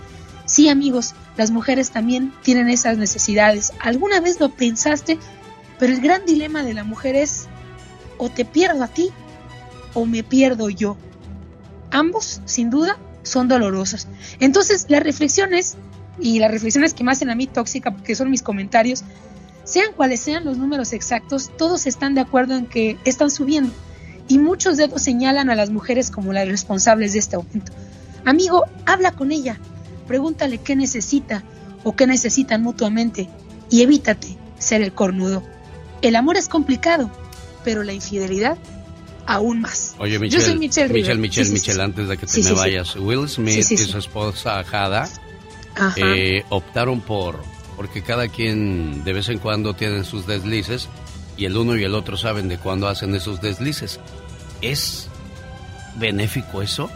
Sí, 0.53 0.69
amigos, 0.69 1.15
las 1.35 1.49
mujeres 1.49 1.89
también 1.89 2.31
tienen 2.43 2.69
esas 2.69 2.99
necesidades. 2.99 3.73
¿Alguna 3.80 4.19
vez 4.19 4.39
lo 4.39 4.49
pensaste? 4.49 5.17
Pero 5.80 5.93
el 5.93 5.99
gran 5.99 6.27
dilema 6.27 6.61
de 6.61 6.75
la 6.75 6.84
mujer 6.84 7.15
es 7.15 7.47
o 8.19 8.30
te 8.30 8.45
pierdo 8.45 8.84
a 8.84 8.88
ti 8.88 9.09
o 9.95 10.05
me 10.05 10.21
pierdo 10.21 10.69
yo. 10.69 10.95
Ambos, 11.89 12.39
sin 12.45 12.69
duda, 12.69 12.99
son 13.23 13.47
dolorosos. 13.47 14.07
Entonces, 14.39 14.85
las 14.89 15.01
reflexiones, 15.01 15.75
y 16.19 16.38
las 16.38 16.51
reflexiones 16.51 16.93
que 16.93 17.03
me 17.03 17.13
hacen 17.13 17.31
a 17.31 17.35
mí 17.35 17.47
tóxica, 17.47 17.89
porque 17.89 18.13
son 18.13 18.30
mis 18.30 18.43
comentarios, 18.43 19.03
sean 19.63 19.91
cuales 19.93 20.19
sean 20.19 20.45
los 20.45 20.59
números 20.59 20.93
exactos, 20.93 21.49
todos 21.57 21.88
están 21.88 22.13
de 22.13 22.21
acuerdo 22.21 22.55
en 22.55 22.67
que 22.67 22.99
están 23.05 23.31
subiendo. 23.31 23.73
Y 24.27 24.38
muchos 24.38 24.77
dedos 24.77 25.01
señalan 25.01 25.49
a 25.49 25.55
las 25.55 25.71
mujeres 25.71 26.11
como 26.11 26.31
las 26.31 26.47
responsables 26.47 27.13
de 27.13 27.19
este 27.19 27.38
aumento. 27.38 27.71
Amigo, 28.23 28.65
habla 28.85 29.13
con 29.13 29.31
ella, 29.31 29.59
pregúntale 30.03 30.59
qué 30.59 30.75
necesita 30.75 31.43
o 31.84 31.95
qué 31.95 32.07
necesitan 32.07 32.61
mutuamente 32.63 33.30
y 33.69 33.81
evítate 33.81 34.38
ser 34.59 34.81
el 34.81 34.93
cornudo. 34.93 35.43
El 36.01 36.15
amor 36.15 36.38
es 36.38 36.47
complicado, 36.49 37.09
pero 37.63 37.84
la 37.84 37.93
infidelidad 37.93 38.57
aún 39.25 39.61
más. 39.61 39.95
Oye, 39.99 40.19
Michelle, 40.19 40.41
Yo 40.41 40.45
soy 40.49 40.59
Michelle, 40.59 40.93
Michelle. 40.93 41.19
Michelle, 41.19 41.47
Sí, 41.47 41.53
Michelle, 41.53 41.75
sí. 41.77 41.81
antes 41.81 42.07
de 42.07 42.17
que 42.17 42.25
te 42.25 42.31
Sí, 42.31 42.43
me 42.43 42.51
vayas, 42.51 42.95
Will 42.97 43.27
Smith 43.30 43.71
y 43.71 43.77
su 43.77 43.97
esposa 43.97 44.63
Jada 44.63 45.09
eh, 45.95 46.43
optaron 46.49 47.01
por, 47.01 47.41
porque 47.75 48.03
cada 48.03 48.27
quien 48.27 49.03
de 49.03 49.13
vez 49.13 49.30
en 49.30 49.39
cuando 49.39 49.73
tienen 49.75 50.03
sus 50.03 50.27
deslices 50.27 50.89
y 51.38 51.45
el 51.45 51.55
uno 51.57 51.75
y 51.77 51.84
el 51.84 51.95
otro 51.95 52.17
saben 52.17 52.47
de 52.47 52.57
cuándo 52.57 52.88
hacen 52.88 53.15
esos 53.15 53.41
deslices. 53.41 53.99
¿Es 54.61 55.07
benéfico 55.95 56.61
eso? 56.61 56.89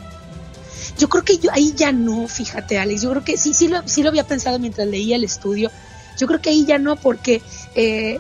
Yo 0.98 1.10
creo 1.10 1.24
que 1.24 1.38
yo 1.38 1.52
ahí 1.52 1.74
ya 1.76 1.92
no, 1.92 2.28
fíjate, 2.28 2.78
Alex. 2.78 3.02
Yo 3.04 3.10
creo 3.12 3.24
que 3.24 3.38
sí, 3.38 3.54
sí 3.54 3.68
lo, 3.68 3.88
sí 3.88 4.02
lo 4.04 4.10
había 4.10 4.26
pensado 4.26 4.58
mientras 4.60 4.88
leía 4.88 5.16
el 5.16 5.24
estudio. 5.24 5.70
Yo 6.18 6.26
creo 6.28 6.42
que 6.42 6.50
ahí 6.50 6.66
ya 6.66 6.78
no, 6.80 6.96
porque 6.96 7.42
eh, 7.76 8.20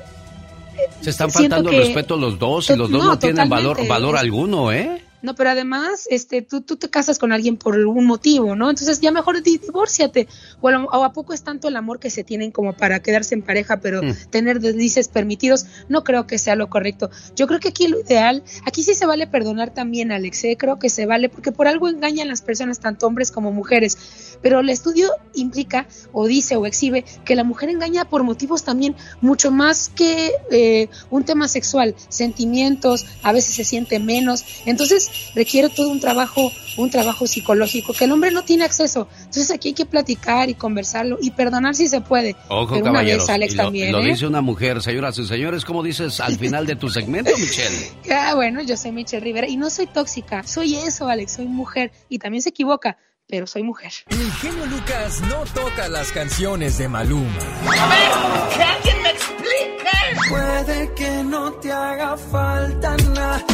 Se 1.01 1.09
están 1.09 1.31
faltando 1.31 1.69
que- 1.71 1.77
el 1.77 1.83
respeto 1.85 2.17
los 2.17 2.37
dos 2.37 2.69
y 2.69 2.75
los 2.75 2.89
dos 2.91 3.03
no, 3.03 3.09
No, 3.09 3.19
tienen 3.19 3.49
valor, 3.49 3.87
valor 3.87 4.17
alguno, 4.17 4.71
¿eh? 4.71 5.03
No, 5.21 5.33
pero 5.35 5.49
además, 5.49 6.07
este, 6.11 6.41
tú, 6.43 6.61
tú 6.61 6.75
te 6.77 6.89
casas 6.89 7.17
con 7.17 7.31
alguien 7.31 7.57
por 7.57 7.73
algún 7.73 8.05
motivo, 8.05 8.55
¿no? 8.55 8.69
Entonces 8.69 8.99
ya 9.01 9.11
mejor 9.11 9.41
di- 9.41 9.57
divórciate. 9.57 10.27
O 10.61 10.67
a, 10.67 10.71
lo- 10.71 10.85
o 10.85 11.03
a 11.03 11.11
poco 11.11 11.33
es 11.33 11.41
tanto 11.43 11.67
el 11.67 11.75
amor 11.75 11.99
que 11.99 12.09
se 12.11 12.23
tienen 12.23 12.51
como 12.51 12.73
para 12.73 12.99
quedarse 13.01 13.33
en 13.33 13.41
pareja, 13.41 13.79
pero 13.81 14.03
Mm. 14.03 14.11
tener 14.29 14.59
deslices 14.59 15.07
permitidos, 15.07 15.65
no 15.89 16.03
creo 16.03 16.27
que 16.27 16.37
sea 16.37 16.55
lo 16.55 16.69
correcto. 16.69 17.09
Yo 17.35 17.47
creo 17.47 17.59
que 17.59 17.69
aquí 17.69 17.87
lo 17.87 17.99
ideal, 17.99 18.43
aquí 18.65 18.83
sí 18.83 18.93
se 18.93 19.05
vale 19.07 19.25
perdonar 19.27 19.73
también, 19.73 20.11
Alex, 20.11 20.43
¿eh? 20.43 20.55
creo 20.57 20.77
que 20.77 20.89
se 20.89 21.05
vale, 21.07 21.29
porque 21.29 21.51
por 21.51 21.67
algo 21.67 21.89
engañan 21.89 22.27
las 22.27 22.41
personas, 22.43 22.79
tanto 22.79 23.07
hombres 23.07 23.31
como 23.31 23.51
mujeres. 23.51 23.97
Pero 24.43 24.59
el 24.59 24.69
estudio 24.69 25.09
implica, 25.33 25.87
o 26.13 26.27
dice, 26.27 26.55
o 26.57 26.65
exhibe, 26.67 27.03
que 27.25 27.35
la 27.35 27.43
mujer 27.43 27.69
engaña 27.69 28.05
por 28.05 28.21
motivos 28.23 28.63
también 28.63 28.95
mucho 29.19 29.49
más 29.49 29.89
que 29.89 30.31
eh, 30.51 30.89
un 31.09 31.23
tema 31.23 31.47
sexual, 31.47 31.95
sentimientos, 32.09 33.05
a 33.23 33.31
veces 33.31 33.55
se 33.55 33.63
siente 33.63 33.99
menos. 33.99 34.45
Entonces 34.65 35.06
requiere 35.35 35.69
todo 35.69 35.89
un 35.89 35.99
trabajo, 35.99 36.51
un 36.77 36.89
trabajo 36.89 37.27
psicológico 37.27 37.93
que 37.93 38.05
el 38.05 38.11
hombre 38.11 38.31
no 38.31 38.43
tiene 38.43 38.63
acceso. 38.65 39.07
Entonces 39.19 39.51
aquí 39.51 39.69
hay 39.69 39.73
que 39.73 39.85
platicar 39.85 40.49
y 40.49 40.53
conversarlo 40.53 41.17
y 41.21 41.31
perdonar 41.31 41.75
si 41.75 41.87
se 41.87 42.01
puede. 42.01 42.35
Ojo, 42.49 42.75
Pero 42.75 42.91
una 42.91 43.01
vez, 43.01 43.29
Alex, 43.29 43.55
lo, 43.55 43.63
también, 43.63 43.91
lo 43.91 44.01
¿eh? 44.01 44.05
dice 44.07 44.27
una 44.27 44.41
mujer, 44.41 44.81
señoras 44.81 45.17
y 45.19 45.25
señores, 45.25 45.65
¿cómo 45.65 45.83
dices 45.83 46.19
al 46.19 46.37
final 46.37 46.65
de 46.65 46.75
tu 46.75 46.89
segmento, 46.89 47.31
Michelle? 47.37 47.91
Ah, 48.09 48.33
bueno, 48.35 48.61
yo 48.61 48.75
soy 48.77 48.91
Michelle 48.91 49.23
Rivera 49.23 49.47
y 49.47 49.57
no 49.57 49.69
soy 49.69 49.87
tóxica, 49.87 50.43
soy 50.43 50.75
eso, 50.75 51.07
Alex, 51.07 51.33
soy 51.33 51.45
mujer 51.45 51.91
y 52.09 52.19
también 52.19 52.41
se 52.41 52.49
equivoca, 52.49 52.97
pero 53.27 53.47
soy 53.47 53.63
mujer. 53.63 53.91
El 54.09 54.31
genio 54.33 54.65
Lucas 54.65 55.21
no 55.21 55.43
toca 55.53 55.87
las 55.87 56.11
canciones 56.11 56.77
de 56.77 56.87
Maluma. 56.87 57.29
A 57.67 57.87
ver, 57.87 58.57
que 58.57 58.63
alguien 58.63 59.01
me 59.01 59.09
explique. 59.09 60.29
Puede 60.29 60.93
que 60.95 61.23
no 61.23 61.51
te 61.53 61.71
haga 61.71 62.17
falta 62.17 62.95
nada, 63.13 63.45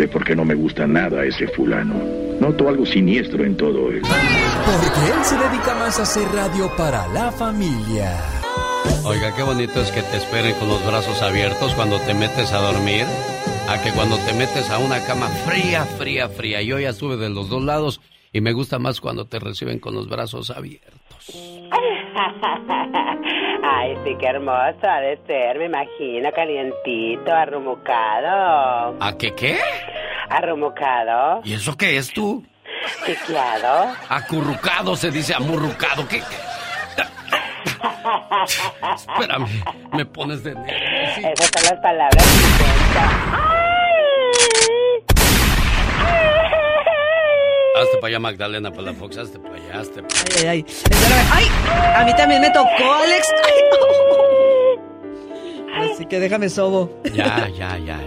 sé 0.00 0.08
por 0.08 0.24
qué 0.24 0.34
no 0.34 0.46
me 0.46 0.54
gusta 0.54 0.86
nada 0.86 1.26
ese 1.26 1.46
fulano. 1.48 1.94
Noto 2.40 2.70
algo 2.70 2.86
siniestro 2.86 3.44
en 3.44 3.54
todo 3.54 3.90
él. 3.90 4.00
Porque 4.00 5.12
él 5.12 5.24
se 5.24 5.36
dedica 5.36 5.74
más 5.74 5.98
a 5.98 6.04
hacer 6.04 6.26
radio 6.32 6.74
para 6.74 7.06
la 7.08 7.30
familia. 7.30 8.16
Oiga, 9.04 9.34
qué 9.36 9.42
bonito 9.42 9.78
es 9.82 9.90
que 9.90 10.00
te 10.00 10.16
esperen 10.16 10.54
con 10.54 10.68
los 10.68 10.84
brazos 10.86 11.20
abiertos 11.20 11.74
cuando 11.74 11.98
te 12.00 12.14
metes 12.14 12.50
a 12.54 12.60
dormir, 12.60 13.04
a 13.68 13.82
que 13.82 13.90
cuando 13.92 14.16
te 14.16 14.32
metes 14.32 14.70
a 14.70 14.78
una 14.78 15.04
cama 15.04 15.26
fría, 15.26 15.84
fría, 15.84 16.30
fría. 16.30 16.62
Yo 16.62 16.78
ya 16.78 16.88
estuve 16.88 17.18
de 17.18 17.28
los 17.28 17.50
dos 17.50 17.62
lados 17.62 18.00
y 18.32 18.40
me 18.40 18.54
gusta 18.54 18.78
más 18.78 19.02
cuando 19.02 19.26
te 19.26 19.38
reciben 19.38 19.80
con 19.80 19.94
los 19.94 20.08
brazos 20.08 20.50
abiertos. 20.50 21.00
Ay, 23.62 23.96
sí, 24.04 24.16
qué 24.18 24.26
hermoso 24.26 24.80
ha 24.82 25.00
de 25.00 25.18
ser, 25.26 25.58
me 25.58 25.66
imagino, 25.66 26.32
calientito, 26.32 27.32
arrumucado. 27.32 28.96
¿A 28.98 29.16
qué 29.18 29.32
qué? 29.34 29.58
Arrumucado, 30.30 31.40
¿Y 31.44 31.54
eso 31.54 31.76
qué 31.76 31.96
es 31.98 32.12
tú? 32.12 32.44
chiqueado. 33.04 33.92
Acurrucado 34.08 34.96
se 34.96 35.10
dice 35.10 35.34
amurrucado. 35.34 36.06
¿Qué? 36.08 36.22
Espérame, 38.94 39.46
me 39.92 40.06
pones 40.06 40.42
de 40.44 40.54
nervios. 40.54 41.14
sí. 41.14 41.22
Esas 41.24 41.50
son 41.54 41.64
las 41.74 41.80
palabras 41.82 42.24
que. 42.24 42.64
Hazte 47.80 47.96
para 47.98 48.08
allá, 48.08 48.18
Magdalena 48.20 48.70
Palafox, 48.72 49.16
hazte 49.18 49.38
para 49.38 49.54
allá, 49.54 49.80
hazte 49.80 50.02
para 50.02 50.20
allá. 50.20 50.30
Ay, 50.36 50.46
ay, 50.46 50.48
ay. 50.48 50.64
Espérame. 50.68 51.26
¡Ay! 51.32 51.46
A 51.96 52.04
mí 52.04 52.14
también 52.16 52.40
me 52.42 52.50
tocó, 52.50 52.92
Alex. 53.02 53.28
Ay. 55.72 55.90
Así 55.92 56.04
que 56.06 56.20
déjame 56.20 56.48
sobo. 56.48 57.00
Ya, 57.14 57.48
ya, 57.48 57.78
ya. 57.78 57.98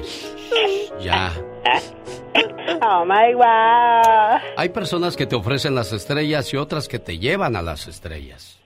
Ya. 1.00 1.32
Oh 2.82 3.06
my 3.06 3.34
wow. 3.36 4.40
Hay 4.58 4.70
personas 4.70 5.16
que 5.16 5.26
te 5.26 5.36
ofrecen 5.36 5.76
las 5.76 5.94
estrellas 5.94 6.54
y 6.54 6.58
otras 6.58 6.88
que 6.88 7.00
te 7.00 7.18
llevan 7.18 7.56
a 7.56 7.62
las 7.62 7.88
estrellas. 7.88 8.60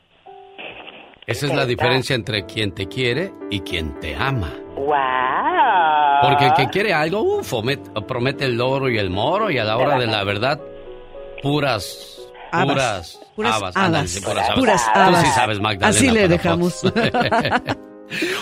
Esa 1.26 1.45
es 1.48 1.53
la 1.53 1.65
diferencia 1.65 2.15
entre 2.15 2.45
quien 2.45 2.74
te 2.74 2.88
quiere 2.88 3.34
y 3.52 3.60
quien 3.61 3.99
te 3.99 4.15
ama. 4.15 4.53
Wow. 4.76 6.30
Porque 6.30 6.45
el 6.48 6.53
que 6.53 6.68
quiere 6.69 6.94
algo, 6.94 7.22
uf, 7.22 7.53
omet- 7.53 8.06
promete 8.06 8.45
el 8.45 8.60
oro 8.61 8.90
y 8.90 8.98
el 8.98 9.10
moro 9.10 9.52
y 9.52 9.57
a 9.57 9.64
la 9.65 9.78
hora 9.78 9.98
de 9.99 10.07
la 10.07 10.24
verdad, 10.24 10.60
puras, 11.44 12.19
Habas. 12.52 12.68
puras, 12.69 13.19
Puras 13.36 13.56
habas. 13.56 13.74
puras 13.74 14.49
habas. 14.49 14.53
Puras 14.56 14.91
Tú 14.94 15.15
sí 15.28 15.32
sabes, 15.36 15.60
Magdalena. 15.60 15.90
Así 15.90 16.10
le 16.10 16.28
dejamos. 16.28 16.82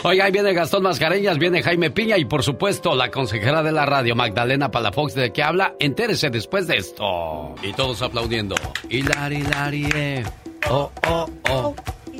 Oiga, 0.04 0.26
ahí 0.26 0.32
viene 0.32 0.54
Gastón 0.54 0.84
Mascareñas, 0.84 1.38
viene 1.38 1.64
Jaime 1.64 1.90
Piña 1.92 2.18
y 2.18 2.26
por 2.26 2.44
supuesto 2.44 2.96
la 2.96 3.10
consejera 3.10 3.64
de 3.64 3.72
la 3.72 3.86
radio, 3.86 4.16
Magdalena 4.16 4.72
Palafox, 4.72 5.16
de 5.16 5.32
qué 5.32 5.44
habla. 5.44 5.76
Entérese 5.80 6.30
después 6.30 6.68
de 6.68 6.78
esto. 6.78 7.56
Y 7.64 7.74
todos 7.74 8.02
aplaudiendo. 8.02 8.56
Hilari, 8.90 9.38
hilari, 9.38 9.88
eh. 9.96 10.24
Oh, 10.70 10.92
oh, 11.08 11.30
oh. 11.50 11.76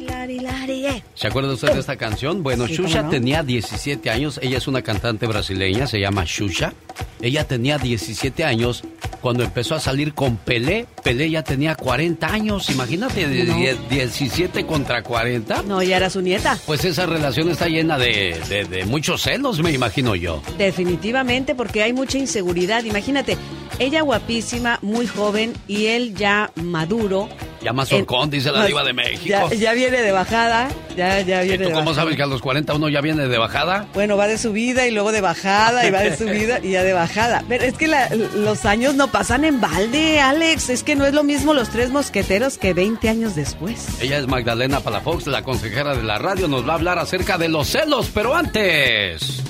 Eh. 0.10 1.02
¿Se 1.16 1.28
acuerda 1.28 1.54
usted 1.54 1.72
de 1.74 1.80
esta 1.80 1.96
canción? 1.96 2.44
Bueno, 2.44 2.68
Sí, 2.68 2.76
¿cómo 2.78 2.88
Shusha 2.88 3.04
no? 3.04 3.10
tenía 3.10 3.44
17 3.44 4.10
años. 4.10 4.40
Ella 4.42 4.58
es 4.58 4.68
una 4.68 4.82
cantante 4.82 5.26
brasileña, 5.28 5.88
se 5.88 6.00
llama 6.00 6.24
Shusha. 6.26 6.74
Ella 7.22 7.48
tenía 7.48 7.78
17 7.78 8.44
años 8.44 8.84
cuando 9.22 9.44
empezó 9.44 9.76
a 9.76 9.80
salir 9.80 10.14
con 10.14 10.38
Pelé. 10.38 10.86
Pelé 11.04 11.30
ya 11.32 11.44
tenía 11.44 11.76
40 11.76 12.28
años. 12.28 12.70
Imagínate, 12.70 13.28
de 13.28 13.44
No. 13.46 13.56
die- 13.58 13.78
17 13.90 14.66
contra 14.66 15.02
40. 15.04 15.64
No, 15.64 15.82
ya 15.82 15.98
era 15.98 16.10
su 16.10 16.22
nieta. 16.22 16.58
Pues 16.66 16.86
esa 16.86 17.06
relación 17.06 17.50
está 17.50 17.68
llena 17.68 17.98
de, 17.98 18.40
de- 18.50 18.66
de 18.66 18.86
muchos 18.86 19.22
celos, 19.24 19.60
me 19.62 19.72
imagino 19.72 20.16
yo. 20.16 20.42
Definitivamente, 20.58 21.56
porque 21.56 21.82
hay 21.84 21.94
mucha 21.94 22.18
inseguridad. 22.18 22.84
Imagínate, 22.84 23.38
ella 23.80 24.02
guapísima, 24.02 24.80
muy 24.82 25.08
joven 25.08 25.54
y 25.68 25.88
él 25.88 26.14
ya 26.16 26.52
maduro. 26.56 27.28
Ya 27.66 27.74
más 27.74 27.92
horcón, 27.92 28.30
dice 28.30 28.52
la 28.52 28.64
diva 28.66 28.84
de 28.84 28.94
México. 28.94 29.26
Ya, 29.26 29.50
ya 29.54 29.74
viene 29.74 30.02
de 30.02 30.12
bajada, 30.12 30.70
ya, 30.96 31.20
ya 31.22 31.44
¿Y 31.44 31.48
viene 31.50 31.64
tú 31.64 31.70
de 31.70 31.74
cómo 31.74 31.86
bajada. 31.88 32.04
sabes 32.04 32.16
que 32.16 32.22
a 32.22 32.28
los 32.28 32.40
40 32.42 32.74
uno 32.76 32.90
ya 32.90 33.02
viene 33.02 33.28
de 33.28 33.38
bajada? 33.40 33.88
Bueno, 33.96 34.16
va 34.18 34.28
de 34.28 34.38
subida 34.38 34.86
y 34.88 34.92
luego 34.92 35.12
de 35.12 35.22
bajada 35.22 35.88
y 35.88 35.90
va 35.92 36.02
de 36.02 36.16
subida 36.18 36.60
y 36.62 36.72
ya 36.72 36.84
de 36.84 36.94
bajada. 36.94 37.44
Pero 37.50 37.64
es 37.64 37.74
que 37.74 37.88
la- 37.88 38.08
los 38.10 38.66
años 38.66 38.94
no 38.94 39.08
pasan 39.12 39.46
en 39.46 39.60
balde, 39.60 40.20
Alex. 40.22 40.70
Es 40.70 40.84
que 40.84 40.96
no 40.96 41.06
es 41.06 41.14
lo 41.16 41.24
mismo 41.24 41.56
los 41.56 41.70
tres 41.70 41.90
mosqueteros 41.90 42.58
que 42.60 42.74
20 42.76 43.10
años 43.10 43.36
después. 43.36 43.88
Ella 44.00 44.20
es 44.20 44.28
Magdalena 44.28 44.80
Palafox, 44.82 45.26
la 45.26 45.42
consejera 45.42 45.96
de 45.96 46.04
la 46.04 46.20
radio. 46.20 46.48
Nos 46.48 46.68
va 46.68 46.74
a 46.74 46.76
hablar 46.76 47.00
acerca 47.00 47.38
de 47.40 47.50
los 47.50 47.68
celos, 47.68 48.12
pero 48.14 48.36
antes. 48.36 49.42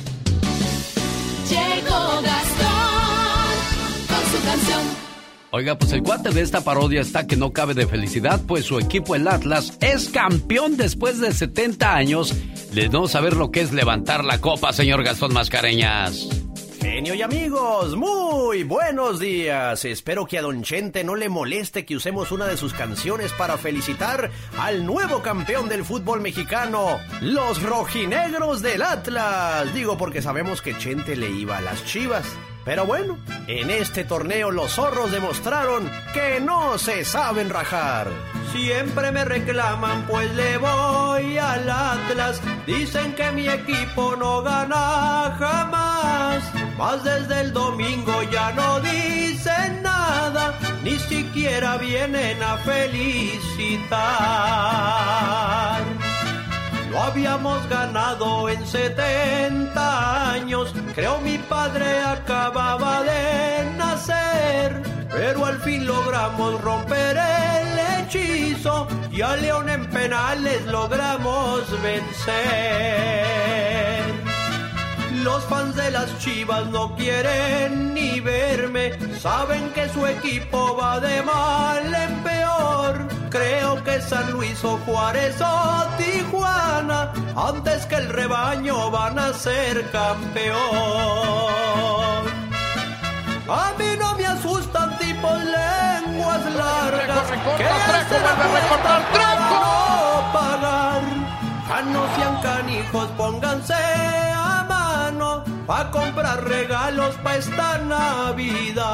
Llegó 1.49 2.21
Gastón 2.21 3.55
con 4.07 4.31
su 4.31 4.45
canción. 4.47 4.94
Oiga, 5.55 5.77
pues 5.77 5.93
el 5.93 6.03
cuate 6.03 6.31
de 6.31 6.41
esta 6.41 6.65
parodia 6.65 6.99
está 6.99 7.27
que 7.27 7.37
no 7.37 7.53
cabe 7.53 7.73
de 7.73 7.87
felicidad, 7.87 8.41
pues 8.45 8.65
su 8.65 8.77
equipo, 8.77 9.15
el 9.15 9.25
Atlas, 9.25 9.77
es 9.79 10.09
campeón 10.09 10.75
después 10.75 11.21
de 11.21 11.31
70 11.31 11.95
años 11.95 12.35
de 12.73 12.89
no 12.89 13.07
saber 13.07 13.37
lo 13.37 13.51
que 13.51 13.61
es 13.61 13.71
levantar 13.71 14.25
la 14.25 14.41
copa, 14.41 14.73
señor 14.73 15.01
Gastón 15.05 15.31
Mascareñas. 15.31 16.27
Genio 16.81 17.15
y 17.15 17.21
amigos, 17.21 17.95
muy 17.95 18.65
buenos 18.65 19.21
días. 19.21 19.85
Espero 19.85 20.25
que 20.25 20.39
a 20.39 20.41
Don 20.41 20.61
Chente 20.61 21.05
no 21.05 21.15
le 21.15 21.29
moleste 21.29 21.85
que 21.85 21.95
usemos 21.95 22.33
una 22.33 22.47
de 22.47 22.57
sus 22.57 22.73
canciones 22.73 23.31
para 23.31 23.57
felicitar 23.57 24.31
al 24.59 24.85
nuevo 24.85 25.21
campeón 25.21 25.69
del 25.69 25.85
fútbol 25.85 26.19
mexicano, 26.19 26.99
los 27.21 27.63
rojinegros 27.63 28.61
del 28.61 28.81
Atlas. 28.81 29.73
Digo 29.73 29.97
porque 29.97 30.21
sabemos 30.21 30.61
que 30.61 30.77
Chente 30.77 31.15
le 31.15 31.31
iba 31.31 31.59
a 31.59 31.61
las 31.61 31.85
chivas. 31.85 32.25
Pero 32.65 32.85
bueno, 32.87 33.17
en 33.47 33.69
este 33.69 34.03
torneo 34.03 34.49
los 34.49 34.71
zorros 34.71 35.11
demostraron 35.11 35.87
que 36.13 36.41
no 36.41 36.79
se 36.79 37.05
saben 37.05 37.51
rajar. 37.51 38.07
Siempre 38.51 39.11
me 39.11 39.23
reclaman, 39.23 40.07
pues 40.07 40.33
le 40.33 40.57
voy 40.57 41.37
al 41.37 41.69
Atlas. 41.69 42.41
Dicen 42.65 43.13
que 43.13 43.31
mi 43.31 43.47
equipo 43.47 44.15
no 44.15 44.41
gana 44.41 45.35
jamás. 45.37 46.43
Más 46.75 47.03
desde 47.03 47.41
el 47.41 47.53
domingo 47.53 48.23
ya 48.31 48.51
no 48.53 48.79
dicen 48.79 49.83
nada, 49.83 50.57
ni 50.83 50.97
siquiera 50.97 51.77
vienen 51.77 52.41
a 52.41 52.57
felicitar. 52.57 53.75
Lo 56.95 57.03
habíamos 57.03 57.67
ganado 57.67 58.47
en 58.47 58.65
70 58.65 60.31
años, 60.31 60.73
creo 60.95 61.19
mi 61.19 61.37
padre 61.37 61.99
acababa 61.99 63.03
de 63.03 63.69
nacer, 63.77 64.81
pero 65.11 65.45
al 65.45 65.59
fin 65.59 65.85
logramos 65.85 66.61
romper 66.61 67.17
el 67.17 67.79
hechizo 67.99 68.87
y 69.11 69.21
a 69.21 69.35
León 69.35 69.67
en 69.67 69.89
penales 69.89 70.65
logramos 70.67 71.69
vencer. 71.81 73.05
Los 75.23 75.43
fans 75.45 75.75
de 75.75 75.91
las 75.91 76.17
chivas 76.19 76.65
no 76.67 76.95
quieren 76.95 77.93
ni 77.93 78.19
verme, 78.19 78.91
saben 79.19 79.71
que 79.73 79.87
su 79.89 80.05
equipo 80.05 80.75
va 80.75 80.99
de 80.99 81.21
mal 81.23 81.93
en 81.93 82.23
peor. 82.23 83.07
Creo 83.29 83.83
que 83.83 84.01
San 84.01 84.31
Luis 84.31 84.63
o 84.63 84.77
Juárez 84.85 85.35
o 85.41 85.85
Tijuana, 85.97 87.13
antes 87.35 87.85
que 87.85 87.95
el 87.95 88.09
rebaño 88.09 88.91
van 88.91 89.17
a 89.17 89.33
ser 89.33 89.89
campeón. 89.91 90.55
A 93.47 93.73
mí 93.77 93.85
no 93.99 94.15
me 94.15 94.25
asustan 94.25 94.97
tipos 94.97 95.37
lenguas 95.43 96.45
largas. 96.55 97.29
recorta, 97.29 97.57
que 97.57 97.63
Trejo, 97.63 97.91
hacen 97.93 98.21
vuelve 98.21 98.27
a 98.27 98.61
recortar, 98.61 99.01
apuestas 99.01 99.01
para 99.13 99.49
no 99.49 100.33
pagar. 100.33 101.01
Ya 101.67 101.81
no 101.81 102.01
sean 102.15 102.41
canijos, 102.41 103.07
pónganse 103.17 103.73
a 103.73 104.44
pa' 105.65 105.89
comprar 105.91 106.43
regalos 106.43 107.15
pa' 107.23 107.35
esta 107.37 107.77
Navidad. 107.79 108.85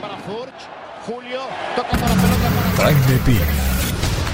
Para 0.00 0.16
Furch, 0.18 0.60
Julio, 1.06 1.40
tocando 1.76 2.06
la 2.06 2.14
pelota 2.14 2.48
para... 2.76 2.88
Jaime 2.88 3.18
Piña, 3.26 3.46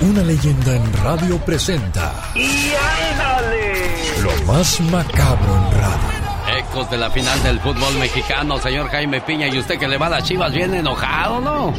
una 0.01 0.23
leyenda 0.23 0.77
en 0.77 0.93
radio 1.03 1.39
presenta 1.39 2.12
¡Y 2.35 2.73
ándale! 3.12 3.89
lo 4.23 4.53
más 4.53 4.81
macabro 4.81 5.57
en 5.57 5.81
radio. 5.81 6.19
Ecos 6.59 6.91
de 6.91 6.97
la 6.99 7.11
final 7.11 7.43
del 7.43 7.61
fútbol 7.61 7.95
mexicano, 7.99 8.59
señor 8.59 8.89
Jaime 8.89 9.20
Piña. 9.20 9.49
Y 9.49 9.59
usted 9.59 9.79
que 9.79 9.87
le 9.87 9.99
va 9.99 10.07
a 10.07 10.11
las 10.11 10.25
chivas 10.25 10.53
bien 10.53 10.75
enojado, 10.75 11.41
¿no? 11.41 11.75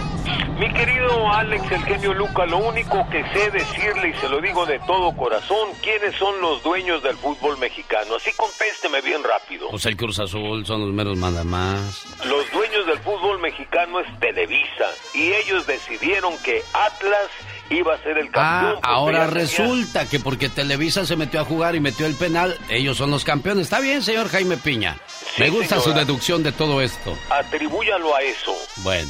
Mi 0.60 0.74
querido 0.74 1.30
Alex, 1.32 1.72
el 1.72 1.86
genio 1.86 2.14
Luca, 2.14 2.46
lo 2.46 2.58
único 2.58 3.08
que 3.10 3.24
sé 3.34 3.50
decirle 3.50 4.10
y 4.10 4.14
se 4.20 4.28
lo 4.28 4.42
digo 4.42 4.66
de 4.66 4.78
todo 4.80 5.16
corazón, 5.16 5.70
¿quiénes 5.82 6.14
son 6.18 6.42
los 6.42 6.62
dueños 6.64 7.02
del 7.02 7.16
fútbol 7.16 7.58
mexicano? 7.60 8.16
Así 8.16 8.32
contésteme 8.36 9.00
bien 9.02 9.24
rápido. 9.24 9.70
Pues 9.70 9.86
el 9.86 9.96
Cruz 9.96 10.20
Azul 10.20 10.66
son 10.66 10.82
los 10.82 10.90
meros 10.90 11.16
manda 11.18 11.46
más. 11.46 12.04
Los 12.26 12.52
dueños 12.52 12.86
del 12.88 13.00
fútbol 13.00 13.40
mexicano 13.40 14.02
es 14.02 14.20
Televisa 14.20 14.88
y 15.14 15.32
ellos 15.32 15.66
decidieron 15.66 16.38
que 16.44 16.62
Atlas 16.74 17.30
iba 17.70 17.94
a 17.96 17.98
ser 18.04 18.18
el 18.18 18.28
Ah, 18.28 18.32
campeón. 18.34 18.74
porque 18.82 18.88
ahora 18.90 19.28
tenía- 19.30 19.42
resulta 19.42 20.10
que 20.10 20.20
porque 20.20 20.50
Televisa 20.50 21.06
se 21.06 21.16
metió 21.16 21.40
a 21.40 21.46
jugar 21.46 21.76
y 21.76 21.80
metió 21.80 22.06
el 22.06 22.16
penal, 22.16 22.58
ellos 22.68 22.98
son 22.98 23.12
los 23.12 23.24
campeones. 23.24 23.64
Está 23.68 23.80
bien, 23.80 24.04
señor 24.04 24.28
Jaime 24.28 24.58
Piña. 24.58 24.98
Me 25.38 25.50
gusta 25.52 25.80
su 25.80 25.94
deducción 25.94 26.44
de 26.44 26.52
todo 26.52 26.82
esto. 26.82 27.18
Atribúyalo 27.30 28.14
a 28.14 28.22
eso. 28.24 28.54
Bueno. 28.78 29.10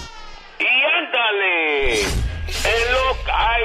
¡Y 0.60 0.84
ándale! 0.84 2.04
En 2.50 2.94
Long 2.94 3.18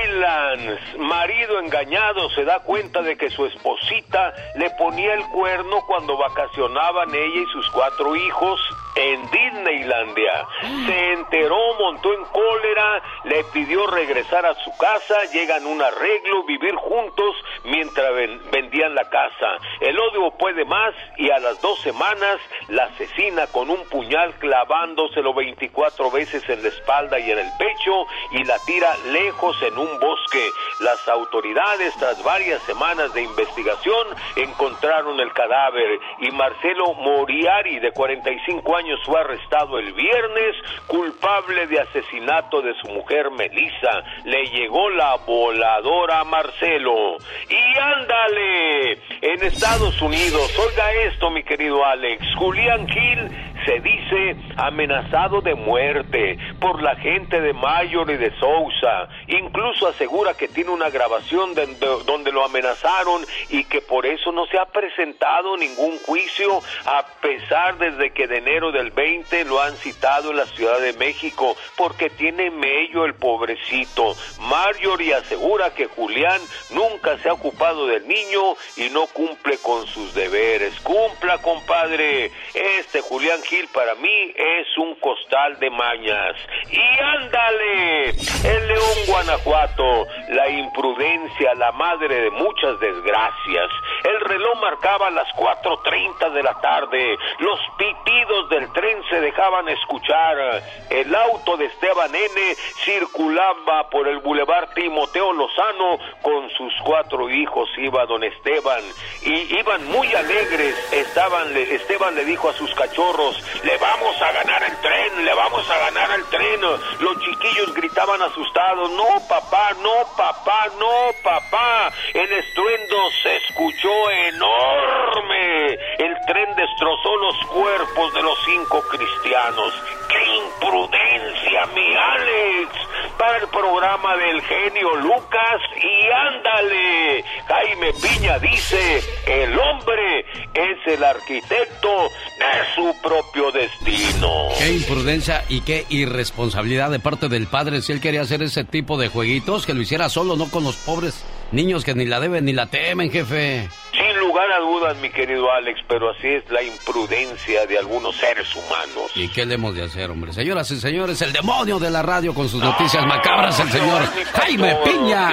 Island, 0.04 0.98
marido 0.98 1.58
engañado 1.58 2.28
se 2.30 2.44
da 2.44 2.58
cuenta 2.60 3.00
de 3.00 3.16
que 3.16 3.30
su 3.30 3.46
esposita 3.46 4.34
le 4.56 4.68
ponía 4.72 5.14
el 5.14 5.24
cuerno 5.28 5.80
cuando 5.86 6.18
vacacionaban 6.18 7.14
ella 7.14 7.40
y 7.40 7.46
sus 7.52 7.68
cuatro 7.70 8.14
hijos 8.14 8.60
en 8.96 9.22
Disneylandia. 9.30 10.46
Se 10.86 11.12
enteró, 11.14 11.56
montó 11.80 12.12
en 12.12 12.24
cólera, 12.26 13.02
le 13.24 13.42
pidió 13.44 13.86
regresar 13.88 14.44
a 14.46 14.54
su 14.54 14.70
casa, 14.76 15.24
llegan 15.32 15.66
un 15.66 15.82
arreglo, 15.82 16.44
vivir 16.44 16.74
juntos 16.76 17.34
mientras 17.64 18.14
ven- 18.14 18.40
vendían 18.52 18.94
la 18.94 19.08
casa. 19.08 19.58
El 19.80 19.98
odio 19.98 20.30
puede 20.38 20.64
más 20.64 20.94
y 21.16 21.30
a 21.30 21.38
las 21.40 21.60
dos 21.62 21.80
semanas 21.80 22.38
la 22.68 22.84
asesina 22.84 23.46
con 23.48 23.68
un 23.70 23.82
puñal 23.88 24.34
clavándoselo 24.34 25.32
24 25.34 26.10
veces 26.12 26.48
en 26.48 26.62
la 26.62 26.68
espalda 26.68 27.18
y 27.18 27.30
en 27.32 27.38
el 27.38 27.48
pecho 27.58 28.06
y 28.32 28.44
la 28.44 28.58
tira 28.66 28.73
lejos 29.06 29.56
en 29.62 29.78
un 29.78 29.98
bosque. 29.98 30.50
Las 30.80 31.06
autoridades, 31.08 31.94
tras 31.98 32.22
varias 32.22 32.62
semanas 32.62 33.12
de 33.14 33.22
investigación, 33.22 34.06
encontraron 34.36 35.20
el 35.20 35.32
cadáver 35.32 36.00
y 36.20 36.30
Marcelo 36.30 36.94
Moriari, 36.94 37.78
de 37.78 37.92
45 37.92 38.76
años, 38.76 39.00
fue 39.04 39.20
arrestado 39.20 39.78
el 39.78 39.92
viernes, 39.92 40.56
culpable 40.86 41.66
de 41.66 41.80
asesinato 41.80 42.62
de 42.62 42.74
su 42.80 42.88
mujer 42.88 43.30
Melissa. 43.30 44.02
Le 44.24 44.46
llegó 44.46 44.90
la 44.90 45.16
voladora 45.26 46.20
a 46.20 46.24
Marcelo. 46.24 47.16
Y 47.48 47.78
ándale, 47.78 48.92
en 49.20 49.42
Estados 49.44 50.00
Unidos, 50.02 50.58
oiga 50.58 50.92
esto, 51.04 51.30
mi 51.30 51.42
querido 51.42 51.84
Alex, 51.84 52.24
Julián 52.36 52.88
Gil 52.88 53.53
se 53.64 53.80
dice 53.80 54.36
amenazado 54.56 55.40
de 55.40 55.54
muerte 55.54 56.38
por 56.60 56.82
la 56.82 56.96
gente 56.96 57.40
de 57.40 57.52
Mayor 57.52 58.10
y 58.10 58.16
de 58.16 58.30
Sousa. 58.38 59.08
Incluso 59.28 59.86
asegura 59.88 60.34
que 60.34 60.48
tiene 60.48 60.70
una 60.70 60.90
grabación 60.90 61.54
de- 61.54 61.66
de- 61.66 62.02
donde 62.04 62.32
lo 62.32 62.44
amenazaron 62.44 63.24
y 63.50 63.64
que 63.64 63.80
por 63.80 64.06
eso 64.06 64.32
no 64.32 64.46
se 64.46 64.58
ha 64.58 64.66
presentado 64.66 65.56
ningún 65.56 65.98
juicio 66.00 66.60
a 66.86 67.06
pesar 67.20 67.78
desde 67.78 68.12
que 68.12 68.26
de 68.26 68.38
enero 68.38 68.72
del 68.72 68.90
20 68.90 69.44
lo 69.44 69.60
han 69.60 69.76
citado 69.76 70.30
en 70.30 70.36
la 70.38 70.46
Ciudad 70.46 70.80
de 70.80 70.92
México 70.94 71.56
porque 71.76 72.10
tiene 72.10 72.50
mello 72.50 73.04
el 73.04 73.14
pobrecito. 73.14 74.14
Marjorie 74.40 75.14
asegura 75.14 75.74
que 75.74 75.86
Julián 75.86 76.40
nunca 76.70 77.16
se 77.18 77.28
ha 77.28 77.32
ocupado 77.32 77.86
del 77.86 78.06
niño 78.06 78.56
y 78.76 78.90
no 78.90 79.06
cumple 79.06 79.58
con 79.58 79.86
sus 79.86 80.14
deberes. 80.14 80.78
Cumpla, 80.80 81.38
compadre. 81.38 82.30
Este 82.54 83.00
Julián 83.00 83.40
para 83.72 83.94
mí 83.96 84.32
es 84.34 84.78
un 84.78 84.94
costal 84.96 85.58
de 85.58 85.70
mañas. 85.70 86.36
Y 86.70 87.02
ándale, 87.02 88.10
el 88.10 88.68
León 88.68 88.98
Guanajuato, 89.06 90.06
la 90.30 90.48
imprudencia, 90.48 91.54
la 91.54 91.72
madre 91.72 92.22
de 92.22 92.30
muchas 92.30 92.78
desgracias. 92.80 93.70
El 94.04 94.20
reloj 94.20 94.60
marcaba 94.60 95.10
las 95.10 95.28
4.30 95.36 96.32
de 96.32 96.42
la 96.42 96.60
tarde. 96.60 97.16
Los 97.38 97.60
pitidos 97.78 98.48
del 98.50 98.72
tren 98.72 99.02
se 99.08 99.20
dejaban 99.20 99.68
escuchar. 99.68 100.62
El 100.90 101.14
auto 101.14 101.56
de 101.56 101.66
Esteban 101.66 102.14
N. 102.14 102.54
circulaba 102.84 103.88
por 103.90 104.08
el 104.08 104.18
bulevar 104.18 104.72
Timoteo 104.74 105.32
Lozano 105.32 105.98
con 106.22 106.50
sus 106.50 106.72
cuatro 106.84 107.30
hijos. 107.30 107.68
Iba 107.78 108.06
don 108.06 108.24
Esteban 108.24 108.82
y 109.22 109.58
iban 109.58 109.86
muy 109.88 110.12
alegres. 110.14 110.74
Estaban, 110.92 111.56
Esteban 111.56 112.14
le 112.14 112.24
dijo 112.24 112.48
a 112.48 112.52
sus 112.52 112.74
cachorros, 112.74 113.33
le 113.62 113.76
vamos 113.78 114.20
a 114.20 114.32
ganar 114.32 114.62
el 114.62 114.76
tren, 114.80 115.24
le 115.24 115.34
vamos 115.34 115.70
a 115.70 115.78
ganar 115.78 116.10
el 116.12 116.24
tren. 116.26 116.60
Los 116.60 117.18
chiquillos 117.20 117.74
gritaban 117.74 118.20
asustados, 118.22 118.90
no 118.90 119.20
papá, 119.28 119.70
no 119.82 120.16
papá, 120.16 120.66
no 120.78 121.10
papá. 121.22 121.92
El 122.12 122.32
estruendo 122.32 122.96
se 123.22 123.36
escuchó 123.36 124.10
enorme. 124.10 125.74
El 125.98 126.16
tren 126.26 126.54
destrozó 126.56 127.16
los 127.16 127.36
cuerpos 127.46 128.14
de 128.14 128.22
los 128.22 128.38
cinco 128.44 128.82
cristianos. 128.90 129.74
¡Qué 130.08 130.36
imprudencia, 130.36 131.66
mi 131.74 131.94
Alex! 131.96 132.70
Para 133.18 133.38
el 133.38 133.48
programa 133.48 134.16
del 134.16 134.42
genio 134.42 134.96
Lucas 134.96 135.60
y 135.76 136.10
ándale. 136.10 137.24
Jaime 137.46 137.92
Piña 137.94 138.38
dice, 138.38 139.02
el 139.26 139.58
hombre 139.58 140.26
es 140.52 140.86
el 140.86 141.04
arquitecto 141.04 142.10
de 142.38 142.74
su 142.74 143.00
propio 143.00 143.23
destino. 143.52 144.48
Qué 144.58 144.72
imprudencia 144.72 145.44
y 145.48 145.60
qué 145.60 145.86
irresponsabilidad 145.88 146.90
de 146.90 146.98
parte 146.98 147.28
del 147.28 147.46
padre 147.46 147.82
si 147.82 147.92
él 147.92 148.00
quería 148.00 148.22
hacer 148.22 148.42
ese 148.42 148.64
tipo 148.64 148.98
de 148.98 149.08
jueguitos, 149.08 149.66
que 149.66 149.74
lo 149.74 149.82
hiciera 149.82 150.08
solo, 150.08 150.36
no 150.36 150.50
con 150.50 150.64
los 150.64 150.76
pobres 150.76 151.24
niños 151.52 151.84
que 151.84 151.94
ni 151.94 152.04
la 152.04 152.20
deben 152.20 152.44
ni 152.44 152.52
la 152.52 152.66
temen, 152.66 153.10
jefe. 153.10 153.68
Sin 153.92 154.18
lugar 154.18 154.50
a 154.52 154.58
dudas, 154.60 154.96
mi 154.98 155.10
querido 155.10 155.50
Alex, 155.52 155.80
pero 155.88 156.10
así 156.10 156.28
es 156.28 156.50
la 156.50 156.62
imprudencia 156.62 157.66
de 157.66 157.78
algunos 157.78 158.16
seres 158.16 158.48
humanos. 158.54 159.10
¿Y 159.14 159.28
qué 159.28 159.46
le 159.46 159.54
hemos 159.54 159.74
de 159.74 159.84
hacer, 159.84 160.10
hombre? 160.10 160.32
Señoras 160.32 160.70
y 160.70 160.80
señores, 160.80 161.20
el 161.22 161.32
demonio 161.32 161.78
de 161.78 161.90
la 161.90 162.02
radio 162.02 162.34
con 162.34 162.48
sus 162.48 162.62
noticias 162.62 163.04
macabras, 163.06 163.58
el 163.60 163.70
señor 163.70 164.02
Jaime 164.32 164.76
Piña. 164.84 165.30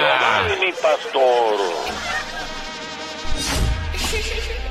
mi 0.60 0.72
pastor. 0.72 1.56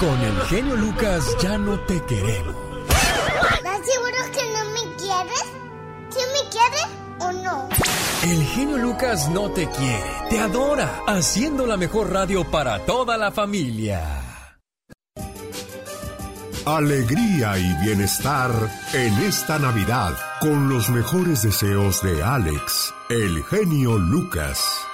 Con 0.00 0.18
el 0.22 0.40
genio 0.46 0.76
Lucas 0.76 1.36
ya 1.42 1.58
no 1.58 1.78
te 1.80 2.02
queremos. 2.04 2.56
¿Estás 2.88 3.80
seguro 3.84 4.18
que 4.32 4.42
no 4.50 4.64
me 4.70 4.96
quieres? 4.96 5.44
¿Sí 6.08 6.20
me 6.32 6.48
quieres 6.48 6.86
o 7.18 7.32
no? 7.32 7.68
El 8.22 8.42
genio 8.46 8.78
Lucas 8.78 9.28
no 9.28 9.50
te 9.50 9.68
quiere, 9.68 10.10
te 10.30 10.40
adora, 10.40 11.02
haciendo 11.06 11.66
la 11.66 11.76
mejor 11.76 12.10
radio 12.10 12.50
para 12.50 12.78
toda 12.86 13.18
la 13.18 13.30
familia. 13.30 14.22
Alegría 16.64 17.58
y 17.58 17.74
bienestar 17.84 18.50
en 18.94 19.12
esta 19.18 19.58
Navidad 19.58 20.14
con 20.40 20.70
los 20.70 20.88
mejores 20.88 21.42
deseos 21.42 22.02
de 22.02 22.22
Alex, 22.22 22.94
el 23.10 23.44
genio 23.44 23.98
Lucas. 23.98 24.89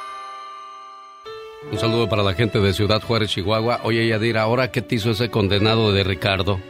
Un 1.70 1.78
saludo 1.78 2.08
para 2.08 2.22
la 2.22 2.34
gente 2.34 2.60
de 2.60 2.72
Ciudad 2.72 3.02
Juárez, 3.02 3.30
Chihuahua. 3.30 3.80
Oye, 3.82 4.06
Yadira, 4.06 4.42
¿ahora 4.42 4.70
qué 4.70 4.82
te 4.82 4.94
hizo 4.94 5.10
ese 5.10 5.30
condenado 5.30 5.92
de 5.92 6.04
Ricardo? 6.04 6.60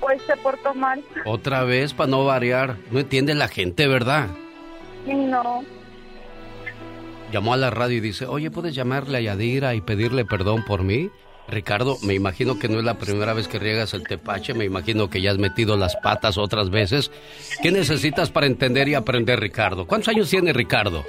Pues 0.00 0.20
se 0.26 0.36
portó 0.38 0.74
mal. 0.74 1.02
Otra 1.24 1.64
vez, 1.64 1.94
para 1.94 2.10
no 2.10 2.24
variar. 2.24 2.76
No 2.90 2.98
entiende 2.98 3.34
la 3.34 3.48
gente, 3.48 3.86
¿verdad? 3.86 4.28
No. 5.06 5.64
Llamó 7.32 7.54
a 7.54 7.56
la 7.56 7.70
radio 7.70 7.96
y 7.96 8.00
dice, 8.00 8.26
oye, 8.26 8.50
¿puedes 8.50 8.74
llamarle 8.74 9.18
a 9.18 9.20
Yadira 9.20 9.74
y 9.74 9.80
pedirle 9.80 10.24
perdón 10.24 10.64
por 10.64 10.82
mí? 10.82 11.10
Ricardo, 11.48 11.96
me 12.02 12.14
imagino 12.14 12.58
que 12.58 12.68
no 12.68 12.78
es 12.78 12.84
la 12.84 12.98
primera 12.98 13.32
vez 13.32 13.46
que 13.46 13.60
riegas 13.60 13.94
el 13.94 14.02
tepache, 14.02 14.52
me 14.52 14.64
imagino 14.64 15.08
que 15.08 15.20
ya 15.20 15.30
has 15.30 15.38
metido 15.38 15.76
las 15.76 15.94
patas 15.96 16.38
otras 16.38 16.70
veces. 16.70 17.12
¿Qué 17.62 17.70
necesitas 17.70 18.30
para 18.30 18.46
entender 18.46 18.88
y 18.88 18.94
aprender, 18.94 19.38
Ricardo? 19.38 19.86
¿Cuántos 19.86 20.08
años 20.08 20.28
tiene 20.28 20.52
Ricardo? 20.52 21.04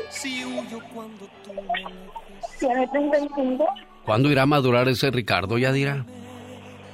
Tiene 2.67 2.85
35. 2.85 3.65
¿Cuándo 4.05 4.29
irá 4.29 4.41
a 4.41 4.45
madurar 4.45 4.89
ese 4.89 5.09
Ricardo, 5.09 5.57
Yadira? 5.57 6.05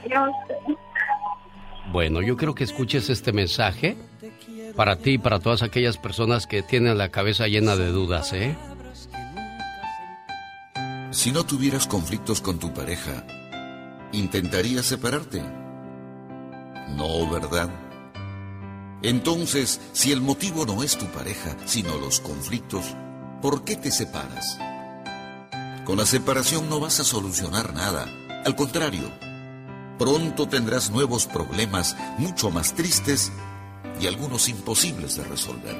No 0.07 0.27
sé. 0.47 0.55
Bueno, 1.91 2.21
yo 2.21 2.37
creo 2.37 2.53
que 2.53 2.63
escuches 2.63 3.09
este 3.09 3.33
mensaje 3.33 3.97
para 4.75 4.97
ti 4.97 5.13
y 5.13 5.17
para 5.17 5.39
todas 5.39 5.63
aquellas 5.63 5.97
personas 5.97 6.45
que 6.45 6.61
tienen 6.61 6.99
la 6.99 7.09
cabeza 7.09 7.47
llena 7.47 7.75
de 7.75 7.87
dudas, 7.87 8.33
¿eh? 8.33 8.55
Si 11.09 11.31
no 11.31 11.43
tuvieras 11.43 11.87
conflictos 11.87 12.39
con 12.39 12.59
tu 12.59 12.71
pareja, 12.71 13.25
¿intentarías 14.11 14.85
separarte? 14.85 15.41
No, 16.95 17.27
¿verdad? 17.31 17.69
Entonces, 19.01 19.81
si 19.91 20.11
el 20.11 20.21
motivo 20.21 20.67
no 20.67 20.83
es 20.83 20.97
tu 20.97 21.07
pareja, 21.07 21.55
sino 21.65 21.97
los 21.97 22.19
conflictos, 22.19 22.95
¿por 23.41 23.63
qué 23.63 23.75
te 23.75 23.89
separas? 23.89 24.59
Con 25.85 25.97
la 25.97 26.05
separación 26.05 26.69
no 26.69 26.79
vas 26.79 27.01
a 27.01 27.03
solucionar 27.03 27.73
nada. 27.73 28.07
Al 28.45 28.55
contrario, 28.55 29.11
pronto 29.99 30.47
tendrás 30.47 30.91
nuevos 30.91 31.27
problemas 31.27 31.97
mucho 32.17 32.49
más 32.49 32.73
tristes 32.73 33.33
y 33.99 34.07
algunos 34.07 34.47
imposibles 34.47 35.17
de 35.17 35.25
resolver. 35.25 35.75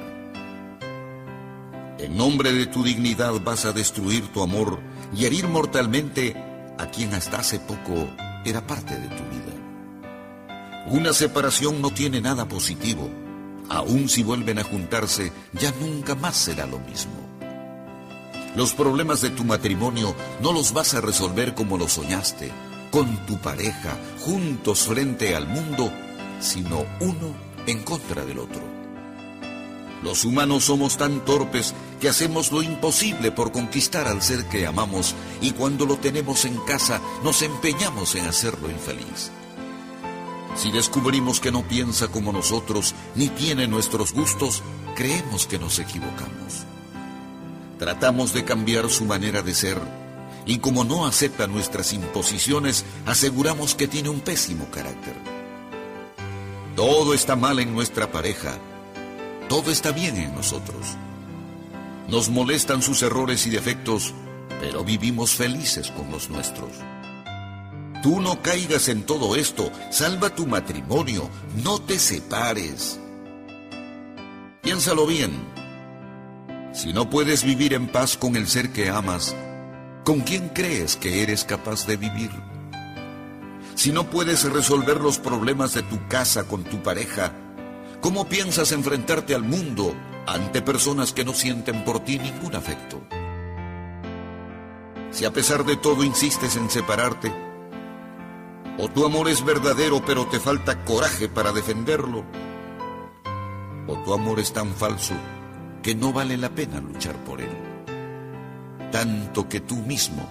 En 2.00 2.18
nombre 2.18 2.52
de 2.52 2.66
tu 2.66 2.84
dignidad 2.84 3.34
vas 3.46 3.64
a 3.64 3.72
destruir 3.72 4.28
tu 4.34 4.44
amor 4.44 4.82
y 5.16 5.24
herir 5.24 5.48
mortalmente 5.48 6.36
a 6.78 6.88
quien 6.88 7.14
hasta 7.14 7.38
hace 7.38 7.60
poco 7.60 8.10
era 8.44 8.68
parte 8.68 9.00
de 9.00 9.08
tu 9.08 9.24
vida. 9.24 9.54
Una 10.88 11.14
separación 11.14 11.82
no 11.82 11.92
tiene 11.92 12.20
nada 12.20 12.46
positivo. 12.46 13.10
Aun 13.70 14.10
si 14.10 14.22
vuelven 14.22 14.60
a 14.60 14.64
juntarse, 14.64 15.32
ya 15.54 15.72
nunca 15.80 16.14
más 16.14 16.36
será 16.36 16.66
lo 16.66 16.80
mismo. 16.80 17.23
Los 18.56 18.74
problemas 18.74 19.22
de 19.22 19.32
tu 19.32 19.44
matrimonio 19.44 20.16
no 20.40 20.54
los 20.54 20.74
vas 20.74 20.94
a 20.94 21.02
resolver 21.02 21.56
como 21.56 21.78
lo 21.78 21.88
soñaste, 21.88 22.52
con 22.92 23.26
tu 23.26 23.40
pareja, 23.40 23.98
juntos 24.22 24.84
frente 24.84 25.36
al 25.36 25.48
mundo, 25.48 25.92
sino 26.40 26.86
uno 27.00 27.34
en 27.66 27.82
contra 27.84 28.24
del 28.26 28.38
otro. 28.38 28.62
Los 30.04 30.24
humanos 30.24 30.66
somos 30.66 30.98
tan 30.98 31.26
torpes 31.26 31.74
que 32.00 32.10
hacemos 32.10 32.52
lo 32.52 32.62
imposible 32.62 33.32
por 33.32 33.52
conquistar 33.52 34.08
al 34.08 34.22
ser 34.22 34.46
que 34.50 34.68
amamos 34.68 35.16
y 35.42 35.52
cuando 35.52 35.86
lo 35.86 35.98
tenemos 35.98 36.46
en 36.46 36.58
casa 36.58 37.02
nos 37.24 37.42
empeñamos 37.42 38.14
en 38.14 38.26
hacerlo 38.28 38.70
infeliz. 38.70 39.32
Si 40.56 40.72
descubrimos 40.72 41.40
que 41.40 41.52
no 41.52 41.68
piensa 41.68 42.10
como 42.10 42.32
nosotros 42.32 42.94
ni 43.16 43.30
tiene 43.30 43.68
nuestros 43.68 44.14
gustos, 44.14 44.62
creemos 44.96 45.48
que 45.48 45.58
nos 45.58 45.80
equivocamos. 45.80 46.68
Tratamos 47.84 48.32
de 48.32 48.46
cambiar 48.46 48.90
su 48.90 49.04
manera 49.04 49.42
de 49.42 49.54
ser 49.54 49.78
y 50.46 50.60
como 50.60 50.86
no 50.86 51.06
acepta 51.06 51.48
nuestras 51.48 51.92
imposiciones, 51.92 52.86
aseguramos 53.06 53.76
que 53.76 53.90
tiene 53.90 54.08
un 54.08 54.22
pésimo 54.22 54.68
carácter. 54.72 55.14
Todo 56.78 57.14
está 57.14 57.36
mal 57.36 57.60
en 57.60 57.74
nuestra 57.74 58.10
pareja, 58.10 58.54
todo 59.50 59.70
está 59.70 59.92
bien 59.92 60.16
en 60.16 60.34
nosotros. 60.34 60.96
Nos 62.08 62.30
molestan 62.30 62.82
sus 62.82 63.02
errores 63.02 63.46
y 63.48 63.50
defectos, 63.50 64.14
pero 64.62 64.86
vivimos 64.86 65.32
felices 65.32 65.92
con 65.92 66.10
los 66.10 66.30
nuestros. 66.30 66.72
Tú 68.02 68.22
no 68.22 68.42
caigas 68.42 68.88
en 68.88 69.04
todo 69.04 69.36
esto, 69.36 69.70
salva 69.92 70.34
tu 70.34 70.48
matrimonio, 70.48 71.30
no 71.62 71.82
te 71.82 72.00
separes. 72.00 72.98
Piénsalo 74.62 75.06
bien. 75.06 75.53
Si 76.74 76.92
no 76.92 77.08
puedes 77.08 77.44
vivir 77.44 77.76
en 77.76 77.88
paz 77.88 78.18
con 78.18 78.36
el 78.36 78.48
ser 78.48 78.74
que 78.74 78.90
amas, 78.90 79.36
¿con 80.04 80.22
quién 80.22 80.50
crees 80.50 80.98
que 80.98 81.22
eres 81.22 81.46
capaz 81.46 81.86
de 81.86 81.98
vivir? 81.98 82.32
Si 83.76 83.92
no 83.92 84.10
puedes 84.10 84.52
resolver 84.52 85.00
los 85.00 85.20
problemas 85.20 85.76
de 85.76 85.84
tu 85.84 86.08
casa 86.08 86.48
con 86.48 86.64
tu 86.64 86.82
pareja, 86.82 87.32
¿cómo 88.02 88.28
piensas 88.28 88.72
enfrentarte 88.72 89.36
al 89.36 89.44
mundo 89.44 89.94
ante 90.26 90.64
personas 90.64 91.14
que 91.14 91.24
no 91.24 91.36
sienten 91.36 91.86
por 91.86 92.00
ti 92.00 92.18
ningún 92.18 92.56
afecto? 92.56 93.00
Si 95.12 95.26
a 95.26 95.32
pesar 95.32 95.66
de 95.66 95.78
todo 95.78 96.04
insistes 96.04 96.56
en 96.56 96.72
separarte, 96.72 97.32
o 98.80 98.90
tu 98.90 99.06
amor 99.06 99.30
es 99.30 99.46
verdadero 99.46 100.04
pero 100.04 100.26
te 100.26 100.40
falta 100.40 100.84
coraje 100.86 101.30
para 101.30 101.52
defenderlo, 101.52 102.26
o 103.86 103.94
tu 104.04 104.12
amor 104.12 104.40
es 104.40 104.52
tan 104.52 104.74
falso 104.74 105.14
que 105.84 105.94
no 105.94 106.14
vale 106.14 106.38
la 106.38 106.50
pena 106.50 106.80
luchar 106.80 107.16
por 107.26 107.42
él, 107.42 107.52
tanto 108.92 109.50
que 109.50 109.60
tú 109.60 109.76
mismo 109.76 110.26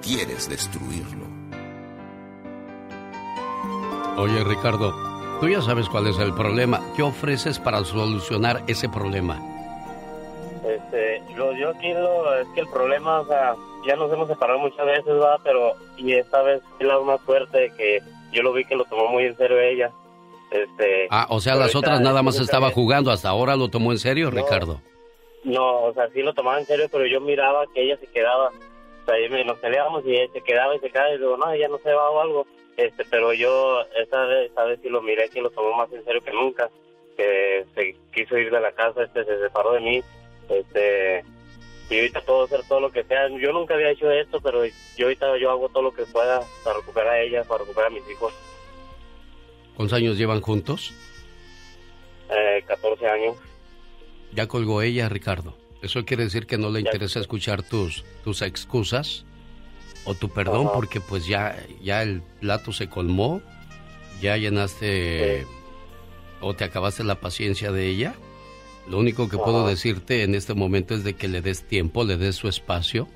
quieres 0.00 0.48
destruirlo. 0.48 1.26
Oye, 4.16 4.44
Ricardo, 4.44 4.94
tú 5.40 5.48
ya 5.48 5.60
sabes 5.60 5.88
cuál 5.88 6.06
es 6.06 6.18
el 6.18 6.32
problema. 6.32 6.80
¿Qué 6.94 7.02
ofreces 7.02 7.58
para 7.58 7.84
solucionar 7.84 8.62
ese 8.68 8.88
problema? 8.88 9.42
Este, 10.64 11.20
lo, 11.36 11.52
yo 11.52 11.70
aquí 11.70 11.92
lo, 11.92 12.34
es 12.40 12.48
que 12.54 12.60
el 12.60 12.68
problema, 12.68 13.20
o 13.20 13.26
sea, 13.26 13.54
ya 13.86 13.96
nos 13.96 14.12
hemos 14.12 14.28
separado 14.28 14.60
muchas 14.60 14.86
veces, 14.86 15.12
va, 15.20 15.38
pero 15.42 15.74
y 15.96 16.12
esta 16.12 16.42
vez 16.42 16.62
es 16.78 16.86
la 16.86 16.98
más 17.00 17.20
fuerte 17.22 17.72
que 17.76 18.00
yo 18.32 18.42
lo 18.42 18.52
vi 18.52 18.64
que 18.64 18.76
lo 18.76 18.84
tomó 18.84 19.08
muy 19.08 19.24
en 19.24 19.36
serio 19.36 19.60
ella. 19.60 19.90
Este, 20.50 21.08
Ah, 21.10 21.26
o 21.30 21.40
sea, 21.40 21.54
las 21.56 21.74
otras 21.74 22.00
nada 22.00 22.22
más 22.22 22.38
estaba 22.38 22.70
jugando, 22.70 23.10
hasta 23.10 23.28
ahora 23.28 23.56
lo 23.56 23.68
tomó 23.68 23.92
en 23.92 23.98
serio, 23.98 24.30
Ricardo. 24.30 24.80
No, 25.44 25.84
o 25.84 25.94
sea, 25.94 26.08
sí 26.10 26.22
lo 26.22 26.34
tomaba 26.34 26.58
en 26.58 26.66
serio, 26.66 26.88
pero 26.90 27.06
yo 27.06 27.20
miraba 27.20 27.64
que 27.72 27.82
ella 27.82 27.96
se 27.98 28.06
quedaba. 28.06 28.48
O 28.48 29.06
sea, 29.06 29.20
y 29.20 29.44
nos 29.44 29.58
peleábamos 29.58 30.04
y 30.04 30.16
ella 30.16 30.32
se 30.32 30.40
quedaba 30.40 30.74
y 30.74 30.80
se 30.80 30.90
quedaba 30.90 31.10
y 31.10 31.18
digo, 31.18 31.36
no, 31.36 31.52
ella 31.52 31.68
no 31.68 31.78
se 31.78 31.92
va 31.92 32.10
o 32.10 32.20
algo. 32.20 32.46
Este, 32.76 33.04
pero 33.04 33.32
yo 33.32 33.82
esta 33.96 34.24
vez, 34.26 34.48
esta 34.48 34.64
vez 34.64 34.80
sí 34.82 34.88
lo 34.88 35.00
miré 35.00 35.28
que 35.28 35.40
lo 35.40 35.50
tomó 35.50 35.76
más 35.76 35.92
en 35.92 36.04
serio 36.04 36.22
que 36.22 36.32
nunca. 36.32 36.68
Que 37.16 37.64
se 37.74 37.96
quiso 38.12 38.36
ir 38.36 38.50
de 38.50 38.60
la 38.60 38.72
casa, 38.72 39.04
este, 39.04 39.24
se 39.24 39.38
separó 39.38 39.72
de 39.72 39.80
mí. 39.80 40.02
Este, 40.48 41.24
y 41.88 41.96
ahorita 41.96 42.20
puedo 42.22 42.44
hacer 42.44 42.62
todo 42.68 42.80
lo 42.80 42.90
que 42.90 43.04
sea. 43.04 43.28
Yo 43.28 43.52
nunca 43.52 43.74
había 43.74 43.90
hecho 43.90 44.10
esto, 44.10 44.40
pero 44.40 44.64
yo 44.64 45.06
ahorita 45.06 45.38
yo 45.38 45.50
hago 45.50 45.68
todo 45.68 45.84
lo 45.84 45.92
que 45.92 46.04
pueda 46.06 46.42
para 46.64 46.78
recuperar 46.78 47.14
a 47.14 47.20
ella, 47.20 47.44
para 47.44 47.60
recuperar 47.60 47.90
a 47.90 47.94
mis 47.94 48.10
hijos. 48.10 48.34
¿Cuántos 49.76 49.96
años 49.96 50.16
llevan 50.16 50.40
juntos? 50.40 50.92
Eh, 52.30 52.64
14 52.66 53.06
años. 53.06 53.36
Ya 54.32 54.46
colgó 54.46 54.82
ella, 54.82 55.08
Ricardo. 55.08 55.56
¿Eso 55.82 56.04
quiere 56.04 56.24
decir 56.24 56.46
que 56.46 56.58
no 56.58 56.70
le 56.70 56.80
interesa 56.80 57.20
escuchar 57.20 57.62
tus, 57.62 58.04
tus 58.24 58.42
excusas? 58.42 59.24
¿O 60.04 60.14
tu 60.14 60.30
perdón? 60.30 60.66
Ajá. 60.66 60.74
Porque 60.74 61.00
pues 61.00 61.26
ya, 61.26 61.56
ya 61.82 62.02
el 62.02 62.22
plato 62.40 62.72
se 62.72 62.88
colmó, 62.88 63.42
ya 64.20 64.36
llenaste 64.36 65.46
o 66.40 66.54
te 66.54 66.64
acabaste 66.64 67.04
la 67.04 67.20
paciencia 67.20 67.70
de 67.70 67.86
ella. 67.86 68.14
Lo 68.88 68.98
único 68.98 69.28
que 69.28 69.36
puedo 69.36 69.66
decirte 69.66 70.22
en 70.22 70.34
este 70.34 70.54
momento 70.54 70.94
es 70.94 71.04
de 71.04 71.14
que 71.14 71.28
le 71.28 71.42
des 71.42 71.64
tiempo, 71.64 72.04
le 72.04 72.16
des 72.16 72.36
su 72.36 72.48
espacio 72.48 73.08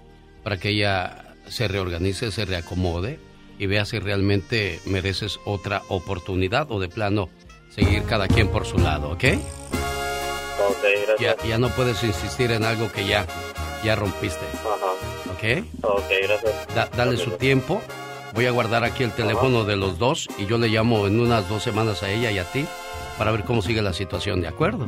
para 0.43 0.59
que 0.59 0.71
ella 0.71 1.37
se 1.47 1.69
reorganice, 1.69 2.33
se 2.33 2.45
reacomode 2.45 3.19
y 3.61 3.67
vea 3.67 3.85
si 3.85 3.99
realmente 4.01 4.81
mereces 4.87 5.39
otra 5.45 5.83
oportunidad 5.89 6.73
o 6.73 6.81
de 6.81 6.89
plano 6.89 7.29
seguir 7.69 8.03
cada 8.05 8.27
quien 8.27 8.49
por 8.49 8.65
su 8.67 8.79
lado, 8.79 9.11
¿ok? 9.11 9.25
Ok, 10.69 10.83
Ya, 11.21 11.27
gracias. 11.29 11.49
ya 11.49 11.59
no 11.59 11.69
puedes 11.69 12.03
insistir 12.03 12.51
en 12.53 12.65
algo 12.65 12.91
que 12.91 13.07
ya, 13.07 13.27
ya 13.85 13.97
rompiste, 13.97 14.45
Ajá. 14.55 15.33
¿ok? 15.33 15.65
Ok, 15.85 16.11
gracias. 16.23 16.75
Da- 16.75 16.89
dale 16.97 17.17
su 17.19 17.33
tiempo. 17.33 17.83
Voy 18.35 18.47
a 18.47 18.51
guardar 18.51 18.85
aquí 18.85 19.03
el 19.03 19.13
teléfono 19.13 19.65
de 19.65 19.77
los 19.77 19.99
dos 19.99 20.29
y 20.39 20.47
yo 20.47 20.57
le 20.57 20.69
llamo 20.69 21.07
en 21.07 21.21
unas 21.21 21.49
dos 21.49 21.63
semanas 21.63 22.03
a 22.03 22.11
ella 22.11 22.31
y 22.31 22.39
a 22.39 22.45
ti 22.51 22.65
para 23.19 23.31
ver 23.33 23.45
cómo 23.45 23.61
sigue 23.61 23.83
la 23.83 23.93
situación, 23.93 24.41
¿de 24.41 24.49
acuerdo? 24.49 24.87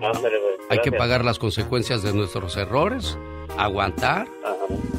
Ándale, 0.00 0.38
pues, 0.38 0.54
Hay 0.70 0.78
que 0.78 0.90
gracias. 0.90 0.94
pagar 0.98 1.24
las 1.24 1.38
consecuencias 1.38 2.02
de 2.02 2.12
nuestros 2.14 2.56
errores, 2.56 3.18
aguantar, 3.58 4.26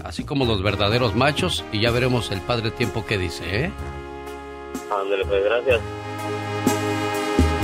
así 0.03 0.23
como 0.23 0.45
los 0.45 0.61
verdaderos 0.61 1.15
machos 1.15 1.63
y 1.71 1.81
ya 1.81 1.91
veremos 1.91 2.31
el 2.31 2.41
padre 2.41 2.71
tiempo 2.71 3.05
que 3.05 3.17
dice, 3.17 3.65
¿eh? 3.65 3.71
Ándale, 4.91 5.25
pues, 5.25 5.43
gracias. 5.43 5.79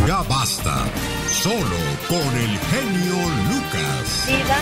Ya 0.07 0.21
basta. 0.29 0.85
Solo 1.27 1.77
con 2.07 2.17
el 2.17 2.57
genio 2.59 3.15
Lucas. 3.49 4.27
Diva, 4.27 4.57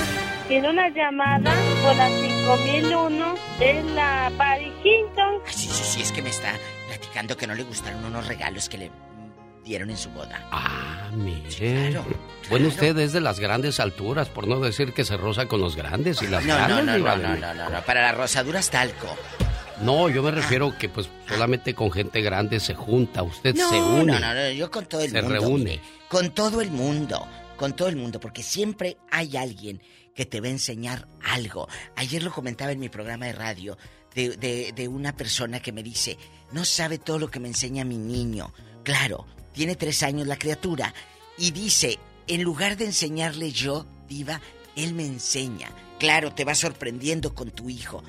tiene 0.47 0.69
una 0.69 0.89
llamada 0.89 1.53
por 1.83 1.95
la 1.95 2.09
5001 2.09 3.35
de 3.59 3.83
la 3.95 4.31
Paris 4.37 4.73
Hilton. 4.83 5.41
Sí, 5.47 5.67
sí, 5.67 5.83
sí, 5.83 6.01
es 6.01 6.11
que 6.11 6.21
me 6.21 6.29
está 6.29 6.53
platicando 6.87 7.35
que 7.35 7.47
no 7.47 7.55
le 7.55 7.63
gustaron 7.63 8.05
unos 8.05 8.27
regalos 8.27 8.69
que 8.69 8.77
le 8.77 8.91
dieron 9.63 9.89
en 9.89 9.97
su 9.97 10.09
boda. 10.11 10.47
Ah, 10.51 11.09
mire. 11.13 11.99
Bueno, 12.49 12.67
usted 12.67 12.97
es 12.99 13.13
de 13.13 13.21
las 13.21 13.39
grandes 13.39 13.79
alturas, 13.79 14.29
por 14.29 14.47
no 14.47 14.59
decir 14.59 14.93
que 14.93 15.05
se 15.05 15.17
roza 15.17 15.47
con 15.47 15.61
los 15.61 15.75
grandes 15.75 16.21
y 16.21 16.27
las 16.27 16.43
No, 16.45 16.53
no, 16.59 16.65
grandes. 16.67 16.85
no, 16.85 16.91
no, 16.97 16.97
no, 16.97 17.17
México. 17.29 17.37
no, 17.47 17.53
no, 17.53 17.69
no, 17.69 17.81
para 17.85 18.01
las 18.03 18.17
rosaduras 18.17 18.69
talco. 18.69 19.07
No, 19.81 20.07
yo 20.09 20.21
me 20.21 20.31
refiero 20.31 20.77
que 20.77 20.87
pues 20.89 21.09
solamente 21.27 21.73
con 21.73 21.91
gente 21.91 22.21
grande 22.21 22.59
se 22.59 22.73
junta, 22.75 23.23
usted 23.23 23.55
No, 23.55 23.69
se 23.69 23.81
une. 23.81 24.13
no, 24.13 24.19
no, 24.19 24.33
no, 24.33 24.49
yo 24.51 24.69
con 24.69 24.85
todo 24.85 25.01
el 25.01 25.11
se 25.11 25.21
mundo. 25.21 25.39
reúne. 25.39 25.63
mire, 25.63 25.81
con 26.07 26.29
todo 26.31 26.61
el 26.61 26.69
mundo, 26.71 27.27
con 27.57 27.73
todo 27.73 27.87
el 27.89 27.95
mundo, 27.95 28.19
porque 28.19 28.43
siempre 28.43 28.97
hay 29.09 29.35
alguien 29.35 29.81
que 30.13 30.25
te 30.25 30.39
va 30.41 30.47
a 30.47 30.51
enseñar 30.51 31.07
algo. 31.23 31.67
Ayer 31.95 32.21
lo 32.21 32.31
comentaba 32.31 32.71
en 32.71 32.79
mi 32.79 32.89
programa 32.89 33.25
de 33.25 33.33
radio 33.33 33.77
de, 34.13 34.37
de- 34.37 34.73
de 34.75 34.87
una 34.87 35.15
persona 35.17 35.59
que 35.59 35.71
me 35.71 35.81
dice, 35.81 36.17
no 36.51 36.65
sabe 36.65 36.99
todo 36.99 37.17
lo 37.17 37.31
que 37.31 37.39
me 37.39 37.47
enseña 37.47 37.83
mi 37.83 37.97
niño. 37.97 38.53
Claro, 38.83 39.25
tiene 39.53 39.75
tres 39.75 40.03
años 40.03 40.27
la 40.27 40.37
criatura. 40.37 40.93
Y 41.37 41.51
dice, 41.51 41.99
en 42.27 42.43
lugar 42.43 42.77
de 42.77 42.85
enseñarle 42.85 43.51
yo, 43.51 43.85
diva, 44.07 44.41
él 44.75 44.93
me 44.93 45.05
enseña. 45.05 45.69
Claro, 45.99 46.33
te 46.33 46.45
va 46.45 46.55
sorprendiendo 46.55 47.33
con 47.33 47.51
tu 47.51 47.69
hijo. 47.69 48.03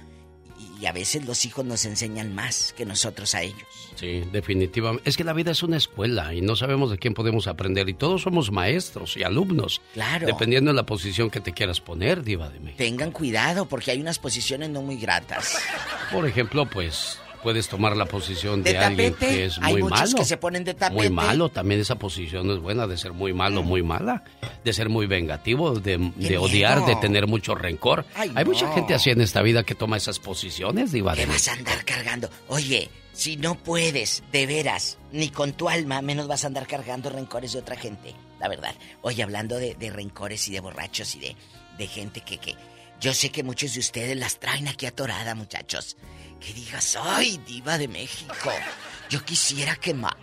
Y 0.80 0.86
a 0.86 0.92
veces 0.92 1.24
los 1.24 1.44
hijos 1.44 1.64
nos 1.64 1.84
enseñan 1.84 2.34
más 2.34 2.74
que 2.76 2.84
nosotros 2.84 3.34
a 3.34 3.42
ellos. 3.42 3.62
Sí, 3.94 4.24
definitivamente. 4.32 5.08
Es 5.08 5.16
que 5.16 5.22
la 5.22 5.32
vida 5.32 5.52
es 5.52 5.62
una 5.62 5.76
escuela 5.76 6.34
y 6.34 6.40
no 6.40 6.56
sabemos 6.56 6.90
de 6.90 6.98
quién 6.98 7.14
podemos 7.14 7.46
aprender 7.46 7.88
y 7.88 7.94
todos 7.94 8.22
somos 8.22 8.50
maestros 8.50 9.16
y 9.16 9.22
alumnos. 9.22 9.80
Claro. 9.92 10.26
Dependiendo 10.26 10.72
de 10.72 10.76
la 10.76 10.84
posición 10.84 11.30
que 11.30 11.40
te 11.40 11.52
quieras 11.52 11.80
poner, 11.80 12.22
diva 12.24 12.48
de 12.48 12.58
México. 12.58 12.78
Tengan 12.78 13.12
cuidado 13.12 13.66
porque 13.66 13.92
hay 13.92 14.00
unas 14.00 14.18
posiciones 14.18 14.70
no 14.70 14.82
muy 14.82 14.96
gratas. 14.96 15.56
Por 16.12 16.26
ejemplo, 16.26 16.68
pues 16.68 17.18
puedes 17.44 17.68
tomar 17.68 17.96
la 17.96 18.06
posición 18.06 18.62
de, 18.64 18.72
De 18.72 18.78
alguien 18.78 19.12
tapete, 19.12 19.32
que 19.36 19.44
es 19.44 19.58
hay 19.60 19.74
muy 19.74 19.82
muchos 19.84 20.00
malo. 20.00 20.16
que 20.16 20.24
se 20.24 20.36
ponen 20.38 20.64
de 20.64 20.74
tapete. 20.74 20.96
Muy 20.96 21.10
malo, 21.10 21.50
también 21.50 21.80
esa 21.80 21.94
posición 21.96 22.50
es 22.50 22.58
buena 22.58 22.88
de 22.88 22.96
ser 22.96 23.12
muy 23.12 23.32
malo, 23.32 23.62
muy 23.62 23.82
mala, 23.84 24.24
de 24.64 24.72
ser 24.72 24.88
muy 24.88 25.06
vengativo, 25.06 25.78
de, 25.78 26.10
de 26.16 26.38
odiar, 26.38 26.84
de 26.86 26.96
tener 26.96 27.28
mucho 27.28 27.54
rencor. 27.54 28.04
Ay, 28.16 28.32
Hay 28.34 28.44
mucha 28.44 28.72
gente 28.72 28.94
así 28.94 29.10
en 29.10 29.20
esta 29.20 29.42
vida 29.42 29.62
que 29.62 29.74
toma 29.76 29.96
esas 29.96 30.18
posiciones, 30.18 30.90
diva 30.90 31.14
¿Qué 31.14 31.26
vas 31.26 31.46
a 31.46 31.52
andar 31.52 31.84
cargando? 31.84 32.28
Oye, 32.48 32.90
si 33.12 33.36
no 33.36 33.54
puedes, 33.56 34.24
de 34.32 34.46
veras, 34.46 34.98
ni 35.12 35.28
con 35.28 35.52
tu 35.52 35.68
alma, 35.68 36.00
menos 36.02 36.26
vas 36.26 36.42
a 36.42 36.46
andar 36.48 36.66
cargando 36.66 37.10
rencores 37.10 37.52
de 37.52 37.58
otra 37.60 37.76
gente. 37.76 38.14
La 38.40 38.48
verdad. 38.48 38.74
Oye, 39.02 39.22
hablando 39.22 39.58
de, 39.58 39.74
de 39.74 39.90
rencores 39.90 40.48
y 40.48 40.52
de 40.52 40.60
borrachos 40.60 41.14
y 41.14 41.20
de, 41.20 41.36
de 41.78 41.86
gente 41.86 42.22
que, 42.22 42.38
que... 42.38 42.54
Yo 43.04 43.12
sé 43.12 43.28
que 43.28 43.42
muchos 43.42 43.74
de 43.74 43.80
ustedes 43.80 44.16
las 44.16 44.40
traen 44.40 44.66
aquí 44.66 44.86
atorada, 44.86 45.34
muchachos. 45.34 45.98
Que 46.40 46.54
digas, 46.54 46.96
¡ay, 46.98 47.38
diva 47.46 47.76
de 47.76 47.86
México! 47.86 48.50
Yo 49.10 49.22
quisiera 49.22 49.76
quemar 49.76 50.16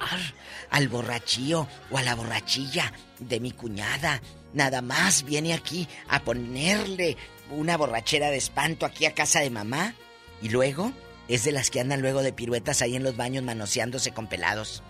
al 0.72 0.88
borrachío 0.88 1.68
o 1.92 1.98
a 2.00 2.02
la 2.02 2.16
borrachilla 2.16 2.92
de 3.20 3.40
mi 3.40 3.52
cuñada. 3.52 4.20
Nada 4.56 4.82
más 4.82 5.22
viene 5.22 5.54
aquí 5.54 5.88
a 6.08 6.24
ponerle 6.24 7.18
una 7.52 7.78
borrachera 7.78 8.32
de 8.32 8.38
espanto 8.38 8.88
aquí 8.88 9.06
a 9.06 9.14
casa 9.14 9.42
de 9.42 9.52
mamá. 9.52 9.94
Y 10.42 10.50
luego 10.50 10.92
es 11.28 11.44
de 11.44 11.52
las 11.52 11.70
que 11.72 11.80
andan 11.80 12.02
luego 12.02 12.22
de 12.24 12.34
piruetas 12.34 12.82
ahí 12.82 12.96
en 12.96 13.04
los 13.04 13.16
baños 13.16 13.44
manoseándose 13.44 14.12
con 14.12 14.28
pelados. 14.28 14.84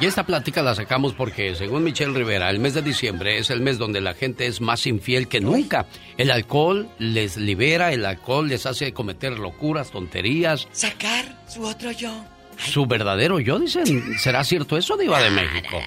Y 0.00 0.06
esta 0.06 0.24
plática 0.24 0.62
la 0.62 0.74
sacamos 0.74 1.12
porque, 1.12 1.54
según 1.56 1.84
Michelle 1.84 2.12
Rivera, 2.16 2.48
el 2.48 2.58
mes 2.58 2.72
de 2.74 2.80
diciembre 2.82 3.38
es 3.38 3.50
el 3.50 3.60
mes 3.60 3.76
donde 3.76 4.00
la 4.00 4.14
gente 4.14 4.46
es 4.46 4.60
más 4.62 4.86
infiel 4.86 5.28
que 5.28 5.40
nunca. 5.40 5.86
El 6.16 6.30
alcohol 6.30 6.88
les 6.98 7.36
libera, 7.36 7.92
el 7.92 8.06
alcohol 8.06 8.48
les 8.48 8.64
hace 8.64 8.92
cometer 8.94 9.38
locuras, 9.38 9.90
tonterías. 9.90 10.68
Sacar 10.72 11.42
su 11.48 11.64
otro 11.64 11.90
yo. 11.90 12.24
Su 12.56 12.86
verdadero 12.86 13.40
yo, 13.40 13.58
dicen. 13.58 14.18
¿Será 14.18 14.42
cierto 14.44 14.76
eso, 14.78 14.96
Diva 14.96 15.22
de 15.22 15.30
México? 15.30 15.80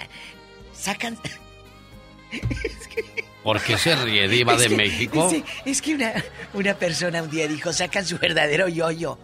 Sacan. 0.74 1.18
¿Por 3.44 3.62
qué 3.62 3.78
se 3.78 3.96
ríe, 3.96 4.28
Diva 4.28 4.54
Es 4.54 4.60
de 4.62 4.68
que- 4.70 4.76
México? 4.76 5.30
Es, 5.32 5.44
es 5.66 5.82
que 5.82 5.96
una, 5.96 6.14
una 6.54 6.74
persona 6.76 7.22
un 7.22 7.30
día 7.30 7.48
dijo, 7.48 7.74
sacan 7.74 8.06
su 8.06 8.18
verdadero 8.18 8.68
yo-yo. 8.70 9.18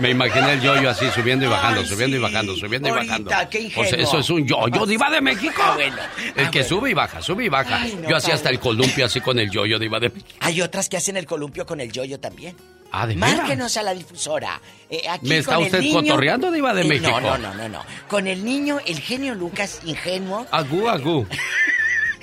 Me 0.00 0.10
imaginé 0.10 0.52
el 0.52 0.60
yoyo 0.60 0.90
así 0.90 1.10
subiendo 1.10 1.44
y 1.44 1.48
bajando, 1.48 1.80
Ay, 1.80 1.86
subiendo 1.88 2.16
y 2.16 2.20
bajando, 2.20 2.54
subiendo 2.54 2.88
y 2.88 2.92
bajando. 2.92 3.30
qué 3.50 3.72
o 3.76 3.84
sea, 3.84 3.98
eso 3.98 4.18
es 4.20 4.30
un 4.30 4.46
yoyo, 4.46 4.86
Diva 4.86 5.10
de 5.10 5.20
México. 5.20 5.60
Ah, 5.60 5.72
bueno. 5.74 5.96
El 6.36 6.46
Ah, 6.46 6.50
que 6.52 6.60
bueno. 6.60 6.68
sube 6.68 6.90
y 6.90 6.94
baja, 6.94 7.20
sube 7.20 7.44
y 7.44 7.48
baja. 7.48 7.82
Ay, 7.82 7.98
no, 8.00 8.08
Yo 8.08 8.16
hacía 8.16 8.34
hasta 8.34 8.48
el 8.50 8.60
columpio 8.60 9.06
así 9.06 9.20
con 9.20 9.40
el 9.40 9.50
yoyo, 9.50 9.76
Diva 9.80 9.98
de 9.98 10.10
México. 10.10 10.28
Hay 10.38 10.60
otras 10.62 10.88
que 10.88 10.96
hacen 10.96 11.16
el 11.16 11.26
columpio 11.26 11.66
con 11.66 11.80
el 11.80 11.90
yoyo 11.90 12.20
también. 12.20 12.54
Ah, 12.92 13.08
¿de? 13.08 13.16
Márquenos 13.16 13.76
a 13.76 13.82
la 13.82 13.92
difusora. 13.92 14.60
Eh, 14.88 15.02
aquí 15.10 15.26
¿Me 15.28 15.38
está 15.38 15.54
con 15.56 15.62
el 15.64 15.66
usted 15.66 15.80
niño- 15.80 16.00
cotorreando, 16.00 16.52
Diva 16.52 16.72
de 16.74 16.82
Eh, 16.82 16.84
México? 16.84 17.20
No, 17.20 17.36
no, 17.36 17.38
no, 17.38 17.54
no, 17.54 17.68
no. 17.68 17.84
Con 18.08 18.28
el 18.28 18.44
niño, 18.44 18.78
el 18.86 19.00
genio 19.00 19.34
Lucas 19.34 19.80
ingenuo, 19.84 20.46
Agú, 20.52 20.88
agú. 20.88 21.26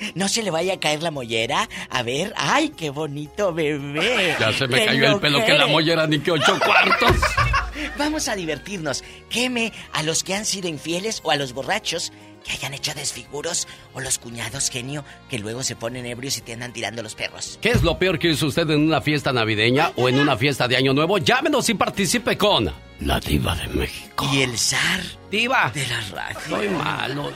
no 0.14 0.28
se 0.28 0.42
le 0.42 0.50
vaya 0.50 0.74
a 0.74 0.80
caer 0.80 1.02
la 1.02 1.10
mollera. 1.10 1.68
A 1.90 2.02
ver, 2.02 2.32
ay, 2.36 2.70
qué 2.70 2.90
bonito 2.90 3.52
bebé. 3.52 4.36
Ya 4.38 4.52
se 4.52 4.66
me 4.68 4.78
¡Qué 4.80 4.86
cayó 4.86 5.14
el 5.14 5.20
pelo 5.20 5.44
que 5.44 5.54
la 5.54 5.66
mollera 5.66 6.06
ni 6.06 6.18
que 6.18 6.32
ocho 6.32 6.58
cuartos. 6.64 7.16
Vamos 7.98 8.28
a 8.28 8.36
divertirnos. 8.36 9.04
Queme 9.28 9.72
a 9.92 10.02
los 10.02 10.24
que 10.24 10.34
han 10.34 10.44
sido 10.44 10.68
infieles 10.68 11.20
o 11.24 11.30
a 11.30 11.36
los 11.36 11.52
borrachos 11.52 12.12
que 12.44 12.52
hayan 12.52 12.74
hecho 12.74 12.94
desfiguros 12.94 13.66
o 13.92 14.00
los 14.00 14.18
cuñados 14.18 14.70
genio 14.70 15.04
que 15.28 15.38
luego 15.38 15.62
se 15.64 15.74
ponen 15.74 16.06
ebrios 16.06 16.38
y 16.38 16.42
te 16.42 16.52
andan 16.52 16.72
tirando 16.72 17.02
los 17.02 17.14
perros. 17.14 17.58
¿Qué 17.60 17.70
es 17.70 17.82
lo 17.82 17.98
peor 17.98 18.18
que 18.18 18.30
hizo 18.30 18.46
usted 18.46 18.70
en 18.70 18.82
una 18.82 19.00
fiesta 19.00 19.32
navideña 19.32 19.92
o 19.96 20.08
en 20.08 20.20
una 20.20 20.36
fiesta 20.36 20.68
de 20.68 20.76
Año 20.76 20.92
Nuevo? 20.94 21.18
Llámenos 21.18 21.68
y 21.68 21.74
participe 21.74 22.38
con 22.38 22.72
la 23.00 23.20
Diva 23.20 23.56
de 23.56 23.66
México. 23.68 24.28
Y 24.32 24.42
el 24.42 24.56
zar 24.56 25.00
Diva. 25.30 25.70
de 25.74 25.86
la 25.88 26.00
radio. 26.12 26.38
Soy 26.48 26.68
malo. 26.68 27.32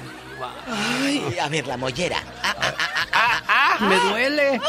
Ay, 0.69 1.37
a 1.41 1.49
ver, 1.49 1.67
la 1.67 1.77
mollera. 1.77 2.19
Ah, 2.43 2.55
ah, 2.61 2.75
ah, 2.79 3.07
ah, 3.13 3.43
ah, 3.49 3.77
ah. 3.81 3.85
Me 3.85 3.97
duele. 4.11 4.61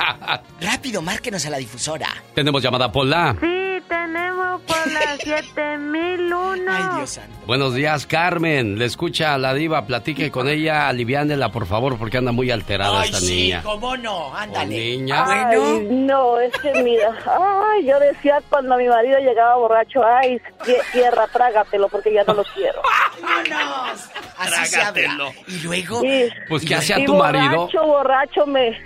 Rápido, 0.60 1.02
márquenos 1.02 1.44
a 1.46 1.50
la 1.50 1.58
difusora. 1.58 2.08
Tenemos 2.34 2.62
llamada 2.62 2.90
Pola. 2.90 3.36
Sí, 3.40 3.82
tenemos 3.88 4.60
por 4.62 4.92
las 4.92 5.18
7001. 5.24 6.72
Ay, 6.72 6.84
Dios 6.96 7.10
santo. 7.10 7.36
Buenos 7.46 7.74
días, 7.74 8.06
Carmen. 8.06 8.78
Le 8.78 8.84
escucha 8.86 9.34
a 9.34 9.38
la 9.38 9.54
diva, 9.54 9.86
platique 9.86 10.30
con 10.30 10.48
ella, 10.48 10.88
aliviánela, 10.88 11.50
por 11.52 11.66
favor, 11.66 11.96
porque 11.98 12.18
anda 12.18 12.32
muy 12.32 12.50
alterada 12.50 13.00
Ay, 13.00 13.06
esta 13.10 13.20
sí, 13.20 13.36
niña. 13.44 13.62
cómo 13.62 13.96
no, 13.96 14.34
ándale. 14.34 14.74
Oh, 14.74 14.98
niña. 14.98 15.24
Ay, 15.50 15.86
no, 15.90 16.40
es 16.40 16.52
que 16.58 16.72
mira, 16.82 17.14
ay, 17.26 17.86
yo 17.86 17.98
decía 18.00 18.40
cuando 18.48 18.76
mi 18.76 18.88
marido 18.88 19.18
llegaba 19.20 19.56
borracho, 19.56 20.04
ay, 20.04 20.40
tie- 20.64 20.82
tierra, 20.92 21.26
trágatelo 21.32 21.88
porque 21.88 22.12
ya 22.12 22.24
no 22.24 22.34
lo 22.34 22.44
quiero. 22.54 22.82
¡Vámonos! 23.22 24.08
Así 24.38 24.66
se 24.66 24.80
habla. 24.82 25.32
Y 25.48 25.58
luego... 25.60 26.02
Pues, 26.48 26.64
¿qué 26.64 26.74
hacía 26.74 27.04
tu 27.04 27.16
marido? 27.16 27.56
Borracho, 27.66 27.86
borracho 27.86 28.46
me, 28.46 28.78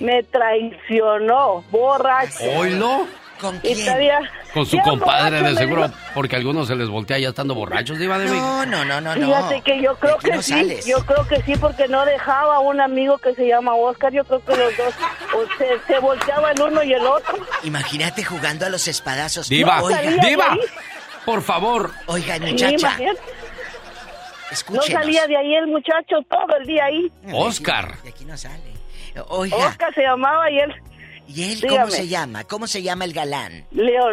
me 0.00 0.22
traicionó, 0.24 1.64
borracho. 1.70 2.38
¿Oílo? 2.56 3.06
¿Con 3.40 3.60
todavía- 3.60 4.20
Con 4.54 4.64
su 4.64 4.78
compadre, 4.78 5.38
borracho, 5.40 5.44
de 5.44 5.50
me 5.52 5.58
seguro, 5.58 5.88
dijo- 5.88 5.98
porque 6.14 6.36
a 6.36 6.38
algunos 6.38 6.68
se 6.68 6.76
les 6.76 6.88
voltea 6.88 7.18
ya 7.18 7.30
estando 7.30 7.54
borrachos, 7.54 7.98
diva 7.98 8.16
de. 8.16 8.26
No, 8.26 8.64
no, 8.64 8.84
no, 8.84 9.00
no, 9.00 9.14
no. 9.16 9.26
Fíjate 9.26 9.60
que 9.62 9.82
yo 9.82 9.96
creo 9.96 10.16
que 10.18 10.30
no 10.30 10.40
sí, 10.40 10.52
sales. 10.52 10.86
yo 10.86 11.04
creo 11.04 11.26
que 11.26 11.42
sí, 11.42 11.54
porque 11.56 11.88
no 11.88 12.04
dejaba 12.06 12.54
a 12.56 12.60
un 12.60 12.80
amigo 12.80 13.18
que 13.18 13.34
se 13.34 13.46
llama 13.46 13.74
Oscar, 13.74 14.12
yo 14.12 14.24
creo 14.24 14.42
que 14.44 14.56
los 14.56 14.76
dos 14.76 14.94
o 15.34 15.58
se, 15.58 15.78
se 15.92 15.98
volteaba 15.98 16.52
el 16.52 16.62
uno 16.62 16.82
y 16.84 16.92
el 16.94 17.04
otro. 17.04 17.36
Imagínate 17.64 18.24
jugando 18.24 18.66
a 18.66 18.68
los 18.68 18.86
espadazos. 18.86 19.48
Diva, 19.48 19.82
diva, 20.22 20.56
por 21.26 21.42
favor. 21.42 21.90
Oiga, 22.06 22.36
Sí, 22.36 22.54
No 24.70 24.82
salía 24.82 25.26
de 25.26 25.36
ahí 25.36 25.54
el 25.54 25.66
muchacho 25.68 26.16
todo 26.28 26.56
el 26.60 26.66
día 26.66 26.84
ahí. 26.84 27.10
Oscar. 27.32 28.00
De 28.02 28.10
aquí 28.10 28.24
no 28.24 28.36
sale. 28.36 28.72
Oiga. 29.28 29.56
Oscar 29.56 29.94
se 29.94 30.02
llamaba 30.02 30.50
y 30.50 30.58
él. 30.58 30.72
¿Y 31.26 31.42
él 31.52 31.60
Dígame. 31.60 31.78
cómo 31.80 31.90
se 31.90 32.08
llama? 32.08 32.44
¿Cómo 32.44 32.66
se 32.66 32.82
llama 32.82 33.04
el 33.04 33.12
galán? 33.12 33.64
Leo, 33.70 34.04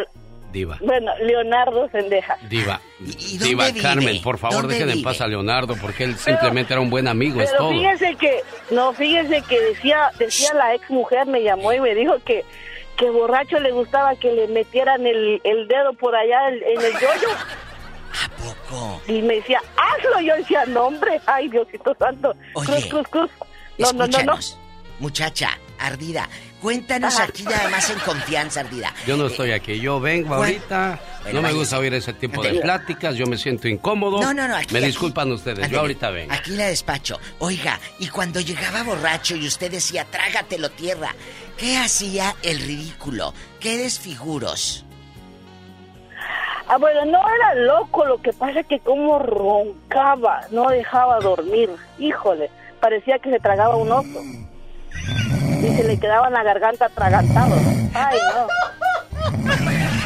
Diva, 0.52 0.78
bueno, 0.82 1.10
Leonardo 1.22 1.88
Sendeja. 1.90 2.36
diva. 2.50 2.78
dónde 2.98 3.16
Diva, 3.44 3.66
vive? 3.68 3.80
Carmen, 3.80 4.20
por 4.22 4.36
favor, 4.38 4.62
¿Dónde 4.62 4.74
dejen 4.74 4.90
en 4.90 5.02
paz 5.02 5.20
a 5.22 5.26
Leonardo, 5.26 5.76
porque 5.80 6.04
él 6.04 6.16
simplemente 6.16 6.74
era 6.74 6.82
un 6.82 6.90
buen 6.90 7.08
amigo, 7.08 7.40
es 7.40 7.50
Pero 7.50 7.62
todo. 7.64 7.70
fíjese 7.70 8.14
que, 8.16 8.42
no, 8.70 8.92
fíjese 8.92 9.40
que 9.48 9.58
decía, 9.60 10.10
decía 10.18 10.52
la 10.54 10.74
ex 10.74 10.90
mujer, 10.90 11.26
me 11.26 11.42
llamó 11.42 11.72
y 11.72 11.80
me 11.80 11.94
dijo 11.94 12.18
que, 12.24 12.44
que 12.96 13.08
borracho 13.08 13.58
le 13.60 13.72
gustaba 13.72 14.14
que 14.16 14.30
le 14.30 14.46
metieran 14.48 15.06
el, 15.06 15.40
el 15.42 15.68
dedo 15.68 15.94
por 15.94 16.14
allá 16.14 16.48
en, 16.48 16.54
en 16.56 16.84
el 16.84 16.92
yoyo. 16.92 17.28
Poco. 18.38 19.02
Y 19.08 19.22
me 19.22 19.36
decía, 19.36 19.60
hazlo. 19.76 20.20
Yo 20.20 20.36
decía, 20.36 20.64
no, 20.66 20.84
hombre, 20.86 21.20
ay, 21.26 21.48
Diosito 21.48 21.96
santo. 21.98 22.34
Oye, 22.54 22.66
cruz, 22.66 22.86
cruz, 22.88 23.08
cruz. 23.08 23.30
No, 23.78 23.92
no, 23.92 24.06
no, 24.06 24.22
no. 24.22 24.38
Muchacha, 25.00 25.58
Ardida, 25.80 26.28
cuéntanos 26.60 27.14
Ajá. 27.16 27.24
aquí 27.24 27.42
nada 27.42 27.68
más 27.70 27.90
en 27.90 27.98
confianza, 28.00 28.60
Ardida. 28.60 28.94
Yo 29.04 29.16
no 29.16 29.26
estoy 29.26 29.50
aquí, 29.50 29.80
yo 29.80 29.98
vengo 29.98 30.28
Bueno, 30.36 30.44
ahorita. 30.44 31.00
bueno, 31.24 31.40
no 31.42 31.48
me 31.48 31.52
gusta 31.54 31.78
oír 31.78 31.92
ese 31.94 32.12
tipo 32.12 32.40
de 32.40 32.60
pláticas, 32.60 33.16
yo 33.16 33.26
me 33.26 33.36
siento 33.36 33.66
incómodo. 33.66 34.20
No, 34.20 34.32
no, 34.32 34.46
no, 34.46 34.54
aquí, 34.54 34.72
Me 34.72 34.78
aquí. 34.78 34.86
disculpan 34.88 35.32
ustedes, 35.32 35.68
yo 35.68 35.80
ahorita 35.80 36.10
vengo. 36.10 36.32
Aquí 36.32 36.52
la 36.52 36.66
despacho. 36.66 37.18
Oiga, 37.40 37.80
y 37.98 38.06
cuando 38.08 38.38
llegaba 38.38 38.84
borracho 38.84 39.34
y 39.34 39.46
usted 39.48 39.72
decía, 39.72 40.04
trágatelo 40.04 40.70
tierra, 40.70 41.12
¿qué 41.56 41.78
hacía 41.78 42.36
el 42.42 42.60
ridículo? 42.60 43.34
¿Qué 43.58 43.78
desfiguros? 43.78 44.84
Ah, 46.68 46.78
bueno, 46.78 47.04
no 47.04 47.20
era 47.34 47.54
loco, 47.54 48.04
lo 48.04 48.20
que 48.22 48.32
pasa 48.32 48.60
es 48.60 48.66
que 48.66 48.80
como 48.80 49.18
roncaba, 49.18 50.40
no 50.50 50.68
dejaba 50.70 51.18
dormir. 51.20 51.70
Híjole, 51.98 52.50
parecía 52.80 53.18
que 53.18 53.30
se 53.30 53.38
tragaba 53.40 53.76
un 53.76 53.90
oso. 53.92 54.22
Y 55.62 55.68
se 55.76 55.84
le 55.84 55.98
quedaba 55.98 56.28
en 56.28 56.32
la 56.34 56.42
garganta 56.42 56.86
atragantado. 56.86 57.54
Ay, 57.94 58.18
no. 58.34 58.46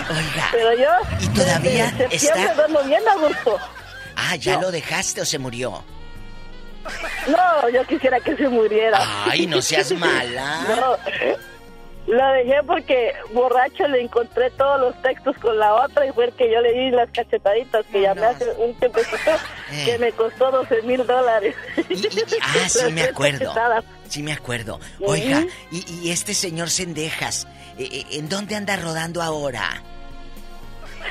Oiga. 0.08 0.48
Pero 0.52 0.72
yo 0.74 0.88
¿Y 1.20 1.28
todavía 1.28 1.92
está? 2.10 2.54
duermo 2.54 2.80
bien 2.84 3.02
a 3.08 3.14
gusto. 3.16 3.58
Ah, 4.16 4.36
¿ya 4.36 4.54
No. 4.56 4.62
lo 4.62 4.70
dejaste 4.70 5.20
o 5.20 5.24
se 5.24 5.38
murió? 5.38 5.82
No, 7.28 7.68
yo 7.70 7.84
quisiera 7.86 8.20
que 8.20 8.36
se 8.36 8.48
muriera. 8.48 8.98
Ay, 9.28 9.46
no 9.46 9.60
seas 9.60 9.92
mala. 9.98 10.60
No, 10.68 10.96
lo 12.06 12.32
dejé 12.32 12.62
porque 12.66 13.12
borracho 13.32 13.88
le 13.88 14.02
encontré 14.02 14.50
todos 14.50 14.80
los 14.80 15.02
textos 15.02 15.36
con 15.38 15.58
la 15.58 15.74
otra 15.74 16.06
y 16.06 16.12
fue 16.12 16.26
el 16.26 16.32
que 16.32 16.50
yo 16.50 16.60
le 16.60 16.72
di 16.72 16.90
las 16.90 17.10
cachetaditas 17.10 17.84
que 17.86 18.00
llamé 18.00 18.24
hace 18.24 18.48
un 18.58 18.74
tiempecito 18.74 19.16
Eh. 19.72 19.82
que 19.84 19.98
me 19.98 20.12
costó 20.12 20.52
12 20.52 20.82
mil 20.82 21.04
dólares. 21.04 21.56
Ah, 22.40 22.68
sí 22.68 22.92
me 22.92 23.02
acuerdo. 23.02 23.52
Sí 24.08 24.22
me 24.22 24.32
acuerdo. 24.32 24.78
Oiga, 25.00 25.44
y, 25.72 25.84
y 26.02 26.10
este 26.12 26.34
señor 26.34 26.70
Sendejas, 26.70 27.48
eh, 27.76 27.88
eh, 27.90 28.04
¿en 28.12 28.28
dónde 28.28 28.54
anda 28.54 28.76
rodando 28.76 29.22
ahora? 29.22 29.82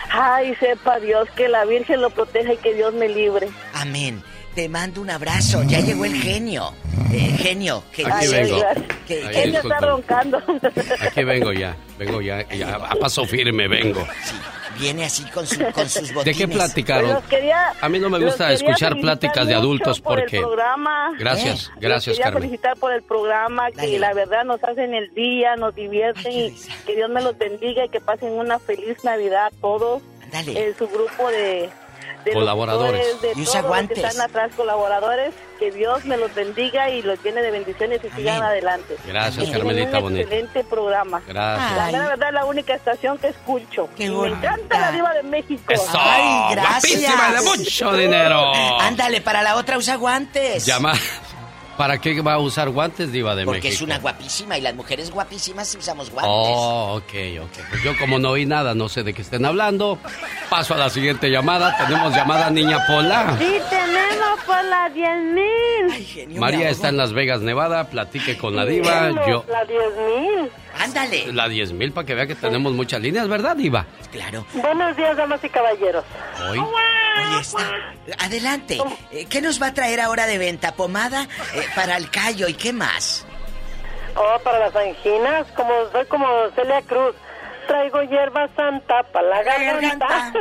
Ay, 0.10 0.56
sepa 0.56 1.00
Dios 1.02 1.28
que 1.36 1.50
la 1.50 1.66
Virgen 1.66 2.02
lo 2.02 2.10
proteja 2.10 2.54
y 2.54 2.58
que 2.58 2.74
Dios 2.74 2.94
me 2.94 3.10
libre. 3.10 3.50
Amén. 3.74 4.24
Te 4.56 4.70
mando 4.70 5.02
un 5.02 5.10
abrazo. 5.10 5.64
Ya 5.64 5.82
llegó 5.82 6.06
el 6.06 6.16
genio. 6.16 6.72
Eh, 7.12 7.36
genio. 7.38 7.84
Que, 7.92 8.06
Aquí 8.06 8.28
vengo. 8.28 8.62
que- 9.06 9.52
ya 9.52 9.60
está 9.60 9.80
roncando. 9.80 10.42
Aquí 11.02 11.24
vengo 11.26 11.52
ya, 11.52 11.76
vengo 12.00 12.22
ya, 12.22 12.48
ya, 12.50 12.76
a 12.76 12.96
paso 12.96 13.26
firme 13.26 13.68
vengo. 13.68 14.06
viene 14.80 15.06
así 15.06 15.24
con, 15.26 15.46
su- 15.46 15.60
con 15.74 15.90
sus 15.90 16.08
¿De 16.10 16.14
botines. 16.14 16.38
qué 16.38 16.48
platicaron? 16.48 17.22
Quería- 17.30 17.74
A 17.82 17.90
mí 17.90 18.00
no 18.00 18.10
me 18.10 18.18
gusta 18.20 18.52
escuchar 18.54 18.98
pláticas 19.00 19.46
de 19.48 19.56
adultos 19.56 20.00
por 20.00 20.20
porque... 20.20 20.38
El 20.38 20.44
programa. 20.44 21.12
Gracias, 21.20 21.70
Los 21.74 21.80
gracias, 21.82 22.16
quería 22.16 22.24
Carmen. 22.32 22.44
felicitar 22.44 22.78
por 22.78 22.94
el 22.94 23.04
programa, 23.04 23.72
que 23.72 23.78
Dale. 23.78 24.00
la 24.00 24.14
verdad 24.14 24.44
nos 24.46 24.64
hacen 24.64 24.94
el 24.94 25.14
día, 25.14 25.56
nos 25.58 25.76
divierten 25.76 26.32
y 26.32 26.56
que 26.86 26.96
Dios 26.96 27.10
me 27.10 27.22
los 27.22 27.38
bendiga 27.38 27.86
y 27.86 27.90
que 27.90 28.00
pasen 28.02 28.32
una 28.34 28.58
feliz 28.60 29.04
Navidad 29.04 29.52
todos. 29.62 30.02
Dale. 30.32 30.68
En 30.68 30.78
su 30.78 30.88
grupo 30.88 31.30
de, 31.30 31.70
de 32.26 32.34
Colaboradores. 32.34 33.22
De 33.22 33.32
Y 33.36 33.42
usa 33.44 33.62
guantes. 33.62 34.00
que 34.00 34.06
están 34.06 34.22
atrás, 34.22 34.52
colaboradores. 34.56 35.34
Que 35.60 35.72
Dios 35.72 36.04
me 36.04 36.18
los 36.18 36.34
bendiga 36.36 36.90
y 36.90 37.02
los 37.02 37.24
llene 37.24 37.42
de 37.42 37.50
bendiciones 37.50 38.02
y 38.04 38.10
sigan 38.10 38.44
adelante. 38.44 38.98
Gracias, 39.08 39.50
Carmelita 39.50 39.98
un 40.00 40.04
bonita. 40.04 40.22
excelente 40.24 40.64
programa. 40.66 41.22
Gracias. 41.26 41.92
La 41.94 42.08
verdad 42.10 42.28
es 42.28 42.34
la 42.34 42.46
única 42.46 42.74
estación 42.76 43.18
que 43.20 43.28
escucho. 43.30 43.88
Qué 43.96 44.10
me 44.10 44.28
encanta 44.28 44.80
la 44.82 44.92
diva 44.92 45.14
de 45.14 45.24
México. 45.24 45.72
Eso, 45.72 45.88
Ay, 45.98 46.56
gracias. 46.56 47.00
guapísima 47.00 47.32
de 47.32 47.42
mucho 47.42 47.94
dinero. 47.94 48.52
Ándale, 48.82 49.22
para 49.22 49.42
la 49.44 49.56
otra 49.56 49.78
usa 49.78 49.96
guantes. 49.96 50.66
Llama. 50.66 50.92
¿Para 51.78 52.00
qué 52.00 52.22
va 52.22 52.34
a 52.34 52.40
usar 52.40 52.70
guantes, 52.70 53.12
Diva 53.12 53.36
de 53.36 53.44
Porque 53.46 53.60
México? 53.64 53.76
es 53.76 53.82
una 53.82 54.00
guapísima 54.00 54.58
y 54.58 54.62
las 54.62 54.74
mujeres 54.76 55.12
guapísimas 55.12 55.68
sí 55.68 55.78
usamos 55.78 56.10
guantes. 56.10 56.32
Oh, 56.34 56.96
ok, 56.98 57.14
ok. 57.44 57.66
Pues 57.70 57.84
yo 57.84 57.98
como 57.98 58.18
no 58.18 58.30
oí 58.32 58.46
nada, 58.46 58.74
no 58.74 58.88
sé 58.88 59.04
de 59.04 59.14
qué 59.14 59.22
estén 59.22 59.46
hablando. 59.46 60.00
Paso 60.50 60.74
a 60.74 60.78
la 60.78 60.90
siguiente 60.90 61.30
llamada. 61.30 61.76
Tenemos 61.78 62.16
llamada 62.16 62.50
Niña 62.50 62.86
Pola. 62.88 63.36
Sí, 63.40 63.58
tenemos 63.70 64.40
por 64.46 64.64
las 64.64 64.94
10.000. 64.94 66.38
María 66.40 66.70
está 66.70 66.90
en 66.90 66.98
Las 66.98 67.12
Vegas, 67.14 67.42
Nevada. 67.42 67.90
Platique 67.90 68.38
con 68.38 68.56
la 68.56 68.66
diva. 68.66 69.10
Yo... 69.28 69.44
La 69.50 69.64
10.000. 69.66 70.50
Ándale. 70.80 71.32
La 71.34 71.48
10 71.48 71.72
mil 71.74 71.92
para 71.92 72.06
que 72.06 72.14
vea 72.16 72.28
que 72.28 72.36
tenemos 72.36 72.74
muchas 72.74 73.02
líneas, 73.02 73.28
¿verdad, 73.28 73.56
diva? 73.56 73.86
Claro. 74.12 74.46
Buenos 74.54 74.96
días, 74.98 75.16
damas 75.18 75.44
y 75.44 75.50
caballeros. 75.50 76.04
Hoy. 76.50 76.60
Ahí 76.60 77.40
está. 77.42 77.64
Adelante. 78.26 78.78
Eh, 79.12 79.26
¿Qué 79.30 79.42
nos 79.42 79.62
va 79.62 79.68
a 79.68 79.74
traer 79.74 80.02
ahora 80.02 80.26
de 80.28 80.38
venta? 80.38 80.74
¿Pomada? 80.76 81.24
Eh, 81.54 81.66
para 81.76 81.96
el 81.98 82.10
callo 82.10 82.48
y 82.48 82.54
qué 82.54 82.74
más? 82.74 83.26
Oh, 84.16 84.40
para 84.44 84.60
las 84.60 84.76
anginas, 84.76 85.46
como 85.56 85.72
soy 85.92 86.06
como 86.08 86.26
Celia 86.56 86.82
Cruz. 86.84 87.16
Traigo 87.68 88.00
hierba 88.04 88.48
santa 88.56 89.02
para 89.12 89.28
la 89.28 89.44
garganta. 89.44 90.34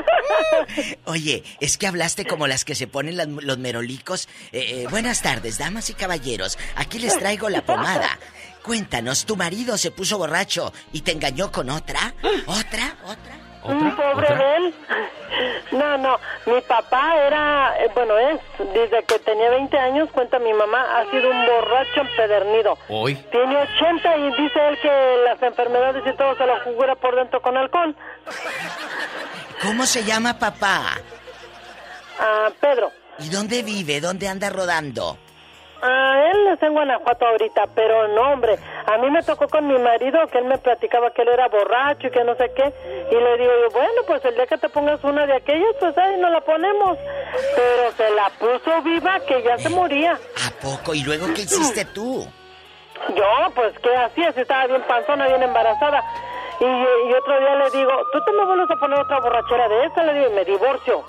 Oye, 1.07 1.43
es 1.59 1.79
que 1.79 1.87
hablaste 1.87 2.27
como 2.27 2.47
las 2.47 2.67
que 2.67 2.75
se 2.75 2.87
ponen 2.87 3.17
las- 3.17 3.29
los 3.29 3.57
merolicos. 3.59 4.29
Eh, 4.53 4.83
eh, 4.83 4.87
buenas 4.91 5.23
tardes, 5.23 5.57
damas 5.57 5.89
y 5.89 5.95
caballeros. 5.95 6.59
Aquí 6.77 6.99
les 6.99 7.19
traigo 7.19 7.49
la 7.49 7.63
pomada. 7.63 8.19
Cuéntanos, 8.65 9.27
¿tu 9.27 9.37
marido 9.37 9.77
se 9.77 9.91
puso 9.91 10.17
borracho 10.17 10.73
y 10.93 11.03
te 11.03 11.13
engañó 11.13 11.53
con 11.53 11.69
otra? 11.69 12.15
¿Otra? 12.47 12.97
¿Otra? 13.05 13.35
Mm, 13.63 13.95
Pobre 13.95 14.35
de 14.35 14.57
él. 14.57 14.75
No, 15.73 15.99
no, 15.99 16.19
mi 16.47 16.61
papá 16.63 17.15
era, 17.27 17.75
eh, 17.79 17.91
bueno, 17.95 18.17
es, 18.17 18.41
desde 18.73 19.05
que 19.05 19.19
tenía 19.19 19.51
20 19.51 19.77
años, 19.79 20.09
cuenta 20.13 20.39
mi 20.39 20.53
mamá, 20.55 20.99
ha 20.99 21.11
sido 21.11 21.31
un 21.31 21.47
borracho 21.47 22.01
empedernido. 22.01 22.79
Hoy. 22.89 23.17
Tiene 23.31 23.55
80 23.57 24.17
y 24.17 24.43
dice 24.43 24.69
él 24.69 24.79
que 24.81 25.17
las 25.27 25.43
enfermedades 25.43 26.03
y 26.07 26.17
todo 26.17 26.35
se 26.37 26.47
lo 26.47 26.59
jugura 26.65 26.95
por 26.95 27.17
dentro 27.17 27.43
con 27.43 27.59
alcohol. 27.59 27.95
¿Cómo 29.61 29.85
se 29.85 30.05
llama 30.05 30.39
papá? 30.39 30.99
Ah, 32.19 32.49
Pedro. 32.61 32.91
¿Y 33.19 33.29
dónde 33.29 33.63
vive? 33.63 34.01
¿Dónde 34.01 34.27
anda 34.29 34.49
rodando? 34.49 35.19
Ah, 35.87 36.31
él 36.33 36.47
está 36.47 36.67
en 36.67 36.73
Guanajuato 36.73 37.27
ahorita, 37.27 37.65
pero 37.75 38.09
no, 38.09 38.33
hombre. 38.33 38.59
A 38.87 38.97
mí 38.97 39.11
me 39.11 39.23
tocó 39.23 39.49
con 39.49 39.67
mi 39.67 39.79
marido 39.79 40.19
que 40.29 40.39
él 40.39 40.47
me 40.47 40.57
platicaba 40.57 41.11
que 41.11 41.21
él 41.21 41.29
era 41.29 41.49
borracho 41.49 42.07
y 42.07 42.11
que 42.11 42.25
no 42.25 42.35
sé 42.37 42.51
qué. 42.57 42.73
Y 43.11 43.15
le 43.15 43.37
digo 43.37 43.53
yo, 43.61 43.71
bueno, 43.71 44.01
pues 44.07 44.25
el 44.25 44.35
día 44.35 44.47
que 44.47 44.57
te 44.57 44.71
pongas 44.71 45.05
una 45.05 45.27
de 45.27 45.35
aquellas, 45.35 45.75
pues 45.79 45.97
ahí 45.99 46.17
no 46.19 46.31
la 46.31 46.41
ponemos. 46.41 46.97
Pero 47.55 47.93
se 47.99 48.11
la 48.15 48.31
puso 48.39 48.81
viva 48.83 49.21
que 49.29 49.43
ya 49.43 49.59
se 49.59 49.69
moría. 49.69 50.13
¿A 50.13 50.51
poco? 50.63 50.95
¿Y 50.95 51.03
luego 51.03 51.27
qué 51.35 51.43
hiciste 51.43 51.85
tú? 51.95 52.27
Yo, 53.15 53.51
pues, 53.55 53.79
¿qué 53.81 53.95
hacía? 53.95 54.33
Si 54.33 54.41
estaba 54.41 54.67
bien 54.67 54.83
panzona, 54.89 55.27
bien 55.27 55.43
embarazada. 55.43 56.03
Y, 56.61 56.65
y 56.65 57.13
otro 57.13 57.39
día 57.41 57.57
le 57.57 57.71
digo, 57.73 57.91
¿tú 58.11 58.25
te 58.25 58.33
me 58.33 58.45
vuelves 58.47 58.71
a 58.71 58.77
poner 58.77 58.99
otra 59.01 59.21
borrachera 59.21 59.69
de 59.69 59.85
esta? 59.85 60.03
Le 60.03 60.15
digo, 60.15 60.31
y 60.31 60.35
me 60.35 60.45
divorcio. 60.47 61.05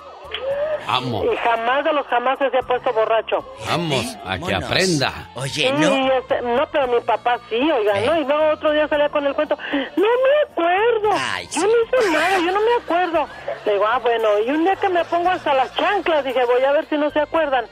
Vamos, 0.88 1.26
Y 1.26 1.36
jamás 1.38 1.84
de 1.84 1.94
los 1.94 2.06
jamás 2.08 2.38
se 2.38 2.46
ha 2.46 2.62
puesto 2.62 2.94
borracho. 2.94 3.44
vamos, 3.68 4.18
a 4.26 4.38
que 4.38 4.54
aprenda. 4.54 5.30
Oye, 5.34 5.64
Y 5.64 6.12
este, 6.12 6.42
no, 6.44 6.68
pero 6.72 6.88
mi 6.88 7.00
papá 7.02 7.40
sí, 7.50 7.56
oiga, 7.56 8.00
¿no? 8.02 8.20
Y 8.20 8.24
luego 8.26 8.52
otro 8.54 8.72
día 8.72 8.88
salía 8.88 9.10
con 9.10 9.26
el 9.26 9.34
cuento, 9.34 9.58
no 9.72 10.04
me 10.04 10.52
acuerdo, 10.52 11.18
yo 11.52 11.62
no 11.62 11.74
hice 11.84 12.12
nada, 12.12 12.38
yo 12.38 12.52
no 12.52 12.60
me 12.60 12.84
acuerdo. 12.84 13.28
Le 13.66 13.74
digo, 13.74 13.86
ah, 13.88 14.00
bueno, 14.00 14.28
y 14.46 14.52
un 14.52 14.64
día 14.64 14.76
que 14.76 14.90
me 14.90 15.04
pongo 15.06 15.30
hasta 15.30 15.54
las 15.54 15.74
chanclas, 15.76 16.24
dije, 16.24 16.46
voy 16.46 16.64
a 16.64 16.72
ver 16.72 16.86
si 16.88 16.98
no 16.98 17.10
se 17.10 17.20
acuerdan. 17.20 17.66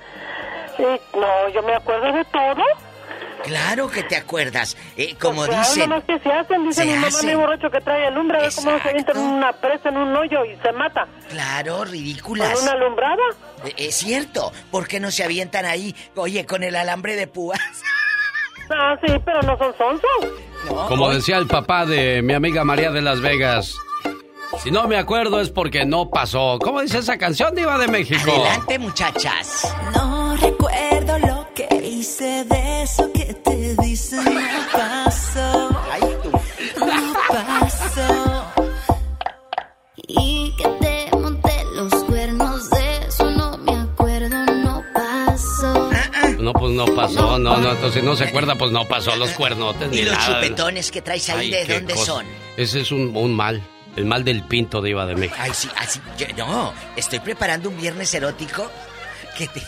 Y 0.79 1.17
no, 1.17 1.49
yo 1.49 1.61
me 1.61 1.75
acuerdo 1.75 2.11
de 2.11 2.25
todo. 2.25 2.63
Claro 3.43 3.89
que 3.89 4.03
te 4.03 4.15
acuerdas. 4.15 4.77
Eh, 4.97 5.15
como 5.19 5.45
Claro, 5.45 5.59
dicen. 5.67 5.89
nomás 5.89 6.05
que 6.05 6.17
se 6.19 6.31
hacen, 6.31 6.63
dice 6.63 6.81
Se 6.81 6.85
mi 6.87 6.93
mamá, 6.95 7.07
hacen. 7.07 7.29
mi 7.29 7.35
borracho 7.35 7.69
que 7.69 7.81
trae 7.81 8.07
alumbre, 8.07 8.37
a 8.37 8.41
ver 8.41 8.51
cómo 8.55 8.79
se 8.79 8.89
avienta 8.89 9.11
en 9.11 9.17
una 9.19 9.53
presa, 9.53 9.89
en 9.89 9.97
un 9.97 10.15
hoyo 10.15 10.45
y 10.45 10.55
se 10.57 10.71
mata. 10.71 11.07
Claro, 11.29 11.83
ridículas. 11.85 12.53
¿Con 12.53 12.63
una 12.63 12.71
alumbrada? 12.71 13.21
Eh, 13.65 13.73
Es 13.77 13.95
cierto. 13.95 14.51
¿Por 14.71 14.87
qué 14.87 14.99
no 14.99 15.11
se 15.11 15.23
avientan 15.23 15.65
ahí? 15.65 15.95
Oye, 16.15 16.45
con 16.45 16.63
el 16.63 16.75
alambre 16.75 17.15
de 17.15 17.27
púas. 17.27 17.59
Ah, 18.75 18.95
sí, 19.05 19.11
pero 19.25 19.41
no 19.41 19.57
son 19.57 19.75
sonsos. 19.77 20.87
Como 20.87 21.09
decía 21.09 21.37
el 21.37 21.47
papá 21.47 21.85
de 21.85 22.21
mi 22.21 22.33
amiga 22.33 22.63
María 22.63 22.91
de 22.91 23.01
Las 23.01 23.19
Vegas. 23.19 23.75
Si 24.63 24.71
no 24.71 24.87
me 24.87 24.97
acuerdo 24.97 25.41
es 25.41 25.49
porque 25.49 25.85
no 25.85 26.09
pasó. 26.09 26.57
¿Cómo 26.59 26.81
dice 26.81 26.99
esa 26.99 27.17
canción, 27.17 27.53
Diva 27.53 27.77
de 27.77 27.89
México? 27.89 28.31
Adelante, 28.31 28.79
muchachas. 28.79 29.75
No 29.93 30.35
recuerdo 30.37 31.19
lo 31.19 31.27
que 31.27 31.32
hice 32.03 32.43
de 32.43 32.83
eso 32.83 33.09
que 33.13 33.33
te 33.33 33.75
dicen 33.81 34.25
no 34.25 34.77
pasó. 34.77 35.69
No 36.79 37.13
pasó. 37.29 38.45
Y 39.95 40.53
que 40.57 40.67
te 40.81 41.15
monté 41.17 41.63
los 41.75 41.93
cuernos 42.03 42.69
de 42.71 42.97
eso 43.07 43.31
no 43.31 43.57
me 43.59 43.73
acuerdo, 43.77 44.45
no 44.45 44.83
pasó. 44.93 45.89
No, 46.39 46.51
pues 46.51 46.73
no 46.73 46.85
pasó. 46.87 47.39
No, 47.39 47.57
no, 47.57 47.71
entonces 47.71 48.01
si 48.01 48.05
no 48.05 48.17
se 48.17 48.25
acuerda, 48.25 48.55
pues 48.55 48.71
no 48.73 48.85
pasó 48.85 49.15
los 49.15 49.29
cuernotes 49.31 49.87
¿Y 49.93 49.95
ni 49.95 50.01
los 50.01 50.13
nada. 50.13 50.41
chupetones 50.41 50.91
que 50.91 51.01
traes 51.01 51.29
ahí 51.29 51.53
Ay, 51.53 51.65
de 51.67 51.73
dónde 51.75 51.93
cosa. 51.93 52.05
son? 52.05 52.25
Ese 52.57 52.81
es 52.81 52.91
un, 52.91 53.15
un 53.15 53.33
mal. 53.33 53.61
El 53.95 54.05
mal 54.05 54.25
del 54.25 54.43
pinto 54.43 54.81
de 54.81 54.89
Iba 54.89 55.05
de 55.05 55.15
México. 55.15 55.37
Ay, 55.39 55.51
sí, 55.53 55.69
así. 55.77 56.01
yo- 56.17 56.27
no, 56.35 56.73
estoy 56.97 57.19
preparando 57.19 57.69
un 57.69 57.77
viernes 57.79 58.13
erótico 58.13 58.69
que 59.37 59.47
te. 59.47 59.61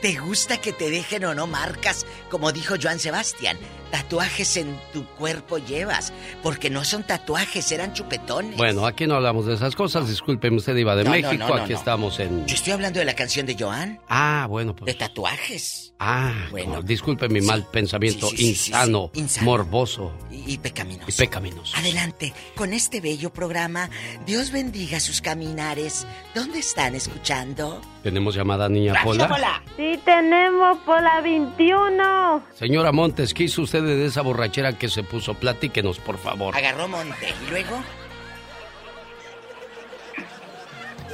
¿Te 0.00 0.16
gusta 0.18 0.60
que 0.60 0.72
te 0.72 0.90
dejen 0.90 1.24
o 1.24 1.34
no 1.34 1.46
marcas? 1.46 2.06
Como 2.30 2.52
dijo 2.52 2.74
Joan 2.80 2.98
Sebastián, 2.98 3.58
tatuajes 3.90 4.56
en 4.56 4.78
tu 4.92 5.04
cuerpo 5.04 5.58
llevas. 5.58 6.12
Porque 6.42 6.70
no 6.70 6.84
son 6.84 7.02
tatuajes, 7.04 7.70
eran 7.72 7.92
chupetones. 7.92 8.56
Bueno, 8.56 8.86
aquí 8.86 9.06
no 9.06 9.14
hablamos 9.16 9.46
de 9.46 9.54
esas 9.54 9.74
cosas. 9.74 10.08
Discúlpeme 10.08 10.56
usted, 10.58 10.76
Iba 10.76 10.96
de 10.96 11.04
No, 11.04 11.10
México. 11.10 11.34
no, 11.34 11.48
no, 11.48 11.54
aquí 11.54 11.72
no. 11.72 11.78
estamos 11.78 12.18
en. 12.20 12.46
Yo 12.46 12.54
estoy 12.54 12.72
hablando 12.72 12.98
de 12.98 13.04
la 13.04 13.14
canción 13.14 13.46
de 13.46 13.56
Joan, 13.58 13.98
Ah, 14.08 14.46
bueno, 14.48 14.72
de 14.72 14.78
pues. 14.80 14.98
tatuajes. 14.98 15.92
Ah, 15.98 16.34
Bueno. 16.50 16.82
disculpe 16.82 17.26
mi 17.30 17.40
mal 17.40 17.64
pensamiento 17.72 18.28
sí, 18.28 18.36
sí, 18.36 18.42
sí, 18.48 18.54
sí, 18.54 18.70
insano, 18.70 19.10
sí, 19.14 19.20
insano. 19.20 19.44
morboso 19.46 20.12
Y, 20.30 20.52
y 20.54 20.58
pecaminoso. 20.58 21.06
y 21.08 21.12
pecaminoso. 21.12 21.74
Adelante, 21.74 22.34
con 22.54 22.74
este 22.74 23.00
bello 23.00 23.32
programa. 23.32 23.88
Dios 24.26 24.50
bendiga 24.50 25.00
sus 25.00 25.22
caminares. 25.22 26.06
¿Dónde 26.34 26.58
están 26.58 26.94
escuchando? 26.94 27.80
¿Tenemos 28.02 28.34
llamada 28.34 28.68
niña 28.68 28.94
Pola? 29.02 29.62
Sí, 29.76 29.98
tenemos 30.04 30.78
por 30.84 31.02
la 31.02 31.20
21. 31.22 32.42
Señora 32.54 32.92
Montes, 32.92 33.32
¿qué 33.34 33.44
hizo 33.44 33.62
usted 33.62 33.75
de 33.80 34.06
esa 34.06 34.22
borrachera 34.22 34.78
que 34.78 34.88
se 34.88 35.02
puso? 35.02 35.34
Platíquenos, 35.34 35.98
por 35.98 36.18
favor. 36.18 36.56
Agarró 36.56 36.88
monte. 36.88 37.34
¿Y 37.46 37.50
luego? 37.50 37.82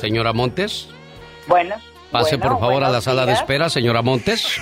Señora 0.01 0.33
Montes, 0.33 0.89
Bueno. 1.47 1.77
pase 2.11 2.37
bueno, 2.37 2.53
por 2.55 2.61
favor 2.61 2.83
a 2.85 2.91
la 2.91 3.01
sala 3.01 3.25
de 3.25 3.35
espera, 3.35 3.71
señora 3.71 4.03
Montes. 4.03 4.61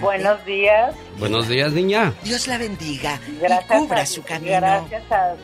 Buenos 0.00 0.44
días. 0.44 0.94
Buenos 1.18 1.48
días, 1.48 1.72
niña. 1.72 2.12
Dios 2.22 2.46
la 2.46 2.58
bendiga. 2.58 3.20
Gracias 3.40 3.64
y 3.64 3.84
cubra 3.84 4.00
a, 4.02 4.06
su 4.06 4.22
camino. 4.22 4.60
Gracias 4.60 5.12
a, 5.12 5.34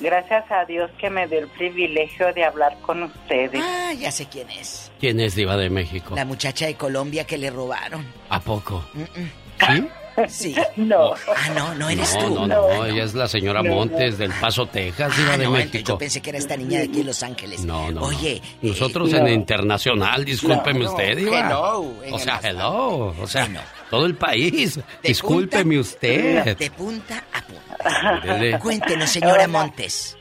gracias 0.00 0.44
a 0.50 0.64
Dios 0.64 0.90
que 0.98 1.10
me 1.10 1.26
dio 1.26 1.40
el 1.40 1.48
privilegio 1.48 2.32
de 2.32 2.44
hablar 2.44 2.78
con 2.82 3.02
ustedes. 3.04 3.60
Ah, 3.62 3.92
ya 3.92 4.10
sé 4.10 4.26
quién 4.26 4.50
es. 4.50 4.90
¿Quién 5.00 5.20
es 5.20 5.34
Diva 5.34 5.56
de 5.56 5.70
México? 5.70 6.14
La 6.14 6.24
muchacha 6.24 6.66
de 6.66 6.74
Colombia 6.74 7.24
que 7.24 7.38
le 7.38 7.50
robaron. 7.50 8.04
¿A 8.28 8.40
poco? 8.40 8.84
¿Sí? 8.94 9.88
Sí. 10.28 10.54
No. 10.76 11.14
Ah, 11.14 11.50
no, 11.54 11.74
no 11.74 11.88
eres 11.88 12.14
no, 12.14 12.20
tú. 12.26 12.34
No, 12.34 12.46
no, 12.46 12.84
ella 12.86 13.04
es 13.04 13.14
la 13.14 13.26
señora 13.28 13.62
No, 13.62 13.68
no. 13.70 13.74
Montes 13.76 14.18
del 14.18 14.30
Paso, 14.32 14.66
Texas, 14.66 15.16
Diva 15.16 15.32
Ah, 15.34 15.38
de 15.38 15.44
no, 15.44 15.50
México. 15.52 15.84
yo 15.88 15.98
pensé 15.98 16.20
que 16.20 16.30
era 16.30 16.38
esta 16.38 16.56
niña 16.56 16.78
de 16.80 16.84
aquí 16.86 17.00
en 17.00 17.06
Los 17.06 17.22
Ángeles. 17.22 17.64
No, 17.64 17.90
no. 17.90 18.02
Oye, 18.02 18.40
Nosotros 18.62 19.12
eh, 19.12 19.16
en 19.18 19.24
no. 19.24 19.28
internacional, 19.30 20.24
discúlpeme 20.24 20.80
No, 20.80 20.84
no, 20.84 20.90
usted, 20.90 21.18
hello, 21.18 21.94
o 22.12 22.18
sea, 22.18 22.40
hello. 22.42 23.14
O 23.20 23.26
sea, 23.26 23.48
todo 23.90 24.06
el 24.06 24.14
país. 24.16 24.78
Discúlpeme 25.02 25.78
usted. 25.78 26.56
De 26.56 26.70
punta 26.70 27.24
a 27.32 27.42
punta. 27.42 28.20
Dele. 28.24 28.58
Cuéntenos, 28.58 29.08
señora. 29.10 29.46
Montes. 29.48 30.16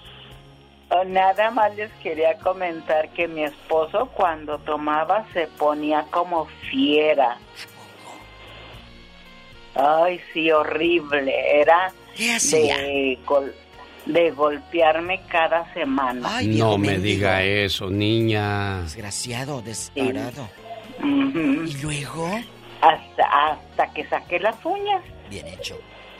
Oh, 0.89 1.03
Nada 1.03 1.49
más 1.51 1.75
les 1.75 1.91
quería 2.03 2.37
comentar 2.37 3.09
que 3.09 3.27
mi 3.27 3.43
esposo 3.43 4.07
cuando 4.13 4.57
tomaba 4.59 5.25
se 5.33 5.47
ponía 5.57 6.05
como 6.11 6.47
fiera. 6.69 7.37
Ay, 9.75 10.19
sí, 10.33 10.51
horrible. 10.51 11.33
Era 11.61 11.91
hacía? 12.35 12.77
de, 12.77 13.17
gol- 13.25 13.53
de 14.05 14.31
golpearme 14.31 15.21
cada 15.27 15.71
semana. 15.73 16.41
no 16.43 16.77
me 16.77 16.97
diga 16.97 17.43
eso, 17.43 17.89
niña. 17.89 18.81
Desgraciado, 18.83 19.61
desparado. 19.61 20.47
¿Y 21.03 21.73
luego? 21.81 22.39
Hasta, 22.81 23.23
hasta 23.51 23.93
que 23.93 24.07
saqué 24.07 24.39
las 24.39 24.55
uñas. 24.63 25.01
Bien 25.29 25.47
hecho. 25.47 25.77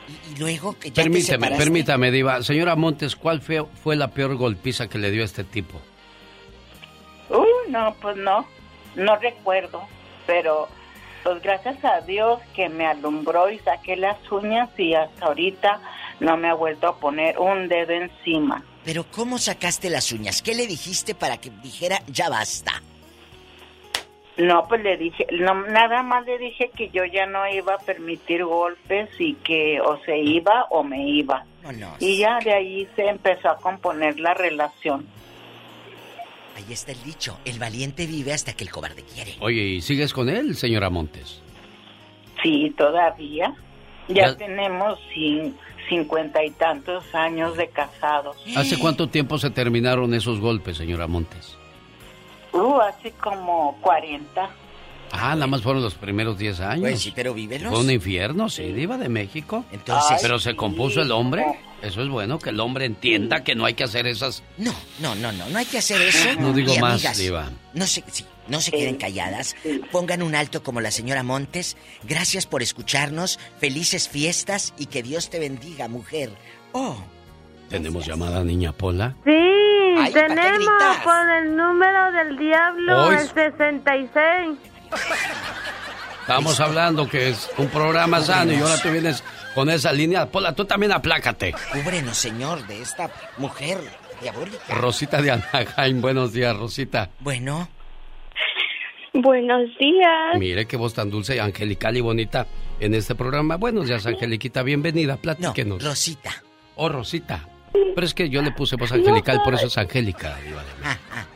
Y, 0.08 0.34
y 0.34 0.38
luego 0.38 0.78
que 0.78 0.90
ya 0.92 1.04
te 1.04 1.10
Permítame, 1.58 2.12
Diva. 2.12 2.44
Señora 2.44 2.76
Montes, 2.76 3.16
¿cuál 3.16 3.42
fue, 3.42 3.64
fue 3.84 3.96
la 3.96 4.10
peor 4.10 4.36
golpiza 4.36 4.88
que 4.88 4.98
le 4.98 5.12
dio 5.12 5.22
a 5.22 5.26
este 5.26 5.44
tipo? 5.44 5.80
Uy, 7.30 7.48
no, 7.70 7.96
pues 8.02 8.16
no, 8.18 8.46
no 8.96 9.16
recuerdo, 9.18 9.84
pero 10.28 10.68
pues 11.26 11.42
gracias 11.42 11.84
a 11.84 12.02
Dios 12.02 12.40
que 12.56 12.70
me 12.70 12.86
alumbró 12.86 13.50
y 13.50 13.58
saqué 13.58 13.96
las 13.96 14.32
uñas 14.32 14.70
y 14.78 14.94
hasta 14.94 15.26
ahorita 15.26 15.82
no 16.20 16.38
me 16.38 16.50
ha 16.50 16.54
vuelto 16.54 16.88
a 16.88 17.00
poner 17.00 17.40
un 17.40 17.68
dedo 17.68 17.94
encima. 17.94 18.64
Pero 18.84 19.06
¿cómo 19.10 19.40
sacaste 19.40 19.90
las 19.90 20.12
uñas? 20.12 20.44
¿Qué 20.44 20.54
le 20.54 20.68
dijiste 20.68 21.16
para 21.16 21.38
que 21.38 21.50
dijera 21.64 22.00
ya 22.06 22.30
basta? 22.30 22.74
No, 24.38 24.68
pues 24.68 24.84
le 24.84 24.98
dije, 24.98 25.26
no, 25.32 25.66
nada 25.66 26.04
más 26.04 26.28
le 26.28 26.38
dije 26.38 26.70
que 26.78 26.90
yo 26.90 27.04
ya 27.06 27.26
no 27.26 27.48
iba 27.50 27.74
a 27.74 27.80
permitir 27.80 28.46
golpes 28.46 29.10
y 29.18 29.34
que 29.34 29.82
o 29.82 29.98
se 30.06 30.20
iba 30.20 30.68
o 30.70 30.84
me 30.84 31.10
iba. 31.10 31.44
Y 31.98 32.20
ya 32.20 32.38
de 32.38 32.54
ahí 32.54 32.88
se 32.96 33.08
empezó 33.08 33.50
a 33.50 33.58
componer 33.58 34.20
la 34.20 34.36
relación. 34.36 35.08
Ahí 36.56 36.66
está 36.72 36.94
el 36.94 37.04
dicho, 37.04 37.38
el 37.46 37.60
valiente 37.60 38.06
vive 38.08 38.32
hasta 38.34 38.54
que 38.54 38.64
el 38.64 38.72
cobarde 38.72 39.04
quiere. 39.04 39.36
Oye, 39.42 39.62
¿y 39.62 39.82
sigues 39.82 40.14
con 40.14 40.30
él, 40.30 40.56
señora 40.56 40.90
Montes? 40.90 41.42
Sí, 42.42 42.74
todavía. 42.78 43.54
Ya, 44.08 44.28
Ya- 44.28 44.38
tenemos 44.38 44.98
cin- 45.14 45.54
cincuenta 45.90 46.44
y 46.46 46.52
tantos 46.52 47.04
años 47.14 47.58
de 47.58 47.68
casados. 47.68 48.38
¿Hace 48.56 48.80
cuánto 48.80 49.08
tiempo 49.10 49.38
se 49.38 49.50
terminaron 49.50 50.14
esos 50.14 50.40
golpes, 50.40 50.78
señora 50.78 51.08
Montes? 51.08 51.58
Uh, 52.54 52.80
hace 52.80 53.12
como 53.12 53.78
40. 53.82 54.50
Ah, 55.12 55.34
nada 55.36 55.48
más 55.48 55.62
fueron 55.62 55.82
los 55.82 55.94
primeros 55.96 56.38
10 56.38 56.60
años. 56.60 56.82
Pues 56.82 57.02
sí, 57.02 57.14
pero 57.16 57.34
vívelos. 57.34 57.72
Fue 57.72 57.80
un 57.82 57.90
infierno, 57.92 58.50
sí, 58.50 58.64
Diva 58.74 58.98
de 58.98 59.08
México. 59.10 59.64
Entonces- 59.72 60.20
Pero 60.22 60.40
se 60.40 60.56
compuso 60.56 61.02
el 61.02 61.12
hombre. 61.12 61.46
Eso 61.82 62.02
es 62.02 62.10
bueno, 62.10 62.40
que 62.40 62.50
el 62.50 62.60
hombre 62.60 62.86
entienda 62.86 63.44
que 63.44 63.54
no 63.54 63.64
hay 63.66 63.76
que 63.76 63.84
hacer 63.84 64.08
esas... 64.08 64.42
No, 64.58 64.74
no, 65.00 65.14
no, 65.16 65.32
no, 65.32 65.48
no 65.50 65.58
hay 65.60 65.66
que 65.66 65.78
hacer 65.78 66.02
eso. 66.02 66.40
No 66.40 66.52
digo 66.52 66.74
Y, 66.74 66.80
más, 66.80 66.94
amigas, 66.96 67.18
Diva. 67.18 67.50
No 67.74 67.86
se, 67.86 68.04
sí, 68.12 68.26
no 68.48 68.60
se 68.60 68.72
queden 68.72 68.96
calladas. 68.96 69.56
Pongan 69.92 70.24
un 70.24 70.34
alto 70.34 70.64
como 70.64 70.82
la 70.82 70.90
señora 70.90 71.22
Montes. 71.22 71.78
Gracias 72.04 72.48
por 72.48 72.64
escucharnos. 72.64 73.40
Felices 73.60 74.10
fiestas 74.10 74.74
y 74.80 74.88
que 74.88 75.04
Dios 75.04 75.30
te 75.30 75.38
bendiga, 75.40 75.88
mujer. 75.88 76.32
Oh, 76.72 76.98
¿Tenemos 77.70 78.06
llamada, 78.06 78.44
niña 78.44 78.72
Pola? 78.72 79.16
Sí, 79.24 79.32
Ay, 79.32 80.12
¿para 80.12 80.28
qué 80.28 80.34
tenemos 80.34 80.98
por 81.04 81.30
el 81.30 81.56
número 81.56 82.12
del 82.14 82.38
diablo 82.38 83.06
Hoy- 83.06 83.16
el 83.16 83.28
66. 83.30 84.58
Estamos 86.22 86.60
hablando 86.60 87.08
que 87.08 87.30
es 87.30 87.50
un 87.58 87.68
programa 87.68 88.20
sano 88.22 88.52
y 88.52 88.56
ahora 88.56 88.78
tú 88.82 88.90
vienes 88.90 89.24
con 89.54 89.70
esa 89.70 89.92
línea. 89.94 90.26
Pola, 90.32 90.54
tú 90.54 90.66
también 90.66 90.92
aplácate. 90.92 91.54
cúbrenos, 91.72 92.18
Señor, 92.18 92.66
de 92.66 92.82
esta 92.82 93.12
mujer 93.38 93.78
diabólica. 94.22 94.58
Rosita 94.76 95.22
de 95.22 95.32
Anaheim, 95.32 96.02
buenos 96.02 96.34
días, 96.34 96.56
Rosita. 96.58 97.12
Bueno, 97.20 97.70
Buenos 99.18 99.70
días. 99.80 100.38
Mire 100.38 100.66
qué 100.66 100.76
voz 100.76 100.94
tan 100.94 101.10
dulce, 101.10 101.40
angelical 101.40 101.96
y 101.96 102.02
bonita 102.02 102.48
en 102.82 102.94
este 102.94 103.16
programa. 103.16 103.56
Buenos 103.56 103.88
días, 103.88 104.06
Angeliquita, 104.06 104.62
bienvenida, 104.62 105.16
platíquenos. 105.16 105.82
Rosita. 105.82 106.44
Oh, 106.76 106.90
Rosita. 106.90 107.48
Pero 107.72 108.06
es 108.06 108.14
que 108.14 108.30
yo 108.30 108.42
le 108.42 108.52
puse 108.52 108.76
voz 108.76 108.92
angelical, 108.92 109.42
por 109.42 109.54
eso 109.54 109.68
es 109.68 109.78
Angélica. 109.78 110.36
De 110.36 110.50
México. 110.50 111.35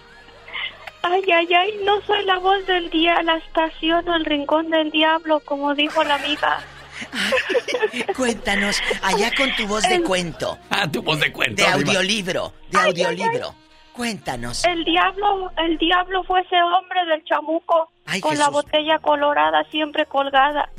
Ay, 1.02 1.24
ay, 1.34 1.48
ay, 1.54 1.80
no 1.84 2.02
soy 2.02 2.26
la 2.26 2.40
voz 2.40 2.66
del 2.68 2.90
día, 2.90 3.22
la 3.24 3.38
estación 3.38 4.08
o 4.08 4.16
el 4.16 4.26
rincón 4.26 4.70
del 4.70 4.92
diablo, 4.92 5.40
como 5.42 5.74
dijo 5.74 6.04
la 6.04 6.16
amiga. 6.16 6.60
Cuéntanos, 8.16 8.82
allá 9.02 9.32
con 9.36 9.56
tu 9.56 9.66
voz 9.68 9.84
de 9.84 10.02
cuento. 10.04 10.58
Ah, 10.70 10.90
tu 10.92 11.02
voz 11.02 11.20
de 11.20 11.32
cuento. 11.32 11.64
De 11.64 11.68
audiolibro, 11.68 12.54
de 12.70 12.78
Ay, 12.78 12.94
ay, 12.96 13.04
audiolibro. 13.04 13.56
Cuéntanos. 13.94 14.64
El 14.66 14.84
diablo, 14.84 15.52
el 15.58 15.78
diablo 15.78 16.24
fue 16.24 16.42
ese 16.42 16.56
hombre 16.62 17.06
del 17.06 17.24
chamuco 17.26 17.92
Ay, 18.06 18.22
con 18.22 18.38
la 18.38 18.50
botella 18.50 19.00
colorada 19.00 19.64
siempre 19.72 20.06
colgada. 20.06 20.70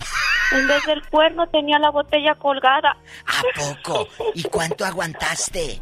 En 0.52 0.66
vez 0.66 0.84
del 0.84 1.06
cuerno 1.08 1.46
tenía 1.48 1.78
la 1.78 1.90
botella 1.90 2.34
colgada. 2.34 2.96
¿A 3.26 3.42
poco? 3.84 4.08
¿Y 4.34 4.42
cuánto 4.44 4.84
aguantaste? 4.84 5.80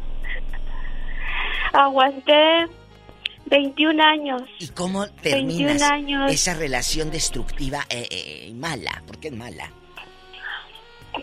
Aguanté 1.73 2.67
21 3.49 4.03
años. 4.03 4.43
¿Y 4.59 4.67
cómo 4.69 5.01
21 5.01 5.21
terminas 5.21 5.81
años. 5.81 6.31
esa 6.31 6.53
relación 6.53 7.11
destructiva 7.11 7.85
eh, 7.89 8.07
eh, 8.11 8.53
mala? 8.53 9.01
Porque 9.07 9.29
es 9.29 9.33
mala. 9.35 9.71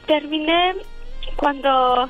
Terminé 0.06 0.74
cuando 1.36 2.08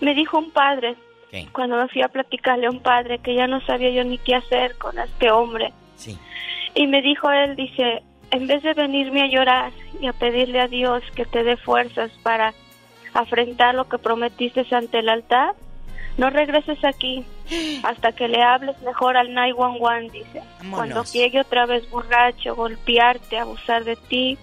me 0.00 0.14
dijo 0.14 0.38
un 0.38 0.50
padre, 0.50 0.96
¿Qué? 1.30 1.48
cuando 1.52 1.76
me 1.76 1.88
fui 1.88 2.02
a 2.02 2.08
platicarle 2.08 2.66
a 2.66 2.70
un 2.70 2.80
padre 2.80 3.18
que 3.18 3.34
ya 3.34 3.46
no 3.46 3.60
sabía 3.62 3.90
yo 3.90 4.04
ni 4.04 4.18
qué 4.18 4.34
hacer 4.34 4.76
con 4.76 4.98
este 4.98 5.30
hombre. 5.30 5.72
Sí. 5.96 6.18
Y 6.74 6.86
me 6.86 7.02
dijo 7.02 7.30
él, 7.30 7.56
dice, 7.56 8.02
en 8.30 8.46
vez 8.46 8.62
de 8.62 8.74
venirme 8.74 9.22
a 9.22 9.26
llorar 9.26 9.72
y 10.00 10.06
a 10.06 10.12
pedirle 10.12 10.60
a 10.60 10.68
Dios 10.68 11.02
que 11.14 11.24
te 11.24 11.42
dé 11.42 11.56
fuerzas 11.56 12.10
para 12.22 12.54
afrontar 13.14 13.74
lo 13.74 13.88
que 13.88 13.98
prometiste 13.98 14.64
ante 14.70 15.00
el 15.00 15.08
altar, 15.08 15.54
no 16.18 16.30
regreses 16.30 16.82
aquí. 16.84 17.24
Hasta 17.82 18.12
que 18.12 18.28
le 18.28 18.42
hables 18.42 18.80
mejor 18.82 19.16
al 19.16 19.32
911, 19.34 20.10
dice. 20.16 20.42
Cuando 20.70 21.02
llegue 21.04 21.40
otra 21.40 21.66
vez 21.66 21.88
borracho, 21.90 22.54
golpearte, 22.54 23.38
abusar 23.38 23.84
de 23.84 23.96
ti. 23.96 24.38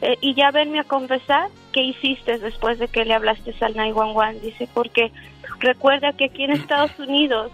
eh, 0.00 0.16
y 0.20 0.34
ya 0.34 0.52
venme 0.52 0.78
a 0.78 0.84
confesar 0.84 1.48
qué 1.72 1.82
hiciste 1.82 2.38
después 2.38 2.78
de 2.78 2.86
que 2.86 3.04
le 3.04 3.14
hablaste 3.14 3.52
al 3.60 3.74
911, 3.76 4.40
dice, 4.40 4.68
porque 4.72 5.10
recuerda 5.58 6.12
que 6.12 6.26
aquí 6.26 6.44
en 6.44 6.52
Estados 6.52 6.96
Unidos 7.00 7.50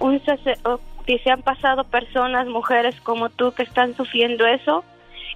un 0.00 0.20
sacer- 0.24 0.58
o- 0.64 0.80
dice, 1.06 1.30
han 1.30 1.40
pasado 1.40 1.84
personas, 1.84 2.46
mujeres 2.46 2.94
como 3.02 3.30
tú 3.30 3.52
que 3.52 3.62
están 3.62 3.96
sufriendo 3.96 4.46
eso. 4.46 4.84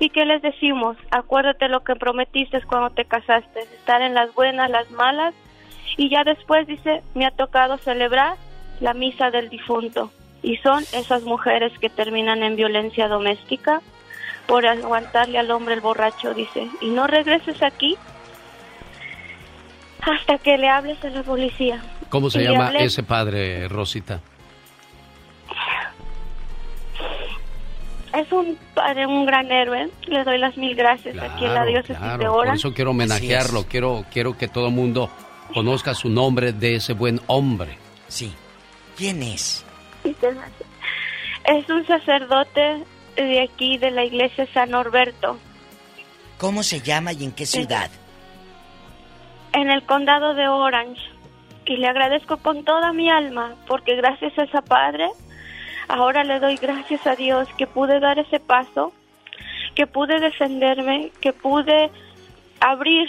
Y 0.00 0.08
que 0.10 0.24
les 0.26 0.42
decimos, 0.42 0.96
acuérdate 1.10 1.68
lo 1.68 1.84
que 1.84 1.94
prometiste 1.94 2.60
cuando 2.62 2.90
te 2.90 3.04
casaste, 3.04 3.60
estar 3.60 4.02
en 4.02 4.14
las 4.14 4.34
buenas, 4.34 4.68
las 4.68 4.90
malas 4.90 5.32
y 5.96 6.08
ya 6.10 6.24
después 6.24 6.66
dice, 6.66 7.02
me 7.14 7.26
ha 7.26 7.30
tocado 7.30 7.78
celebrar 7.78 8.36
la 8.80 8.94
misa 8.94 9.30
del 9.30 9.48
difunto 9.48 10.10
y 10.42 10.56
son 10.58 10.82
esas 10.92 11.22
mujeres 11.22 11.72
que 11.80 11.88
terminan 11.88 12.42
en 12.42 12.56
violencia 12.56 13.08
doméstica 13.08 13.80
por 14.46 14.66
aguantarle 14.66 15.38
al 15.38 15.50
hombre 15.50 15.74
el 15.74 15.80
borracho, 15.80 16.34
dice, 16.34 16.68
y 16.80 16.90
no 16.90 17.06
regreses 17.06 17.62
aquí 17.62 17.96
hasta 20.00 20.38
que 20.38 20.58
le 20.58 20.68
hables 20.68 21.02
a 21.04 21.10
la 21.10 21.22
policía. 21.22 21.80
¿Cómo 22.08 22.28
se 22.28 22.42
Y 22.42 22.48
llama 22.48 22.70
hablé- 22.70 22.82
ese 22.84 23.02
padre, 23.04 23.68
Rosita? 23.68 24.20
Es 28.14 28.30
un 28.30 28.58
padre, 28.74 29.06
un 29.06 29.24
gran 29.24 29.50
héroe. 29.50 29.88
Le 30.06 30.22
doy 30.24 30.36
las 30.38 30.56
mil 30.58 30.74
gracias 30.74 31.16
aquí 31.16 31.44
en 31.46 31.54
la 31.54 31.62
Claro, 31.62 31.70
diócesis 31.70 31.96
claro, 31.96 32.18
de 32.18 32.26
Por 32.28 32.48
eso 32.48 32.74
quiero 32.74 32.90
homenajearlo, 32.90 33.64
quiero, 33.66 34.04
quiero 34.12 34.36
que 34.36 34.48
todo 34.48 34.66
el 34.66 34.74
mundo 34.74 35.08
conozca 35.52 35.94
su 35.94 36.08
nombre 36.08 36.52
de 36.52 36.76
ese 36.76 36.92
buen 36.94 37.20
hombre. 37.26 37.78
Sí. 38.08 38.32
¿Quién 38.96 39.22
es? 39.22 39.64
Es 40.04 41.68
un 41.68 41.86
sacerdote 41.86 42.84
de 43.16 43.42
aquí, 43.42 43.78
de 43.78 43.90
la 43.90 44.04
iglesia 44.04 44.46
San 44.52 44.70
Norberto, 44.70 45.38
¿Cómo 46.38 46.64
se 46.64 46.80
llama 46.80 47.12
y 47.12 47.22
en 47.24 47.30
qué 47.32 47.46
ciudad? 47.46 47.88
en 49.52 49.70
el 49.70 49.82
condado 49.84 50.34
de 50.34 50.48
Orange. 50.48 51.00
Y 51.66 51.76
le 51.76 51.86
agradezco 51.86 52.38
con 52.38 52.64
toda 52.64 52.92
mi 52.92 53.08
alma, 53.08 53.54
porque 53.68 53.94
gracias 53.94 54.36
a 54.36 54.42
ese 54.42 54.62
padre, 54.62 55.08
ahora 55.88 56.24
le 56.24 56.40
doy 56.40 56.56
gracias 56.56 57.06
a 57.06 57.14
Dios 57.14 57.48
que 57.56 57.66
pude 57.68 58.00
dar 58.00 58.18
ese 58.18 58.40
paso, 58.40 58.92
que 59.76 59.86
pude 59.86 60.18
defenderme, 60.18 61.12
que 61.20 61.32
pude 61.32 61.90
abrir, 62.60 63.08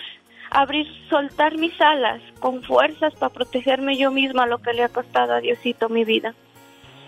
abrir, 0.53 0.87
soltar 1.09 1.57
mis 1.57 1.79
alas 1.81 2.21
con 2.39 2.63
fuerzas 2.63 3.13
para 3.15 3.33
protegerme 3.33 3.97
yo 3.97 4.11
misma, 4.11 4.45
lo 4.45 4.59
que 4.59 4.73
le 4.73 4.83
ha 4.83 4.89
costado 4.89 5.33
a 5.33 5.39
Diosito 5.41 5.89
mi 5.89 6.05
vida. 6.05 6.33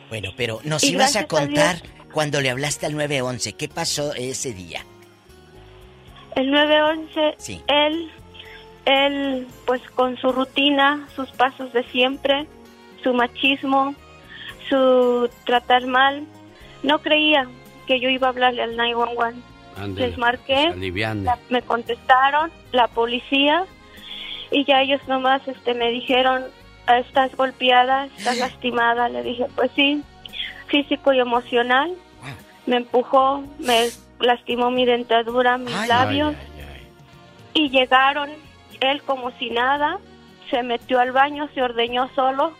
Bueno, 0.09 0.31
pero 0.35 0.59
nos 0.63 0.83
Y 0.83 0.93
ibas 0.93 1.15
a 1.15 1.27
contar 1.27 1.77
cuando 2.13 2.41
le 2.41 2.49
hablaste 2.49 2.85
al 2.85 2.93
911. 2.95 3.53
¿Qué 3.53 3.67
pasó 3.67 4.13
ese 4.15 4.53
día? 4.53 4.83
El 6.35 6.51
911, 6.51 7.35
Sí. 7.37 7.61
él, 7.67 8.11
él, 8.85 9.47
pues 9.65 9.81
con 9.95 10.17
su 10.17 10.31
rutina, 10.31 11.07
sus 11.15 11.29
pasos 11.31 11.71
de 11.73 11.83
siempre, 11.85 12.45
su 13.03 13.13
machismo, 13.13 13.95
su 14.69 15.29
tratar 15.45 15.85
mal, 15.87 16.25
no 16.83 16.99
creía 16.99 17.47
que 17.87 17.99
yo 17.99 18.09
iba 18.09 18.27
a 18.27 18.31
hablarle 18.31 18.63
al 18.63 18.75
911. 18.75 19.39
Les 19.95 20.17
marqué, 20.17 20.73
la- 21.25 21.37
me 21.49 21.61
contestaron, 21.61 22.51
la 22.71 22.87
policía, 22.87 23.65
y 24.51 24.63
ya 24.65 24.81
ellos 24.81 25.01
nomás 25.07 25.45
este, 25.47 25.73
me 25.73 25.89
dijeron, 25.91 26.43
"Ah, 26.87 26.99
estás 26.99 27.35
golpeada, 27.35 28.05
estás 28.17 28.37
lastimada. 28.37 29.09
Le 29.09 29.23
dije, 29.23 29.45
pues 29.55 29.71
sí, 29.75 30.01
físico 30.67 31.11
y 31.13 31.19
emocional. 31.19 31.93
Me 32.65 32.77
empujó, 32.77 33.43
me 33.59 33.89
lastimó 34.19 34.71
mi 34.71 34.85
dentadura, 34.85 35.57
mis 35.57 35.75
Ay. 35.75 35.87
labios. 35.89 36.35
Y 37.53 37.69
llegaron, 37.69 38.29
él 38.81 39.01
como 39.03 39.31
si 39.37 39.49
nada, 39.49 39.99
se 40.49 40.63
metió 40.63 40.99
al 40.99 41.11
baño, 41.11 41.47
se 41.53 41.61
ordeñó 41.61 42.09
solo. 42.15 42.53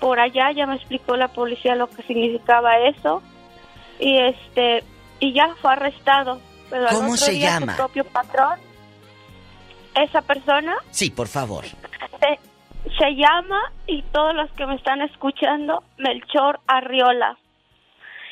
Por 0.00 0.18
allá 0.20 0.50
ya 0.52 0.66
me 0.66 0.74
explicó 0.76 1.16
la 1.16 1.28
policía 1.28 1.74
lo 1.76 1.88
que 1.88 2.02
significaba 2.02 2.78
eso. 2.78 3.22
Y 4.00 4.18
este 4.18 4.82
y 5.20 5.32
ya 5.32 5.54
fue 5.62 5.72
arrestado. 5.72 6.40
Pero 6.74 6.88
al 6.88 6.94
¿Cómo 6.96 7.12
otro 7.12 7.16
se 7.26 7.30
día 7.30 7.60
llama? 7.60 7.72
Su 7.72 7.76
propio 7.76 8.02
patrón, 8.02 8.58
esa 9.94 10.22
persona 10.22 10.74
Sí, 10.90 11.08
por 11.08 11.28
favor. 11.28 11.64
se, 11.66 12.40
se 12.98 13.10
llama, 13.14 13.60
y 13.86 14.02
todos 14.10 14.34
los 14.34 14.50
que 14.54 14.66
me 14.66 14.74
están 14.74 15.00
escuchando, 15.02 15.84
Melchor 15.98 16.58
Arriola. 16.66 17.38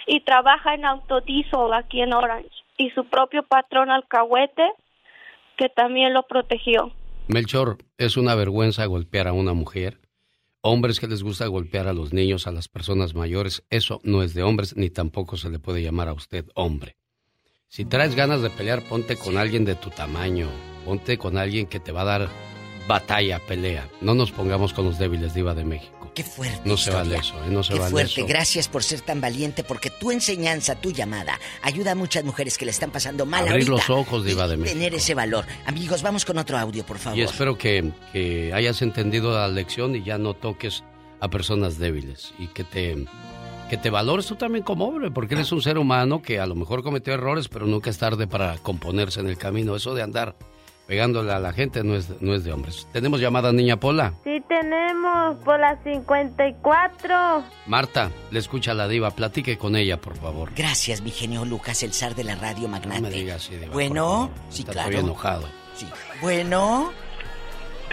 Y 0.09 0.23
trabaja 0.23 0.74
en 0.74 0.85
autodiesel 0.85 1.73
aquí 1.73 2.01
en 2.01 2.12
Orange. 2.12 2.51
Y 2.78 2.90
su 2.90 3.05
propio 3.05 3.44
patrón 3.44 3.93
Alcahuete, 3.93 4.73
que 5.56 5.69
también 5.69 6.12
lo 6.12 6.24
protegió. 6.24 6.90
Melchor, 7.28 7.78
es 7.97 8.16
una 8.16 8.35
vergüenza 8.35 8.86
golpear 8.86 9.28
a 9.28 9.32
una 9.32 9.52
mujer. 9.52 10.01
Hombres 10.62 10.98
que 10.98 11.06
les 11.06 11.23
gusta 11.23 11.47
golpear 11.47 11.86
a 11.86 11.93
los 11.93 12.12
niños, 12.12 12.48
a 12.48 12.51
las 12.51 12.66
personas 12.66 13.14
mayores, 13.14 13.62
eso 13.70 14.01
no 14.02 14.24
es 14.24 14.35
de 14.35 14.43
hombres, 14.43 14.77
ni 14.77 14.90
tampoco 14.90 15.36
se 15.36 15.48
le 15.48 15.60
puede 15.60 15.81
llamar 15.81 16.09
a 16.09 16.12
usted 16.12 16.47
hombre. 16.56 16.97
Si 17.74 17.86
traes 17.86 18.14
ganas 18.14 18.42
de 18.42 18.50
pelear, 18.50 18.82
ponte 18.82 19.16
con 19.16 19.38
alguien 19.38 19.64
de 19.64 19.74
tu 19.74 19.88
tamaño, 19.88 20.50
ponte 20.84 21.16
con 21.16 21.38
alguien 21.38 21.64
que 21.66 21.80
te 21.80 21.90
va 21.90 22.02
a 22.02 22.04
dar 22.04 22.28
batalla, 22.86 23.38
pelea. 23.38 23.88
No 24.02 24.14
nos 24.14 24.30
pongamos 24.30 24.74
con 24.74 24.84
los 24.84 24.98
débiles, 24.98 25.32
diva 25.32 25.54
de 25.54 25.64
México. 25.64 26.12
Qué 26.14 26.22
fuerte. 26.22 26.68
No 26.68 26.76
se 26.76 26.90
vale 26.90 27.16
eso, 27.16 27.34
¿eh? 27.42 27.48
no 27.48 27.62
se 27.62 27.72
Qué 27.72 27.78
vale 27.78 27.90
fuerte. 27.90 28.20
eso. 28.20 28.26
Gracias 28.26 28.68
por 28.68 28.84
ser 28.84 29.00
tan 29.00 29.22
valiente, 29.22 29.64
porque 29.64 29.88
tu 29.88 30.10
enseñanza, 30.10 30.74
tu 30.74 30.90
llamada, 30.92 31.40
ayuda 31.62 31.92
a 31.92 31.94
muchas 31.94 32.24
mujeres 32.24 32.58
que 32.58 32.66
le 32.66 32.72
están 32.72 32.90
pasando 32.90 33.24
mal 33.24 33.48
Abrir 33.48 33.54
ahorita. 33.54 33.70
los 33.70 33.88
ojos, 33.88 34.22
diva 34.26 34.46
de 34.48 34.58
México. 34.58 34.76
Tener 34.78 34.94
ese 34.94 35.14
valor. 35.14 35.46
Amigos, 35.64 36.02
vamos 36.02 36.26
con 36.26 36.36
otro 36.36 36.58
audio, 36.58 36.84
por 36.84 36.98
favor. 36.98 37.18
Y 37.18 37.22
espero 37.22 37.56
que, 37.56 37.90
que 38.12 38.52
hayas 38.52 38.82
entendido 38.82 39.32
la 39.32 39.48
lección 39.48 39.96
y 39.96 40.02
ya 40.04 40.18
no 40.18 40.34
toques 40.34 40.84
a 41.20 41.28
personas 41.30 41.78
débiles 41.78 42.34
y 42.38 42.48
que 42.48 42.64
te, 42.64 43.06
que 43.72 43.78
te 43.78 43.88
valores 43.88 44.26
tú 44.26 44.34
también 44.34 44.62
como 44.62 44.84
hombre, 44.84 45.10
porque 45.10 45.32
eres 45.32 45.50
un 45.50 45.62
ser 45.62 45.78
humano 45.78 46.20
que 46.20 46.38
a 46.38 46.44
lo 46.44 46.54
mejor 46.54 46.82
cometió 46.82 47.14
errores, 47.14 47.48
pero 47.48 47.64
nunca 47.64 47.88
es 47.88 47.96
tarde 47.96 48.26
para 48.26 48.58
componerse 48.58 49.20
en 49.20 49.28
el 49.28 49.38
camino. 49.38 49.74
Eso 49.74 49.94
de 49.94 50.02
andar 50.02 50.34
pegándole 50.86 51.32
a 51.32 51.38
la 51.38 51.54
gente 51.54 51.82
no 51.82 51.94
es, 51.94 52.20
no 52.20 52.34
es 52.34 52.44
de 52.44 52.52
hombres. 52.52 52.86
Tenemos 52.92 53.18
llamada 53.18 53.50
Niña 53.50 53.80
Pola. 53.80 54.12
Sí 54.24 54.42
tenemos 54.46 55.38
por 55.38 55.58
las 55.58 55.82
54. 55.84 57.44
Marta, 57.66 58.10
le 58.30 58.40
escucha 58.40 58.72
a 58.72 58.74
la 58.74 58.88
diva, 58.88 59.10
platique 59.12 59.56
con 59.56 59.74
ella, 59.74 59.98
por 59.98 60.18
favor. 60.18 60.50
Gracias, 60.54 61.00
mi 61.00 61.10
genio 61.10 61.46
Lucas, 61.46 61.82
el 61.82 61.94
zar 61.94 62.14
de 62.14 62.24
la 62.24 62.34
radio 62.34 62.68
magnate. 62.68 63.00
No 63.00 63.08
me 63.08 63.14
digas 63.14 63.36
así, 63.46 63.56
diva, 63.56 63.72
Bueno, 63.72 64.30
sí, 64.50 64.60
Está 64.60 64.72
claro. 64.72 64.90
todavía 64.90 65.00
enojado. 65.10 65.48
Sí. 65.76 65.86
Bueno. 66.20 66.92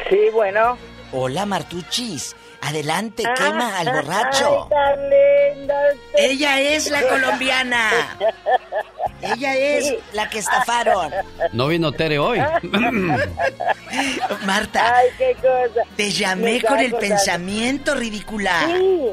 Sí, 0.09 0.17
bueno. 0.33 0.77
Hola, 1.13 1.45
Martuchis. 1.45 2.35
Adelante, 2.61 3.23
quema 3.35 3.79
al 3.79 3.87
borracho. 3.89 4.63
Ay, 4.63 4.69
tan 4.69 5.09
linda 5.09 5.75
usted. 5.93 6.19
Ella 6.23 6.59
es 6.61 6.89
la 6.91 7.01
colombiana. 7.07 8.17
Ella 9.21 9.55
es 9.55 9.93
la 10.13 10.29
que 10.29 10.39
estafaron. 10.39 11.11
No 11.53 11.67
vino 11.67 11.91
Tere 11.91 12.19
hoy. 12.19 12.39
Marta, 14.45 14.95
Ay, 14.95 15.07
qué 15.17 15.35
cosa. 15.35 15.81
te 15.95 16.11
llamé 16.11 16.61
con 16.61 16.79
el 16.79 16.93
pensamiento 16.95 17.95
ridícula. 17.95 18.65
Sí. 18.67 19.05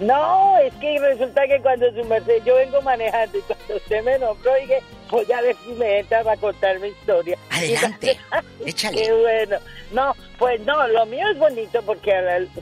No, 0.00 0.58
es 0.58 0.72
que 0.74 0.98
resulta 0.98 1.46
que 1.46 1.60
cuando 1.60 1.88
su 1.92 2.02
merced, 2.04 2.42
yo 2.44 2.56
vengo 2.56 2.80
manejando 2.82 3.38
y 3.38 3.40
cuando 3.42 3.76
usted 3.76 4.02
me 4.02 4.18
nombró, 4.18 4.52
dije, 4.60 4.82
voy 5.10 5.30
a 5.30 5.40
ver 5.42 5.54
si 5.64 5.72
me 5.72 6.00
entra 6.00 6.24
para 6.24 6.36
contar 6.38 6.80
mi 6.80 6.88
historia. 6.88 7.38
Adelante, 7.50 8.18
échale. 8.66 9.02
Qué 9.02 9.12
bueno. 9.12 9.56
No, 9.92 10.14
pues 10.38 10.60
no, 10.62 10.86
lo 10.88 11.06
mío 11.06 11.28
es 11.30 11.38
bonito 11.38 11.82
porque 11.82 12.12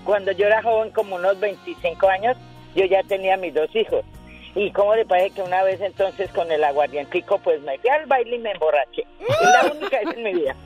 cuando 0.04 0.32
yo 0.32 0.46
era 0.46 0.62
joven, 0.62 0.90
como 0.90 1.16
unos 1.16 1.38
25 1.38 2.08
años, 2.08 2.36
yo 2.74 2.84
ya 2.84 3.02
tenía 3.04 3.36
mis 3.36 3.54
dos 3.54 3.74
hijos. 3.74 4.04
Y 4.54 4.72
cómo 4.72 4.96
le 4.96 5.06
parece 5.06 5.36
que 5.36 5.42
una 5.42 5.62
vez 5.62 5.80
entonces 5.80 6.28
con 6.32 6.50
el 6.50 6.64
aguardientico, 6.64 7.38
pues 7.38 7.60
me 7.62 7.78
fui 7.78 7.88
al 7.88 8.06
baile 8.06 8.36
y 8.36 8.38
me 8.40 8.50
emborraché. 8.50 9.06
Es 9.20 9.40
la 9.42 9.72
única 9.78 9.98
vez 10.00 10.16
en 10.16 10.22
mi 10.24 10.34
vida. 10.34 10.56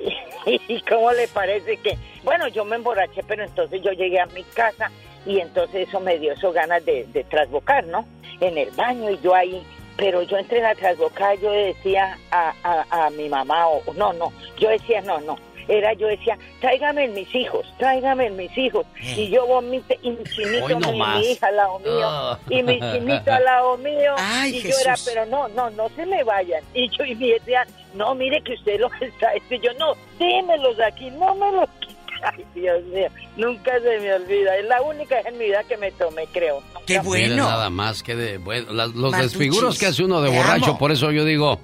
¿Y 0.46 0.80
cómo 0.82 1.12
le 1.12 1.28
parece 1.28 1.76
que? 1.76 1.96
Bueno, 2.24 2.48
yo 2.48 2.64
me 2.64 2.76
emborraché, 2.76 3.22
pero 3.26 3.44
entonces 3.44 3.80
yo 3.82 3.92
llegué 3.92 4.18
a 4.18 4.26
mi 4.26 4.42
casa 4.42 4.90
y 5.24 5.38
entonces 5.38 5.88
eso 5.88 6.00
me 6.00 6.18
dio 6.18 6.32
eso 6.32 6.50
ganas 6.52 6.84
de, 6.84 7.04
de 7.12 7.22
trasbocar, 7.24 7.86
¿no? 7.86 8.04
En 8.40 8.58
el 8.58 8.70
baño 8.70 9.10
y 9.10 9.18
yo 9.20 9.34
ahí, 9.34 9.62
pero 9.96 10.22
yo 10.22 10.38
entre 10.38 10.60
la 10.60 10.74
trasbocada 10.74 11.34
yo 11.34 11.52
decía 11.52 12.18
a, 12.30 12.54
a, 12.64 13.06
a 13.06 13.10
mi 13.10 13.28
mamá, 13.28 13.68
o 13.68 13.82
no, 13.94 14.12
no, 14.14 14.32
yo 14.58 14.70
decía, 14.70 15.02
no, 15.02 15.20
no, 15.20 15.36
era 15.70 15.92
yo 15.94 16.06
decía, 16.08 16.36
tráigame 16.60 17.04
en 17.04 17.14
mis 17.14 17.34
hijos, 17.34 17.66
tráigame 17.78 18.26
en 18.26 18.36
mis 18.36 18.56
hijos. 18.58 18.84
Y 19.16 19.30
yo 19.30 19.46
vomité, 19.46 19.98
y 20.02 20.10
mi 20.10 20.24
chinito, 20.24 20.78
no 20.80 20.92
mi, 20.92 21.30
hija 21.30 21.46
al 21.46 21.56
lado 21.56 21.78
mío, 21.78 22.02
Ah. 22.04 22.38
y 22.50 22.62
mi 22.62 22.78
chinito 22.80 23.32
al 23.32 23.44
lado 23.44 23.76
mío, 23.78 24.14
Ay, 24.18 24.56
y 24.56 24.62
yo 24.62 24.74
era, 24.82 24.94
pero 25.04 25.26
no, 25.26 25.48
no, 25.48 25.70
no 25.70 25.88
se 25.90 26.04
me 26.06 26.22
vayan. 26.24 26.62
Y 26.74 26.88
yo 26.90 27.04
y 27.04 27.14
mi 27.14 27.30
decía, 27.30 27.66
no, 27.94 28.14
mire 28.14 28.42
que 28.42 28.54
usted 28.54 28.78
los 28.80 28.92
está, 29.00 29.30
y 29.36 29.60
yo, 29.60 29.72
no, 29.78 29.94
démelos 30.18 30.78
aquí, 30.80 31.10
no 31.10 31.34
me 31.36 31.52
los. 31.52 31.68
Ay, 32.22 32.44
Dios 32.54 32.82
mío, 32.84 33.08
nunca 33.36 33.72
se 33.80 33.98
me 33.98 34.12
olvida. 34.12 34.54
Es 34.58 34.66
la 34.66 34.82
única 34.82 35.20
en 35.20 35.38
mi 35.38 35.46
vida 35.46 35.64
que 35.64 35.78
me 35.78 35.90
tomé, 35.92 36.26
creo. 36.26 36.62
Qué 36.86 37.00
Miren 37.00 37.36
nada 37.36 37.70
más 37.70 38.02
que 38.02 38.14
de 38.14 38.36
bueno, 38.36 38.72
las- 38.74 38.94
los 38.94 39.16
desfiguros 39.16 39.78
que 39.78 39.86
hace 39.86 40.02
uno 40.04 40.20
de 40.20 40.30
te 40.30 40.36
borracho, 40.36 40.70
amo. 40.70 40.78
por 40.78 40.92
eso 40.92 41.10
yo 41.12 41.24
digo, 41.24 41.58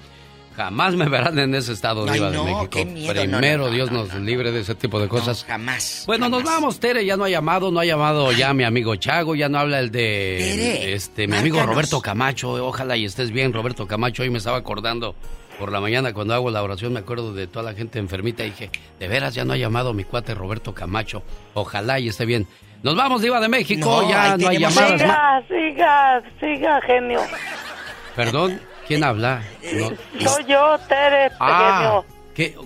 jamás 0.57 0.95
me 0.95 1.09
verán 1.09 1.39
en 1.39 1.55
ese 1.55 1.73
estado 1.73 2.07
Ay, 2.09 2.15
Diva 2.15 2.31
no, 2.31 2.45
de 2.45 2.53
México. 2.53 2.69
qué 2.71 2.85
miedo, 2.87 3.13
no, 3.15 3.21
Primero 3.21 3.59
no, 3.65 3.69
no, 3.69 3.75
Dios 3.75 3.91
no, 3.93 4.05
nos 4.05 4.15
libre 4.15 4.51
de 4.53 4.61
ese 4.61 4.75
tipo 4.75 4.99
de 4.99 5.07
cosas. 5.09 5.45
jamás. 5.45 6.05
Bueno, 6.07 6.29
nos 6.29 6.43
vamos, 6.43 6.81
Tere, 6.81 7.05
ya 7.05 7.17
no 7.17 7.25
ha 7.25 7.29
llamado, 7.29 7.71
no 7.71 7.81
ha 7.81 7.85
llamado 7.85 8.33
ya 8.33 8.53
mi 8.55 8.65
amigo 8.65 8.97
Chago, 8.97 9.35
ya 9.35 9.49
no 9.49 9.59
habla 9.59 9.79
el 9.81 9.91
de 9.91 10.37
Tere, 10.41 10.95
este 10.95 11.27
mi 11.29 11.37
amigo 11.37 11.57
márcanos. 11.57 11.75
Roberto 11.77 12.01
Camacho, 12.01 12.53
ojalá 12.67 12.97
y 12.97 13.05
estés 13.05 13.31
bien, 13.31 13.53
Roberto 13.53 13.87
Camacho, 13.87 14.23
hoy 14.23 14.31
me 14.31 14.39
estaba 14.39 14.57
acordando 14.57 15.15
por 15.59 15.73
la 15.73 15.81
mañana 15.81 16.13
cuando 16.13 16.35
hago 16.35 16.51
la 16.51 16.63
oración 16.63 16.93
me 16.93 17.01
acuerdo 17.01 17.33
de 17.33 17.47
toda 17.47 17.63
la 17.71 17.75
gente 17.77 17.99
enfermita 17.99 18.45
y 18.45 18.51
dije, 18.51 18.71
de 18.99 19.09
veras 19.09 19.35
ya 19.35 19.45
no 19.45 19.53
ha 19.55 19.57
llamado 19.57 19.95
mi 19.95 20.05
cuate 20.05 20.35
Roberto 20.35 20.75
Camacho, 20.75 21.23
ojalá 21.55 21.99
y 22.01 22.09
esté 22.09 22.25
bien. 22.27 22.47
Nos 22.83 22.95
vamos, 22.95 23.23
Diva 23.23 23.41
de 23.41 23.49
México, 23.49 24.03
No, 24.03 24.09
ya 24.09 24.37
no 24.37 24.49
hay 24.49 24.59
llamadas. 24.59 25.01
Siga, 25.01 25.43
siga, 25.49 26.23
siga, 26.41 26.81
genio. 26.83 27.21
Perdón, 28.15 28.61
¿quién 28.87 29.05
habla? 29.05 29.43
No- 29.73 29.91
Soy 30.31 30.45
yo, 30.47 30.79
Tere, 30.89 31.31
Ah, 31.41 32.03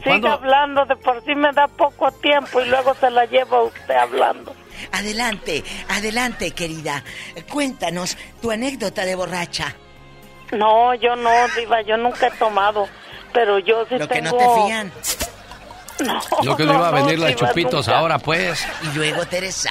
¿Cuándo? 0.05 0.29
hablando, 0.33 0.85
de 0.87 0.97
por 0.97 1.25
sí 1.25 1.35
me 1.35 1.53
da 1.53 1.69
poco 1.69 2.11
tiempo 2.13 2.61
y 2.61 2.67
luego 2.69 2.95
se 2.95 3.09
la 3.11 3.25
lleva 3.27 3.63
usted 3.63 3.95
hablando. 3.95 4.55
Adelante, 4.93 5.63
adelante, 5.89 6.51
querida. 6.53 7.05
Cuéntanos 7.53 8.17
tu 8.43 8.51
anécdota 8.51 9.05
de 9.05 9.15
borracha. 9.15 9.75
No, 10.53 10.95
yo 10.95 11.15
no, 11.17 11.31
Diva, 11.57 11.83
yo 11.83 11.97
nunca 11.97 12.27
he 12.29 12.31
tomado. 12.33 12.89
Pero 13.33 13.61
yo 13.61 13.85
sí 13.89 13.97
Lo 13.97 14.09
que 14.09 14.21
no 14.23 14.33
te 14.33 14.45
fían. 14.67 14.93
No, 16.05 16.21
No 16.43 16.57
que 16.57 16.65
no 16.65 16.75
iba 16.75 16.89
a 16.89 16.91
venir 16.91 17.19
las 17.21 17.37
Diva, 17.37 17.49
chupitos 17.49 17.87
nunca. 17.87 17.99
ahora, 18.01 18.19
pues. 18.19 18.67
Y 18.83 18.97
luego, 18.97 19.25
Teresa. 19.27 19.71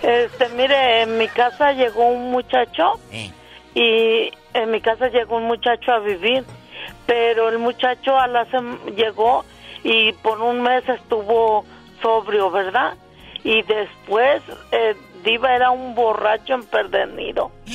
Este, 0.00 0.48
mire, 0.50 1.02
en 1.02 1.18
mi 1.18 1.28
casa 1.28 1.72
llegó 1.72 2.06
un 2.08 2.30
muchacho 2.30 2.98
Eh. 3.12 3.30
Y 3.74 4.30
en 4.54 4.70
mi 4.70 4.80
casa 4.80 5.08
llegó 5.08 5.36
un 5.36 5.44
muchacho 5.44 5.92
a 5.92 5.98
vivir, 6.00 6.44
pero 7.06 7.48
el 7.48 7.58
muchacho 7.58 8.16
a 8.18 8.26
la 8.26 8.44
llegó 8.96 9.44
y 9.84 10.12
por 10.14 10.40
un 10.40 10.62
mes 10.62 10.88
estuvo 10.88 11.64
sobrio, 12.00 12.50
¿verdad? 12.50 12.94
Y 13.44 13.62
después 13.62 14.42
eh, 14.70 14.94
Diva 15.24 15.54
era 15.54 15.70
un 15.70 15.94
borracho 15.94 16.54
empedernido. 16.54 17.50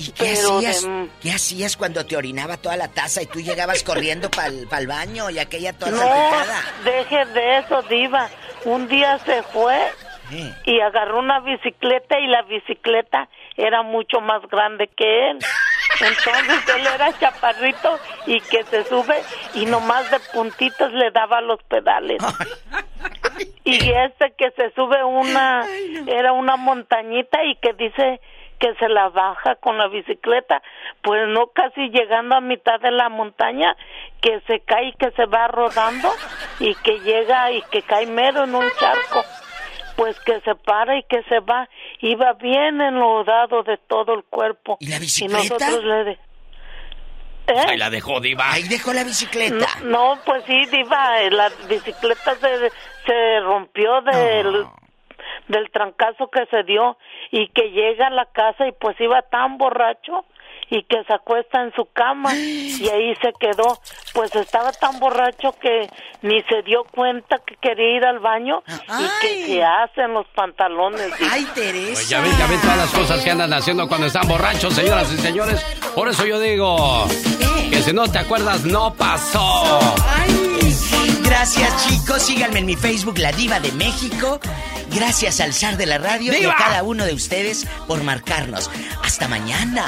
¿Y 0.00 0.12
qué 0.12 0.30
hacías? 0.32 0.82
de- 0.84 1.08
¿Qué 1.20 1.32
hacías 1.32 1.76
cuando 1.76 2.06
te 2.06 2.16
orinaba 2.16 2.56
toda 2.56 2.76
la 2.76 2.86
taza 2.86 3.20
y 3.20 3.26
tú 3.26 3.40
llegabas 3.40 3.82
corriendo 3.82 4.30
para 4.30 4.46
el 4.48 4.86
baño 4.86 5.28
y 5.28 5.40
aquella 5.40 5.72
toda 5.72 5.90
No, 5.90 6.84
deje 6.84 7.24
de 7.26 7.58
eso, 7.58 7.82
Diva. 7.82 8.28
Un 8.64 8.86
día 8.86 9.18
se 9.26 9.42
fue 9.42 9.76
Y 10.64 10.80
agarró 10.80 11.18
una 11.18 11.40
bicicleta 11.40 12.18
y 12.18 12.26
la 12.26 12.42
bicicleta 12.42 13.28
era 13.56 13.82
mucho 13.82 14.20
más 14.20 14.42
grande 14.48 14.88
que 14.88 15.30
él. 15.30 15.38
Entonces 16.00 16.76
él 16.76 16.86
era 16.86 17.12
chaparrito 17.18 17.98
y 18.26 18.40
que 18.40 18.62
se 18.64 18.84
sube 18.84 19.20
y 19.54 19.66
nomás 19.66 20.10
de 20.10 20.18
puntitos 20.32 20.92
le 20.92 21.10
daba 21.10 21.40
los 21.40 21.62
pedales. 21.64 22.22
Y 23.64 23.76
este 23.90 24.32
que 24.36 24.50
se 24.52 24.70
sube 24.72 25.02
una, 25.04 25.66
era 26.06 26.32
una 26.32 26.56
montañita 26.56 27.44
y 27.44 27.56
que 27.56 27.72
dice 27.72 28.20
que 28.58 28.74
se 28.74 28.88
la 28.88 29.08
baja 29.08 29.54
con 29.56 29.78
la 29.78 29.88
bicicleta, 29.88 30.62
pues 31.02 31.28
no 31.28 31.48
casi 31.48 31.90
llegando 31.90 32.36
a 32.36 32.40
mitad 32.40 32.80
de 32.80 32.90
la 32.90 33.08
montaña, 33.08 33.76
que 34.20 34.40
se 34.46 34.60
cae 34.60 34.88
y 34.88 34.92
que 34.94 35.10
se 35.12 35.26
va 35.26 35.46
rodando 35.48 36.08
y 36.58 36.74
que 36.76 36.98
llega 37.00 37.52
y 37.52 37.62
que 37.70 37.82
cae 37.82 38.06
mero 38.06 38.44
en 38.44 38.54
un 38.54 38.64
charco 38.78 39.24
pues 39.98 40.18
que 40.20 40.40
se 40.42 40.54
para 40.54 40.96
y 40.96 41.02
que 41.02 41.24
se 41.24 41.40
va. 41.40 41.68
Iba 42.00 42.34
bien 42.34 42.80
enlodado 42.80 43.64
de 43.64 43.76
todo 43.78 44.14
el 44.14 44.22
cuerpo. 44.22 44.76
¿Y 44.78 44.86
la 44.86 45.00
bicicleta? 45.00 45.40
Y 45.44 45.48
nosotros 45.48 45.84
le... 45.84 46.04
de- 46.04 46.18
¿Eh? 47.48 47.64
Ahí 47.66 47.76
la 47.78 47.90
dejó, 47.90 48.20
Diva. 48.20 48.52
Ahí 48.52 48.62
dejó 48.68 48.92
la 48.92 49.02
bicicleta. 49.02 49.66
No, 49.82 50.14
no, 50.14 50.20
pues 50.24 50.44
sí, 50.44 50.66
Diva, 50.66 51.20
eh, 51.22 51.30
la 51.32 51.50
bicicleta 51.68 52.36
se, 52.36 52.70
se 53.06 53.40
rompió 53.40 54.00
del, 54.02 54.66
del 55.48 55.70
trancazo 55.72 56.28
que 56.30 56.46
se 56.46 56.62
dio 56.62 56.96
y 57.32 57.48
que 57.48 57.70
llega 57.72 58.06
a 58.06 58.10
la 58.10 58.26
casa 58.26 58.68
y 58.68 58.72
pues 58.72 59.00
iba 59.00 59.20
tan 59.22 59.58
borracho 59.58 60.24
y 60.70 60.82
que 60.84 61.02
se 61.04 61.14
acuesta 61.14 61.62
en 61.62 61.72
su 61.74 61.86
cama 61.92 62.34
y 62.34 62.88
ahí 62.88 63.14
se 63.16 63.32
quedó. 63.38 63.80
Pues 64.14 64.34
estaba 64.34 64.72
tan 64.72 64.98
borracho 64.98 65.54
que 65.60 65.88
ni 66.22 66.42
se 66.42 66.62
dio 66.62 66.84
cuenta 66.84 67.38
que 67.46 67.56
quería 67.56 67.96
ir 67.96 68.04
al 68.04 68.18
baño 68.18 68.62
y 68.66 69.20
que 69.20 69.46
se 69.46 69.64
hacen 69.64 70.14
los 70.14 70.26
pantalones. 70.34 71.12
Ay, 71.30 71.46
Teresa. 71.54 71.92
Pues 71.94 72.08
ya 72.08 72.20
ven, 72.20 72.36
ya 72.38 72.46
ven 72.46 72.60
todas 72.60 72.76
las 72.76 72.90
cosas 72.90 73.22
que 73.22 73.30
andan 73.30 73.52
haciendo 73.52 73.88
cuando 73.88 74.06
están 74.06 74.28
borrachos, 74.28 74.74
señoras 74.74 75.12
y 75.12 75.18
señores. 75.18 75.64
Por 75.94 76.08
eso 76.08 76.26
yo 76.26 76.40
digo 76.40 77.06
que 77.70 77.82
si 77.82 77.92
no 77.92 78.10
te 78.10 78.18
acuerdas, 78.18 78.64
no 78.64 78.94
pasó. 78.94 79.78
Gracias, 81.28 81.86
chicos. 81.86 82.22
Síganme 82.22 82.60
en 82.60 82.66
mi 82.66 82.74
Facebook, 82.74 83.18
La 83.18 83.32
Diva 83.32 83.60
de 83.60 83.70
México. 83.72 84.40
Gracias 84.90 85.40
al 85.40 85.52
zar 85.52 85.76
de 85.76 85.84
la 85.84 85.98
radio 85.98 86.32
y 86.32 86.36
¡Diva! 86.40 86.52
a 86.52 86.56
cada 86.56 86.82
uno 86.82 87.04
de 87.04 87.12
ustedes 87.12 87.66
por 87.86 88.02
marcarnos. 88.02 88.70
Hasta 89.04 89.28
mañana. 89.28 89.84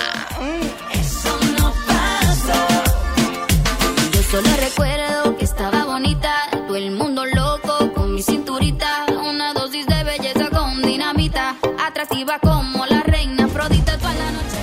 Yo 4.13 4.23
solo 4.31 4.49
recuerdo 4.59 5.39
que 5.39 5.45
estaba 5.47 5.85
bonita, 5.85 6.35
todo 6.53 6.77
el 6.77 6.91
mundo 6.91 7.25
loco 7.25 7.91
con 7.95 8.15
mi 8.15 8.23
cinturita, 8.23 9.07
una 9.25 9.55
dosis 9.55 9.87
de 9.87 10.05
belleza 10.05 10.51
con 10.51 10.83
dinamita, 10.83 11.57
atractiva 11.83 12.39
como 12.39 12.85
la 12.85 13.01
reina 13.03 13.47
Afrodita 13.47 13.97
toda 13.97 14.13
la 14.13 14.31
noche. 14.31 14.59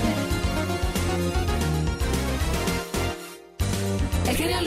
El 4.30 4.38
genio 4.38 4.62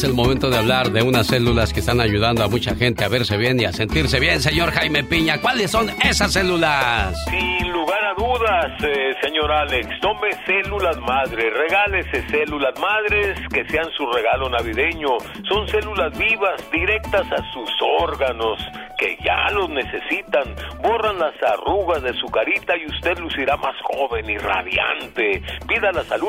Es 0.00 0.04
el 0.04 0.14
momento 0.14 0.48
de 0.48 0.56
hablar 0.56 0.92
de 0.92 1.02
unas 1.02 1.26
células 1.26 1.74
que 1.74 1.80
están 1.80 2.00
ayudando 2.00 2.42
a 2.42 2.48
mucha 2.48 2.74
gente 2.74 3.04
a 3.04 3.08
verse 3.08 3.36
bien 3.36 3.60
y 3.60 3.66
a 3.66 3.72
sentirse 3.74 4.18
bien, 4.18 4.40
señor 4.40 4.70
Jaime 4.70 5.04
Piña. 5.04 5.42
¿Cuáles 5.42 5.70
son 5.70 5.90
esas 6.02 6.32
células? 6.32 7.22
Sin 7.28 7.70
lugar 7.70 8.02
a 8.06 8.14
dudas, 8.14 8.82
eh, 8.82 9.12
señor 9.20 9.52
Alex, 9.52 10.00
tome 10.00 10.30
células 10.46 10.96
madres, 11.00 11.52
regálese 11.52 12.26
células 12.30 12.72
madres 12.80 13.38
que 13.52 13.62
sean 13.68 13.90
su 13.94 14.06
regalo 14.10 14.48
navideño. 14.48 15.18
Son 15.46 15.68
células 15.68 16.16
vivas, 16.16 16.64
directas 16.72 17.26
a 17.32 17.52
sus 17.52 17.70
órganos, 18.00 18.58
que 18.96 19.18
ya 19.22 19.50
los 19.50 19.68
necesitan. 19.68 20.54
Borran 20.82 21.18
las 21.18 21.34
arrugas 21.42 22.02
de 22.02 22.14
su 22.14 22.26
carita 22.28 22.74
y 22.74 22.86
usted 22.86 23.18
lucirá 23.18 23.58
más 23.58 23.76
joven 23.82 24.30
y 24.30 24.38
radiante. 24.38 25.42
Pídalas 25.68 26.10
al 26.10 26.22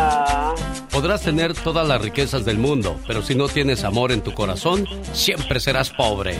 Podrás 0.91 1.23
tener 1.23 1.55
todas 1.55 1.87
las 1.87 2.01
riquezas 2.01 2.45
del 2.45 2.59
mundo, 2.59 2.99
pero 3.07 3.23
si 3.23 3.35
no 3.35 3.49
tienes 3.49 3.85
amor 3.85 4.13
en 4.13 4.23
tu 4.23 4.33
corazón, 4.33 4.87
siempre 5.13 5.61
serás 5.61 5.91
pobre. 5.91 6.37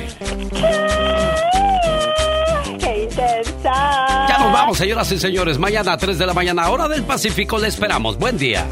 ¡Qué 2.79 3.03
intensa! 3.03 4.27
Ya 4.29 4.39
nos 4.39 4.53
vamos, 4.53 4.79
señoras 4.79 5.13
y 5.13 5.19
señores. 5.19 5.59
Mañana 5.59 5.93
a 5.93 5.97
3 5.97 6.19
de 6.19 6.27
la 6.27 6.35
mañana, 6.35 6.71
hora 6.71 6.89
del 6.89 7.03
Pacífico, 7.05 7.59
le 7.59 7.69
esperamos. 7.69 8.19
Buen 8.19 8.39
día. 8.39 8.67